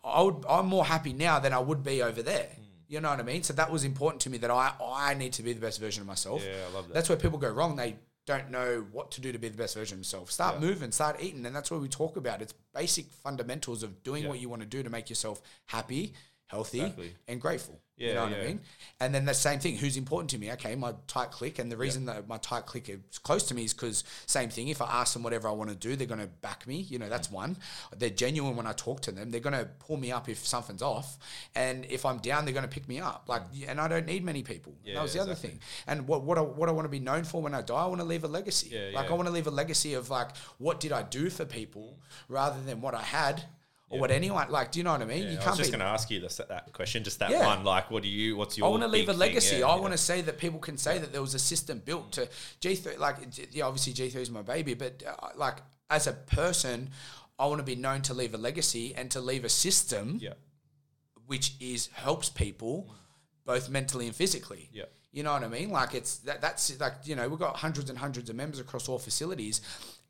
I 0.05 0.23
would, 0.23 0.45
I'm 0.49 0.67
more 0.67 0.85
happy 0.85 1.13
now 1.13 1.39
than 1.39 1.53
I 1.53 1.59
would 1.59 1.83
be 1.83 2.03
over 2.03 2.23
there. 2.23 2.45
Hmm. 2.55 2.63
You 2.89 3.01
know 3.01 3.09
what 3.11 3.21
I 3.21 3.23
mean? 3.23 3.43
So 3.43 3.55
that 3.55 3.71
was 3.71 3.85
important 3.85 4.21
to 4.23 4.31
me 4.31 4.39
that 4.39 4.51
I, 4.51 4.73
I 4.83 5.15
need 5.15 5.33
to 5.35 5.43
be 5.43 5.53
the 5.55 5.61
best 5.61 5.81
version 5.81 6.03
of 6.03 6.07
myself. 6.07 6.43
Yeah, 6.45 6.53
I 6.71 6.75
love 6.75 6.89
that. 6.89 6.95
That's 6.95 7.09
where 7.09 7.17
people 7.19 7.39
go 7.39 7.49
wrong. 7.51 7.75
They 7.77 7.97
don't 8.27 8.51
know 8.51 8.85
what 8.93 9.11
to 9.13 9.21
do 9.21 9.33
to 9.33 9.39
be 9.39 9.49
the 9.49 9.57
best 9.57 9.75
version 9.75 9.95
of 9.95 9.99
themselves. 10.01 10.35
Start 10.35 10.61
moving, 10.61 10.93
start 10.93 11.17
eating, 11.23 11.45
and 11.47 11.57
that's 11.57 11.71
what 11.71 11.81
we 11.81 11.89
talk 11.89 12.17
about. 12.17 12.43
It's 12.43 12.55
basic 12.75 13.07
fundamentals 13.11 13.83
of 13.83 14.03
doing 14.03 14.25
Yeah. 14.25 14.29
what 14.29 14.41
you 14.41 14.49
want 14.49 14.63
to 14.63 14.69
do 14.69 14.83
to 14.83 14.91
make 14.91 15.09
yourself 15.09 15.41
happy, 15.67 16.13
healthy, 16.47 16.81
Exactly. 16.83 17.15
and 17.27 17.41
grateful. 17.41 17.81
You 18.09 18.15
know 18.15 18.23
what 18.25 18.33
yeah. 18.33 18.39
I 18.39 18.47
mean? 18.47 18.61
And 19.01 19.15
then 19.15 19.25
the 19.25 19.35
same 19.35 19.59
thing. 19.59 19.77
Who's 19.77 19.97
important 19.97 20.31
to 20.31 20.39
me? 20.39 20.53
Okay, 20.53 20.75
my 20.77 20.95
tight 21.07 21.31
clique, 21.31 21.59
and 21.59 21.71
the 21.71 21.77
reason 21.77 22.07
that 22.07 22.29
my 22.29 22.39
tight 22.39 22.67
clique 22.67 22.89
is 22.89 23.19
close 23.19 23.43
to 23.45 23.55
me 23.55 23.65
is 23.65 23.73
because 23.75 24.05
same 24.27 24.49
thing. 24.49 24.69
If 24.69 24.81
I 24.81 24.87
ask 24.87 25.13
them 25.15 25.23
whatever 25.23 25.49
I 25.49 25.53
want 25.53 25.71
to 25.71 25.77
do, 25.77 25.97
they're 25.97 26.07
going 26.07 26.21
to 26.21 26.27
back 26.27 26.67
me. 26.67 26.77
You 26.77 26.99
know, 26.99 27.09
that's 27.09 27.29
Mm. 27.29 27.33
one. 27.33 27.57
They're 27.97 28.11
genuine 28.11 28.57
when 28.57 28.67
I 28.67 28.73
talk 28.73 29.01
to 29.03 29.13
them. 29.13 29.31
They're 29.31 29.41
going 29.41 29.59
to 29.59 29.67
pull 29.79 29.97
me 29.97 30.13
up 30.13 30.29
if 30.29 30.47
something's 30.47 30.83
off, 30.83 31.19
and 31.55 31.85
if 31.87 32.05
I'm 32.05 32.19
down, 32.19 32.45
they're 32.45 32.55
going 32.55 32.69
to 32.69 32.75
pick 32.75 32.89
me 32.89 33.01
up. 33.01 33.25
Like, 33.29 33.43
and 33.67 33.81
I 33.81 33.89
don't 33.89 34.07
need 34.07 34.25
many 34.25 34.43
people. 34.43 34.73
Mm. 34.73 34.77
Yeah, 34.89 34.95
that 34.95 35.03
was 35.03 35.13
the 35.15 35.21
other 35.21 35.35
thing. 35.35 35.59
And 35.87 36.07
what 36.07 36.23
what 36.23 36.39
I, 36.39 36.43
what 36.43 36.69
I 36.69 36.73
want 36.73 36.85
to 36.85 36.91
be 36.91 37.01
known 37.01 37.25
for 37.25 37.43
when 37.43 37.55
I 37.55 37.63
die, 37.63 37.75
I 37.75 37.87
want 37.87 38.01
to 38.01 38.07
leave 38.07 38.25
a 38.25 38.29
legacy. 38.29 38.71
Yeah, 38.73 38.91
like 38.95 39.07
yeah. 39.07 39.13
I 39.13 39.15
want 39.15 39.27
to 39.27 39.33
leave 39.33 39.47
a 39.47 39.51
legacy 39.51 39.95
of 39.95 40.11
like 40.11 40.37
what 40.59 40.81
did 40.81 40.93
I 40.93 41.03
do 41.03 41.31
for 41.31 41.45
people 41.45 41.99
rather 42.29 42.61
than 42.63 42.81
what 42.81 42.95
I 42.95 43.03
had 43.03 43.45
or 43.93 44.01
what 44.01 44.11
anyone 44.11 44.51
like. 44.51 44.73
Do 44.73 44.81
you 44.81 44.85
know 44.85 44.93
what 44.93 45.03
I 45.03 45.05
mean? 45.05 45.25
Yeah, 45.25 45.31
you 45.33 45.39
I 45.41 45.49
was 45.51 45.59
just 45.59 45.71
going 45.71 45.81
to 45.81 45.87
ask 45.87 46.11
you 46.11 46.21
this, 46.21 46.37
that 46.37 46.73
question, 46.73 47.05
just 47.05 47.19
that 47.19 47.31
Yeah. 47.31 47.47
one. 47.47 47.63
Like, 47.65 47.91
what 47.91 48.03
do 48.03 48.09
you? 48.09 48.37
What's 48.37 48.57
your? 48.57 48.67
I 48.67 48.71
want 48.71 48.83
to 48.83 48.89
leave 48.89 49.09
a 49.09 49.13
legacy. 49.13 49.57
Yeah, 49.57 49.67
I 49.67 49.75
yeah. 49.77 49.81
want 49.81 49.93
to 49.93 49.99
say 49.99 50.21
that 50.23 50.39
people 50.39 50.59
can 50.59 50.77
say 50.79 50.99
that 50.99 51.13
there 51.13 51.21
was 51.21 51.35
a 51.35 51.39
system 51.39 51.81
built 51.85 52.13
to 52.13 52.29
G3. 52.61 52.99
Like, 52.99 53.17
yeah, 53.53 53.65
obviously 53.65 53.93
G3 53.93 54.17
is 54.17 54.31
my 54.31 54.43
baby, 54.43 54.75
but 54.75 55.03
uh, 55.07 55.29
like 55.37 55.59
as 55.91 56.07
a 56.07 56.13
person, 56.13 56.91
I 57.39 57.47
want 57.47 57.59
to 57.59 57.65
be 57.65 57.77
known 57.77 58.03
to 58.03 58.15
leave 58.15 58.35
a 58.35 58.39
legacy 58.39 58.95
and 58.95 59.11
to 59.11 59.21
leave 59.21 59.45
a 59.45 59.49
system 59.49 60.19
Yeah, 60.21 60.35
which 61.27 61.55
is 61.61 61.89
helps 61.93 62.29
people 62.29 62.95
both 63.45 63.69
mentally 63.69 64.07
and 64.07 64.15
physically. 64.17 64.69
Yeah. 64.73 64.85
You 65.11 65.23
know 65.23 65.33
what 65.33 65.45
I 65.45 65.49
mean? 65.49 65.71
Like 65.71 65.95
it's 65.95 66.19
that 66.21 66.41
that's 66.41 66.79
like 66.81 66.95
you 67.05 67.15
know 67.17 67.29
we've 67.29 67.39
got 67.39 67.57
hundreds 67.57 67.91
and 67.91 67.99
hundreds 67.99 68.31
of 68.31 68.37
members 68.37 68.59
across 68.59 68.89
all 68.89 68.99
facilities, 68.99 69.61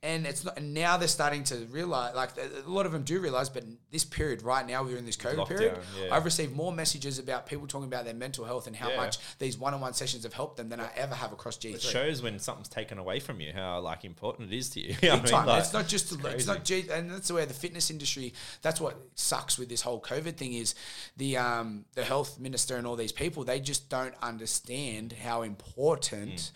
and 0.05 0.27
it's 0.27 0.45
not. 0.45 0.57
And 0.59 0.75
now 0.75 0.97
they're 0.97 1.07
starting 1.09 1.45
to 1.45 1.55
realize, 1.71 2.15
like 2.17 2.31
a 2.37 2.69
lot 2.69 2.87
of 2.87 2.93
them 2.93 3.03
do 3.05 3.21
realize, 3.21 3.49
but 3.49 3.65
this 3.91 4.05
period 4.05 4.43
right 4.43 4.67
now 4.67 4.83
we're 4.83 4.97
in 4.97 5.07
this 5.07 5.17
COVID 5.17 5.37
Lockdown, 5.37 5.47
period. 5.49 5.79
yeah. 6.01 6.15
I've 6.15 6.25
received 6.25 6.55
more 6.57 6.73
messages 6.73 7.19
about 7.19 7.47
people 7.47 7.67
talking 7.67 7.87
about 7.87 8.05
their 8.05 8.15
mental 8.15 8.45
health 8.45 8.67
and 8.67 8.75
how 8.75 8.91
Yeah. 8.91 8.97
much 8.97 9.19
these 9.39 9.57
one-on-one 9.57 9.93
sessions 9.95 10.25
have 10.25 10.33
helped 10.33 10.57
them 10.57 10.69
than 10.71 10.81
I 10.81 10.91
ever 10.97 11.15
have 11.15 11.33
across 11.33 11.57
G3. 11.57 11.75
it 11.75 11.83
shows 11.83 12.21
when 12.23 12.39
something's 12.39 12.69
taken 12.69 12.99
away 12.99 13.21
from 13.21 13.41
you 13.41 13.53
how 13.53 13.79
like 13.81 14.05
important 14.05 14.53
it 14.53 14.57
is 14.57 14.71
to 14.71 14.81
you. 14.81 14.97
Big 15.01 15.11
I 15.11 15.19
time. 15.19 15.47
mean? 15.47 15.47
Like, 15.47 15.63
it's 15.65 15.73
not 15.73 15.87
just 15.87 16.11
it's 16.13 16.21
crazy. 16.21 16.47
not 16.47 16.65
G, 16.65 16.85
and 16.91 17.11
that's 17.11 17.31
where 17.31 17.47
the 17.47 17.55
fitness 17.55 17.91
industry. 17.91 18.33
That's 18.63 18.81
what 18.81 18.97
sucks 19.15 19.59
with 19.59 19.69
this 19.69 19.83
whole 19.83 20.01
COVID 20.01 20.37
thing 20.37 20.55
is 20.55 20.75
the 21.17 21.37
um 21.37 21.85
the 21.95 22.03
health 22.05 22.41
minister 22.41 22.77
and 22.77 22.87
all 22.87 22.97
these 22.97 23.13
people 23.13 23.45
they 23.45 23.61
just 23.61 23.89
don't 23.89 24.15
understand 24.23 25.13
how 25.23 25.43
important. 25.43 26.51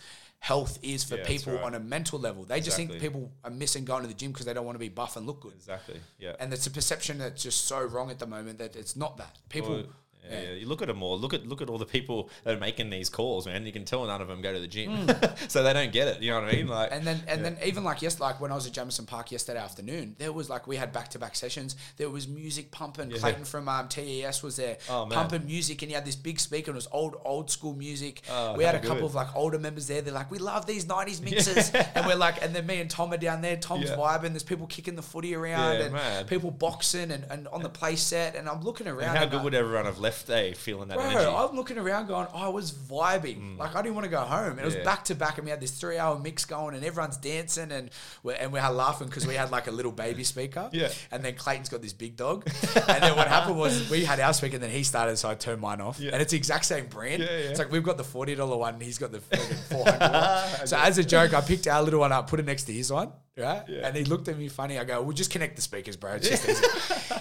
Health 0.46 0.78
is 0.80 1.02
for. 1.02 1.16
Yeah, 1.16 1.26
people 1.26 1.54
right. 1.54 1.64
on 1.64 1.74
a 1.74 1.80
mental 1.80 2.20
level. 2.20 2.44
They 2.44 2.60
just 2.60 2.76
think 2.76 3.00
people 3.00 3.32
are 3.42 3.50
missing 3.50 3.84
going 3.84 4.02
to 4.02 4.08
the 4.08 4.14
gym 4.14 4.30
because 4.30 4.46
they 4.46 4.54
don't 4.54 4.64
want 4.64 4.76
to 4.76 4.84
be 4.88 4.88
buff 4.88 5.16
and 5.16 5.26
look 5.26 5.40
good. 5.40 5.54
exactly. 5.54 5.98
Yeah. 6.20 6.36
And 6.38 6.52
it's 6.52 6.68
a 6.68 6.70
perception 6.70 7.18
that's 7.18 7.42
just 7.42 7.64
so 7.64 7.82
wrong 7.82 8.12
at 8.12 8.20
the 8.20 8.28
moment 8.28 8.58
that 8.58 8.76
it's 8.76 8.94
not 8.94 9.16
that. 9.16 9.38
People, 9.48 9.74
Well, 9.74 9.86
yeah, 10.30 10.40
yeah. 10.40 10.52
You 10.54 10.66
look 10.66 10.82
at 10.82 10.88
them 10.88 11.02
all. 11.02 11.18
Look 11.18 11.34
at 11.34 11.46
look 11.46 11.62
at 11.62 11.68
all 11.68 11.78
the 11.78 11.86
people 11.86 12.30
that 12.44 12.54
are 12.56 12.60
making 12.60 12.90
these 12.90 13.08
calls, 13.08 13.46
man. 13.46 13.66
You 13.66 13.72
can 13.72 13.84
tell 13.84 14.04
none 14.06 14.20
of 14.20 14.28
them 14.28 14.40
go 14.42 14.52
to 14.52 14.58
the 14.60 14.66
gym, 14.66 15.08
so 15.48 15.62
they 15.62 15.72
don't 15.72 15.92
get 15.92 16.08
it. 16.08 16.22
You 16.22 16.30
know 16.32 16.40
what 16.40 16.48
I 16.50 16.52
mean? 16.56 16.66
Like, 16.68 16.90
Mm. 16.90 16.96
And 16.96 17.06
then 17.06 17.22
and 17.28 17.44
then 17.44 17.56
even 17.64 17.84
like 17.84 18.02
yes, 18.02 18.20
like 18.20 18.40
when 18.40 18.52
I 18.52 18.54
was 18.54 18.66
at 18.66 18.72
Jamison 18.72 19.06
Park 19.06 19.32
yesterday 19.32 19.58
afternoon, 19.58 20.14
there 20.18 20.32
was 20.32 20.48
like 20.50 20.66
we 20.66 20.76
had 20.76 20.92
back 20.92 21.08
to 21.10 21.18
back 21.18 21.34
sessions. 21.36 21.76
There 21.96 22.08
was 22.10 22.28
music 22.28 22.70
pumping. 22.70 23.10
Yeah. 23.10 23.18
Clayton 23.18 23.44
from 23.44 23.68
um, 23.68 23.88
TES 23.88 24.42
was 24.42 24.56
there 24.56 24.78
Oh, 24.88 25.06
pumping 25.10 25.46
music, 25.46 25.82
and 25.82 25.90
he 25.90 25.94
had 25.94 26.04
this 26.04 26.16
big 26.16 26.38
speaker. 26.40 26.70
and 26.70 26.76
It 26.76 26.82
was 26.84 26.88
old 26.92 27.16
old 27.24 27.50
school 27.50 27.74
music. 27.74 28.22
Oh, 28.30 28.54
we 28.56 28.64
had 28.64 28.74
a 28.74 28.78
couple 28.80 28.96
good. 28.96 29.04
of 29.06 29.14
like 29.14 29.34
older 29.36 29.58
members 29.58 29.86
there. 29.88 30.00
They're 30.02 30.14
like, 30.14 30.30
we 30.30 30.38
love 30.38 30.66
these 30.66 30.84
'90s 30.86 31.22
mixes, 31.22 31.70
and 31.94 32.06
we're 32.06 32.14
like, 32.16 32.42
and 32.42 32.54
then 32.54 32.66
me 32.66 32.80
and 32.80 32.88
Tom 32.90 33.12
are 33.12 33.16
down 33.16 33.40
there. 33.42 33.56
Tom's 33.56 33.90
Yeah. 33.90 33.96
vibing. 33.96 34.30
There's 34.30 34.42
people 34.42 34.66
kicking 34.66 34.94
the 34.96 35.02
footy 35.02 35.34
around, 35.34 35.74
Yeah, 35.78 35.84
and 35.86 35.92
man. 35.92 36.24
people 36.26 36.50
boxing, 36.50 37.10
and, 37.10 37.24
and 37.30 37.48
on 37.48 37.62
the 37.62 37.68
play 37.68 37.96
set. 37.96 38.36
And 38.36 38.48
I'm 38.48 38.62
looking 38.62 38.86
around. 38.88 39.08
and 39.08 39.16
how 39.18 39.22
and 39.24 39.30
good 39.32 39.40
I- 39.40 39.44
would 39.44 39.54
everyone 39.54 39.84
have 39.86 39.98
left 39.98 40.15
day 40.24 40.54
feeling 40.54 40.88
that 40.88 40.96
Bro, 40.98 41.04
energy? 41.06 41.26
I'm 41.26 41.54
looking 41.56 41.78
around 41.78 42.06
going, 42.06 42.26
I 42.34 42.48
was 42.48 42.72
vibing. 42.72 43.58
Like, 43.58 43.74
I 43.76 43.82
didn't 43.82 43.94
want 43.94 44.04
to 44.04 44.10
go 44.10 44.20
home. 44.20 44.52
And 44.52 44.60
it 44.60 44.64
was 44.64 44.74
Mm. 44.74 44.78
Yeah. 44.78 44.84
back 44.84 45.04
to 45.06 45.14
back, 45.14 45.38
and 45.38 45.44
we 45.44 45.50
had 45.50 45.60
this 45.60 45.70
three 45.72 45.98
hour 45.98 46.18
mix 46.18 46.44
going, 46.44 46.74
and 46.74 46.84
everyone's 46.84 47.16
dancing, 47.16 47.72
and 47.72 47.90
we're, 48.22 48.32
and 48.34 48.52
we 48.52 48.58
had 48.60 48.68
laughing 48.70 49.06
because 49.08 49.26
we 49.26 49.34
had 49.34 49.50
like 49.50 49.66
a 49.66 49.70
little 49.70 49.92
baby 49.92 50.24
speaker. 50.34 50.68
Yeah. 50.72 50.88
And 51.10 51.24
then 51.24 51.34
Clayton's 51.34 51.68
got 51.68 51.82
this 51.82 51.92
big 51.92 52.16
dog. 52.16 52.44
and 52.88 53.02
then 53.02 53.16
what 53.16 53.28
happened 53.28 53.58
was 53.58 53.88
we 53.90 54.04
had 54.04 54.20
our 54.20 54.32
speaker, 54.32 54.54
and 54.56 54.62
then 54.62 54.70
he 54.70 54.82
started, 54.82 55.16
so 55.16 55.28
I 55.28 55.34
turned 55.34 55.60
mine 55.60 55.80
off. 55.80 55.98
Yeah. 56.00 56.10
And 56.12 56.22
it's 56.22 56.30
the 56.32 56.36
exact 56.38 56.64
same 56.66 56.86
brand. 56.86 57.22
Yeah, 57.22 57.28
yeah. 57.30 57.36
It's 57.50 57.58
like 57.58 57.70
we've 57.70 57.82
got 57.82 57.96
the 57.96 58.04
$40 58.04 58.58
one, 58.58 58.74
and 58.74 58.82
he's 58.82 58.98
got 58.98 59.12
the 59.12 59.20
fucking 59.20 59.56
$400 59.84 60.58
one. 60.60 60.66
So, 60.66 60.76
as 60.78 60.98
a 60.98 61.04
joke, 61.04 61.34
I 61.34 61.40
picked 61.40 61.66
our 61.68 61.82
little 61.82 62.00
one 62.00 62.12
up, 62.12 62.28
put 62.28 62.40
it 62.40 62.46
next 62.46 62.64
to 62.64 62.72
his 62.72 62.92
one. 62.92 63.10
Right, 63.38 63.64
Yeah. 63.68 63.86
and 63.86 63.94
he 63.94 64.02
looked 64.04 64.28
at 64.28 64.38
me 64.38 64.48
funny. 64.48 64.78
I 64.78 64.84
go, 64.84 65.02
"We'll 65.02 65.14
just 65.14 65.30
connect 65.30 65.56
the 65.56 65.62
speakers, 65.62 65.94
bro. 65.94 66.14
It's 66.14 66.26
just 66.26 66.48
easy." 66.48 66.64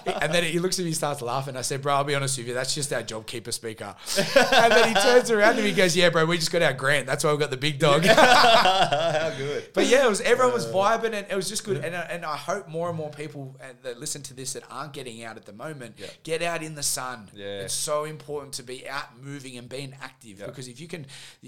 and 0.21 0.33
then 0.33 0.45
he 0.45 0.59
looks 0.59 0.79
at 0.79 0.85
me, 0.85 0.93
starts 0.93 1.21
laughing. 1.21 1.57
I 1.57 1.61
said, 1.61 1.81
"Bro, 1.81 1.93
I'll 1.93 2.03
be 2.05 2.15
honest 2.15 2.37
with 2.37 2.47
you. 2.47 2.53
That's 2.53 2.73
just 2.73 2.93
our 2.93 3.03
JobKeeper 3.03 3.51
speaker." 3.51 3.93
and 4.17 4.71
then 4.71 4.87
he 4.87 4.93
turns 4.95 5.29
around 5.29 5.57
to 5.57 5.61
me, 5.61 5.73
goes, 5.73 5.93
"Yeah, 5.93 6.09
bro, 6.11 6.25
we 6.25 6.37
just 6.37 6.53
got 6.53 6.61
our 6.61 6.71
grant. 6.71 7.05
That's 7.05 7.25
why 7.25 7.33
we 7.33 7.37
got 7.37 7.49
the 7.51 7.57
big 7.57 7.79
dog." 7.79 8.05
how 8.05 9.33
good? 9.37 9.71
But 9.73 9.87
yeah, 9.87 10.05
it 10.05 10.09
was 10.09 10.21
everyone 10.21 10.53
was 10.53 10.65
vibing 10.67 11.13
and 11.13 11.27
it 11.29 11.35
was 11.35 11.49
just 11.49 11.65
good. 11.65 11.83
And, 11.83 11.93
I- 11.93 12.03
and 12.03 12.23
I 12.23 12.37
hope 12.37 12.69
more 12.69 12.87
and 12.87 12.97
more 12.97 13.09
people 13.09 13.57
uh, 13.61 13.65
that 13.83 13.99
listen 13.99 14.21
to 14.23 14.33
this 14.33 14.53
that 14.53 14.63
aren't 14.71 14.93
getting 14.93 15.21
out 15.25 15.35
at 15.35 15.45
the 15.45 15.51
moment 15.51 15.95
Yeah. 15.97 16.07
get 16.23 16.41
out 16.41 16.63
in 16.63 16.75
the 16.75 16.83
sun. 16.83 17.29
Yeah. 17.35 17.59
It's 17.63 17.73
so 17.73 18.05
important 18.05 18.53
to 18.53 18.63
be 18.63 18.87
out 18.87 19.21
moving 19.21 19.57
and 19.57 19.67
being 19.67 19.93
active 20.01 20.39
Yeah. 20.39 20.45
because 20.45 20.69
if 20.69 20.79
you 20.79 20.87
can, 20.87 21.07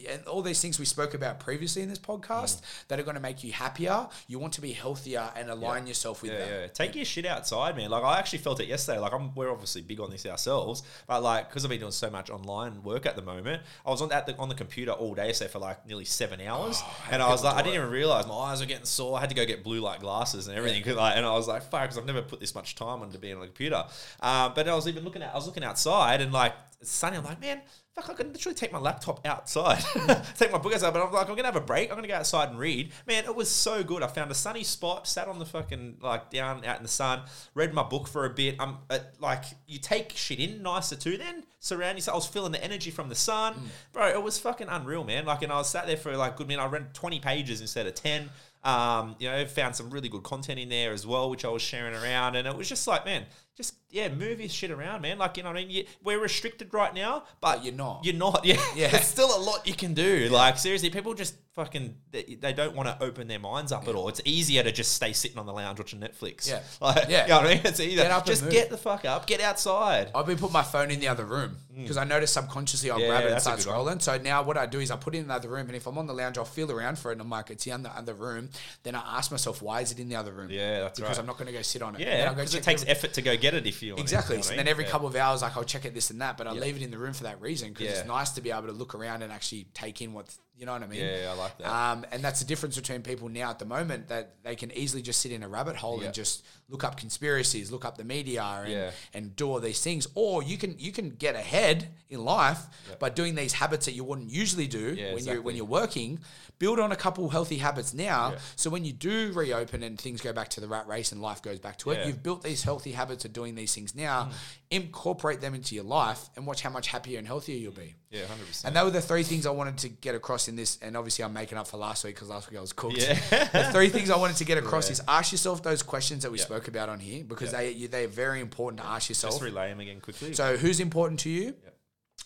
and 0.09 0.25
all 0.27 0.41
these 0.41 0.61
things 0.61 0.77
we 0.77 0.83
spoke 0.85 1.13
about 1.13 1.39
previously 1.39 1.83
in 1.83 1.87
this 1.89 1.99
podcast 1.99 2.27
Mm. 2.57 2.61
that 2.89 2.99
are 2.99 3.03
going 3.03 3.15
to 3.15 3.21
make 3.21 3.43
you 3.45 3.53
happier, 3.53 4.07
you 4.27 4.39
want 4.39 4.56
to 4.57 4.61
be 4.61 4.73
healthier 4.73 5.31
and 5.35 5.49
align 5.49 5.87
yourself 5.87 6.21
with 6.21 6.31
Yeah, 6.31 6.37
that. 6.39 6.49
yeah. 6.61 6.67
Take 6.67 6.95
your 6.95 7.05
shit 7.05 7.25
outside, 7.25 7.75
man. 7.77 7.89
Like 7.89 8.03
I 8.03 8.19
actually 8.19 8.39
felt 8.39 8.59
it 8.59 8.67
yesterday. 8.67 8.99
Like 8.99 9.13
I'm, 9.13 9.33
we're 9.33 9.49
obviously 9.51 9.81
big 9.81 9.99
on 10.01 10.11
this 10.11 10.25
ourselves, 10.25 10.83
but 11.07 11.23
like 11.23 11.47
because 11.49 11.63
I've 11.63 11.69
been 11.69 11.79
doing 11.79 11.91
so 11.91 12.09
much 12.09 12.29
online 12.29 12.83
work 12.83 13.05
at 13.05 13.15
the 13.15 13.21
moment, 13.21 13.63
I 13.85 13.89
was 13.89 14.01
on 14.01 14.11
at 14.11 14.25
the 14.27 14.35
on 14.37 14.49
the 14.49 14.55
computer 14.55 14.91
all 14.91 15.15
day, 15.15 15.31
say 15.33 15.47
for 15.47 15.59
like 15.59 15.87
nearly 15.87 16.05
seven 16.05 16.41
hours, 16.41 16.81
Oh, 16.83 17.07
and 17.11 17.21
I 17.23 17.29
was 17.29 17.43
like, 17.43 17.55
I 17.55 17.61
didn't 17.61 17.75
even 17.75 17.89
realize 17.89 18.27
my 18.27 18.33
eyes 18.35 18.59
were 18.59 18.65
getting 18.65 18.85
sore. 18.85 19.17
I 19.17 19.21
had 19.21 19.29
to 19.29 19.35
go 19.35 19.45
get 19.45 19.63
blue 19.63 19.79
light 19.79 20.01
glasses 20.01 20.47
and 20.47 20.57
everything, 20.57 20.83
like, 20.95 21.15
and 21.15 21.25
I 21.25 21.31
was 21.33 21.47
like, 21.47 21.61
fuck, 21.63 21.83
because 21.83 21.97
I've 21.97 22.05
never 22.05 22.21
put 22.21 22.39
this 22.39 22.53
much 22.53 22.75
time 22.75 23.03
into 23.03 23.17
being 23.17 23.35
on 23.35 23.39
the 23.41 23.47
computer. 23.47 23.83
Um, 24.19 24.51
but 24.55 24.67
I 24.67 24.75
was 24.75 24.87
even 24.87 25.03
looking 25.03 25.21
at, 25.21 25.31
I 25.31 25.35
was 25.35 25.45
looking 25.45 25.63
outside 25.63 26.19
and 26.21 26.33
like 26.33 26.53
it's 26.79 26.91
sunny. 26.91 27.17
I'm 27.17 27.23
like, 27.23 27.41
man. 27.41 27.61
Fuck, 27.95 28.11
I 28.11 28.13
can 28.13 28.31
literally 28.31 28.53
take 28.53 28.71
my 28.71 28.77
laptop 28.77 29.25
outside, 29.25 29.83
take 30.37 30.51
my 30.51 30.59
book 30.59 30.71
outside, 30.71 30.93
but 30.93 31.01
I'm 31.01 31.11
like, 31.11 31.27
I'm 31.27 31.35
gonna 31.35 31.47
have 31.47 31.55
a 31.55 31.61
break. 31.61 31.89
I'm 31.89 31.95
gonna 31.95 32.07
go 32.07 32.13
outside 32.13 32.49
and 32.49 32.59
read. 32.59 32.91
Man, 33.07 33.23
it 33.23 33.35
was 33.35 33.49
so 33.49 33.83
good. 33.83 34.03
I 34.03 34.07
found 34.07 34.29
a 34.29 34.35
sunny 34.35 34.63
spot, 34.63 35.07
sat 35.07 35.27
on 35.27 35.39
the 35.39 35.47
fucking 35.47 35.97
like 35.99 36.29
down 36.29 36.63
out 36.63 36.77
in 36.77 36.83
the 36.83 36.89
sun, 36.89 37.21
read 37.55 37.73
my 37.73 37.81
book 37.81 38.07
for 38.07 38.25
a 38.25 38.29
bit. 38.29 38.55
I'm 38.59 38.77
uh, 38.91 38.99
like, 39.19 39.45
you 39.65 39.79
take 39.79 40.11
shit 40.11 40.39
in 40.39 40.61
nicer 40.61 40.95
too. 40.95 41.17
Then 41.17 41.43
surround 41.59 41.97
yourself. 41.97 42.13
I 42.13 42.17
was 42.17 42.27
feeling 42.27 42.51
the 42.51 42.63
energy 42.63 42.91
from 42.91 43.09
the 43.09 43.15
sun, 43.15 43.55
bro. 43.93 44.09
It 44.09 44.21
was 44.21 44.37
fucking 44.37 44.67
unreal, 44.69 45.03
man. 45.03 45.25
Like, 45.25 45.41
and 45.41 45.51
I 45.51 45.57
was 45.57 45.69
sat 45.71 45.87
there 45.87 45.97
for 45.97 46.15
like 46.15 46.35
good 46.35 46.47
minute. 46.47 46.61
I 46.61 46.67
read 46.67 46.93
20 46.93 47.19
pages 47.19 47.61
instead 47.61 47.87
of 47.87 47.95
10. 47.95 48.29
Um, 48.63 49.15
you 49.17 49.27
know, 49.27 49.45
found 49.47 49.75
some 49.75 49.89
really 49.89 50.09
good 50.09 50.23
content 50.23 50.59
in 50.59 50.69
there 50.69 50.91
as 50.91 51.07
well, 51.07 51.31
which 51.31 51.45
I 51.45 51.47
was 51.47 51.61
sharing 51.61 51.95
around, 51.95 52.35
and 52.35 52.47
it 52.47 52.55
was 52.55 52.67
just 52.67 52.85
like, 52.85 53.05
man, 53.05 53.25
just 53.57 53.75
yeah, 53.89 54.09
move 54.09 54.39
your 54.39 54.49
shit 54.49 54.69
around, 54.69 55.01
man. 55.01 55.17
Like, 55.17 55.37
you 55.37 55.43
know 55.43 55.49
what 55.49 55.57
I 55.57 55.61
mean? 55.61 55.69
You, 55.71 55.85
we're 56.03 56.19
restricted 56.19 56.73
right 56.73 56.93
now, 56.93 57.23
but 57.41 57.57
But 57.57 57.65
you're 57.65 57.73
not. 57.73 58.05
you're 58.05 58.13
not. 58.13 58.45
Yeah. 58.45 58.61
Yeah. 58.75 58.89
There's 58.89 59.05
still 59.05 59.35
a 59.35 59.41
lot 59.41 59.65
you 59.67 59.73
can 59.73 59.93
do. 59.93 60.27
Like, 60.29 60.57
seriously, 60.57 60.89
people 60.89 61.13
just 61.13 61.35
fucking, 61.53 61.95
they, 62.11 62.37
they 62.39 62.53
don't 62.53 62.75
want 62.75 62.87
to 62.87 63.03
open 63.03 63.27
their 63.27 63.39
minds 63.39 63.71
up 63.71 63.87
at 63.87 63.95
all. 63.95 64.09
It's 64.09 64.21
easier 64.25 64.61
to 64.61 64.71
just 64.71 64.91
stay 64.91 65.11
sitting 65.13 65.39
on 65.39 65.45
the 65.47 65.53
lounge 65.53 65.79
watching 65.79 65.99
Netflix. 65.99 66.47
Yeah. 66.47 66.59
Like, 66.81 67.09
Yeah. 67.09 67.23
You 67.23 67.29
know 67.29 67.37
what 67.37 67.45
I 67.47 67.53
mean? 67.55 67.61
It's 67.65 67.79
easier. 67.79 68.03
Get 68.03 68.25
just 68.25 68.49
get 68.51 68.69
the 68.69 68.77
fuck 68.77 69.05
up, 69.05 69.25
get 69.25 69.41
outside. 69.41 70.11
I've 70.13 70.27
been 70.27 70.37
putting 70.37 70.53
my 70.53 70.63
phone 70.63 70.91
in 70.91 70.99
the 70.99 71.07
other 71.07 71.25
room 71.25 71.57
because 71.75 71.97
I 71.97 72.03
noticed 72.03 72.33
subconsciously 72.33 72.91
I'll 72.91 72.97
Mm. 72.97 73.01
Yeah, 73.01 73.07
grab 73.07 73.23
it 73.25 73.31
and 73.31 73.41
start 73.41 73.57
good 73.59 73.67
one. 73.67 73.85
scrolling. 73.97 74.01
So 74.01 74.17
now 74.17 74.43
what 74.43 74.57
I 74.57 74.65
do 74.65 74.79
is 74.79 74.91
I 74.91 74.97
put 74.97 75.15
it 75.15 75.19
in 75.19 75.27
the 75.29 75.33
other 75.33 75.49
room, 75.49 75.67
and 75.67 75.75
if 75.75 75.87
I'm 75.87 75.97
on 75.97 76.07
the 76.07 76.13
lounge, 76.13 76.37
I'll 76.37 76.45
feel 76.45 76.71
around 76.71 76.97
for 76.99 77.09
it, 77.11 77.13
and 77.13 77.21
I'm 77.21 77.29
like, 77.29 77.49
it's 77.51 77.65
in 77.65 77.83
the 77.83 77.95
other 77.97 78.13
room. 78.13 78.49
Then 78.83 78.95
I 78.95 79.17
ask 79.17 79.31
myself, 79.31 79.61
why 79.61 79.81
is 79.81 79.91
it 79.91 79.99
in 79.99 80.09
the 80.09 80.15
other 80.15 80.31
room? 80.33 80.49
Yeah, 80.51 80.79
that's 80.81 80.99
right. 80.99 81.05
because 81.05 81.17
right. 81.17 81.19
I'm 81.19 81.25
not 81.27 81.37
going 81.37 81.47
to 81.47 81.53
go 81.53 81.61
sit 81.61 81.81
on 81.81 81.95
it. 81.95 82.01
Yeah, 82.01 82.33
because 82.33 82.53
it 82.55 82.63
takes 82.63 82.83
effort 82.87 83.13
to 83.13 83.21
go 83.21 83.37
get 83.37 83.46
it 83.53 83.65
if 83.67 83.81
you 83.81 83.93
want 83.93 84.01
Exactly. 84.01 84.35
It, 84.35 84.37
you 84.37 84.39
know 84.39 84.43
so 84.43 84.49
what 84.51 84.57
then 84.57 84.67
every 84.67 84.83
Yeah. 84.85 84.89
couple 84.91 85.07
of 85.07 85.15
hours, 85.15 85.41
like 85.41 85.55
I'll 85.57 85.63
check 85.63 85.85
it 85.85 85.93
this 85.93 86.09
and 86.09 86.21
that, 86.21 86.37
but 86.37 86.47
I 86.47 86.53
Yeah. 86.53 86.61
leave 86.61 86.75
it 86.77 86.81
in 86.81 86.91
the 86.91 86.97
room 86.97 87.13
for 87.13 87.23
that 87.23 87.39
reason 87.41 87.69
because 87.69 87.87
Yeah. 87.87 87.99
it's 87.99 88.07
nice 88.07 88.31
to 88.31 88.41
be 88.41 88.51
able 88.51 88.67
to 88.67 88.71
look 88.73 88.95
around 88.95 89.21
and 89.23 89.31
actually 89.31 89.65
take 89.73 90.01
in 90.01 90.13
what's 90.13 90.39
You 90.59 90.65
know 90.65 90.71
what 90.73 90.81
I 90.81 90.87
mean? 90.87 91.01
Yeah, 91.05 91.33
I 91.33 91.37
like 91.37 91.55
that. 91.59 91.67
Um, 91.71 92.03
and 92.11 92.23
that's 92.23 92.39
the 92.39 92.45
difference 92.47 92.75
between 92.75 93.03
people 93.03 93.29
now 93.29 93.51
at 93.51 93.59
the 93.59 93.65
moment 93.65 94.07
that 94.07 94.37
they 94.41 94.55
can 94.55 94.71
easily 94.71 95.03
just 95.03 95.21
sit 95.21 95.31
in 95.31 95.43
a 95.43 95.47
rabbit 95.47 95.75
hole 95.75 96.01
and 96.01 96.11
just 96.11 96.43
look 96.67 96.83
up 96.83 96.97
conspiracies, 96.97 97.69
look 97.71 97.85
up 97.85 97.95
the 97.95 98.03
media, 98.03 98.41
and, 98.65 98.93
and 99.13 99.35
do 99.35 99.51
all 99.51 99.59
these 99.59 99.81
things. 99.81 100.07
Or 100.15 100.41
you 100.41 100.57
can 100.57 100.73
you 100.79 100.91
can 100.91 101.11
get 101.11 101.35
ahead 101.35 101.89
in 102.09 102.25
life 102.25 102.61
by 102.97 103.09
doing 103.09 103.35
these 103.35 103.53
habits 103.53 103.85
that 103.85 103.91
you 103.91 104.03
wouldn't 104.03 104.31
usually 104.31 104.65
do 104.65 104.95
when 105.13 105.23
you 105.27 105.43
when 105.43 105.55
you're 105.55 105.63
working. 105.65 106.21
Build 106.59 106.79
on 106.79 106.91
a 106.91 106.95
couple 106.95 107.29
healthy 107.29 107.57
habits 107.57 107.93
now, 107.93 108.31
Yeah. 108.31 108.39
so 108.55 108.69
when 108.71 108.83
you 108.83 108.91
do 108.91 109.31
reopen 109.33 109.83
and 109.83 109.99
things 109.99 110.21
go 110.21 110.33
back 110.33 110.49
to 110.49 110.59
the 110.59 110.67
rat 110.67 110.87
race 110.87 111.11
and 111.11 111.21
life 111.21 111.41
goes 111.43 111.59
back 111.59 111.77
to 111.79 111.91
it, 111.91 111.97
Yeah. 111.99 112.03
Mm. 112.03 112.07
you've 112.07 112.23
built 112.23 112.41
these 112.41 112.63
healthy 112.63 112.93
habits 112.93 113.25
of 113.25 113.33
doing 113.33 113.53
these 113.53 113.75
things 113.75 113.93
now. 113.93 114.31
Incorporate 114.71 115.39
them 115.39 115.53
into 115.55 115.75
your 115.75 115.83
life 115.83 116.29
and 116.35 116.45
watch 116.45 116.61
how 116.61 116.69
much 116.69 116.87
happier 116.87 117.19
and 117.19 117.27
healthier 117.27 117.55
you'll 117.55 117.71
be. 117.71 117.95
yeah, 118.09 118.25
hundred 118.25 118.47
percent. 118.47 118.67
And 118.67 118.75
that 118.75 118.83
were 118.85 118.91
the 118.91 119.01
three 119.01 119.23
things 119.23 119.45
I 119.45 119.51
wanted 119.51 119.77
to 119.79 119.89
get 119.89 120.15
across 120.15 120.47
in 120.47 120.55
this. 120.55 120.77
And 120.81 120.97
obviously, 120.97 121.23
I'm 121.23 121.33
making 121.33 121.57
up 121.57 121.67
for 121.67 121.77
last 121.77 122.03
week 122.03 122.15
because 122.15 122.29
last 122.29 122.49
week 122.49 122.57
I 122.57 122.61
was 122.61 122.73
cooked. 122.73 122.97
Yeah. 122.97 123.13
the 123.53 123.71
three 123.71 123.89
things 123.89 124.09
I 124.09 124.17
wanted 124.17 124.37
to 124.37 124.45
get 124.45 124.57
across 124.57 124.87
Yeah. 124.87 124.93
is 124.93 125.01
ask 125.07 125.31
yourself 125.31 125.61
those 125.63 125.83
questions 125.83 126.23
that 126.23 126.31
we 126.31 126.37
Yeah. 126.39 126.45
spoke 126.45 126.67
about 126.67 126.89
on 126.89 126.99
here 126.99 127.23
because 127.23 127.51
Yeah. 127.51 127.59
they 127.59 127.71
you- 127.71 127.87
they're 127.87 128.07
very 128.07 128.41
important 128.41 128.81
to 128.81 128.87
ask 128.87 129.09
yourself. 129.09 129.33
Just 129.33 129.43
relay 129.43 129.69
them 129.69 129.79
again 129.79 130.01
quickly. 130.01 130.33
So, 130.33 130.57
who's 130.57 130.79
important 130.79 131.19
to 131.21 131.29
you? 131.29 131.55
Yeah. 131.63 131.69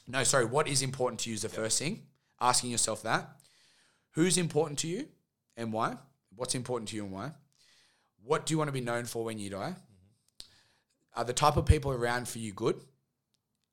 No, 0.07 0.23
sorry. 0.23 0.45
What 0.45 0.67
is 0.67 0.82
important 0.82 1.19
to 1.21 1.29
you 1.29 1.36
is 1.36 1.41
the 1.41 1.49
first 1.49 1.77
thing. 1.79 2.07
Asking 2.39 2.71
yourself 2.71 3.03
that. 3.03 3.38
Who's 4.12 4.38
important 4.38 4.80
to 4.80 4.88
you 4.88 5.07
and 5.55 5.72
why? 5.72 5.97
What's 6.36 6.55
important 6.55 6.89
to 6.89 6.95
you 6.95 7.03
and 7.03 7.12
why? 7.12 7.32
What 8.24 8.45
do 8.45 8.53
you 8.53 8.57
want 8.57 8.68
to 8.68 8.74
be 8.74 8.82
known 8.82 9.05
for 9.05 9.24
when 9.24 9.39
you 9.39 9.49
die? 9.49 9.74
Mm-hmm. 9.76 11.20
Are 11.20 11.26
the 11.26 11.34
type 11.34 11.57
of 11.57 11.66
people 11.66 11.91
around 11.91 12.28
for 12.28 12.39
you 12.39 12.53
good? 12.53 12.80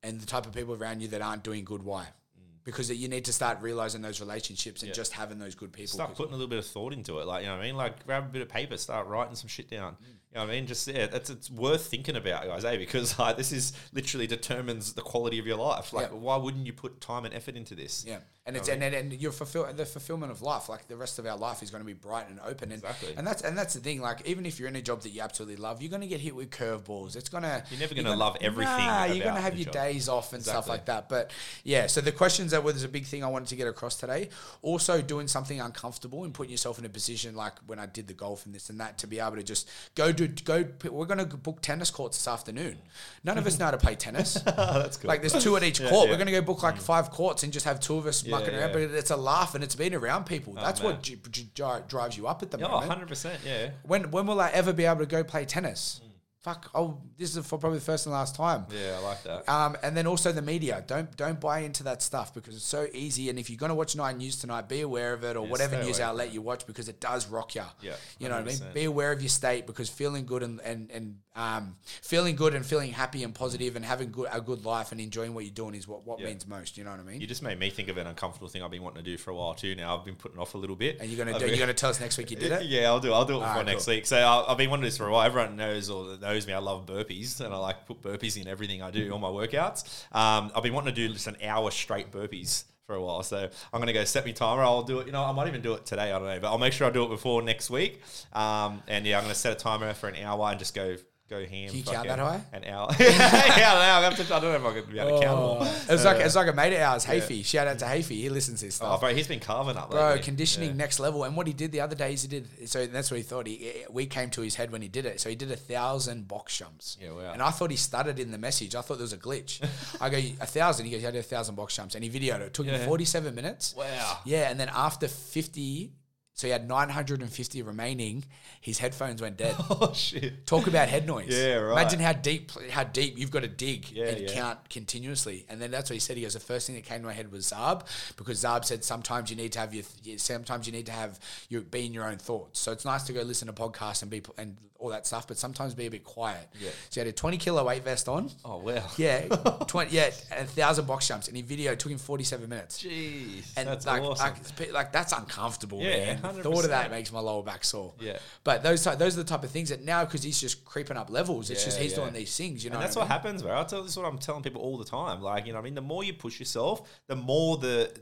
And 0.02 0.20
the 0.20 0.26
type 0.26 0.46
of 0.46 0.52
people 0.54 0.74
around 0.74 1.00
you 1.00 1.08
that 1.08 1.22
aren't 1.22 1.42
doing 1.42 1.64
good, 1.64 1.82
why? 1.82 2.04
Mm. 2.04 2.64
Because 2.64 2.88
you 2.90 3.08
need 3.08 3.24
to 3.24 3.32
start 3.32 3.60
realizing 3.60 4.00
those 4.00 4.20
relationships 4.20 4.82
and 4.82 4.90
Yeah. 4.90 4.94
just 4.94 5.12
having 5.12 5.40
those 5.40 5.56
good 5.56 5.72
people. 5.72 5.94
start 5.94 6.14
putting 6.14 6.32
a 6.34 6.36
little 6.36 6.48
bit 6.48 6.60
of 6.60 6.66
thought 6.66 6.92
into 6.92 7.18
it. 7.18 7.26
Like, 7.26 7.42
you 7.42 7.48
know 7.48 7.56
what 7.56 7.64
I 7.64 7.66
mean? 7.66 7.76
Like, 7.76 8.06
grab 8.06 8.26
a 8.26 8.28
bit 8.28 8.42
of 8.42 8.48
paper, 8.48 8.76
start 8.76 9.08
writing 9.08 9.34
some 9.34 9.48
shit 9.48 9.68
down. 9.68 9.94
Mm. 9.94 10.17
You 10.32 10.38
know 10.40 10.44
what 10.44 10.50
I 10.50 10.56
mean? 10.56 10.66
Just, 10.66 10.86
yeah, 10.86 11.06
that's, 11.06 11.30
it's 11.30 11.50
worth 11.50 11.86
thinking 11.86 12.14
about, 12.14 12.44
guys, 12.44 12.62
eh? 12.64 12.76
Because, 12.76 13.18
like, 13.18 13.38
this 13.38 13.50
is 13.50 13.72
literally 13.94 14.26
determines 14.26 14.92
the 14.92 15.00
quality 15.00 15.38
of 15.38 15.46
your 15.46 15.56
life. 15.56 15.92
Like, 15.94 16.08
Yeah. 16.10 16.16
why 16.18 16.36
wouldn't 16.36 16.66
you 16.66 16.74
put 16.74 17.00
time 17.00 17.24
and 17.24 17.32
effort 17.32 17.56
into 17.56 17.74
this? 17.74 18.04
Yeah, 18.06 18.18
and 18.44 18.56
it's 18.56 18.68
and, 18.68 18.82
and, 18.82 18.94
and 18.94 19.12
your 19.12 19.32
fulfill 19.32 19.70
the 19.74 19.84
fulfillment 19.84 20.32
of 20.32 20.40
life, 20.40 20.70
like 20.70 20.86
the 20.88 20.96
rest 20.96 21.18
of 21.18 21.26
our 21.26 21.36
life, 21.36 21.62
is 21.62 21.70
going 21.70 21.82
to 21.82 21.86
be 21.86 21.92
bright 21.92 22.28
and 22.30 22.40
open, 22.40 22.72
and 22.72 22.82
Exactly. 22.82 23.12
and 23.14 23.26
that's 23.26 23.42
and 23.42 23.56
that's 23.58 23.74
the 23.74 23.80
thing. 23.80 24.00
Like 24.00 24.26
even 24.26 24.46
if 24.46 24.58
you're 24.58 24.68
in 24.68 24.76
a 24.76 24.80
job 24.80 25.02
that 25.02 25.10
you 25.10 25.20
absolutely 25.20 25.56
love, 25.56 25.82
you're 25.82 25.90
going 25.90 26.00
to 26.00 26.06
get 26.08 26.20
hit 26.20 26.34
with 26.34 26.48
curveballs. 26.50 27.14
It's 27.14 27.28
gonna 27.28 27.62
You're 27.70 27.80
never 27.80 27.94
gonna 27.94 28.16
love 28.16 28.38
everything 28.40 28.72
Nah, 28.86 29.04
you're 29.04 29.22
going 29.24 29.34
to 29.34 29.40
have 29.42 29.56
your 29.58 29.66
job. 29.66 29.74
days 29.74 30.08
off 30.08 30.32
and 30.32 30.42
stuff 30.42 30.66
like 30.66 30.86
that. 30.86 31.10
But 31.10 31.30
yeah, 31.62 31.88
so 31.88 32.00
the 32.00 32.10
questions 32.12 32.52
that 32.52 32.64
was 32.64 32.82
a 32.84 32.88
big 32.88 33.04
thing 33.04 33.22
I 33.22 33.28
wanted 33.28 33.48
to 33.48 33.56
get 33.56 33.66
across 33.68 33.96
today. 33.96 34.30
Also, 34.62 35.02
doing 35.02 35.28
something 35.28 35.60
uncomfortable 35.60 36.24
and 36.24 36.32
putting 36.32 36.50
yourself 36.50 36.78
in 36.78 36.86
a 36.86 36.88
position 36.88 37.34
like 37.36 37.52
when 37.66 37.78
I 37.78 37.84
did 37.84 38.06
the 38.08 38.14
golf 38.14 38.46
and 38.46 38.54
this 38.54 38.70
and 38.70 38.80
that 38.80 38.96
to 38.98 39.06
be 39.06 39.20
able 39.20 39.36
to 39.36 39.42
just 39.42 39.68
go 39.94 40.10
do 40.26 40.42
go. 40.44 40.64
We're 40.90 41.06
going 41.06 41.18
to 41.18 41.36
book 41.36 41.60
tennis 41.62 41.90
courts 41.90 42.18
this 42.18 42.28
afternoon. 42.28 42.78
None 43.24 43.38
of 43.38 43.46
us 43.46 43.58
know 43.58 43.66
how 43.66 43.70
to 43.70 43.78
play 43.78 43.94
tennis. 43.94 44.34
that's 44.44 44.96
cool. 44.96 45.08
Like 45.08 45.20
there's 45.20 45.42
two 45.42 45.56
at 45.56 45.62
each 45.62 45.80
Yeah, 45.80 45.90
court. 45.90 46.06
yeah. 46.06 46.12
We're 46.12 46.18
going 46.18 46.26
to 46.26 46.32
go 46.32 46.42
book 46.42 46.62
like 46.62 46.76
mm. 46.76 46.82
five 46.82 47.10
courts 47.10 47.42
and 47.42 47.52
just 47.52 47.64
have 47.64 47.80
two 47.80 47.96
of 47.96 48.06
us 48.06 48.24
Yeah, 48.24 48.32
mucking 48.32 48.54
around. 48.54 48.72
But 48.72 48.82
it's 48.82 49.10
a 49.10 49.16
laugh 49.16 49.54
and 49.54 49.62
it's 49.62 49.74
being 49.74 49.94
around 49.94 50.24
people. 50.24 50.54
Oh, 50.56 50.62
that's 50.62 50.82
man. 50.82 50.98
what 50.98 51.88
drives 51.88 52.16
you 52.16 52.26
up 52.26 52.42
at 52.42 52.50
the 52.50 52.58
moment. 52.58 53.08
100%. 53.08 53.38
Yeah. 53.44 53.70
When 53.84 54.10
when 54.10 54.26
will 54.26 54.40
I 54.40 54.50
ever 54.50 54.72
be 54.72 54.84
able 54.84 55.00
to 55.00 55.06
go 55.06 55.24
play 55.24 55.44
tennis? 55.44 56.00
Fuck! 56.40 56.70
Oh, 56.72 56.98
this 57.16 57.36
is 57.36 57.44
for 57.46 57.58
probably 57.58 57.78
the 57.80 57.84
first 57.84 58.06
and 58.06 58.12
last 58.12 58.36
time. 58.36 58.64
Yeah, 58.72 58.96
I 59.00 59.02
like 59.02 59.22
that. 59.24 59.48
Um, 59.48 59.76
and 59.82 59.96
then 59.96 60.06
also 60.06 60.30
the 60.30 60.40
media. 60.40 60.84
Don't 60.86 61.14
don't 61.16 61.40
buy 61.40 61.60
into 61.60 61.82
that 61.84 62.00
stuff 62.00 62.32
because 62.32 62.54
it's 62.54 62.64
so 62.64 62.86
easy. 62.92 63.28
And 63.28 63.38
if 63.40 63.50
you're 63.50 63.58
going 63.58 63.70
to 63.70 63.74
watch 63.74 63.96
Nine 63.96 64.18
News 64.18 64.36
tonight, 64.38 64.68
be 64.68 64.80
aware 64.82 65.12
of 65.14 65.24
it 65.24 65.36
or 65.36 65.44
Yeah, 65.44 65.50
whatever 65.50 65.82
news 65.82 65.98
outlet 65.98 66.32
you 66.32 66.40
watch 66.40 66.64
because 66.66 66.88
it 66.88 67.00
does 67.00 67.26
rock 67.28 67.56
you. 67.56 67.62
Yeah, 67.82 67.94
you 68.20 68.28
know 68.28 68.36
what 68.36 68.42
I 68.44 68.46
mean. 68.46 68.58
Be 68.72 68.84
aware 68.84 69.10
of 69.10 69.20
your 69.20 69.28
state 69.28 69.66
because 69.66 69.88
feeling 69.88 70.26
good 70.26 70.44
and 70.44 70.60
and, 70.60 70.90
and 70.92 71.16
um, 71.34 71.76
feeling 72.02 72.36
good 72.36 72.54
and 72.54 72.64
feeling 72.64 72.92
happy 72.92 73.24
and 73.24 73.34
positive 73.34 73.74
and 73.76 73.84
having 73.84 74.12
good 74.12 74.28
a 74.32 74.40
good 74.40 74.64
life 74.64 74.92
and 74.92 75.00
enjoying 75.00 75.34
what 75.34 75.44
you're 75.44 75.54
doing 75.54 75.74
is 75.74 75.88
what, 75.88 76.06
what 76.06 76.20
Yeah. 76.20 76.26
means 76.26 76.46
most. 76.46 76.78
You 76.78 76.84
know 76.84 76.90
what 76.92 77.00
I 77.00 77.02
mean? 77.02 77.20
You 77.20 77.26
just 77.26 77.42
made 77.42 77.58
me 77.58 77.68
think 77.70 77.88
of 77.88 77.96
an 77.96 78.06
uncomfortable 78.06 78.48
thing 78.48 78.62
I've 78.62 78.70
been 78.70 78.82
wanting 78.82 79.02
to 79.04 79.10
do 79.10 79.16
for 79.18 79.32
a 79.32 79.34
while 79.34 79.54
too. 79.54 79.74
Now 79.74 79.98
I've 79.98 80.04
been 80.04 80.14
putting 80.16 80.38
off 80.38 80.54
a 80.54 80.58
little 80.58 80.76
bit. 80.76 80.98
and 81.00 81.10
you're 81.10 81.24
gonna 81.24 81.36
do, 81.36 81.46
you're 81.48 81.58
gonna 81.58 81.74
tell 81.74 81.90
us 81.90 82.00
next 82.00 82.16
week 82.16 82.30
you 82.30 82.36
did 82.36 82.52
it. 82.52 82.62
Yeah, 82.68 82.86
I'll 82.88 83.00
do. 83.00 83.12
I'll 83.12 83.24
do 83.24 83.34
it 83.34 83.40
before 83.40 83.48
Alright, 83.50 83.66
next 83.66 83.86
cool. 83.86 83.94
week. 83.94 84.06
So 84.06 84.16
I, 84.18 84.52
I've 84.52 84.58
been 84.58 84.70
wanting 84.70 84.84
this 84.84 84.96
for 84.96 85.06
a 85.08 85.10
while. 85.12 85.26
Everyone 85.26 85.56
knows 85.56 85.90
or 85.90 86.16
that 86.16 86.28
knows 86.38 86.46
me. 86.46 86.52
I 86.52 86.58
love 86.58 86.86
burpees, 86.86 87.40
and 87.40 87.52
I 87.52 87.56
like 87.58 87.86
put 87.86 88.02
burpees 88.02 88.40
in 88.40 88.46
everything 88.46 88.82
I 88.82 88.90
do, 88.90 89.10
all 89.10 89.18
my 89.18 89.28
workouts. 89.28 90.04
Um, 90.14 90.50
I've 90.54 90.62
been 90.62 90.72
wanting 90.72 90.94
to 90.94 91.08
do 91.08 91.12
just 91.12 91.26
an 91.26 91.36
hour 91.42 91.70
straight 91.70 92.12
burpees 92.12 92.64
for 92.86 92.94
a 92.94 93.02
while. 93.02 93.22
So 93.22 93.48
I'm 93.72 93.80
gonna 93.80 93.92
go 93.92 94.04
set 94.04 94.24
me 94.24 94.32
timer. 94.32 94.62
I'll 94.62 94.82
do 94.82 95.00
it. 95.00 95.06
You 95.06 95.12
know, 95.12 95.22
I 95.22 95.32
might 95.32 95.48
even 95.48 95.60
do 95.60 95.74
it 95.74 95.84
today. 95.84 96.12
I 96.12 96.18
don't 96.18 96.28
know, 96.28 96.40
but 96.40 96.48
I'll 96.48 96.58
make 96.58 96.72
sure 96.72 96.86
I 96.86 96.90
do 96.90 97.04
it 97.04 97.08
before 97.08 97.42
next 97.42 97.70
week. 97.70 98.00
Um, 98.32 98.82
and 98.86 99.04
yeah, 99.06 99.18
I'm 99.18 99.24
gonna 99.24 99.34
set 99.34 99.52
a 99.52 99.56
timer 99.56 99.92
for 99.94 100.08
an 100.08 100.22
hour 100.22 100.48
and 100.50 100.58
just 100.58 100.74
go. 100.74 100.96
Go 101.28 101.40
ham. 101.44 101.68
Can 101.68 101.76
you 101.76 101.82
count 101.84 102.08
that 102.08 102.18
high? 102.18 102.40
An 102.54 102.64
hour. 102.64 102.88
yeah, 102.98 103.06
I 103.06 103.40
don't 103.50 103.58
know. 103.58 103.64
I, 103.68 104.00
have 104.02 104.16
to, 104.16 104.34
I 104.34 104.40
don't 104.40 104.62
know 104.62 104.68
if 104.68 104.76
I 104.76 104.80
can 104.80 104.90
be 104.90 104.98
able 104.98 105.18
to 105.18 105.26
count. 105.26 105.38
them 105.38 105.44
oh, 105.44 105.58
all. 105.58 105.62
It 105.64 105.90
was 105.90 106.04
like 106.04 106.16
uh, 106.16 106.20
it's 106.20 106.34
like 106.34 106.48
a 106.48 106.54
mate 106.54 106.72
of 106.72 106.80
ours, 106.80 107.04
Hafey. 107.04 107.44
Shout 107.44 107.66
out 107.66 107.78
to 107.80 107.84
Hafey. 107.84 108.16
He 108.16 108.30
listens 108.30 108.60
to 108.60 108.66
this 108.66 108.80
Oh, 108.80 108.86
stuff. 108.86 109.00
bro, 109.00 109.14
he's 109.14 109.28
been 109.28 109.40
carving 109.40 109.76
up, 109.76 109.90
Bro, 109.90 110.00
lately. 110.00 110.22
conditioning 110.22 110.70
Yeah. 110.70 110.76
next 110.76 110.98
level. 111.00 111.24
And 111.24 111.36
what 111.36 111.46
he 111.46 111.52
did 111.52 111.70
the 111.70 111.82
other 111.82 111.94
day 111.94 112.14
is 112.14 112.22
he 112.22 112.28
did. 112.28 112.68
So 112.70 112.86
that's 112.86 113.10
what 113.10 113.18
he 113.18 113.22
thought. 113.22 113.46
He 113.46 113.68
eh, 113.68 113.72
eh, 113.82 113.84
we 113.90 114.06
came 114.06 114.30
to 114.30 114.40
his 114.40 114.54
head 114.54 114.72
when 114.72 114.80
he 114.80 114.88
did 114.88 115.04
it. 115.04 115.20
So 115.20 115.28
he 115.28 115.34
did 115.36 115.50
a 115.52 115.56
thousand 115.56 116.28
box 116.28 116.56
jumps. 116.56 116.96
Yeah, 116.98 117.10
wow. 117.10 117.32
And 117.34 117.42
I 117.42 117.50
thought 117.50 117.70
he 117.70 117.76
stuttered 117.76 118.18
in 118.18 118.30
the 118.30 118.38
message. 118.38 118.74
I 118.74 118.80
thought 118.80 118.94
there 118.96 119.02
was 119.04 119.12
a 119.12 119.18
glitch. 119.18 119.62
I 120.00 120.08
go 120.08 120.16
a 120.16 120.46
thousand. 120.46 120.86
He 120.86 120.92
goes, 120.92 121.02
yeah, 121.02 121.08
I 121.08 121.12
did 121.12 121.18
a 121.20 121.22
thousand 121.22 121.56
box 121.56 121.76
jumps, 121.76 121.94
and 121.94 122.02
he 122.02 122.08
videoed 122.08 122.40
it. 122.40 122.46
It 122.46 122.54
took 122.54 122.64
him 122.64 122.80
forty-seven 122.86 123.34
minutes. 123.34 123.74
Wow. 123.76 124.20
Yeah, 124.24 124.50
and 124.50 124.58
then 124.58 124.70
after 124.74 125.08
fifty, 125.08 125.92
so 126.38 126.46
he 126.46 126.52
had 126.52 126.68
nine 126.68 126.88
hundred 126.88 127.20
and 127.20 127.28
fifty 127.32 127.62
remaining. 127.62 128.24
His 128.60 128.78
headphones 128.78 129.20
went 129.20 129.36
dead. 129.36 129.56
Oh 129.80 129.92
shit. 129.92 130.46
Talk 130.46 130.68
about 130.68 130.88
head 130.88 131.04
noise. 131.14 131.26
Yeah, 131.30 131.56
right. 131.56 131.80
Imagine 131.80 131.98
how 131.98 132.12
deep 132.12 132.52
how 132.70 132.84
deep 132.84 133.18
you've 133.18 133.32
got 133.32 133.42
to 133.42 133.48
dig 133.48 133.90
Yeah, 133.90 134.06
and 134.06 134.20
yeah. 134.20 134.32
count 134.32 134.70
continuously. 134.70 135.44
And 135.48 135.60
then 135.60 135.72
that's 135.72 135.90
what 135.90 135.94
he 135.94 136.00
said. 136.00 136.16
He 136.16 136.22
goes, 136.22 136.34
the 136.34 136.40
first 136.40 136.68
thing 136.68 136.76
that 136.76 136.84
came 136.84 137.00
to 137.00 137.06
my 137.06 137.12
head 137.12 137.32
was 137.32 137.46
Zarb, 137.50 137.82
because 138.16 138.42
Zarb 138.44 138.64
said 138.64 138.84
sometimes 138.84 139.30
you 139.30 139.36
need 139.36 139.50
to 139.52 139.58
have 139.58 139.74
your 139.74 139.84
sometimes 140.18 140.66
you 140.66 140.72
need 140.72 140.86
to 140.86 140.92
have 140.92 141.18
your 141.48 141.62
be 141.62 141.86
in 141.86 141.92
your 141.92 142.08
own 142.08 142.18
thoughts. 142.18 142.60
So 142.60 142.70
it's 142.70 142.84
nice 142.84 143.02
to 143.04 143.12
go 143.12 143.22
listen 143.22 143.46
to 143.48 143.52
podcasts 143.52 144.02
and 144.02 144.10
be 144.10 144.22
and 144.38 144.56
all 144.80 144.90
that 144.90 145.08
stuff, 145.08 145.26
but 145.26 145.36
sometimes 145.36 145.74
be 145.74 145.86
a 145.86 145.90
bit 145.90 146.04
quiet. 146.04 146.46
Yeah. 146.60 146.70
So 146.90 147.00
he 147.00 147.06
had 147.06 147.08
a 147.08 147.12
twenty 147.12 147.36
kilo 147.36 147.64
weight 147.64 147.82
vest 147.82 148.08
on. 148.08 148.30
Oh 148.44 148.58
wow. 148.58 148.84
Yeah, 148.96 149.26
twenty. 149.66 149.96
Yeah, 149.96 150.10
a 150.30 150.44
thousand 150.44 150.86
box 150.86 151.08
jumps, 151.08 151.26
and 151.26 151.36
he 151.36 151.42
video 151.42 151.74
took 151.74 151.90
him 151.90 151.98
forty 151.98 152.22
seven 152.24 152.48
minutes. 152.48 152.82
Jeez. 152.82 153.52
And 153.56 153.68
that's 153.68 153.86
like, 153.86 154.02
awesome. 154.02 154.34
like, 154.58 154.72
like 154.72 154.92
that's 154.92 155.12
uncomfortable, 155.12 155.80
Yeah, 155.82 156.18
man. 156.22 156.27
The 156.36 156.42
thought 156.42 156.64
of 156.64 156.70
that 156.70 156.88
100%. 156.88 156.90
makes 156.90 157.12
my 157.12 157.20
lower 157.20 157.42
back 157.42 157.64
sore. 157.64 157.94
Yeah. 158.00 158.18
But 158.44 158.62
those 158.62 158.82
ty- 158.84 158.94
those 158.94 159.14
are 159.18 159.22
the 159.22 159.28
type 159.28 159.44
of 159.44 159.50
things 159.50 159.68
that 159.70 159.84
now 159.84 160.04
because 160.04 160.22
he's 160.22 160.40
just 160.40 160.64
creeping 160.64 160.96
up 160.96 161.10
levels. 161.10 161.50
It's 161.50 161.60
Yeah, 161.62 161.66
just 161.66 161.78
he's 161.78 161.90
yeah. 161.92 161.96
doing 161.98 162.12
these 162.12 162.36
things. 162.36 162.64
You 162.64 162.70
know, 162.70 162.76
and 162.76 162.84
that's 162.84 162.96
what, 162.96 163.02
what, 163.02 163.08
happens, 163.12 163.42
bro. 163.42 163.58
I 163.58 163.64
tell 163.64 163.82
this 163.82 163.92
is 163.92 163.96
what 163.98 164.06
I'm 164.06 164.18
telling 164.18 164.42
people 164.42 164.62
all 164.62 164.78
the 164.78 164.84
time. 164.84 165.20
Like, 165.22 165.46
you 165.46 165.52
know, 165.52 165.58
what 165.58 165.62
I 165.62 165.64
mean, 165.64 165.74
the 165.74 165.80
more 165.82 166.04
you 166.04 166.12
push 166.14 166.38
yourself, 166.38 166.88
the 167.06 167.16
more 167.16 167.56
the 167.58 167.92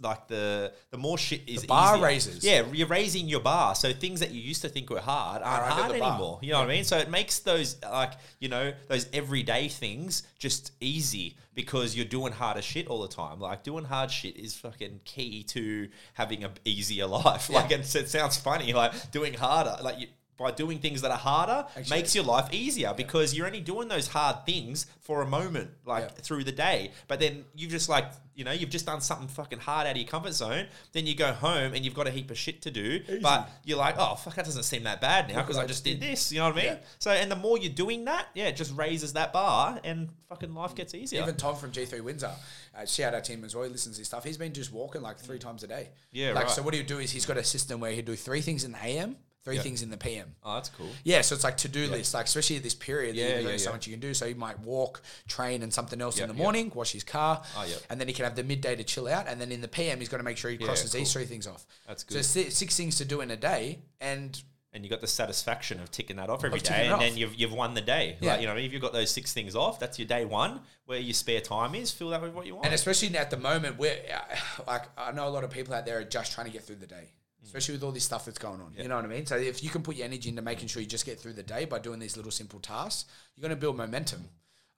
like 0.00 0.28
the 0.28 0.72
the 0.90 0.98
more 0.98 1.18
shit 1.18 1.42
is 1.46 1.66
bar 1.66 1.94
easier. 1.96 2.04
raises. 2.06 2.44
Yeah, 2.44 2.64
you're 2.72 2.86
raising 2.86 3.28
your 3.28 3.40
bar. 3.40 3.74
So 3.74 3.92
things 3.92 4.20
that 4.20 4.30
you 4.30 4.40
used 4.40 4.62
to 4.62 4.68
think 4.68 4.90
were 4.90 5.00
hard 5.00 5.42
aren't 5.42 5.64
hard 5.72 5.90
the 5.90 6.02
anymore. 6.02 6.38
You 6.42 6.52
know 6.52 6.60
what 6.60 6.70
I 6.70 6.74
mean? 6.74 6.84
So 6.84 6.98
it 6.98 7.10
makes 7.10 7.40
those 7.40 7.76
like 7.82 8.12
you 8.40 8.48
know 8.48 8.72
those 8.88 9.08
everyday 9.12 9.68
things 9.68 10.22
just 10.38 10.72
easy 10.80 11.36
because 11.54 11.94
you're 11.96 12.04
doing 12.04 12.32
harder 12.32 12.62
shit 12.62 12.88
all 12.88 13.02
the 13.02 13.08
time. 13.08 13.40
Like 13.40 13.62
doing 13.62 13.84
hard 13.84 14.10
shit 14.10 14.36
is 14.36 14.54
fucking 14.54 15.00
key 15.04 15.42
to 15.44 15.88
having 16.14 16.44
a 16.44 16.50
easier 16.64 17.06
life. 17.22 17.50
Like 17.50 17.70
it, 17.70 17.80
it 17.94 18.08
sounds 18.08 18.36
funny, 18.36 18.72
like 18.72 19.10
doing 19.10 19.34
harder, 19.34 19.76
like 19.82 20.00
you. 20.00 20.08
By 20.36 20.50
doing 20.50 20.78
things 20.80 21.00
that 21.02 21.10
are 21.12 21.16
harder 21.18 21.66
Actually- 21.76 21.96
makes 21.96 22.14
your 22.14 22.24
life 22.24 22.52
easier 22.52 22.92
because 22.92 23.34
you're 23.34 23.46
only 23.46 23.60
doing 23.60 23.86
those 23.88 24.08
hard 24.08 24.44
things 24.44 24.86
for 25.00 25.22
a 25.22 25.26
moment, 25.26 25.70
like 25.86 26.04
Yeah. 26.04 26.22
through 26.22 26.44
the 26.44 26.52
day. 26.52 26.90
But 27.06 27.20
then 27.20 27.44
you've 27.54 27.70
just 27.70 27.88
like, 27.88 28.10
you 28.34 28.42
know, 28.42 28.50
you've 28.50 28.70
just 28.70 28.84
done 28.86 29.00
something 29.00 29.28
fucking 29.28 29.60
hard 29.60 29.86
out 29.86 29.92
of 29.92 29.96
your 29.96 30.08
comfort 30.08 30.32
zone. 30.32 30.66
Then 30.92 31.06
you 31.06 31.14
go 31.14 31.32
home 31.32 31.72
and 31.74 31.84
you've 31.84 31.94
got 31.94 32.08
a 32.08 32.10
heap 32.10 32.32
of 32.32 32.38
shit 32.38 32.62
to 32.62 32.70
do. 32.72 33.00
But 33.22 33.48
you're 33.64 33.78
like, 33.78 33.94
oh, 33.96 34.16
fuck, 34.16 34.34
that 34.34 34.44
doesn't 34.44 34.64
seem 34.64 34.82
that 34.84 35.00
bad 35.00 35.28
now 35.28 35.42
because 35.42 35.56
I 35.56 35.66
just 35.66 35.84
did 35.84 36.00
this. 36.00 36.32
You 36.32 36.40
know 36.40 36.46
what 36.46 36.54
I 36.54 36.56
mean? 36.56 36.64
Yeah. 36.66 36.78
So, 36.98 37.10
and 37.12 37.30
the 37.30 37.36
more 37.36 37.56
you're 37.56 37.72
doing 37.72 38.06
that, 38.06 38.26
yeah, 38.34 38.46
it 38.46 38.56
just 38.56 38.74
raises 38.74 39.12
that 39.12 39.32
bar 39.32 39.78
and 39.84 40.08
fucking 40.28 40.52
life 40.52 40.74
gets 40.74 40.94
easier. 40.94 41.22
Even 41.22 41.36
Tom 41.36 41.54
from 41.54 41.70
G3 41.70 42.00
Windsor, 42.02 42.32
uh, 42.76 42.84
shout 42.86 43.14
out 43.14 43.22
to 43.24 43.32
him 43.32 43.44
as 43.44 43.54
well. 43.54 43.64
He 43.64 43.70
listens 43.70 43.96
to 43.96 44.00
this 44.00 44.08
stuff. 44.08 44.24
He's 44.24 44.38
been 44.38 44.52
just 44.52 44.72
walking 44.72 45.00
like 45.02 45.18
three 45.18 45.38
times 45.38 45.62
a 45.62 45.68
day. 45.68 45.90
Yeah, 46.10 46.32
Like, 46.32 46.46
right. 46.46 46.52
so 46.52 46.62
what 46.62 46.74
he'll 46.74 46.84
do 46.84 46.98
is 46.98 47.12
he's 47.12 47.26
got 47.26 47.36
a 47.36 47.44
system 47.44 47.78
where 47.78 47.92
he'll 47.92 48.04
do 48.04 48.16
three 48.16 48.40
things 48.40 48.64
in 48.64 48.72
the 48.72 48.84
AM, 48.84 49.16
three 49.44 49.58
things 49.58 49.82
in 49.82 49.90
the 49.90 49.96
PM. 49.96 50.34
oh, 50.42 50.54
that's 50.54 50.70
cool. 50.70 50.88
Yeah, 51.04 51.20
so 51.20 51.34
it's 51.34 51.44
like 51.44 51.58
to 51.58 51.68
do 51.68 51.86
list, 51.88 52.14
like 52.14 52.26
especially 52.26 52.56
at 52.56 52.62
this 52.62 52.74
period, 52.74 53.14
Yeah, 53.14 53.28
there's 53.28 53.44
yeah, 53.44 53.56
so 53.58 53.70
yeah. 53.70 53.74
much 53.74 53.86
you 53.86 53.92
can 53.92 54.00
do. 54.00 54.14
So 54.14 54.24
you 54.26 54.34
might 54.34 54.58
walk, 54.60 55.02
train, 55.28 55.62
and 55.62 55.72
something 55.72 56.00
else 56.00 56.18
in 56.18 56.28
the 56.28 56.34
morning, 56.34 56.72
wash 56.74 56.92
his 56.92 57.04
car, 57.04 57.42
Oh, 57.56 57.64
yeah. 57.68 57.74
and 57.90 58.00
then 58.00 58.08
he 58.08 58.14
can 58.14 58.24
have 58.24 58.36
the 58.36 58.42
midday 58.44 58.74
to 58.76 58.84
chill 58.84 59.06
out, 59.06 59.28
and 59.28 59.40
then 59.40 59.52
in 59.52 59.60
the 59.60 59.68
PM 59.68 59.98
he's 60.00 60.08
got 60.08 60.16
to 60.18 60.22
make 60.22 60.36
sure 60.38 60.50
he 60.50 60.56
crosses 60.58 60.92
these 60.92 61.12
three 61.12 61.24
things 61.26 61.46
off. 61.46 61.66
That's 61.86 62.04
good. 62.04 62.24
So 62.24 62.42
six 62.48 62.76
things 62.76 62.96
to 62.96 63.04
do 63.04 63.20
in 63.20 63.30
a 63.30 63.36
day, 63.36 63.80
and 64.00 64.42
and 64.72 64.82
you 64.82 64.90
got 64.90 65.00
the 65.00 65.06
satisfaction 65.06 65.78
of 65.78 65.92
ticking 65.92 66.16
that 66.16 66.28
off 66.28 66.42
every 66.42 66.58
ticking 66.58 66.76
day, 66.76 66.84
and 66.86 66.94
off. 66.94 67.00
then 67.00 67.16
you've 67.16 67.34
you've 67.36 67.52
won 67.52 67.74
the 67.74 67.80
day. 67.80 68.16
Yeah. 68.20 68.32
Like 68.32 68.40
you 68.40 68.46
know, 68.48 68.56
if 68.56 68.72
you've 68.72 68.82
got 68.82 68.92
those 68.92 69.10
six 69.10 69.32
things 69.32 69.54
off, 69.54 69.78
that's 69.78 69.98
your 70.00 70.08
day 70.08 70.24
one. 70.24 70.60
Where 70.86 70.98
your 70.98 71.14
spare 71.14 71.40
time 71.40 71.74
is, 71.76 71.92
fill 71.92 72.10
that 72.10 72.20
with 72.20 72.34
what 72.34 72.44
you 72.46 72.54
want. 72.56 72.66
And 72.66 72.74
especially 72.74 73.16
at 73.16 73.30
the 73.30 73.36
moment, 73.36 73.78
where 73.78 73.98
uh, 74.12 74.62
like 74.66 74.82
I 74.98 75.12
know 75.12 75.28
a 75.28 75.30
lot 75.30 75.44
of 75.44 75.50
people 75.50 75.74
out 75.74 75.86
there 75.86 75.98
are 75.98 76.04
just 76.04 76.32
trying 76.32 76.46
to 76.48 76.52
get 76.52 76.62
through 76.64 76.76
the 76.76 76.86
day, 76.88 77.10
especially 77.44 77.74
with 77.74 77.84
all 77.84 77.92
this 77.92 78.04
stuff 78.04 78.24
that's 78.24 78.38
going 78.38 78.60
on. 78.60 78.72
You 78.76 78.88
know 78.88 78.96
what 78.96 79.04
I 79.04 79.08
mean? 79.08 79.26
So 79.26 79.36
if 79.36 79.62
you 79.62 79.70
can 79.70 79.82
put 79.82 79.96
your 79.96 80.06
energy 80.06 80.28
into 80.28 80.42
making 80.42 80.68
sure 80.68 80.82
you 80.82 80.88
just 80.88 81.06
get 81.06 81.20
through 81.20 81.34
the 81.34 81.42
day 81.42 81.64
by 81.64 81.78
doing 81.78 81.98
these 81.98 82.16
little 82.16 82.32
simple 82.32 82.60
tasks, 82.60 83.10
you're 83.36 83.42
going 83.42 83.56
to 83.56 83.60
build 83.60 83.76
momentum. 83.76 84.28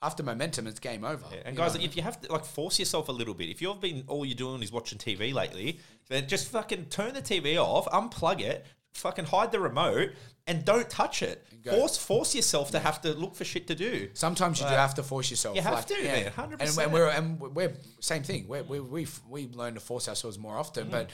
After 0.03 0.23
momentum, 0.23 0.67
it's 0.67 0.79
game 0.79 1.05
over. 1.05 1.25
Yeah, 1.33 1.39
and 1.47 1.57
guys, 1.57 1.75
mean? 1.75 1.85
if 1.85 1.97
you 1.97 2.03
have 2.03 2.21
to 2.21 2.31
like 2.31 2.45
force 2.45 2.79
yourself 2.79 3.09
a 3.09 3.13
little 3.13 3.33
bit, 3.33 3.49
if 3.49 3.63
you've 3.63 3.81
been 3.81 4.05
all 4.09 4.27
you're 4.27 4.37
doing 4.37 4.63
is 4.63 4.71
watching 4.71 4.99
TV 4.99 5.33
lately, 5.33 5.81
then 6.09 6.29
just 6.29 6.49
fucking 6.49 6.87
turn 6.87 7.15
the 7.15 7.23
TV 7.23 7.57
off, 7.57 7.87
unplug 7.87 8.41
it, 8.41 8.67
fucking 8.93 9.25
hide 9.25 9.53
the 9.53 9.61
remote, 9.61 10.11
and 10.47 10.65
don't 10.65 10.89
touch 10.89 11.23
it. 11.23 11.43
Force 11.69 11.97
force 11.97 12.33
yourself 12.37 12.71
to 12.71 12.79
have 12.79 13.01
to 13.03 13.13
look 13.15 13.35
for 13.35 13.45
shit 13.45 13.67
to 13.67 13.75
do. 13.75 14.09
Sometimes 14.15 14.61
you 14.61 14.67
do 14.69 14.73
have 14.75 14.95
to 14.95 15.03
force 15.03 15.31
yourself. 15.33 15.57
You 15.57 15.63
have 15.63 15.85
to, 15.87 16.01
man, 16.01 16.31
100%. 16.31 16.79
and 16.79 16.93
we're 16.93 17.09
and 17.09 17.41
we're 17.41 17.73
same 17.99 18.23
thing. 18.23 18.47
We're, 18.47 18.63
we 18.63 18.79
we 18.79 19.09
we 19.29 19.49
learn 19.49 19.75
to 19.75 19.81
force 19.81 20.09
ourselves 20.09 20.39
more 20.39 20.57
often, 20.57 20.85
Mm-hmm. 20.85 20.93
but 20.93 21.11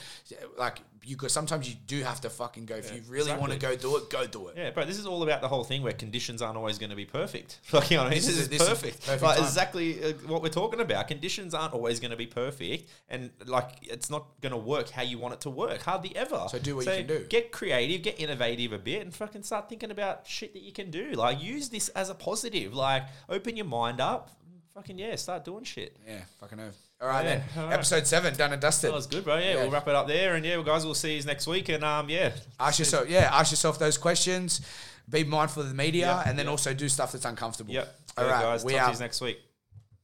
like 0.59 0.77
you 1.05 1.15
could 1.17 1.31
sometimes 1.31 1.67
you 1.67 1.75
do 1.87 2.01
have 2.03 2.21
to 2.21 2.29
fucking 2.29 2.67
go. 2.67 2.75
If 2.75 2.93
you 2.93 3.01
really 3.09 3.33
want 3.33 3.51
to 3.51 3.57
go 3.57 3.75
do 3.75 3.97
it, 3.97 4.11
go 4.11 4.27
do 4.27 4.49
it. 4.49 4.53
Yeah, 4.55 4.69
bro, 4.69 4.85
this 4.85 4.99
is 4.99 5.07
all 5.07 5.23
about 5.23 5.41
the 5.41 5.47
whole 5.47 5.63
thing 5.63 5.81
where 5.81 5.91
conditions 5.91 6.41
aren't 6.43 6.55
always 6.55 6.77
going 6.77 6.91
to 6.91 6.95
be 6.95 7.05
perfect. 7.05 7.59
Like, 7.73 7.89
you 7.89 7.97
know, 7.97 8.03
what 8.03 8.07
I 8.07 8.15
mean? 8.15 8.19
This 8.19 8.27
this, 8.27 8.35
is- 8.35 8.41
is, 8.43 8.49
this 8.49 8.61
is 8.61 8.69
perfect. 8.69 9.05
perfect 9.05 9.23
like, 9.23 9.37
time. 9.37 9.45
exactly 9.45 10.03
uh, 10.03 10.13
what 10.27 10.43
we're 10.43 10.49
talking 10.49 10.79
about. 10.81 11.07
Conditions 11.07 11.55
aren't 11.55 11.73
always 11.73 11.99
going 11.99 12.11
to 12.11 12.17
be 12.17 12.27
perfect, 12.27 12.89
and 13.09 13.31
like 13.47 13.69
it's 13.81 14.11
not 14.11 14.27
going 14.41 14.51
to 14.51 14.57
work 14.57 14.89
how 14.91 15.01
you 15.01 15.17
want 15.17 15.33
it 15.33 15.41
to 15.41 15.49
work. 15.49 15.81
Hardly 15.81 16.15
ever. 16.15 16.45
So 16.49 16.59
do 16.59 16.75
what 16.75 16.85
you 16.85 16.91
can 16.91 17.07
do. 17.07 17.25
Get 17.27 17.51
creative, 17.51 18.03
get 18.03 18.19
innovative 18.19 18.71
a 18.71 18.77
bit, 18.77 19.01
and 19.01 19.11
fucking 19.25 19.43
start 19.43 19.69
thinking 19.69 19.91
about 19.91 20.27
shit 20.27 20.53
that 20.53 20.61
you 20.61 20.71
can 20.73 20.91
do. 20.91 21.11
Like, 21.13 21.41
use 21.41 21.69
this 21.69 21.87
as 21.89 22.09
a 22.09 22.15
positive. 22.15 22.73
Like, 22.73 23.03
open 23.29 23.55
your 23.55 23.65
mind 23.65 24.01
up. 24.01 24.29
Fucking 24.73 24.97
yeah, 24.97 25.15
start 25.15 25.45
doing 25.45 25.63
shit. 25.63 25.95
Yeah, 26.07 26.21
fucking 26.39 26.57
know. 26.57 26.69
All 27.01 27.07
right 27.07 27.23
Yeah, 27.25 27.35
then, 27.35 27.43
all 27.57 27.63
right. 27.65 27.73
episode 27.73 28.07
seven 28.07 28.33
done 28.35 28.53
and 28.53 28.61
dusted. 28.61 28.89
That 28.89 28.95
was 28.95 29.07
good, 29.07 29.23
bro. 29.23 29.37
Yeah, 29.37 29.51
Yeah. 29.53 29.55
we'll 29.61 29.71
wrap 29.71 29.87
it 29.87 29.95
up 29.95 30.07
there, 30.07 30.35
and 30.35 30.45
yeah, 30.45 30.55
well, 30.55 30.65
guys, 30.65 30.83
we'll 30.85 30.93
see 30.95 31.15
you 31.17 31.23
next 31.23 31.47
week. 31.47 31.69
And 31.69 31.83
um, 31.83 32.09
yeah, 32.09 32.31
Ask 32.59 32.79
yourself, 32.79 33.07
yeah, 33.09 33.29
ask 33.31 33.51
yourself 33.51 33.77
those 33.77 33.97
questions. 33.97 34.61
Be 35.09 35.23
mindful 35.23 35.63
of 35.63 35.69
the 35.69 35.75
media, 35.75 36.07
Yeah, 36.07 36.29
and 36.29 36.37
then 36.39 36.45
yeah. 36.45 36.51
also 36.51 36.73
do 36.73 36.89
stuff 36.89 37.11
that's 37.11 37.25
uncomfortable. 37.25 37.73
yep. 37.73 37.93
All 38.17 38.23
Good, 38.25 38.31
right, 38.31 38.41
guys. 38.41 38.65
we 38.65 38.73
Talk 38.73 38.81
to 38.81 38.87
out. 38.87 38.93
you 38.95 38.99
next 38.99 39.21
week. 39.21 39.39